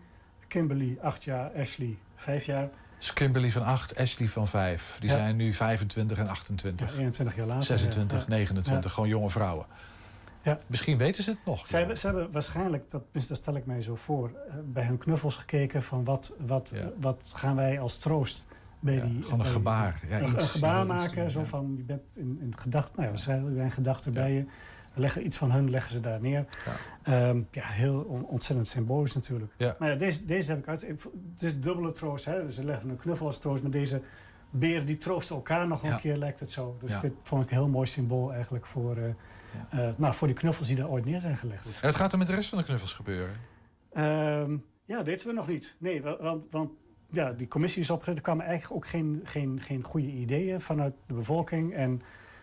Kimberly, 0.48 0.98
8 1.02 1.24
jaar. 1.24 1.50
Ashley, 1.56 1.98
5 2.14 2.44
jaar. 2.44 2.68
Dus 2.98 3.12
Kimberly 3.12 3.50
van 3.50 3.62
8, 3.62 3.96
Ashley 3.98 4.28
van 4.28 4.48
5. 4.48 4.96
Die 5.00 5.10
Ja. 5.10 5.16
zijn 5.16 5.36
nu 5.36 5.52
25 5.52 6.18
en 6.18 6.24
Ja, 6.24 6.30
28. 6.30 6.92
21 6.98 7.36
jaar 7.36 7.46
later. 7.46 7.64
26, 7.64 8.18
ja. 8.18 8.24
29. 8.28 8.92
Gewoon 8.92 9.08
jonge 9.08 9.30
vrouwen. 9.30 9.66
Ja. 10.44 10.58
Misschien 10.66 10.98
weten 10.98 11.22
ze 11.22 11.30
het 11.30 11.38
nog. 11.44 11.66
Ze 11.66 11.76
hebben, 11.76 11.98
ze 11.98 12.06
hebben 12.06 12.30
waarschijnlijk, 12.32 12.90
dat, 12.90 13.02
dat 13.12 13.22
stel 13.36 13.56
ik 13.56 13.66
mij 13.66 13.80
zo 13.82 13.94
voor, 13.94 14.30
eh, 14.48 14.54
bij 14.64 14.84
hun 14.84 14.98
knuffels 14.98 15.36
gekeken 15.36 15.82
van 15.82 16.04
wat, 16.04 16.34
wat, 16.46 16.72
Ja. 16.74 16.90
wat 17.00 17.32
gaan 17.34 17.56
wij 17.56 17.80
als 17.80 17.98
troost 17.98 18.46
bij 18.80 18.94
Ja, 18.94 19.04
die... 19.04 19.22
gewoon 19.22 19.40
een 19.40 19.46
gebaar. 19.46 20.00
Ja, 20.08 20.18
een, 20.20 20.24
iets- 20.32 20.42
een 20.42 20.48
gebaar 20.48 20.86
maken, 20.86 21.16
doen, 21.22 21.30
zo 21.30 21.44
van, 21.44 21.74
je 21.76 21.82
bent 21.82 22.02
in, 22.16 22.38
in 22.42 22.54
gedachten, 22.58 22.92
nou 22.96 23.10
ja, 23.10 23.16
ze 23.16 23.42
zijn 23.54 23.70
gedachten 23.70 24.12
bij 24.12 24.32
je. 24.32 24.44
Leggen 24.96 25.26
iets 25.26 25.36
van 25.36 25.50
hun, 25.52 25.70
leggen 25.70 25.92
ze 25.92 26.00
daar 26.00 26.20
neer. 26.20 26.46
Ja. 26.64 26.72
Ehm, 27.28 27.42
ja, 27.50 27.62
heel 27.66 28.00
on- 28.00 28.26
ontzettend 28.26 28.68
symbolisch 28.68 29.14
natuurlijk. 29.14 29.52
Maar 29.78 29.88
ja, 29.90 29.94
deze, 29.94 30.24
deze 30.24 30.50
heb 30.50 30.58
ik 30.58 30.68
uit... 30.68 30.80
Het 30.86 31.42
is 31.42 31.60
dubbele 31.60 31.92
troost, 31.92 32.24
hè. 32.24 32.44
Dus 32.46 32.54
ze 32.54 32.64
leggen 32.64 32.90
een 32.90 32.96
knuffel 32.96 33.26
als 33.26 33.38
troost, 33.38 33.62
maar 33.62 33.70
deze 33.70 34.02
beren 34.50 34.86
die 34.86 34.96
troosten 34.96 35.36
elkaar 35.36 35.66
nog 35.66 35.82
een 35.82 35.98
keer, 36.00 36.16
lijkt 36.16 36.40
het 36.40 36.50
zo. 36.50 36.76
Dus 36.80 37.00
dit 37.00 37.12
vond 37.22 37.42
ik 37.44 37.50
een 37.50 37.56
heel 37.56 37.68
mooi 37.68 37.86
symbool 37.86 38.32
eigenlijk 38.32 38.66
voor, 38.66 38.96
eh, 38.96 39.04
eh, 39.70 39.88
nou, 39.96 40.14
voor 40.14 40.26
die 40.26 40.36
knuffels 40.36 40.68
die 40.68 40.76
daar 40.76 40.88
ooit 40.88 41.04
neer 41.04 41.20
zijn 41.20 41.36
gelegd. 41.36 41.66
En 41.66 41.72
wat 41.86 41.94
gaat 41.96 42.12
er 42.12 42.18
met 42.18 42.26
de 42.26 42.34
rest 42.34 42.48
van 42.48 42.58
de 42.58 42.64
knuffels 42.64 42.94
gebeuren? 42.94 43.34
Ehm, 43.92 44.52
ja, 44.84 44.96
dat 44.96 45.06
weten 45.06 45.26
we 45.26 45.32
nog 45.32 45.48
niet. 45.48 45.76
Nee, 45.78 46.02
wa- 46.02 46.16
want, 46.20 46.44
want 46.50 46.70
ja, 47.10 47.32
die 47.32 47.48
commissie 47.48 47.82
is 47.82 47.90
opgericht. 47.90 48.16
Er 48.16 48.22
kwamen 48.24 48.44
eigenlijk 48.46 48.74
ook 48.76 48.86
geen, 48.90 49.20
geen, 49.24 49.60
geen 49.62 49.82
goede 49.84 50.06
ideeën 50.10 50.60
vanuit 50.60 50.94
de 51.06 51.14
bevolking. 51.14 51.74
En 51.74 52.02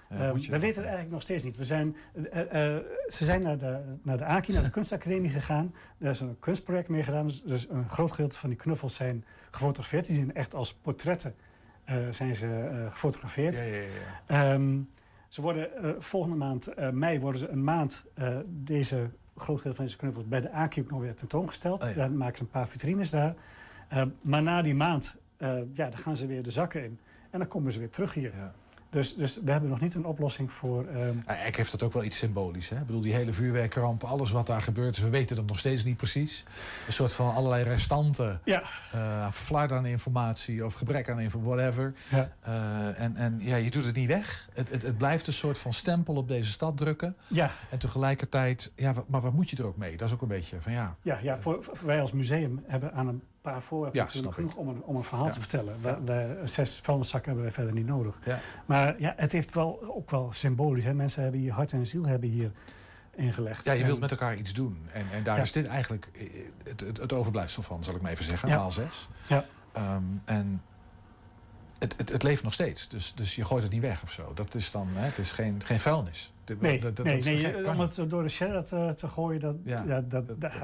Ja, 0.10 0.18
ehm, 0.18 0.34
we 0.34 0.40
dat- 0.40 0.50
weten 0.50 0.68
het 0.68 0.76
eigenlijk 0.78 1.12
nog 1.12 1.22
steeds 1.22 1.44
niet. 1.44 1.58
We 1.58 1.66
zijn, 1.66 1.96
eh, 2.32 2.76
eh, 2.76 2.84
ze 3.08 3.24
zijn 3.26 3.42
naar 3.42 3.58
de, 3.58 3.80
naar 4.04 4.18
de 4.18 4.26
AKI, 4.26 4.54
naar 4.54 4.64
de 4.64 4.70
kunstacademie 4.70 5.30
gegaan. 5.30 5.74
Daar 5.98 6.12
is 6.12 6.20
een 6.20 6.40
kunstproject 6.40 6.90
mee 6.90 7.04
gedaan. 7.04 7.26
Dus, 7.28 7.42
dus 7.44 7.70
een 7.70 7.90
groot 7.90 8.12
gedeelte 8.12 8.40
van 8.40 8.50
die 8.50 8.58
knuffels 8.58 8.96
zijn 8.96 9.26
gefotografeerd. 9.52 10.06
Die 10.06 10.16
zijn 10.16 10.34
echt 10.36 10.54
als 10.54 10.74
portretten 10.74 11.36
zijn 12.10 12.36
ze 12.36 12.86
gefotografeerd. 12.90 13.58
Ja, 13.58 13.64
ja, 13.64 13.82
ja. 14.28 14.60
Ze 15.32 15.42
worden 15.42 15.76
eh, 15.76 15.90
volgende 15.98 16.36
maand, 16.36 16.68
eh, 16.68 16.90
mei, 16.90 17.20
worden 17.20 17.40
ze 17.40 17.48
een 17.48 17.64
maand 17.64 18.06
eh, 18.14 18.38
deze 18.48 19.10
groot 19.36 19.58
gedeelte 19.58 19.76
van 19.76 19.86
deze 19.86 19.98
knuffels 19.98 20.28
bij 20.28 20.42
de 20.42 20.70
ook 20.80 20.90
nog 20.90 21.00
weer 21.00 21.16
tentoongesteld. 21.16 21.84
Oh 21.84 21.90
ja. 21.90 21.96
Daar 21.96 22.12
maken 22.12 22.38
ze 22.38 22.44
een 22.44 22.50
paar 22.50 22.68
vitrines 22.68 23.10
daar. 23.10 23.36
Maar 24.22 24.44
na 24.44 24.62
die 24.62 24.76
maand, 24.76 25.16
ja, 25.74 25.90
dan 25.90 25.98
gaan 25.98 26.18
ze 26.18 26.28
weer 26.28 26.44
de 26.44 26.52
zakken 26.52 26.84
in. 26.84 27.00
En 27.30 27.40
dan 27.40 27.48
komen 27.48 27.72
ze 27.72 27.80
weer 27.80 27.90
terug 27.90 28.14
hier. 28.14 28.32
Ja. 28.36 28.54
Dus, 28.92 29.16
dus 29.16 29.40
we 29.44 29.52
hebben 29.52 29.70
nog 29.70 29.80
niet 29.80 29.94
een 29.96 30.06
oplossing 30.06 30.52
voor. 30.52 30.86
ehm, 30.88 30.98
Ja, 31.00 31.22
Eigenlijk 31.26 31.58
heeft 31.58 31.72
dat 31.72 31.84
ook 31.84 31.94
wel 31.94 32.04
iets 32.04 32.18
symbolisch. 32.18 32.70
Hè? 32.70 32.76
Ik 32.76 32.86
bedoel, 32.86 33.02
die 33.02 33.14
hele 33.14 33.34
vuurwerkramp, 33.34 34.04
alles 34.04 34.32
wat 34.32 34.48
daar 34.48 34.62
gebeurt, 34.62 34.98
we 34.98 35.10
weten 35.10 35.38
het 35.38 35.48
nog 35.48 35.60
steeds 35.60 35.84
niet 35.84 35.98
precies. 35.98 36.44
Een 36.88 36.94
soort 36.94 37.14
van 37.14 37.34
allerlei 37.36 37.64
restanten, 37.64 38.42
ja, 38.46 38.64
eh 38.94 39.32
flarden 39.32 39.78
aan 39.78 39.86
informatie 39.86 40.66
of 40.66 40.74
gebrek 40.74 41.10
aan 41.10 41.20
informatie, 41.20 41.56
whatever. 41.56 41.94
ja, 42.10 42.32
Eh, 42.42 43.00
en 43.02 43.16
en 43.16 43.40
ja, 43.40 43.56
je 43.56 43.72
doet 43.72 43.86
het 43.86 43.96
niet 43.96 44.08
weg. 44.08 44.50
Het, 44.54 44.70
het, 44.70 44.82
het 44.82 44.98
blijft 44.98 45.28
een 45.28 45.34
soort 45.34 45.58
van 45.58 45.74
stempel 45.74 46.16
op 46.16 46.28
deze 46.28 46.52
stad 46.52 46.78
drukken. 46.78 47.16
ja, 47.28 47.52
En 47.70 47.78
tegelijkertijd, 47.80 48.72
ja, 48.76 48.94
maar 49.08 49.22
wat 49.22 49.34
moet 49.34 49.50
je 49.50 49.58
er 49.58 49.66
ook 49.66 49.78
mee? 49.78 49.98
Dat 49.98 50.08
is 50.08 50.14
ook 50.14 50.22
een 50.22 50.28
beetje 50.28 50.62
van 50.62 50.72
ja. 50.72 50.96
ja, 51.02 51.20
ja 51.24 51.42
voor, 51.42 51.64
voor- 51.64 51.78
wij 51.86 52.02
als 52.02 52.12
museum 52.12 52.64
hebben 52.68 52.94
aan 52.94 53.08
een 53.08 53.22
paar 53.42 53.62
voorwerpen 53.62 54.00
Ja, 54.00 54.06
natuurlijk 54.06 54.34
genoeg 54.36 54.56
om 54.56 54.68
een, 54.68 54.84
om 54.84 54.96
een 54.96 55.04
verhaal 55.04 55.26
Ja. 55.26 55.32
te 55.32 55.40
vertellen. 55.40 55.82
We, 55.82 55.98
we- 56.06 56.42
zes 56.48 56.80
vuilniszakken 56.84 57.28
hebben 57.32 57.46
wij 57.46 57.56
verder 57.56 57.74
niet 57.74 57.86
nodig. 57.88 58.20
Ja. 58.26 58.40
Maar 58.66 58.96
ja, 59.00 59.14
het 59.18 59.32
heeft 59.32 59.54
wel, 59.54 59.82
ook 59.94 60.12
wel 60.12 60.32
symbolisch. 60.34 60.84
Hè? 60.84 60.94
Mensen 60.94 61.22
hebben 61.24 61.40
hier 61.42 61.52
hart 61.54 61.72
en 61.72 61.88
ziel 61.88 62.06
hebben 62.06 62.30
hier 62.30 62.52
ingelegd. 63.16 63.66
Ja, 63.66 63.72
je 63.72 63.80
En- 63.80 63.86
wilt 63.86 64.00
met 64.00 64.12
elkaar 64.12 64.36
iets 64.36 64.54
doen. 64.54 64.88
En, 64.94 65.06
en 65.14 65.24
daar 65.24 65.40
is 65.42 65.52
dit 65.52 65.66
eigenlijk 65.66 66.10
eh, 66.14 66.30
het, 66.64 66.80
het, 66.80 66.98
het 66.98 67.14
overblijfsel 67.14 67.64
van, 67.64 67.84
zal 67.84 67.96
ik 67.96 68.02
maar 68.02 68.12
even 68.12 68.24
zeggen. 68.26 68.50
Ja. 68.50 68.58
Maal 68.58 68.72
zes. 68.72 69.08
Ja. 69.28 69.46
Ehm, 69.72 70.04
en 70.26 70.62
het, 71.80 71.94
het, 71.98 72.10
het 72.10 72.24
leeft 72.24 72.44
nog 72.44 72.54
steeds. 72.54 72.88
Dus, 72.90 73.14
dus 73.16 73.36
je 73.36 73.46
gooit 73.46 73.64
het 73.64 73.72
niet 73.72 73.82
weg 73.82 74.04
of 74.04 74.12
zo. 74.12 74.32
Dat 74.34 74.56
is 74.56 74.72
dan, 74.72 74.88
hè, 74.94 75.06
het 75.06 75.18
is 75.18 75.32
geen, 75.32 75.62
geen 75.66 75.80
vuilnis. 75.80 76.31
Nee, 76.60 76.80
dat, 76.80 76.96
dat, 76.96 77.06
nee, 77.06 77.22
nee 77.24 77.70
om 77.70 77.80
het 77.80 78.04
door 78.08 78.24
de 78.24 78.30
shredder 78.30 78.64
te, 78.64 78.94
te 78.96 79.08
gooien, 79.08 79.40
dat, 79.40 79.56
Ja, 79.64 80.02
dat, 80.02 80.24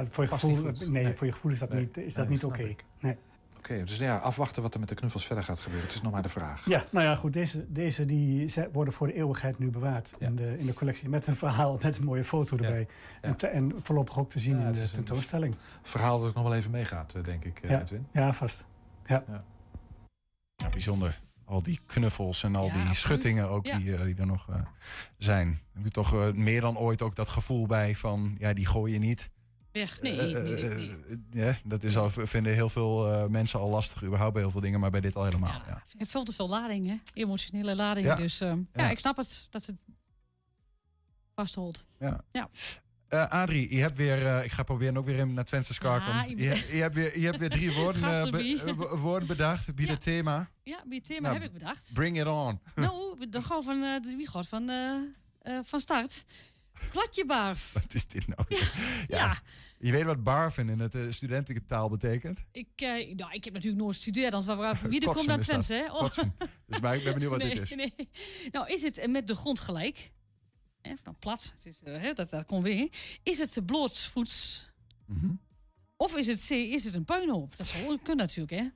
voor, 0.10 0.24
je 0.24 0.30
gevoel, 0.30 0.72
nee, 0.90 1.14
voor 1.14 1.28
je 1.28 1.34
gevoel 1.34 1.52
is 1.52 1.60
dat 1.60 1.70
Nee. 1.70 1.80
niet, 1.80 1.98
is 1.98 2.14
dat 2.14 2.30
niet 2.30 2.44
oké. 2.46 2.76
Nee. 3.00 3.18
Oké, 3.58 3.84
dus 3.84 3.98
ja, 3.98 4.18
afwachten 4.18 4.62
wat 4.62 4.74
er 4.74 4.80
met 4.80 4.90
de 4.90 4.96
knuffels 4.96 5.26
verder 5.26 5.44
gaat 5.44 5.60
gebeuren. 5.60 5.86
Het 5.88 5.96
is 5.96 6.02
nog 6.02 6.12
maar 6.12 6.22
de 6.22 6.30
vraag. 6.30 6.66
Ja, 6.66 6.86
nou 6.90 7.06
ja, 7.06 7.16
goed. 7.16 7.34
Deze, 7.34 7.72
deze 7.72 8.06
die 8.06 8.54
worden 8.72 8.94
voor 8.94 9.08
de 9.08 9.14
eeuwigheid 9.14 9.60
nu 9.60 9.70
bewaard 9.70 10.12
in, 10.20 10.36
de, 10.36 10.58
in 10.58 10.66
de 10.66 10.74
collectie. 10.74 11.10
Met 11.10 11.28
een 11.28 11.36
verhaal, 11.36 11.80
met 11.82 11.98
een 11.98 12.04
mooie 12.04 12.24
foto 12.24 12.58
erbij. 12.58 12.88
En, 13.22 13.36
te- 13.36 13.48
en 13.48 13.72
voorlopig 13.84 14.20
ook 14.20 14.30
te 14.32 14.40
zien 14.40 14.60
in 14.60 14.72
de 14.72 14.90
tentoonstelling. 14.92 15.56
Verhaal 15.82 16.20
dat 16.20 16.28
ook 16.30 16.36
nog 16.36 16.44
wel 16.44 16.56
even 16.56 16.72
meegaat, 16.72 17.14
eh, 17.14 17.24
denk 17.24 17.46
ik, 17.46 17.60
eh, 17.60 17.70
Ja, 17.70 17.82
Edwin. 17.82 18.08
ja, 18.12 18.34
vast. 18.34 18.66
Ja. 19.06 19.24
Ja, 20.56 20.70
bijzonder. 20.70 21.20
Al 21.48 21.64
die 21.64 21.80
knuffels 21.86 22.44
en 22.44 22.56
al 22.56 22.66
Ja, 22.66 22.72
die 22.72 22.80
absoluut. 22.80 22.98
schuttingen 22.98 23.50
ook 23.50 23.66
Ja. 23.66 23.78
die, 23.78 23.96
eh, 23.96 24.04
die 24.04 24.16
er 24.16 24.26
nog 24.26 24.50
eh, 24.50 24.62
zijn. 25.18 25.60
Heb 25.74 25.84
je 25.84 25.90
toch 25.90 26.14
eh, 26.14 26.32
meer 26.32 26.62
dan 26.62 26.78
ooit 26.78 27.02
ook 27.02 27.16
dat 27.16 27.30
gevoel 27.30 27.66
bij 27.68 27.96
van... 27.96 28.36
ja, 28.40 28.54
die 28.54 28.66
gooi 28.66 28.94
je 28.94 29.00
niet. 29.00 29.30
Weg. 29.72 30.02
Nee, 30.02 30.16
nee, 30.16 30.34
nee. 30.34 30.98
ja, 31.32 31.56
dat 31.64 31.84
is 31.84 31.98
al, 31.98 32.10
vinden 32.10 32.54
heel 32.54 32.70
veel 32.70 33.30
mensen 33.30 33.60
al 33.60 33.70
lastig, 33.70 34.04
überhaupt 34.04 34.34
bij 34.34 34.42
heel 34.42 34.52
veel 34.52 34.62
dingen, 34.62 34.80
maar 34.80 34.90
bij 34.92 35.02
dit 35.02 35.16
al 35.16 35.24
helemaal. 35.24 35.62
Ja. 35.68 35.84
Hebt 35.98 36.12
veel 36.12 36.24
te 36.24 36.34
veel 36.34 36.50
lading, 36.50 36.88
hè? 36.88 36.96
Emotionele 37.14 37.76
lading. 37.76 38.06
Ja. 38.06 38.16
Dus 38.16 38.42
eh, 38.42 38.48
ja. 38.48 38.84
Ja. 38.84 38.90
ik 38.90 39.00
snap 39.00 39.18
het 39.18 39.48
dat 39.50 39.66
het 39.66 39.76
vastholt. 41.36 41.86
Ja. 42.00 42.22
Ja. 42.32 42.50
Eh, 43.08 43.28
Adrie, 43.28 43.76
je 43.76 43.82
hebt 43.82 43.98
weer, 43.98 44.26
eh, 44.26 44.44
ik 44.44 44.52
ga 44.52 44.64
proberen 44.64 44.98
ook 44.98 45.06
weer 45.06 45.16
in 45.18 45.34
naar 45.34 45.46
Twente 45.46 45.74
schakel. 45.74 46.12
Ja, 46.14 46.24
je, 46.24 46.36
je- 46.76 46.82
hebt 46.82 46.96
weer, 46.96 47.20
je 47.20 47.26
hebt 47.26 47.38
weer 47.40 47.50
drie 47.50 47.72
woorden, 47.80 48.04
eh, 48.04 48.30
be- 48.76 48.98
woorden 48.98 49.28
bedacht, 49.28 49.76
bieden 49.76 49.96
Ja. 49.96 50.02
thema. 50.02 50.50
Ja, 50.64 50.84
bij 50.88 50.98
het 50.98 51.06
thema 51.06 51.22
Nou, 51.30 51.34
heb 51.34 51.44
ik 51.44 51.54
bedacht. 51.54 51.90
Bring 51.94 52.20
it 52.20 52.28
on. 52.28 52.60
nou, 52.76 53.28
dan 53.30 53.44
gewoon 53.44 53.64
van 53.64 53.80
de 53.80 54.14
wie 54.18 54.28
god 54.28 54.48
van, 54.48 54.70
van 55.64 55.80
start. 55.80 56.26
Platjebarf. 56.92 57.72
Wat 57.74 57.94
is 57.94 58.08
dit 58.08 58.28
nou? 58.28 58.42
Ja. 58.48 58.68
Ja. 59.08 59.38
Je 59.80 59.92
weet 59.92 60.04
wat 60.04 60.24
barven 60.24 60.70
in 60.70 60.80
het 60.80 60.96
uh, 60.96 61.12
studententaal 61.12 61.90
betekent? 61.90 62.44
Ik, 62.52 62.68
nou, 63.16 63.32
ik 63.34 63.44
heb 63.44 63.54
natuurlijk 63.54 63.82
nooit 63.84 63.96
gestudeerd, 63.96 64.34
anders 64.34 64.56
waar 64.58 64.80
wie 64.90 65.00
er 65.08 65.14
komt 65.14 65.28
naar. 65.28 65.40
Twente, 65.40 65.74
hè? 65.74 65.92
Oh. 65.92 66.10
Dus 66.68 66.80
maar 66.80 66.96
ik 66.96 67.04
ben 67.04 67.14
benieuwd 67.14 67.32
wat 67.32 67.40
nee, 67.40 67.54
dit 67.54 67.62
is. 67.62 67.76
Nee. 67.76 67.94
Nou, 68.52 68.68
is 68.74 68.82
het 68.82 69.08
met 69.10 69.28
de 69.28 69.36
grond 69.36 69.60
gelijk? 69.60 70.12
Hè, 70.88 70.94
van 71.04 71.16
plat, 71.20 71.54
het 71.56 71.66
is, 71.66 71.80
eh, 71.84 72.02
hè, 72.02 72.14
dat, 72.14 72.30
dat 72.30 72.46
komt 72.46 72.64
weer. 72.64 72.90
Is 73.24 73.40
het 73.40 73.66
blootsvoets? 73.66 74.70
Mhm. 75.06 75.32
Of 75.98 76.16
is 76.16 76.28
het, 76.28 76.52
is 76.52 76.84
het 76.84 76.94
een 76.94 77.04
puinhoop? 77.04 77.58
Dat 77.58 77.68
zou 77.68 77.98
kunnen 77.98 78.26
natuurlijk, 78.26 78.62
hè? 78.62 78.70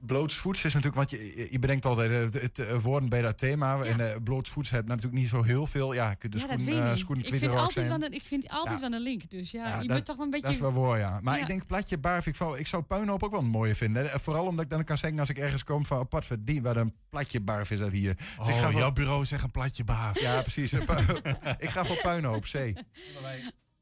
Blootsvoets 0.00 0.64
is 0.64 0.74
natuurlijk, 0.74 0.94
want 0.94 1.10
je, 1.10 1.48
je 1.50 1.58
bedenkt 1.58 1.84
altijd 1.84 2.10
eh, 2.10 2.18
het, 2.20 2.42
het, 2.42 2.58
eh, 2.58 2.76
woorden 2.76 3.08
bij 3.08 3.22
dat 3.22 3.38
thema. 3.38 3.82
En 3.82 3.98
uh, 4.00 4.08
blootsvoets 4.24 4.70
heeft 4.70 4.86
natuurlijk 4.86 5.14
niet 5.14 5.28
zo 5.28 5.42
heel 5.42 5.66
veel. 5.66 5.92
Ja, 5.92 6.10
je 6.10 6.16
kunt 6.16 6.32
de 6.32 6.38
ja, 6.38 6.44
schoen, 6.44 6.68
ik 6.68 6.74
uh, 6.74 6.88
niet. 6.88 6.98
schoenen 6.98 7.24
ik 7.24 7.38
vind 7.38 7.52
altijd 7.52 7.72
zijn. 7.72 7.88
wel 7.88 8.02
een, 8.02 8.12
Ik 8.12 8.22
vind 8.22 8.48
altijd 8.48 8.80
Ja. 8.80 8.88
wel 8.88 8.92
een 8.98 9.02
link. 9.04 9.30
Dus 9.30 9.50
ja, 9.50 9.66
Ja, 9.66 9.72
je 9.74 9.78
dat- 9.78 9.86
bent 9.86 10.04
toch 10.04 10.16
wel 10.16 10.24
een 10.24 10.30
beetje... 10.30 10.46
Dat 10.46 10.54
is 10.54 10.60
wel 10.60 10.72
waar, 10.72 10.98
ja. 10.98 11.20
Maar 11.22 11.34
Ja. 11.36 11.40
ik 11.40 11.46
denk 11.46 11.66
platje 11.66 11.98
barf, 11.98 12.26
ik, 12.26 12.34
vou- 12.36 12.58
ik 12.58 12.66
zou 12.66 12.82
puinhoop 12.82 13.22
ook 13.22 13.30
wel 13.30 13.40
een 13.40 13.46
mooie 13.46 13.74
vinden. 13.74 14.20
Vooral 14.20 14.46
omdat 14.46 14.64
ik 14.64 14.70
dan 14.70 14.84
kan 14.84 14.98
zeggen 14.98 15.18
als 15.18 15.28
ik 15.28 15.38
ergens 15.38 15.64
kom 15.64 15.84
van 15.86 15.98
apart 15.98 16.26
verdien, 16.26 16.62
wat 16.62 16.76
een 16.76 16.94
platje 17.08 17.40
barf 17.40 17.70
is 17.70 17.78
dat 17.78 17.92
hier. 17.92 18.14
Dus 18.16 18.26
Oh, 18.38 18.48
ik 18.48 18.54
ga 18.54 18.70
voor- 18.70 18.80
jouw 18.80 18.92
bureau 18.92 19.24
zegt 19.24 19.42
een 19.42 19.50
platje 19.50 19.84
baaf. 19.84 20.20
Ja, 20.20 20.40
precies. 20.42 20.72
Ik 21.58 21.70
ga 21.70 21.84
voor 21.84 22.00
puinhoop, 22.02 22.42
C. 22.44 22.72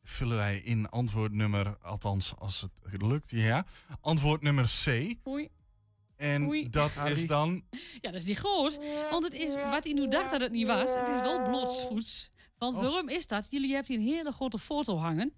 Vullen 0.04 0.36
wij 0.36 0.56
in 0.56 0.88
antwoord 0.88 1.32
nummer, 1.32 1.76
althans 1.82 2.34
als 2.38 2.60
het 2.90 3.02
lukt, 3.02 3.30
ja. 3.30 3.64
Antwoord 4.00 4.42
nummer 4.42 4.64
C. 4.84 5.14
Oei. 5.28 5.48
En 6.20 6.48
Oei. 6.48 6.68
dat 6.70 6.90
is 7.06 7.26
dan... 7.26 7.62
Ja, 8.00 8.10
dat 8.10 8.20
is 8.20 8.24
niet 8.24 8.38
groot. 8.38 8.80
Want 9.10 9.24
het 9.24 9.32
is, 9.34 9.54
wat 9.54 9.84
hij 9.84 9.92
nu 9.92 10.08
dacht 10.08 10.30
dat 10.30 10.40
het 10.40 10.52
niet 10.52 10.66
was, 10.66 10.94
het 10.94 11.08
is 11.08 11.20
wel 11.20 11.42
blootsvoets. 11.42 12.30
Want 12.58 12.74
Oh. 12.74 12.80
waarom 12.80 13.08
is 13.08 13.26
dat? 13.26 13.46
Jullie 13.50 13.74
hebben 13.74 13.98
hier 13.98 14.00
een 14.00 14.14
hele 14.16 14.32
grote 14.32 14.58
foto 14.58 14.96
hangen. 14.96 15.32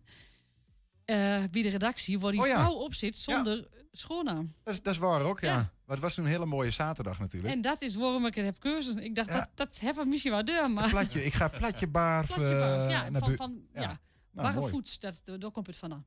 eh, 1.04 1.16
bij 1.50 1.62
de 1.62 1.68
redactie, 1.68 2.18
waar 2.20 2.32
die 2.32 2.40
Oh 2.40 2.46
ja. 2.46 2.60
vrouw 2.60 2.72
op 2.72 2.94
zit 2.94 3.16
zonder 3.16 3.68
schoonnaam. 3.92 4.54
Dat 4.64 4.74
is, 4.74 4.82
dat 4.82 4.92
is 4.92 4.98
waar 4.98 5.22
ook, 5.22 5.40
ja. 5.40 5.48
Ja. 5.52 5.56
Maar 5.58 5.96
het 5.96 6.00
was 6.00 6.16
een 6.16 6.26
hele 6.26 6.46
mooie 6.46 6.70
zaterdag 6.70 7.18
natuurlijk. 7.18 7.54
En 7.54 7.60
dat 7.60 7.82
is 7.82 7.94
waarom 7.94 8.26
ik 8.26 8.34
het 8.34 8.44
heb 8.44 8.58
cursus. 8.58 8.94
Ik 8.94 9.14
dacht, 9.14 9.28
Ja. 9.28 9.38
dat, 9.38 9.48
dat 9.54 9.80
hebben 9.80 10.02
we 10.04 10.08
misschien 10.10 10.32
wel 10.32 10.44
deur, 10.44 10.70
maar... 10.70 10.88
Platje, 10.90 11.24
ik 11.24 11.32
ga 11.32 11.48
platje 11.48 11.86
barf. 11.86 12.26
Platje 12.26 12.44
barf, 12.58 12.84
eh, 12.84 12.90
ja, 12.90 13.10
naar 13.10 13.34
van, 13.36 13.62
ja. 13.74 13.80
ja. 13.80 13.86
Nou, 13.86 13.98
mooi. 14.32 14.54
Barrevoets, 14.54 14.98
dat, 14.98 15.22
daar 15.38 15.50
komt 15.50 15.66
het 15.66 15.76
vandaan. 15.76 16.04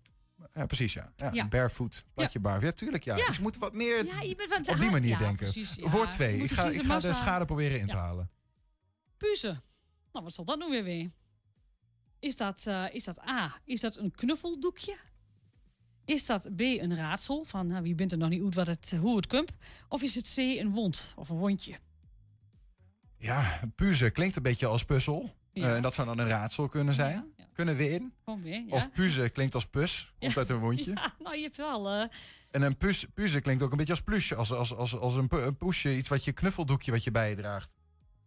Ja, 0.54 0.66
precies, 0.66 0.94
ja. 0.94 1.14
ja, 1.16 1.30
Ja. 1.34 1.48
Barefoot, 1.48 2.04
platje. 2.14 2.40
Ja, 2.42 2.72
tuurlijk, 2.72 3.04
ja. 3.04 3.16
Dus 3.16 3.36
je 3.36 3.42
moet 3.42 3.58
wat 3.58 3.74
meer 3.74 4.06
bent 4.50 4.68
op 4.68 4.80
die 4.80 4.90
manier 4.90 5.18
denken. 5.18 5.36
precies, 5.36 5.76
ja. 5.76 5.90
Woord 5.90 6.10
Je 6.10 6.14
2. 6.14 6.38
moet 6.38 6.52
Ik 6.52 6.52
ga, 6.52 6.70
ik 6.70 6.82
ga 6.82 7.00
de 7.00 7.14
schade 7.14 7.46
proberen 7.46 7.80
in 7.80 7.88
te 7.88 7.96
halen. 7.96 8.30
Puzen. 9.18 9.64
Nou, 10.12 10.26
wat 10.26 10.34
zal 10.34 10.46
dat 10.46 10.60
nu 10.60 10.70
weer 10.70 10.84
weer? 10.84 11.12
Is 12.20 12.38
dat, 12.38 12.68
eh, 12.68 12.86
is 12.92 13.04
dat 13.04 13.20
A, 13.28 13.62
is 13.64 13.80
dat 13.80 13.98
een 13.98 14.12
knuffeldoekje? 14.12 14.98
Is 16.06 16.26
dat 16.26 16.56
B, 16.56 16.60
een 16.60 16.96
raadsel? 16.96 17.44
Van 17.44 17.68
nou, 17.68 17.84
wie 17.84 17.96
bent 17.96 18.12
er 18.12 18.18
nog 18.18 18.30
niet 18.30 18.44
uit 18.44 18.56
wat 18.56 18.68
het, 18.68 18.94
hoe 19.00 19.16
het 19.16 19.28
komt? 19.28 19.52
Of 19.90 20.02
is 20.02 20.16
het 20.16 20.34
C, 20.36 20.38
een 20.38 20.72
wond 20.72 21.14
of 21.16 21.30
een 21.30 21.38
wondje? 21.38 21.80
Ja, 23.18 23.60
puzzelen 23.76 24.12
klinkt 24.12 24.36
een 24.36 24.44
beetje 24.44 24.68
als 24.68 24.86
puzzel. 24.86 25.36
Eh, 25.54 25.76
en 25.76 25.82
dat 25.82 25.94
zou 25.94 26.08
dan 26.08 26.20
een 26.20 26.28
raadsel 26.28 26.68
kunnen 26.68 26.94
zijn. 26.94 27.34
Kunnen 27.56 27.76
we 27.76 27.90
in? 27.90 28.14
Kom 28.26 28.46
ja. 28.48 28.64
Of 28.70 28.92
puzzelen 28.92 29.32
klinkt 29.32 29.54
als 29.54 29.66
pus. 29.66 30.12
Komt 30.20 30.32
Ja. 30.34 30.38
uit 30.40 30.50
een 30.50 30.58
wondje. 30.60 30.92
Ja, 30.92 31.14
nou, 31.20 31.36
je 31.36 31.42
hebt 31.44 31.56
wel... 31.58 31.90
eh, 31.90 32.08
En 32.52 32.62
een 32.62 32.78
pus, 32.78 33.06
puzzelen 33.14 33.44
klinkt 33.44 33.64
ook 33.64 33.72
een 33.72 33.78
beetje 33.78 33.94
als 33.94 34.02
plusje. 34.02 34.36
Als, 34.36 34.52
als, 34.52 34.76
als, 34.76 34.98
als 34.98 35.16
een, 35.16 35.28
een 35.30 35.58
poesje. 35.58 35.96
Iets 35.98 36.10
wat 36.10 36.26
je 36.26 36.32
knuffeldoekje 36.32 36.92
wat 36.92 37.04
je 37.04 37.12
bij 37.12 37.30
je 37.30 37.36
draagt. 37.36 37.74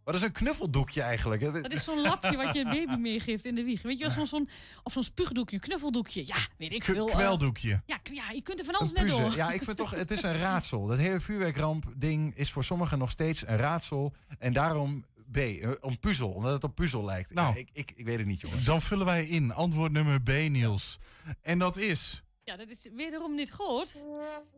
Wat 0.04 0.16
is 0.16 0.22
een 0.22 0.32
knuffeldoekje 0.32 1.02
eigenlijk? 1.02 1.42
hè? 1.42 1.50
dat 1.60 1.72
is 1.72 1.84
zo'n 1.84 2.00
lapje 2.00 2.36
wat 2.36 2.54
je 2.54 2.60
een 2.60 2.70
baby 2.86 3.00
meegeeft 3.00 3.44
in 3.46 3.54
de 3.54 3.62
wieg. 3.64 3.82
Weet 3.82 3.98
je 3.98 4.04
wel, 4.04 4.12
zo'n, 4.12 4.26
zo'n, 4.26 4.48
of 4.82 4.92
zo'n 4.92 5.02
spuugdoekje, 5.02 5.56
een 5.56 5.62
knuffeldoekje. 5.62 6.26
Ja, 6.26 6.36
weet 6.58 6.72
ik 6.72 6.84
veel. 6.84 7.08
eh, 7.08 7.14
kweldoekje. 7.14 7.82
ja, 7.86 7.98
ja, 8.12 8.30
je 8.30 8.42
kunt 8.42 8.58
er 8.58 8.64
van 8.64 8.74
alles 8.74 8.92
Een 8.94 9.04
mee 9.04 9.12
door. 9.20 9.36
Ja, 9.36 9.50
ik 9.52 9.62
vind 9.62 9.76
toch, 9.76 9.90
het 9.90 10.10
is 10.10 10.22
een 10.22 10.36
raadsel. 10.38 10.86
Dat 10.86 10.98
hele 10.98 11.20
vuurwerkramp 11.20 11.84
ding 11.96 12.36
is 12.36 12.52
voor 12.52 12.64
sommigen 12.64 12.98
nog 12.98 13.10
steeds 13.10 13.46
een 13.46 13.56
raadsel. 13.56 14.14
En 14.38 14.52
daarom 14.52 15.04
B, 15.32 15.36
eh, 15.36 15.70
om 15.80 15.98
puzzel, 15.98 16.28
omdat 16.30 16.52
het 16.52 16.64
op 16.64 16.74
puzzel 16.74 17.04
lijkt. 17.04 17.34
Nou. 17.34 17.54
Ja, 17.54 17.60
ik, 17.60 17.68
ik, 17.72 17.92
ik 17.96 18.04
weet 18.04 18.18
het 18.18 18.26
niet, 18.26 18.40
jongens. 18.40 18.64
Dan 18.64 18.82
vullen 18.82 19.06
wij 19.06 19.26
in 19.26 19.52
antwoord 19.52 19.92
nummer 19.92 20.22
B, 20.22 20.28
Niels. 20.28 20.98
En 21.42 21.58
dat 21.58 21.76
is... 21.76 22.22
Ja, 22.44 22.56
dat 22.56 22.68
is 22.68 22.86
wederom 22.94 23.34
niet 23.34 23.52
goed. 23.52 24.06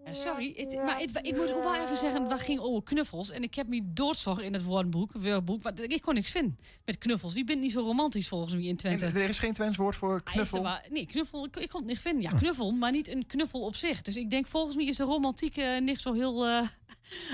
Ja, 0.04 0.12
sorry, 0.14 0.52
het, 0.56 0.74
maar 0.74 0.98
het- 0.98 1.18
ik 1.22 1.36
moet 1.36 1.52
ook 1.52 1.62
wel 1.62 1.74
even 1.82 1.96
zeggen, 1.96 2.28
dat 2.28 2.40
ging 2.40 2.60
over 2.60 2.82
knuffels. 2.82 3.30
En 3.30 3.42
ik 3.42 3.54
heb 3.54 3.68
me 3.68 3.80
doodzocht 3.92 4.40
in 4.42 4.52
het 4.52 4.62
woordenboek, 4.62 5.12
woordenboek, 5.12 5.62
want 5.62 5.80
ik 5.92 6.02
kon 6.02 6.14
niks 6.14 6.30
vinden 6.30 6.58
met 6.84 6.98
knuffels. 6.98 7.34
Wie 7.34 7.44
bent 7.44 7.60
niet 7.60 7.72
zo 7.72 7.80
romantisch 7.80 8.28
volgens 8.28 8.52
mij 8.54 8.62
in 8.62 8.68
En 8.68 8.76
Twente? 8.76 9.06
er 9.06 9.28
is 9.28 9.38
geen 9.38 9.52
Twents 9.52 9.76
woord 9.76 9.96
voor 9.96 10.14
Ah, 10.24 10.32
knuffel. 10.34 10.68
nee, 10.90 11.06
knuffel, 11.06 11.44
ik, 11.44 11.56
ik 11.56 11.68
kon 11.68 11.80
het 11.80 11.88
niet 11.88 11.98
vinden. 12.00 12.22
Ja, 12.22 12.30
knuffel, 12.30 12.70
maar 12.72 12.90
niet 12.92 13.08
een 13.08 13.26
knuffel 13.26 13.60
op 13.60 13.74
zich. 13.76 14.02
Dus 14.02 14.16
ik 14.16 14.30
denk, 14.30 14.46
volgens 14.46 14.76
mij 14.76 14.84
is 14.84 14.96
de 14.96 15.04
romantiek 15.04 15.56
eh, 15.56 15.80
niet 15.80 16.00
zo 16.00 16.12
heel 16.12 16.46
eh, 16.46 16.66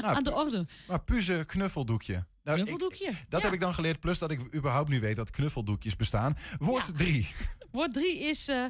Nou, 0.01 0.15
aan 0.17 0.23
de 0.25 0.35
orde. 0.35 0.67
Maar 0.89 1.03
puzzle 1.03 1.45
knuffeldoekje. 1.45 2.27
Nou, 2.47 2.59
ik- 2.59 2.65
Knuffeldoekje. 2.65 3.13
dat 3.29 3.41
ja. 3.41 3.47
heb 3.47 3.53
ik 3.55 3.61
dan 3.61 3.75
geleerd, 3.75 4.01
plus 4.01 4.19
dat 4.19 4.31
ik 4.31 4.55
überhaupt 4.55 4.89
nu 4.89 5.01
weet 5.01 5.17
dat 5.17 5.31
knuffeldoekjes 5.31 5.97
bestaan. 5.97 6.37
Woord 6.59 6.87
Ja. 6.87 6.93
3. 6.93 7.35
Woord 7.73 7.93
drie 7.93 8.19
is 8.19 8.49
eh 8.49 8.65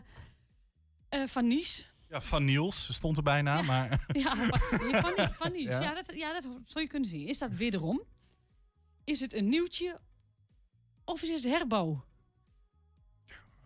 eh, 1.09 1.27
van 1.27 1.47
Nies. 1.47 1.93
Ja, 2.09 2.21
van 2.21 2.45
Niels 2.45 2.93
stond 2.95 3.17
er 3.17 3.23
bijna, 3.23 3.63
maar... 3.63 4.05
Ja, 4.23 4.35
maar- 4.35 4.79
nee, 4.83 5.01
van, 5.01 5.29
van 5.43 5.53
Nies. 5.53 5.65
Ja? 5.65 5.81
Ja, 5.81 5.95
dat, 5.95 6.15
ja, 6.15 6.33
dat 6.33 6.43
zou 6.65 6.85
je 6.85 6.87
kunnen 6.91 7.09
zien. 7.09 7.27
Is 7.29 7.39
dat 7.39 7.51
wederom? 7.51 8.03
Is 9.05 9.21
het 9.21 9.33
een 9.35 9.49
nieuwtje? 9.49 10.01
Of 11.05 11.23
is 11.23 11.29
het 11.29 11.45
herbouw? 11.45 12.05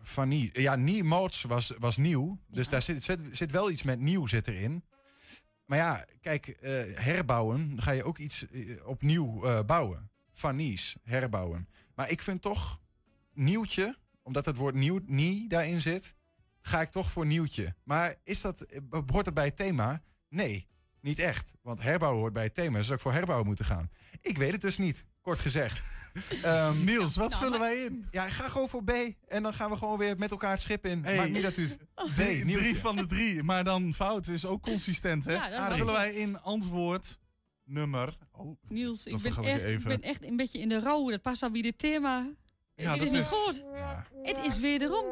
Van 0.01 0.27
Nie. 0.27 0.61
Ja, 0.61 0.75
Nie 0.75 1.03
Moots 1.03 1.41
was, 1.41 1.73
was 1.79 1.97
nieuw. 1.97 2.39
Dus 2.47 2.69
daar 2.69 2.81
zit, 2.81 3.03
zit, 3.03 3.21
zit 3.31 3.51
wel 3.51 3.71
iets 3.71 3.83
met 3.83 3.99
nieuw 3.99 4.27
zit 4.27 4.47
erin. 4.47 4.83
Maar 5.71 5.79
ja, 5.79 6.05
kijk, 6.21 6.47
eh, 6.47 6.71
herbouwen 6.93 7.81
ga 7.81 7.91
je 7.91 8.03
ook 8.03 8.17
iets 8.17 8.49
eh, 8.49 8.87
opnieuw 8.87 9.45
eh, 9.45 9.65
bouwen. 9.65 10.09
Van 10.33 10.55
Nies, 10.55 10.95
herbouwen. 11.03 11.67
Maar 11.95 12.09
ik 12.09 12.21
vind 12.21 12.41
toch 12.41 12.81
nieuwtje, 13.33 13.97
omdat 14.23 14.45
het 14.45 14.55
woord 14.55 14.75
nieuw, 14.75 14.99
nie 15.05 15.49
daarin 15.49 15.81
zit, 15.81 16.13
ga 16.61 16.81
ik 16.81 16.89
toch 16.89 17.11
voor 17.11 17.25
nieuwtje. 17.25 17.75
Maar 17.83 18.15
is 18.23 18.41
dat, 18.41 18.65
hoort 19.07 19.25
het 19.25 19.33
bij 19.33 19.45
het 19.45 19.55
thema? 19.55 20.01
Nee, 20.29 20.67
niet 21.01 21.19
echt. 21.19 21.53
Want 21.61 21.81
herbouwen 21.81 22.19
hoort 22.19 22.33
bij 22.33 22.43
het 22.43 22.53
thema. 22.53 22.77
Dus 22.77 22.85
zou 22.85 22.97
ik 22.97 23.03
voor 23.03 23.13
herbouwen 23.13 23.47
moeten 23.47 23.65
gaan. 23.65 23.89
Ik 24.21 24.37
weet 24.37 24.51
het 24.51 24.61
dus 24.61 24.77
niet, 24.77 25.05
kort 25.21 25.39
gezegd. 25.39 25.81
Ehm, 26.43 26.83
Niels, 26.83 27.15
wat 27.15 27.29
Nou, 27.29 27.43
vullen 27.43 27.59
maar- 27.59 27.69
wij 27.69 27.83
in? 27.83 28.07
ja, 28.11 28.25
ik 28.25 28.31
ga 28.31 28.49
gewoon 28.49 28.69
voor 28.69 28.83
B. 28.83 28.91
En 29.27 29.43
dan 29.43 29.53
gaan 29.53 29.69
we 29.69 29.77
gewoon 29.77 29.97
weer 29.97 30.17
met 30.17 30.31
elkaar 30.31 30.51
het 30.51 30.61
schip 30.61 30.85
in. 30.85 31.03
Hey. 31.03 31.17
Maakt 31.17 31.31
niet 31.31 31.41
dat 31.41 31.57
u... 31.57 31.63
het- 31.67 32.15
Drie, 32.15 32.75
van 32.75 32.95
de 32.95 33.05
drie. 33.05 33.43
Maar 33.43 33.63
dan 33.63 33.93
fout 33.93 34.27
is 34.27 34.45
ook 34.45 34.61
consistent, 34.61 35.25
hè? 35.25 35.33
Ja, 35.33 35.67
Dan 35.67 35.77
vullen 35.77 35.93
wij 35.93 36.13
in 36.13 36.41
antwoord 36.41 37.19
nummer... 37.63 38.17
Oh, 38.31 38.57
Niels, 38.67 39.05
ik 39.05 39.21
ben, 39.21 39.43
echt, 39.43 39.65
ik 39.65 39.83
ben 39.83 40.01
echt 40.01 40.23
een 40.23 40.35
beetje 40.35 40.59
in 40.59 40.69
de 40.69 40.79
rouw. 40.79 41.09
Dat 41.09 41.21
past 41.21 41.41
wel 41.41 41.51
bij 41.51 41.61
dit 41.61 41.77
thema. 41.77 42.29
Ja, 42.81 42.93
het 42.93 43.01
is 43.01 43.09
niet 43.11 43.19
is- 43.19 43.27
goed. 43.27 43.65
Ja. 43.73 44.05
Het 44.23 44.45
is 44.45 44.59
wederom. 44.59 45.05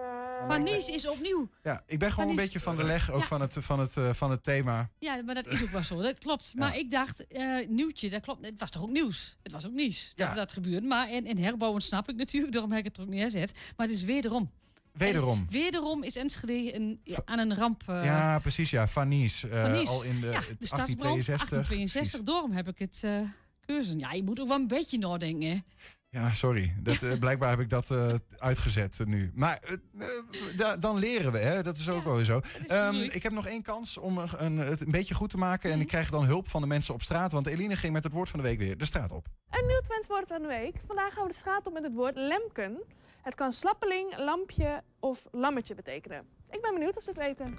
Van 0.48 0.64
Nies 0.64 0.88
is 0.88 1.08
opnieuw. 1.08 1.50
ja, 1.64 1.84
ik 1.86 2.00
ben 2.00 2.10
gewoon 2.12 2.30
een 2.30 2.36
Van 2.36 2.44
beetje 2.44 2.60
van 2.60 2.76
de 2.76 2.84
leg, 2.84 3.12
ook 3.12 3.20
Ja. 3.22 3.26
van, 3.28 3.42
het, 3.42 3.56
van, 3.60 3.80
het, 3.80 3.98
eh, 3.98 4.14
van 4.14 4.32
het 4.32 4.44
thema. 4.44 4.90
Ja, 5.00 5.22
maar 5.26 5.36
dat 5.36 5.48
is 5.48 5.62
ook 5.62 5.70
wel 5.70 5.84
zo. 5.84 6.02
Dat 6.02 6.20
klopt. 6.20 6.54
Maar 6.56 6.78
ik 6.78 6.90
dacht, 6.90 7.28
eh, 7.28 7.68
nieuwtje, 7.68 8.10
dat 8.10 8.22
klopt. 8.22 8.46
Het 8.46 8.60
was 8.60 8.70
toch 8.70 8.82
ook 8.82 8.90
nieuws? 8.90 9.38
Het 9.44 9.52
was 9.52 9.66
ook 9.68 9.72
nieuws 9.74 10.12
dat 10.16 10.28
Ja. 10.28 10.34
dat 10.34 10.52
gebeurde. 10.52 10.88
Maar 10.88 11.08
en, 11.08 11.26
en 11.26 11.38
herbouwen 11.38 11.82
snap 11.82 12.10
ik 12.10 12.16
natuurlijk. 12.16 12.52
Daarom 12.54 12.72
heb 12.72 12.80
ik 12.80 12.86
het 12.86 12.98
er 12.98 13.04
ook 13.04 13.10
neerzet. 13.10 13.52
Maar 13.78 13.88
het 13.88 13.96
is 13.96 14.04
wederom. 14.04 14.52
Wederom. 14.94 15.46
Wederom 15.50 16.04
is 16.04 16.16
Enschede 16.16 16.76
een, 16.76 17.02
aan 17.26 17.40
een 17.40 17.56
ramp. 17.56 17.84
eh, 17.88 18.04
ja, 18.06 18.40
precies, 18.40 18.70
ja. 18.70 18.88
Van 18.88 19.08
Nies. 19.08 19.44
eh, 19.44 19.62
van 19.62 19.72
Nies. 19.72 19.90
al 19.90 20.04
in 20.04 20.20
de, 20.22 20.28
ja, 20.28 20.40
de 20.60 20.66
stadsbrand 20.66 21.26
1862. 21.26 21.50
1862. 21.50 22.22
Daarom 22.22 22.52
heb 22.52 22.68
ik 22.68 22.80
het 22.80 23.00
eh 23.04 23.20
keuze. 23.66 23.98
Ja, 23.98 24.12
je 24.14 24.24
moet 24.24 24.40
ook 24.40 24.48
wel 24.48 24.58
een 24.58 24.68
beetje 24.68 24.98
nadenken. 24.98 25.66
Ja, 26.12 26.30
sorry. 26.32 26.74
Dat, 26.80 27.02
eh, 27.02 27.14
blijkbaar 27.20 27.50
heb 27.50 27.60
ik 27.60 27.70
dat 27.70 27.92
eh, 27.92 28.14
uitgezet 28.38 29.00
nu. 29.06 29.32
Maar 29.36 29.58
eh, 29.60 29.74
eh, 30.00 30.58
da- 30.58 30.78
dan 30.78 30.98
leren 30.98 31.32
we, 31.32 31.38
hè? 31.38 31.64
dat 31.64 31.78
is 31.78 31.90
ook 31.90 32.04
wel 32.04 32.16
weer 32.16 32.26
zo. 32.26 32.42
Ehm, 32.68 32.96
ik 32.96 33.24
heb 33.24 33.32
nog 33.32 33.46
één 33.46 33.62
kans 33.62 33.98
om 33.98 34.18
een, 34.18 34.30
een- 34.46 34.58
het 34.58 34.82
een 34.82 34.92
beetje 34.92 35.14
goed 35.14 35.30
te 35.30 35.38
maken. 35.38 35.72
En 35.72 35.80
ik 35.82 35.88
krijg 35.88 36.10
dan 36.10 36.24
hulp 36.26 36.48
van 36.48 36.62
de 36.62 36.68
mensen 36.68 36.94
op 36.94 37.02
straat. 37.02 37.32
Want 37.32 37.48
Eline 37.48 37.76
ging 37.76 37.94
met 37.94 38.04
het 38.04 38.14
woord 38.14 38.30
van 38.30 38.40
de 38.40 38.46
week 38.46 38.58
weer 38.60 38.78
de 38.78 38.86
straat 38.86 39.12
op. 39.12 39.26
Een 39.50 39.68
nieuw 39.68 39.82
Twents 39.82 40.08
woord 40.08 40.28
van 40.28 40.42
de 40.42 40.48
week. 40.48 40.76
Vandaag 40.88 41.14
gaan 41.14 41.24
we 41.24 41.30
de 41.30 41.36
straat 41.36 41.68
op 41.68 41.74
met 41.74 41.84
het 41.84 41.94
woord 41.94 42.16
lemken. 42.16 42.78
Het 43.22 43.36
kan 43.36 43.52
slappeling, 43.52 44.18
lampje 44.18 44.84
of 45.00 45.28
lammetje 45.32 45.76
betekenen. 45.76 46.24
Ik 46.50 46.62
ben 46.62 46.74
benieuwd 46.74 46.98
of 46.98 47.04
ze 47.04 47.10
het 47.10 47.20
weten. 47.20 47.58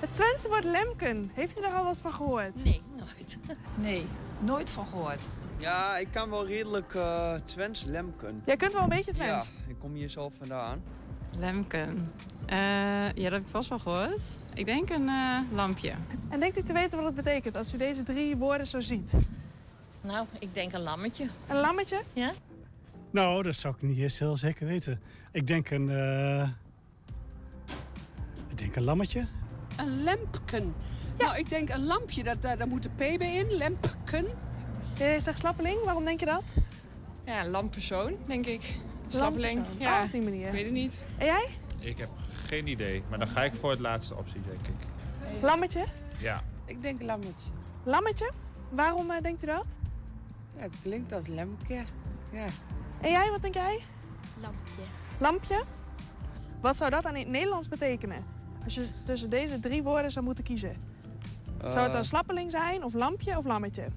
Het 0.00 0.14
Twentse 0.14 0.48
woord 0.48 0.64
lemken. 0.64 1.30
Heeft 1.34 1.58
u 1.58 1.60
daar 1.60 1.70
al 1.72 1.78
wel 1.80 1.88
eens 1.88 2.00
van 2.00 2.12
gehoord? 2.12 2.64
Nee, 2.64 2.82
nooit. 2.96 3.38
Nee, 3.88 4.06
nooit 4.40 4.70
van 4.70 4.86
gehoord. 4.86 5.20
Ja, 5.62 5.96
ik 5.96 6.08
kan 6.10 6.30
wel 6.30 6.46
redelijk 6.46 6.94
eh 6.94 7.34
Twents 7.34 7.84
lemken. 7.84 8.42
Jij 8.46 8.56
kunt 8.56 8.72
wel 8.72 8.82
een 8.82 8.88
beetje 8.88 9.12
Twents. 9.12 9.48
Ja, 9.48 9.70
ik 9.70 9.78
kom 9.78 9.94
hier 9.94 10.10
zelf 10.10 10.34
vandaan. 10.38 10.82
Lemken. 11.38 12.12
Eh, 12.46 12.56
ja, 13.14 13.22
dat 13.22 13.32
heb 13.32 13.40
ik 13.42 13.48
vast 13.48 13.68
wel 13.68 13.78
gehoord. 13.78 14.22
Ik 14.54 14.64
denk 14.66 14.90
een 14.90 15.08
eh, 15.08 15.38
lampje. 15.52 15.92
En 16.28 16.40
denkt 16.40 16.58
u 16.58 16.62
te 16.62 16.72
weten 16.72 16.96
wat 16.96 17.06
het 17.06 17.14
betekent 17.14 17.56
als 17.56 17.74
u 17.74 17.76
deze 17.76 18.02
drie 18.02 18.36
woorden 18.36 18.66
zo 18.66 18.80
ziet? 18.80 19.12
Nou, 20.00 20.26
ik 20.38 20.54
denk 20.54 20.72
een 20.72 20.80
lammetje. 20.82 21.28
Een 21.48 21.56
lammetje? 21.60 22.00
Ja? 22.12 22.32
Nou, 23.10 23.42
dat 23.42 23.54
zou 23.56 23.74
ik 23.74 23.82
niet 23.82 23.98
eens 23.98 24.18
heel 24.18 24.36
zeker 24.36 24.66
weten. 24.66 25.00
Ik 25.32 25.46
denk 25.46 25.70
een... 25.70 25.90
eh, 25.90 26.48
ik 28.48 28.58
denk 28.58 28.76
een 28.76 28.84
lammetje. 28.84 29.26
Een 29.76 30.02
lempken. 30.02 30.74
Nou, 31.18 31.36
ik 31.38 31.48
denk 31.48 31.68
een 31.70 31.84
lampje, 31.84 32.22
dat, 32.22 32.42
daar, 32.42 32.58
daar 32.58 32.68
moet 32.68 32.82
de 32.82 32.88
P 32.88 32.96
bij 33.18 33.34
in. 33.34 33.50
Lempken. 33.50 34.26
Jij 34.98 35.20
zegt 35.20 35.38
slappeling, 35.38 35.84
waarom 35.84 36.04
denk 36.04 36.20
je 36.20 36.26
dat? 36.26 36.42
Ja, 37.24 37.46
lamppersoon, 37.48 38.16
denk 38.26 38.46
ik. 38.46 38.80
Slappeling. 39.08 39.64
Ja, 39.78 40.02
op 40.02 40.12
die 40.12 40.22
manier. 40.22 40.46
ik 40.46 40.52
weet 40.52 40.64
het 40.64 40.72
niet. 40.74 41.04
En 41.18 41.26
jij? 41.26 41.48
Ik 41.78 41.98
heb 41.98 42.08
geen 42.46 42.66
idee, 42.66 43.02
maar 43.08 43.18
dan 43.18 43.28
ga 43.28 43.42
ik 43.44 43.54
voor 43.54 43.70
het 43.70 43.80
laatste 43.80 44.16
optie, 44.16 44.40
denk 44.40 44.60
ik. 44.66 44.86
Lammetje? 45.42 45.84
Ja. 46.18 46.42
Ik 46.64 46.82
denk 46.82 47.02
lammetje. 47.02 47.50
Lammetje? 47.84 48.30
Waarom 48.70 49.10
eh, 49.10 49.20
denkt 49.22 49.42
u 49.42 49.46
dat? 49.46 49.66
Ja, 50.56 50.62
het 50.62 50.72
klinkt 50.82 51.12
als 51.12 51.26
lemke. 51.26 51.74
Ja. 52.32 52.46
En 53.00 53.10
jij, 53.10 53.30
wat 53.30 53.42
denk 53.42 53.54
jij? 53.54 53.80
Lampje. 54.40 54.82
Lampje? 55.18 55.62
Wat 56.60 56.76
zou 56.76 56.90
dat 56.90 57.06
aan 57.06 57.14
in 57.16 57.22
het 57.22 57.30
Nederlands 57.32 57.68
betekenen? 57.68 58.24
Als 58.64 58.74
je 58.74 58.88
tussen 59.04 59.30
deze 59.30 59.60
drie 59.60 59.82
woorden 59.82 60.10
zou 60.10 60.24
moeten 60.24 60.44
kiezen. 60.44 60.76
Zou 61.58 61.76
het 61.78 61.86
Eh, 61.86 61.92
dan 61.92 62.04
slappeling 62.04 62.50
zijn, 62.50 62.84
of 62.84 62.94
lampje, 62.94 63.36
of 63.38 63.44
lammetje? 63.44 63.88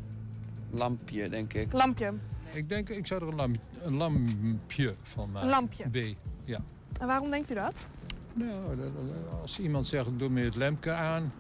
Lampje, 0.77 1.29
denk 1.29 1.53
ik. 1.53 1.73
Lampje. 1.73 2.13
Ik 2.51 2.69
denk, 2.69 2.89
ik 2.89 3.07
zou 3.07 3.21
er 3.21 3.27
een, 3.27 3.35
lam- 3.35 3.55
een 3.81 3.93
lampje 3.95 4.93
van 5.03 5.31
maken. 5.31 5.47
Een 5.47 5.53
lampje. 5.53 5.89
B, 5.89 6.15
ja. 6.43 6.59
En 6.99 7.07
waarom 7.07 7.29
denkt 7.29 7.51
u 7.51 7.53
dat? 7.55 7.85
Nou, 8.33 8.77
als 9.41 9.59
iemand 9.59 9.87
zegt, 9.87 10.07
doe 10.19 10.29
me 10.29 10.41
het 10.41 10.55
lampje 10.55 10.91
aan, 10.91 11.33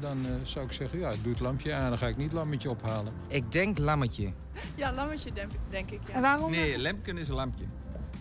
dan 0.00 0.26
eh, 0.26 0.32
zou 0.42 0.66
ik 0.66 0.72
zeggen, 0.72 0.98
ja, 0.98 1.12
doe 1.22 1.32
het 1.32 1.40
lampje 1.40 1.74
aan. 1.74 1.88
Dan 1.88 1.98
ga 1.98 2.06
ik 2.06 2.16
niet 2.16 2.32
lammetje 2.32 2.70
ophalen. 2.70 3.12
Ik 3.28 3.52
denk 3.52 3.78
lammetje. 3.78 4.32
Ja, 4.76 4.92
lammetje 4.92 5.32
denk, 5.32 5.50
denk 5.70 5.90
ik. 5.90 6.00
Ja. 6.08 6.12
En 6.14 6.22
waarom? 6.22 6.50
Nee, 6.50 6.78
lemken 6.78 7.18
is 7.18 7.28
een 7.28 7.34
lampje. 7.34 7.64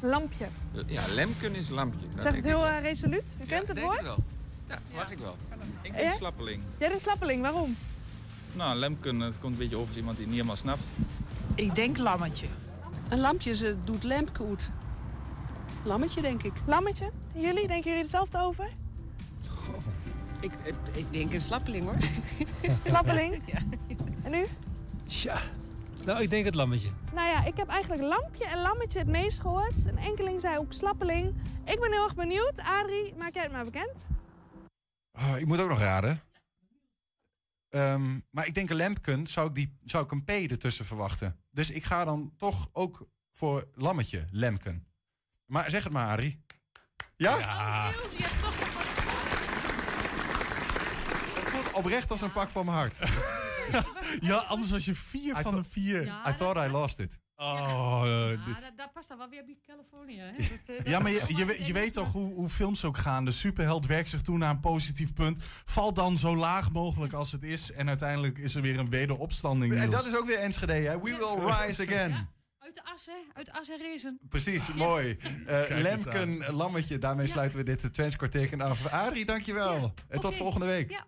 Lampje. 0.01 0.45
Ja, 0.85 1.01
lemken 1.13 1.55
is 1.55 1.67
een 1.69 1.73
lampje. 1.75 1.99
Dat 2.07 2.21
Zegt 2.21 2.23
denk 2.23 2.35
het 2.35 2.45
heel 2.55 2.65
eh, 2.67 2.81
resoluut? 2.81 3.35
U 3.41 3.45
kent 3.45 3.67
het 3.67 3.75
denk 3.75 3.87
woord? 3.87 3.99
ik 3.99 4.05
wel. 4.05 4.17
Ja, 4.67 4.79
mag 4.95 5.11
ik 5.11 5.17
wel. 5.17 5.35
Ik 5.81 5.93
denk 5.93 6.11
slappeling. 6.13 6.61
Jij 6.77 6.87
denkt 6.87 7.03
slappeling, 7.03 7.41
waarom? 7.41 7.75
Nou, 8.53 8.75
lemken, 8.75 9.19
het 9.19 9.39
komt 9.39 9.53
een 9.53 9.59
beetje 9.59 9.75
over 9.75 9.87
als 9.87 9.97
iemand 9.97 10.17
die 10.17 10.25
het 10.25 10.35
niet 10.35 10.43
helemaal 10.43 10.63
snapt. 10.63 10.83
Ik 11.55 11.75
denk 11.75 11.97
lammetje. 11.97 12.47
Een 13.09 13.19
lampje 13.19 13.55
ze 13.55 13.75
doet 13.83 14.03
lampkoet. 14.03 14.69
Lammetje, 15.83 16.21
denk 16.21 16.43
ik. 16.43 16.53
Lammetje? 16.65 17.09
Jullie? 17.33 17.67
Denken 17.67 17.83
jullie 17.83 18.01
hetzelfde 18.01 18.39
over? 18.39 18.69
Ik, 20.41 20.51
ik, 20.63 20.75
ik 20.93 21.05
denk 21.11 21.33
een 21.33 21.41
slappeling 21.41 21.85
hoor. 21.85 21.97
Slappeling? 22.85 23.43
En 24.23 24.33
u? 24.33 24.45
Tja, 25.05 25.37
nou 26.05 26.21
ik 26.21 26.29
denk 26.29 26.45
het 26.45 26.55
lammetje. 26.55 26.89
Nou 27.13 27.27
ja, 27.27 27.43
ik 27.45 27.57
heb 27.57 27.67
eigenlijk 27.67 28.01
lampje 28.01 28.45
en 28.45 28.61
lammetje 28.61 28.99
het 28.99 29.07
meest 29.07 29.39
gehoord. 29.39 29.85
Een 29.85 29.97
enkeling 29.97 30.41
zei 30.41 30.57
ook 30.57 30.73
slappeling. 30.73 31.33
Ik 31.65 31.79
ben 31.79 31.91
heel 31.91 32.03
erg 32.03 32.15
benieuwd. 32.15 32.59
Adrie, 32.59 33.13
maak 33.17 33.33
jij 33.33 33.43
het 33.43 33.51
maar 33.51 33.63
bekend? 33.63 34.07
Oh, 35.19 35.37
ik 35.37 35.45
moet 35.45 35.59
ook 35.59 35.69
nog 35.69 35.79
raden. 35.79 36.21
Ehm, 37.73 38.19
maar 38.29 38.47
ik 38.47 38.53
denk 38.53 38.69
een 38.69 38.75
lampken 38.75 39.27
zou 39.27 39.47
ik, 39.47 39.55
die, 39.55 39.77
zou 39.83 40.03
ik 40.03 40.11
een 40.11 40.23
P 40.23 40.29
ertussen 40.29 40.85
verwachten. 40.85 41.39
Dus 41.51 41.69
ik 41.69 41.83
ga 41.83 42.05
dan 42.05 42.33
toch 42.37 42.69
ook 42.71 43.07
voor 43.31 43.69
lammetje, 43.73 44.27
lemken. 44.31 44.87
Maar 45.45 45.69
zeg 45.69 45.83
het 45.83 45.93
maar, 45.93 46.07
Arie. 46.07 46.43
Ja? 47.15 47.37
Het 51.33 51.49
voelt 51.49 51.71
oprecht 51.71 52.11
als 52.11 52.21
een 52.21 52.31
pak 52.31 52.49
van 52.49 52.65
mijn 52.65 52.77
hart. 52.77 52.97
ja, 54.29 54.35
anders 54.35 54.71
was 54.71 54.85
je 54.85 54.95
vier 54.95 55.35
van 55.35 55.55
de 55.55 55.63
vier. 55.63 56.03
I 56.03 56.33
thought 56.37 56.67
I 56.67 56.71
lost 56.71 56.99
it. 56.99 57.19
Oh, 57.43 58.01
eh, 58.05 58.29
Ja, 58.31 58.59
dat, 58.59 58.71
dat 58.77 58.93
past 58.93 59.07
dan 59.09 59.17
wel 59.17 59.29
weer 59.29 59.45
bij 59.45 59.57
Californië. 59.67 60.19
Hè? 60.19 60.31
Dat, 60.31 60.43
eh, 60.67 60.77
dat- 60.77 60.87
Ja, 60.87 60.99
maar 60.99 61.11
je, 61.11 61.23
je, 61.35 61.45
we- 61.45 61.63
je 61.65 61.73
weet 61.73 61.93
toch 61.93 62.11
hoe, 62.11 62.33
hoe 62.33 62.49
films 62.49 62.83
ook 62.85 62.97
gaan. 62.97 63.25
De 63.25 63.31
superheld 63.31 63.85
werkt 63.85 64.07
zich 64.09 64.21
toe 64.21 64.37
naar 64.37 64.49
een 64.49 64.59
positief 64.59 65.13
punt. 65.13 65.43
Valt 65.65 65.95
dan 65.95 66.17
zo 66.17 66.35
laag 66.35 66.71
mogelijk 66.71 67.13
als 67.13 67.31
het 67.31 67.43
is. 67.43 67.71
En 67.71 67.87
uiteindelijk 67.87 68.37
is 68.37 68.55
er 68.55 68.61
weer 68.61 68.79
een 68.79 68.89
wederopstanding. 68.89 69.73
En 69.73 69.89
dat 69.89 70.05
is 70.05 70.15
ook 70.15 70.25
weer 70.25 70.39
Enschede, 70.39 70.73
hè? 70.73 70.99
We 70.99 71.15
will 71.17 71.51
rise 71.53 71.81
again. 71.83 72.27
Uit 72.59 72.73
de 72.75 72.83
as, 72.93 73.05
hè? 73.05 73.13
Uit 73.33 73.45
de 73.45 73.53
as 73.53 73.69
en 73.69 73.77
rezen. 73.77 74.19
Precies, 74.29 74.73
mooi. 74.73 75.17
Eh 75.45 75.61
Lemken, 75.69 76.53
Lammetje, 76.53 76.97
daarmee 76.97 77.27
sluiten 77.27 77.57
we 77.59 77.65
dit 77.65 77.93
Twents 77.93 78.15
kwartierken 78.15 78.61
af. 78.61 78.85
Arie, 78.87 79.25
dankjewel. 79.25 79.93
En 80.09 80.19
tot 80.19 80.35
volgende 80.35 80.65
week. 80.65 81.01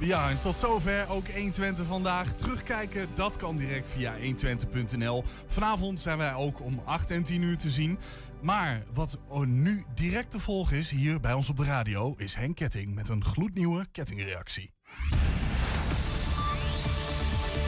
Ja. 0.00 0.30
En 0.30 0.40
tot 0.40 0.56
zover 0.56 1.08
ook 1.08 1.30
120 1.30 1.86
vandaag. 1.86 2.32
Terugkijken, 2.32 3.08
dat 3.14 3.36
kan 3.36 3.56
direct 3.56 3.86
via 3.88 4.14
120.nl. 4.18 5.24
Vanavond 5.46 6.00
zijn 6.00 6.18
wij 6.18 6.34
ook 6.34 6.60
om 6.60 6.80
8 6.84 7.10
en 7.10 7.22
10 7.22 7.42
uur 7.42 7.56
te 7.56 7.70
zien. 7.70 7.98
Maar 8.42 8.82
wat 8.92 9.18
nu 9.46 9.84
direct 9.94 10.30
te 10.30 10.38
volgen 10.38 10.76
is 10.76 10.90
hier 10.90 11.20
bij 11.20 11.32
ons 11.32 11.48
op 11.48 11.56
de 11.56 11.64
radio... 11.64 12.14
is 12.16 12.34
Henk 12.34 12.56
Ketting 12.56 12.94
met 12.94 13.08
een 13.08 13.24
gloednieuwe 13.24 13.86
kettingreactie. 13.92 14.72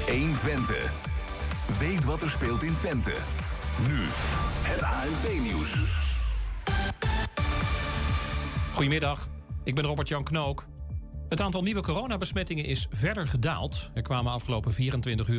120. 0.07 0.93
Weet 1.79 2.05
wat 2.05 2.23
er 2.23 2.31
speelt 2.31 2.63
in 2.63 2.77
Twente. 2.77 3.15
Nu 3.89 3.99
het 4.63 4.83
ANP-nieuws. 4.83 5.85
Goedemiddag, 8.73 9.29
ik 9.65 9.75
ben 9.75 9.85
Robert-Jan 9.85 10.25
Knook. 10.25 10.71
Het 11.33 11.41
aantal 11.41 11.63
nieuwe 11.63 11.83
coronabesmettingen 11.83 12.65
is 12.65 12.87
verder 12.91 13.27
gedaald. 13.27 13.91
Er 13.95 14.03
kwamen 14.03 14.33
afgelopen 14.33 14.73
24 14.73 15.29
uur 15.29 15.31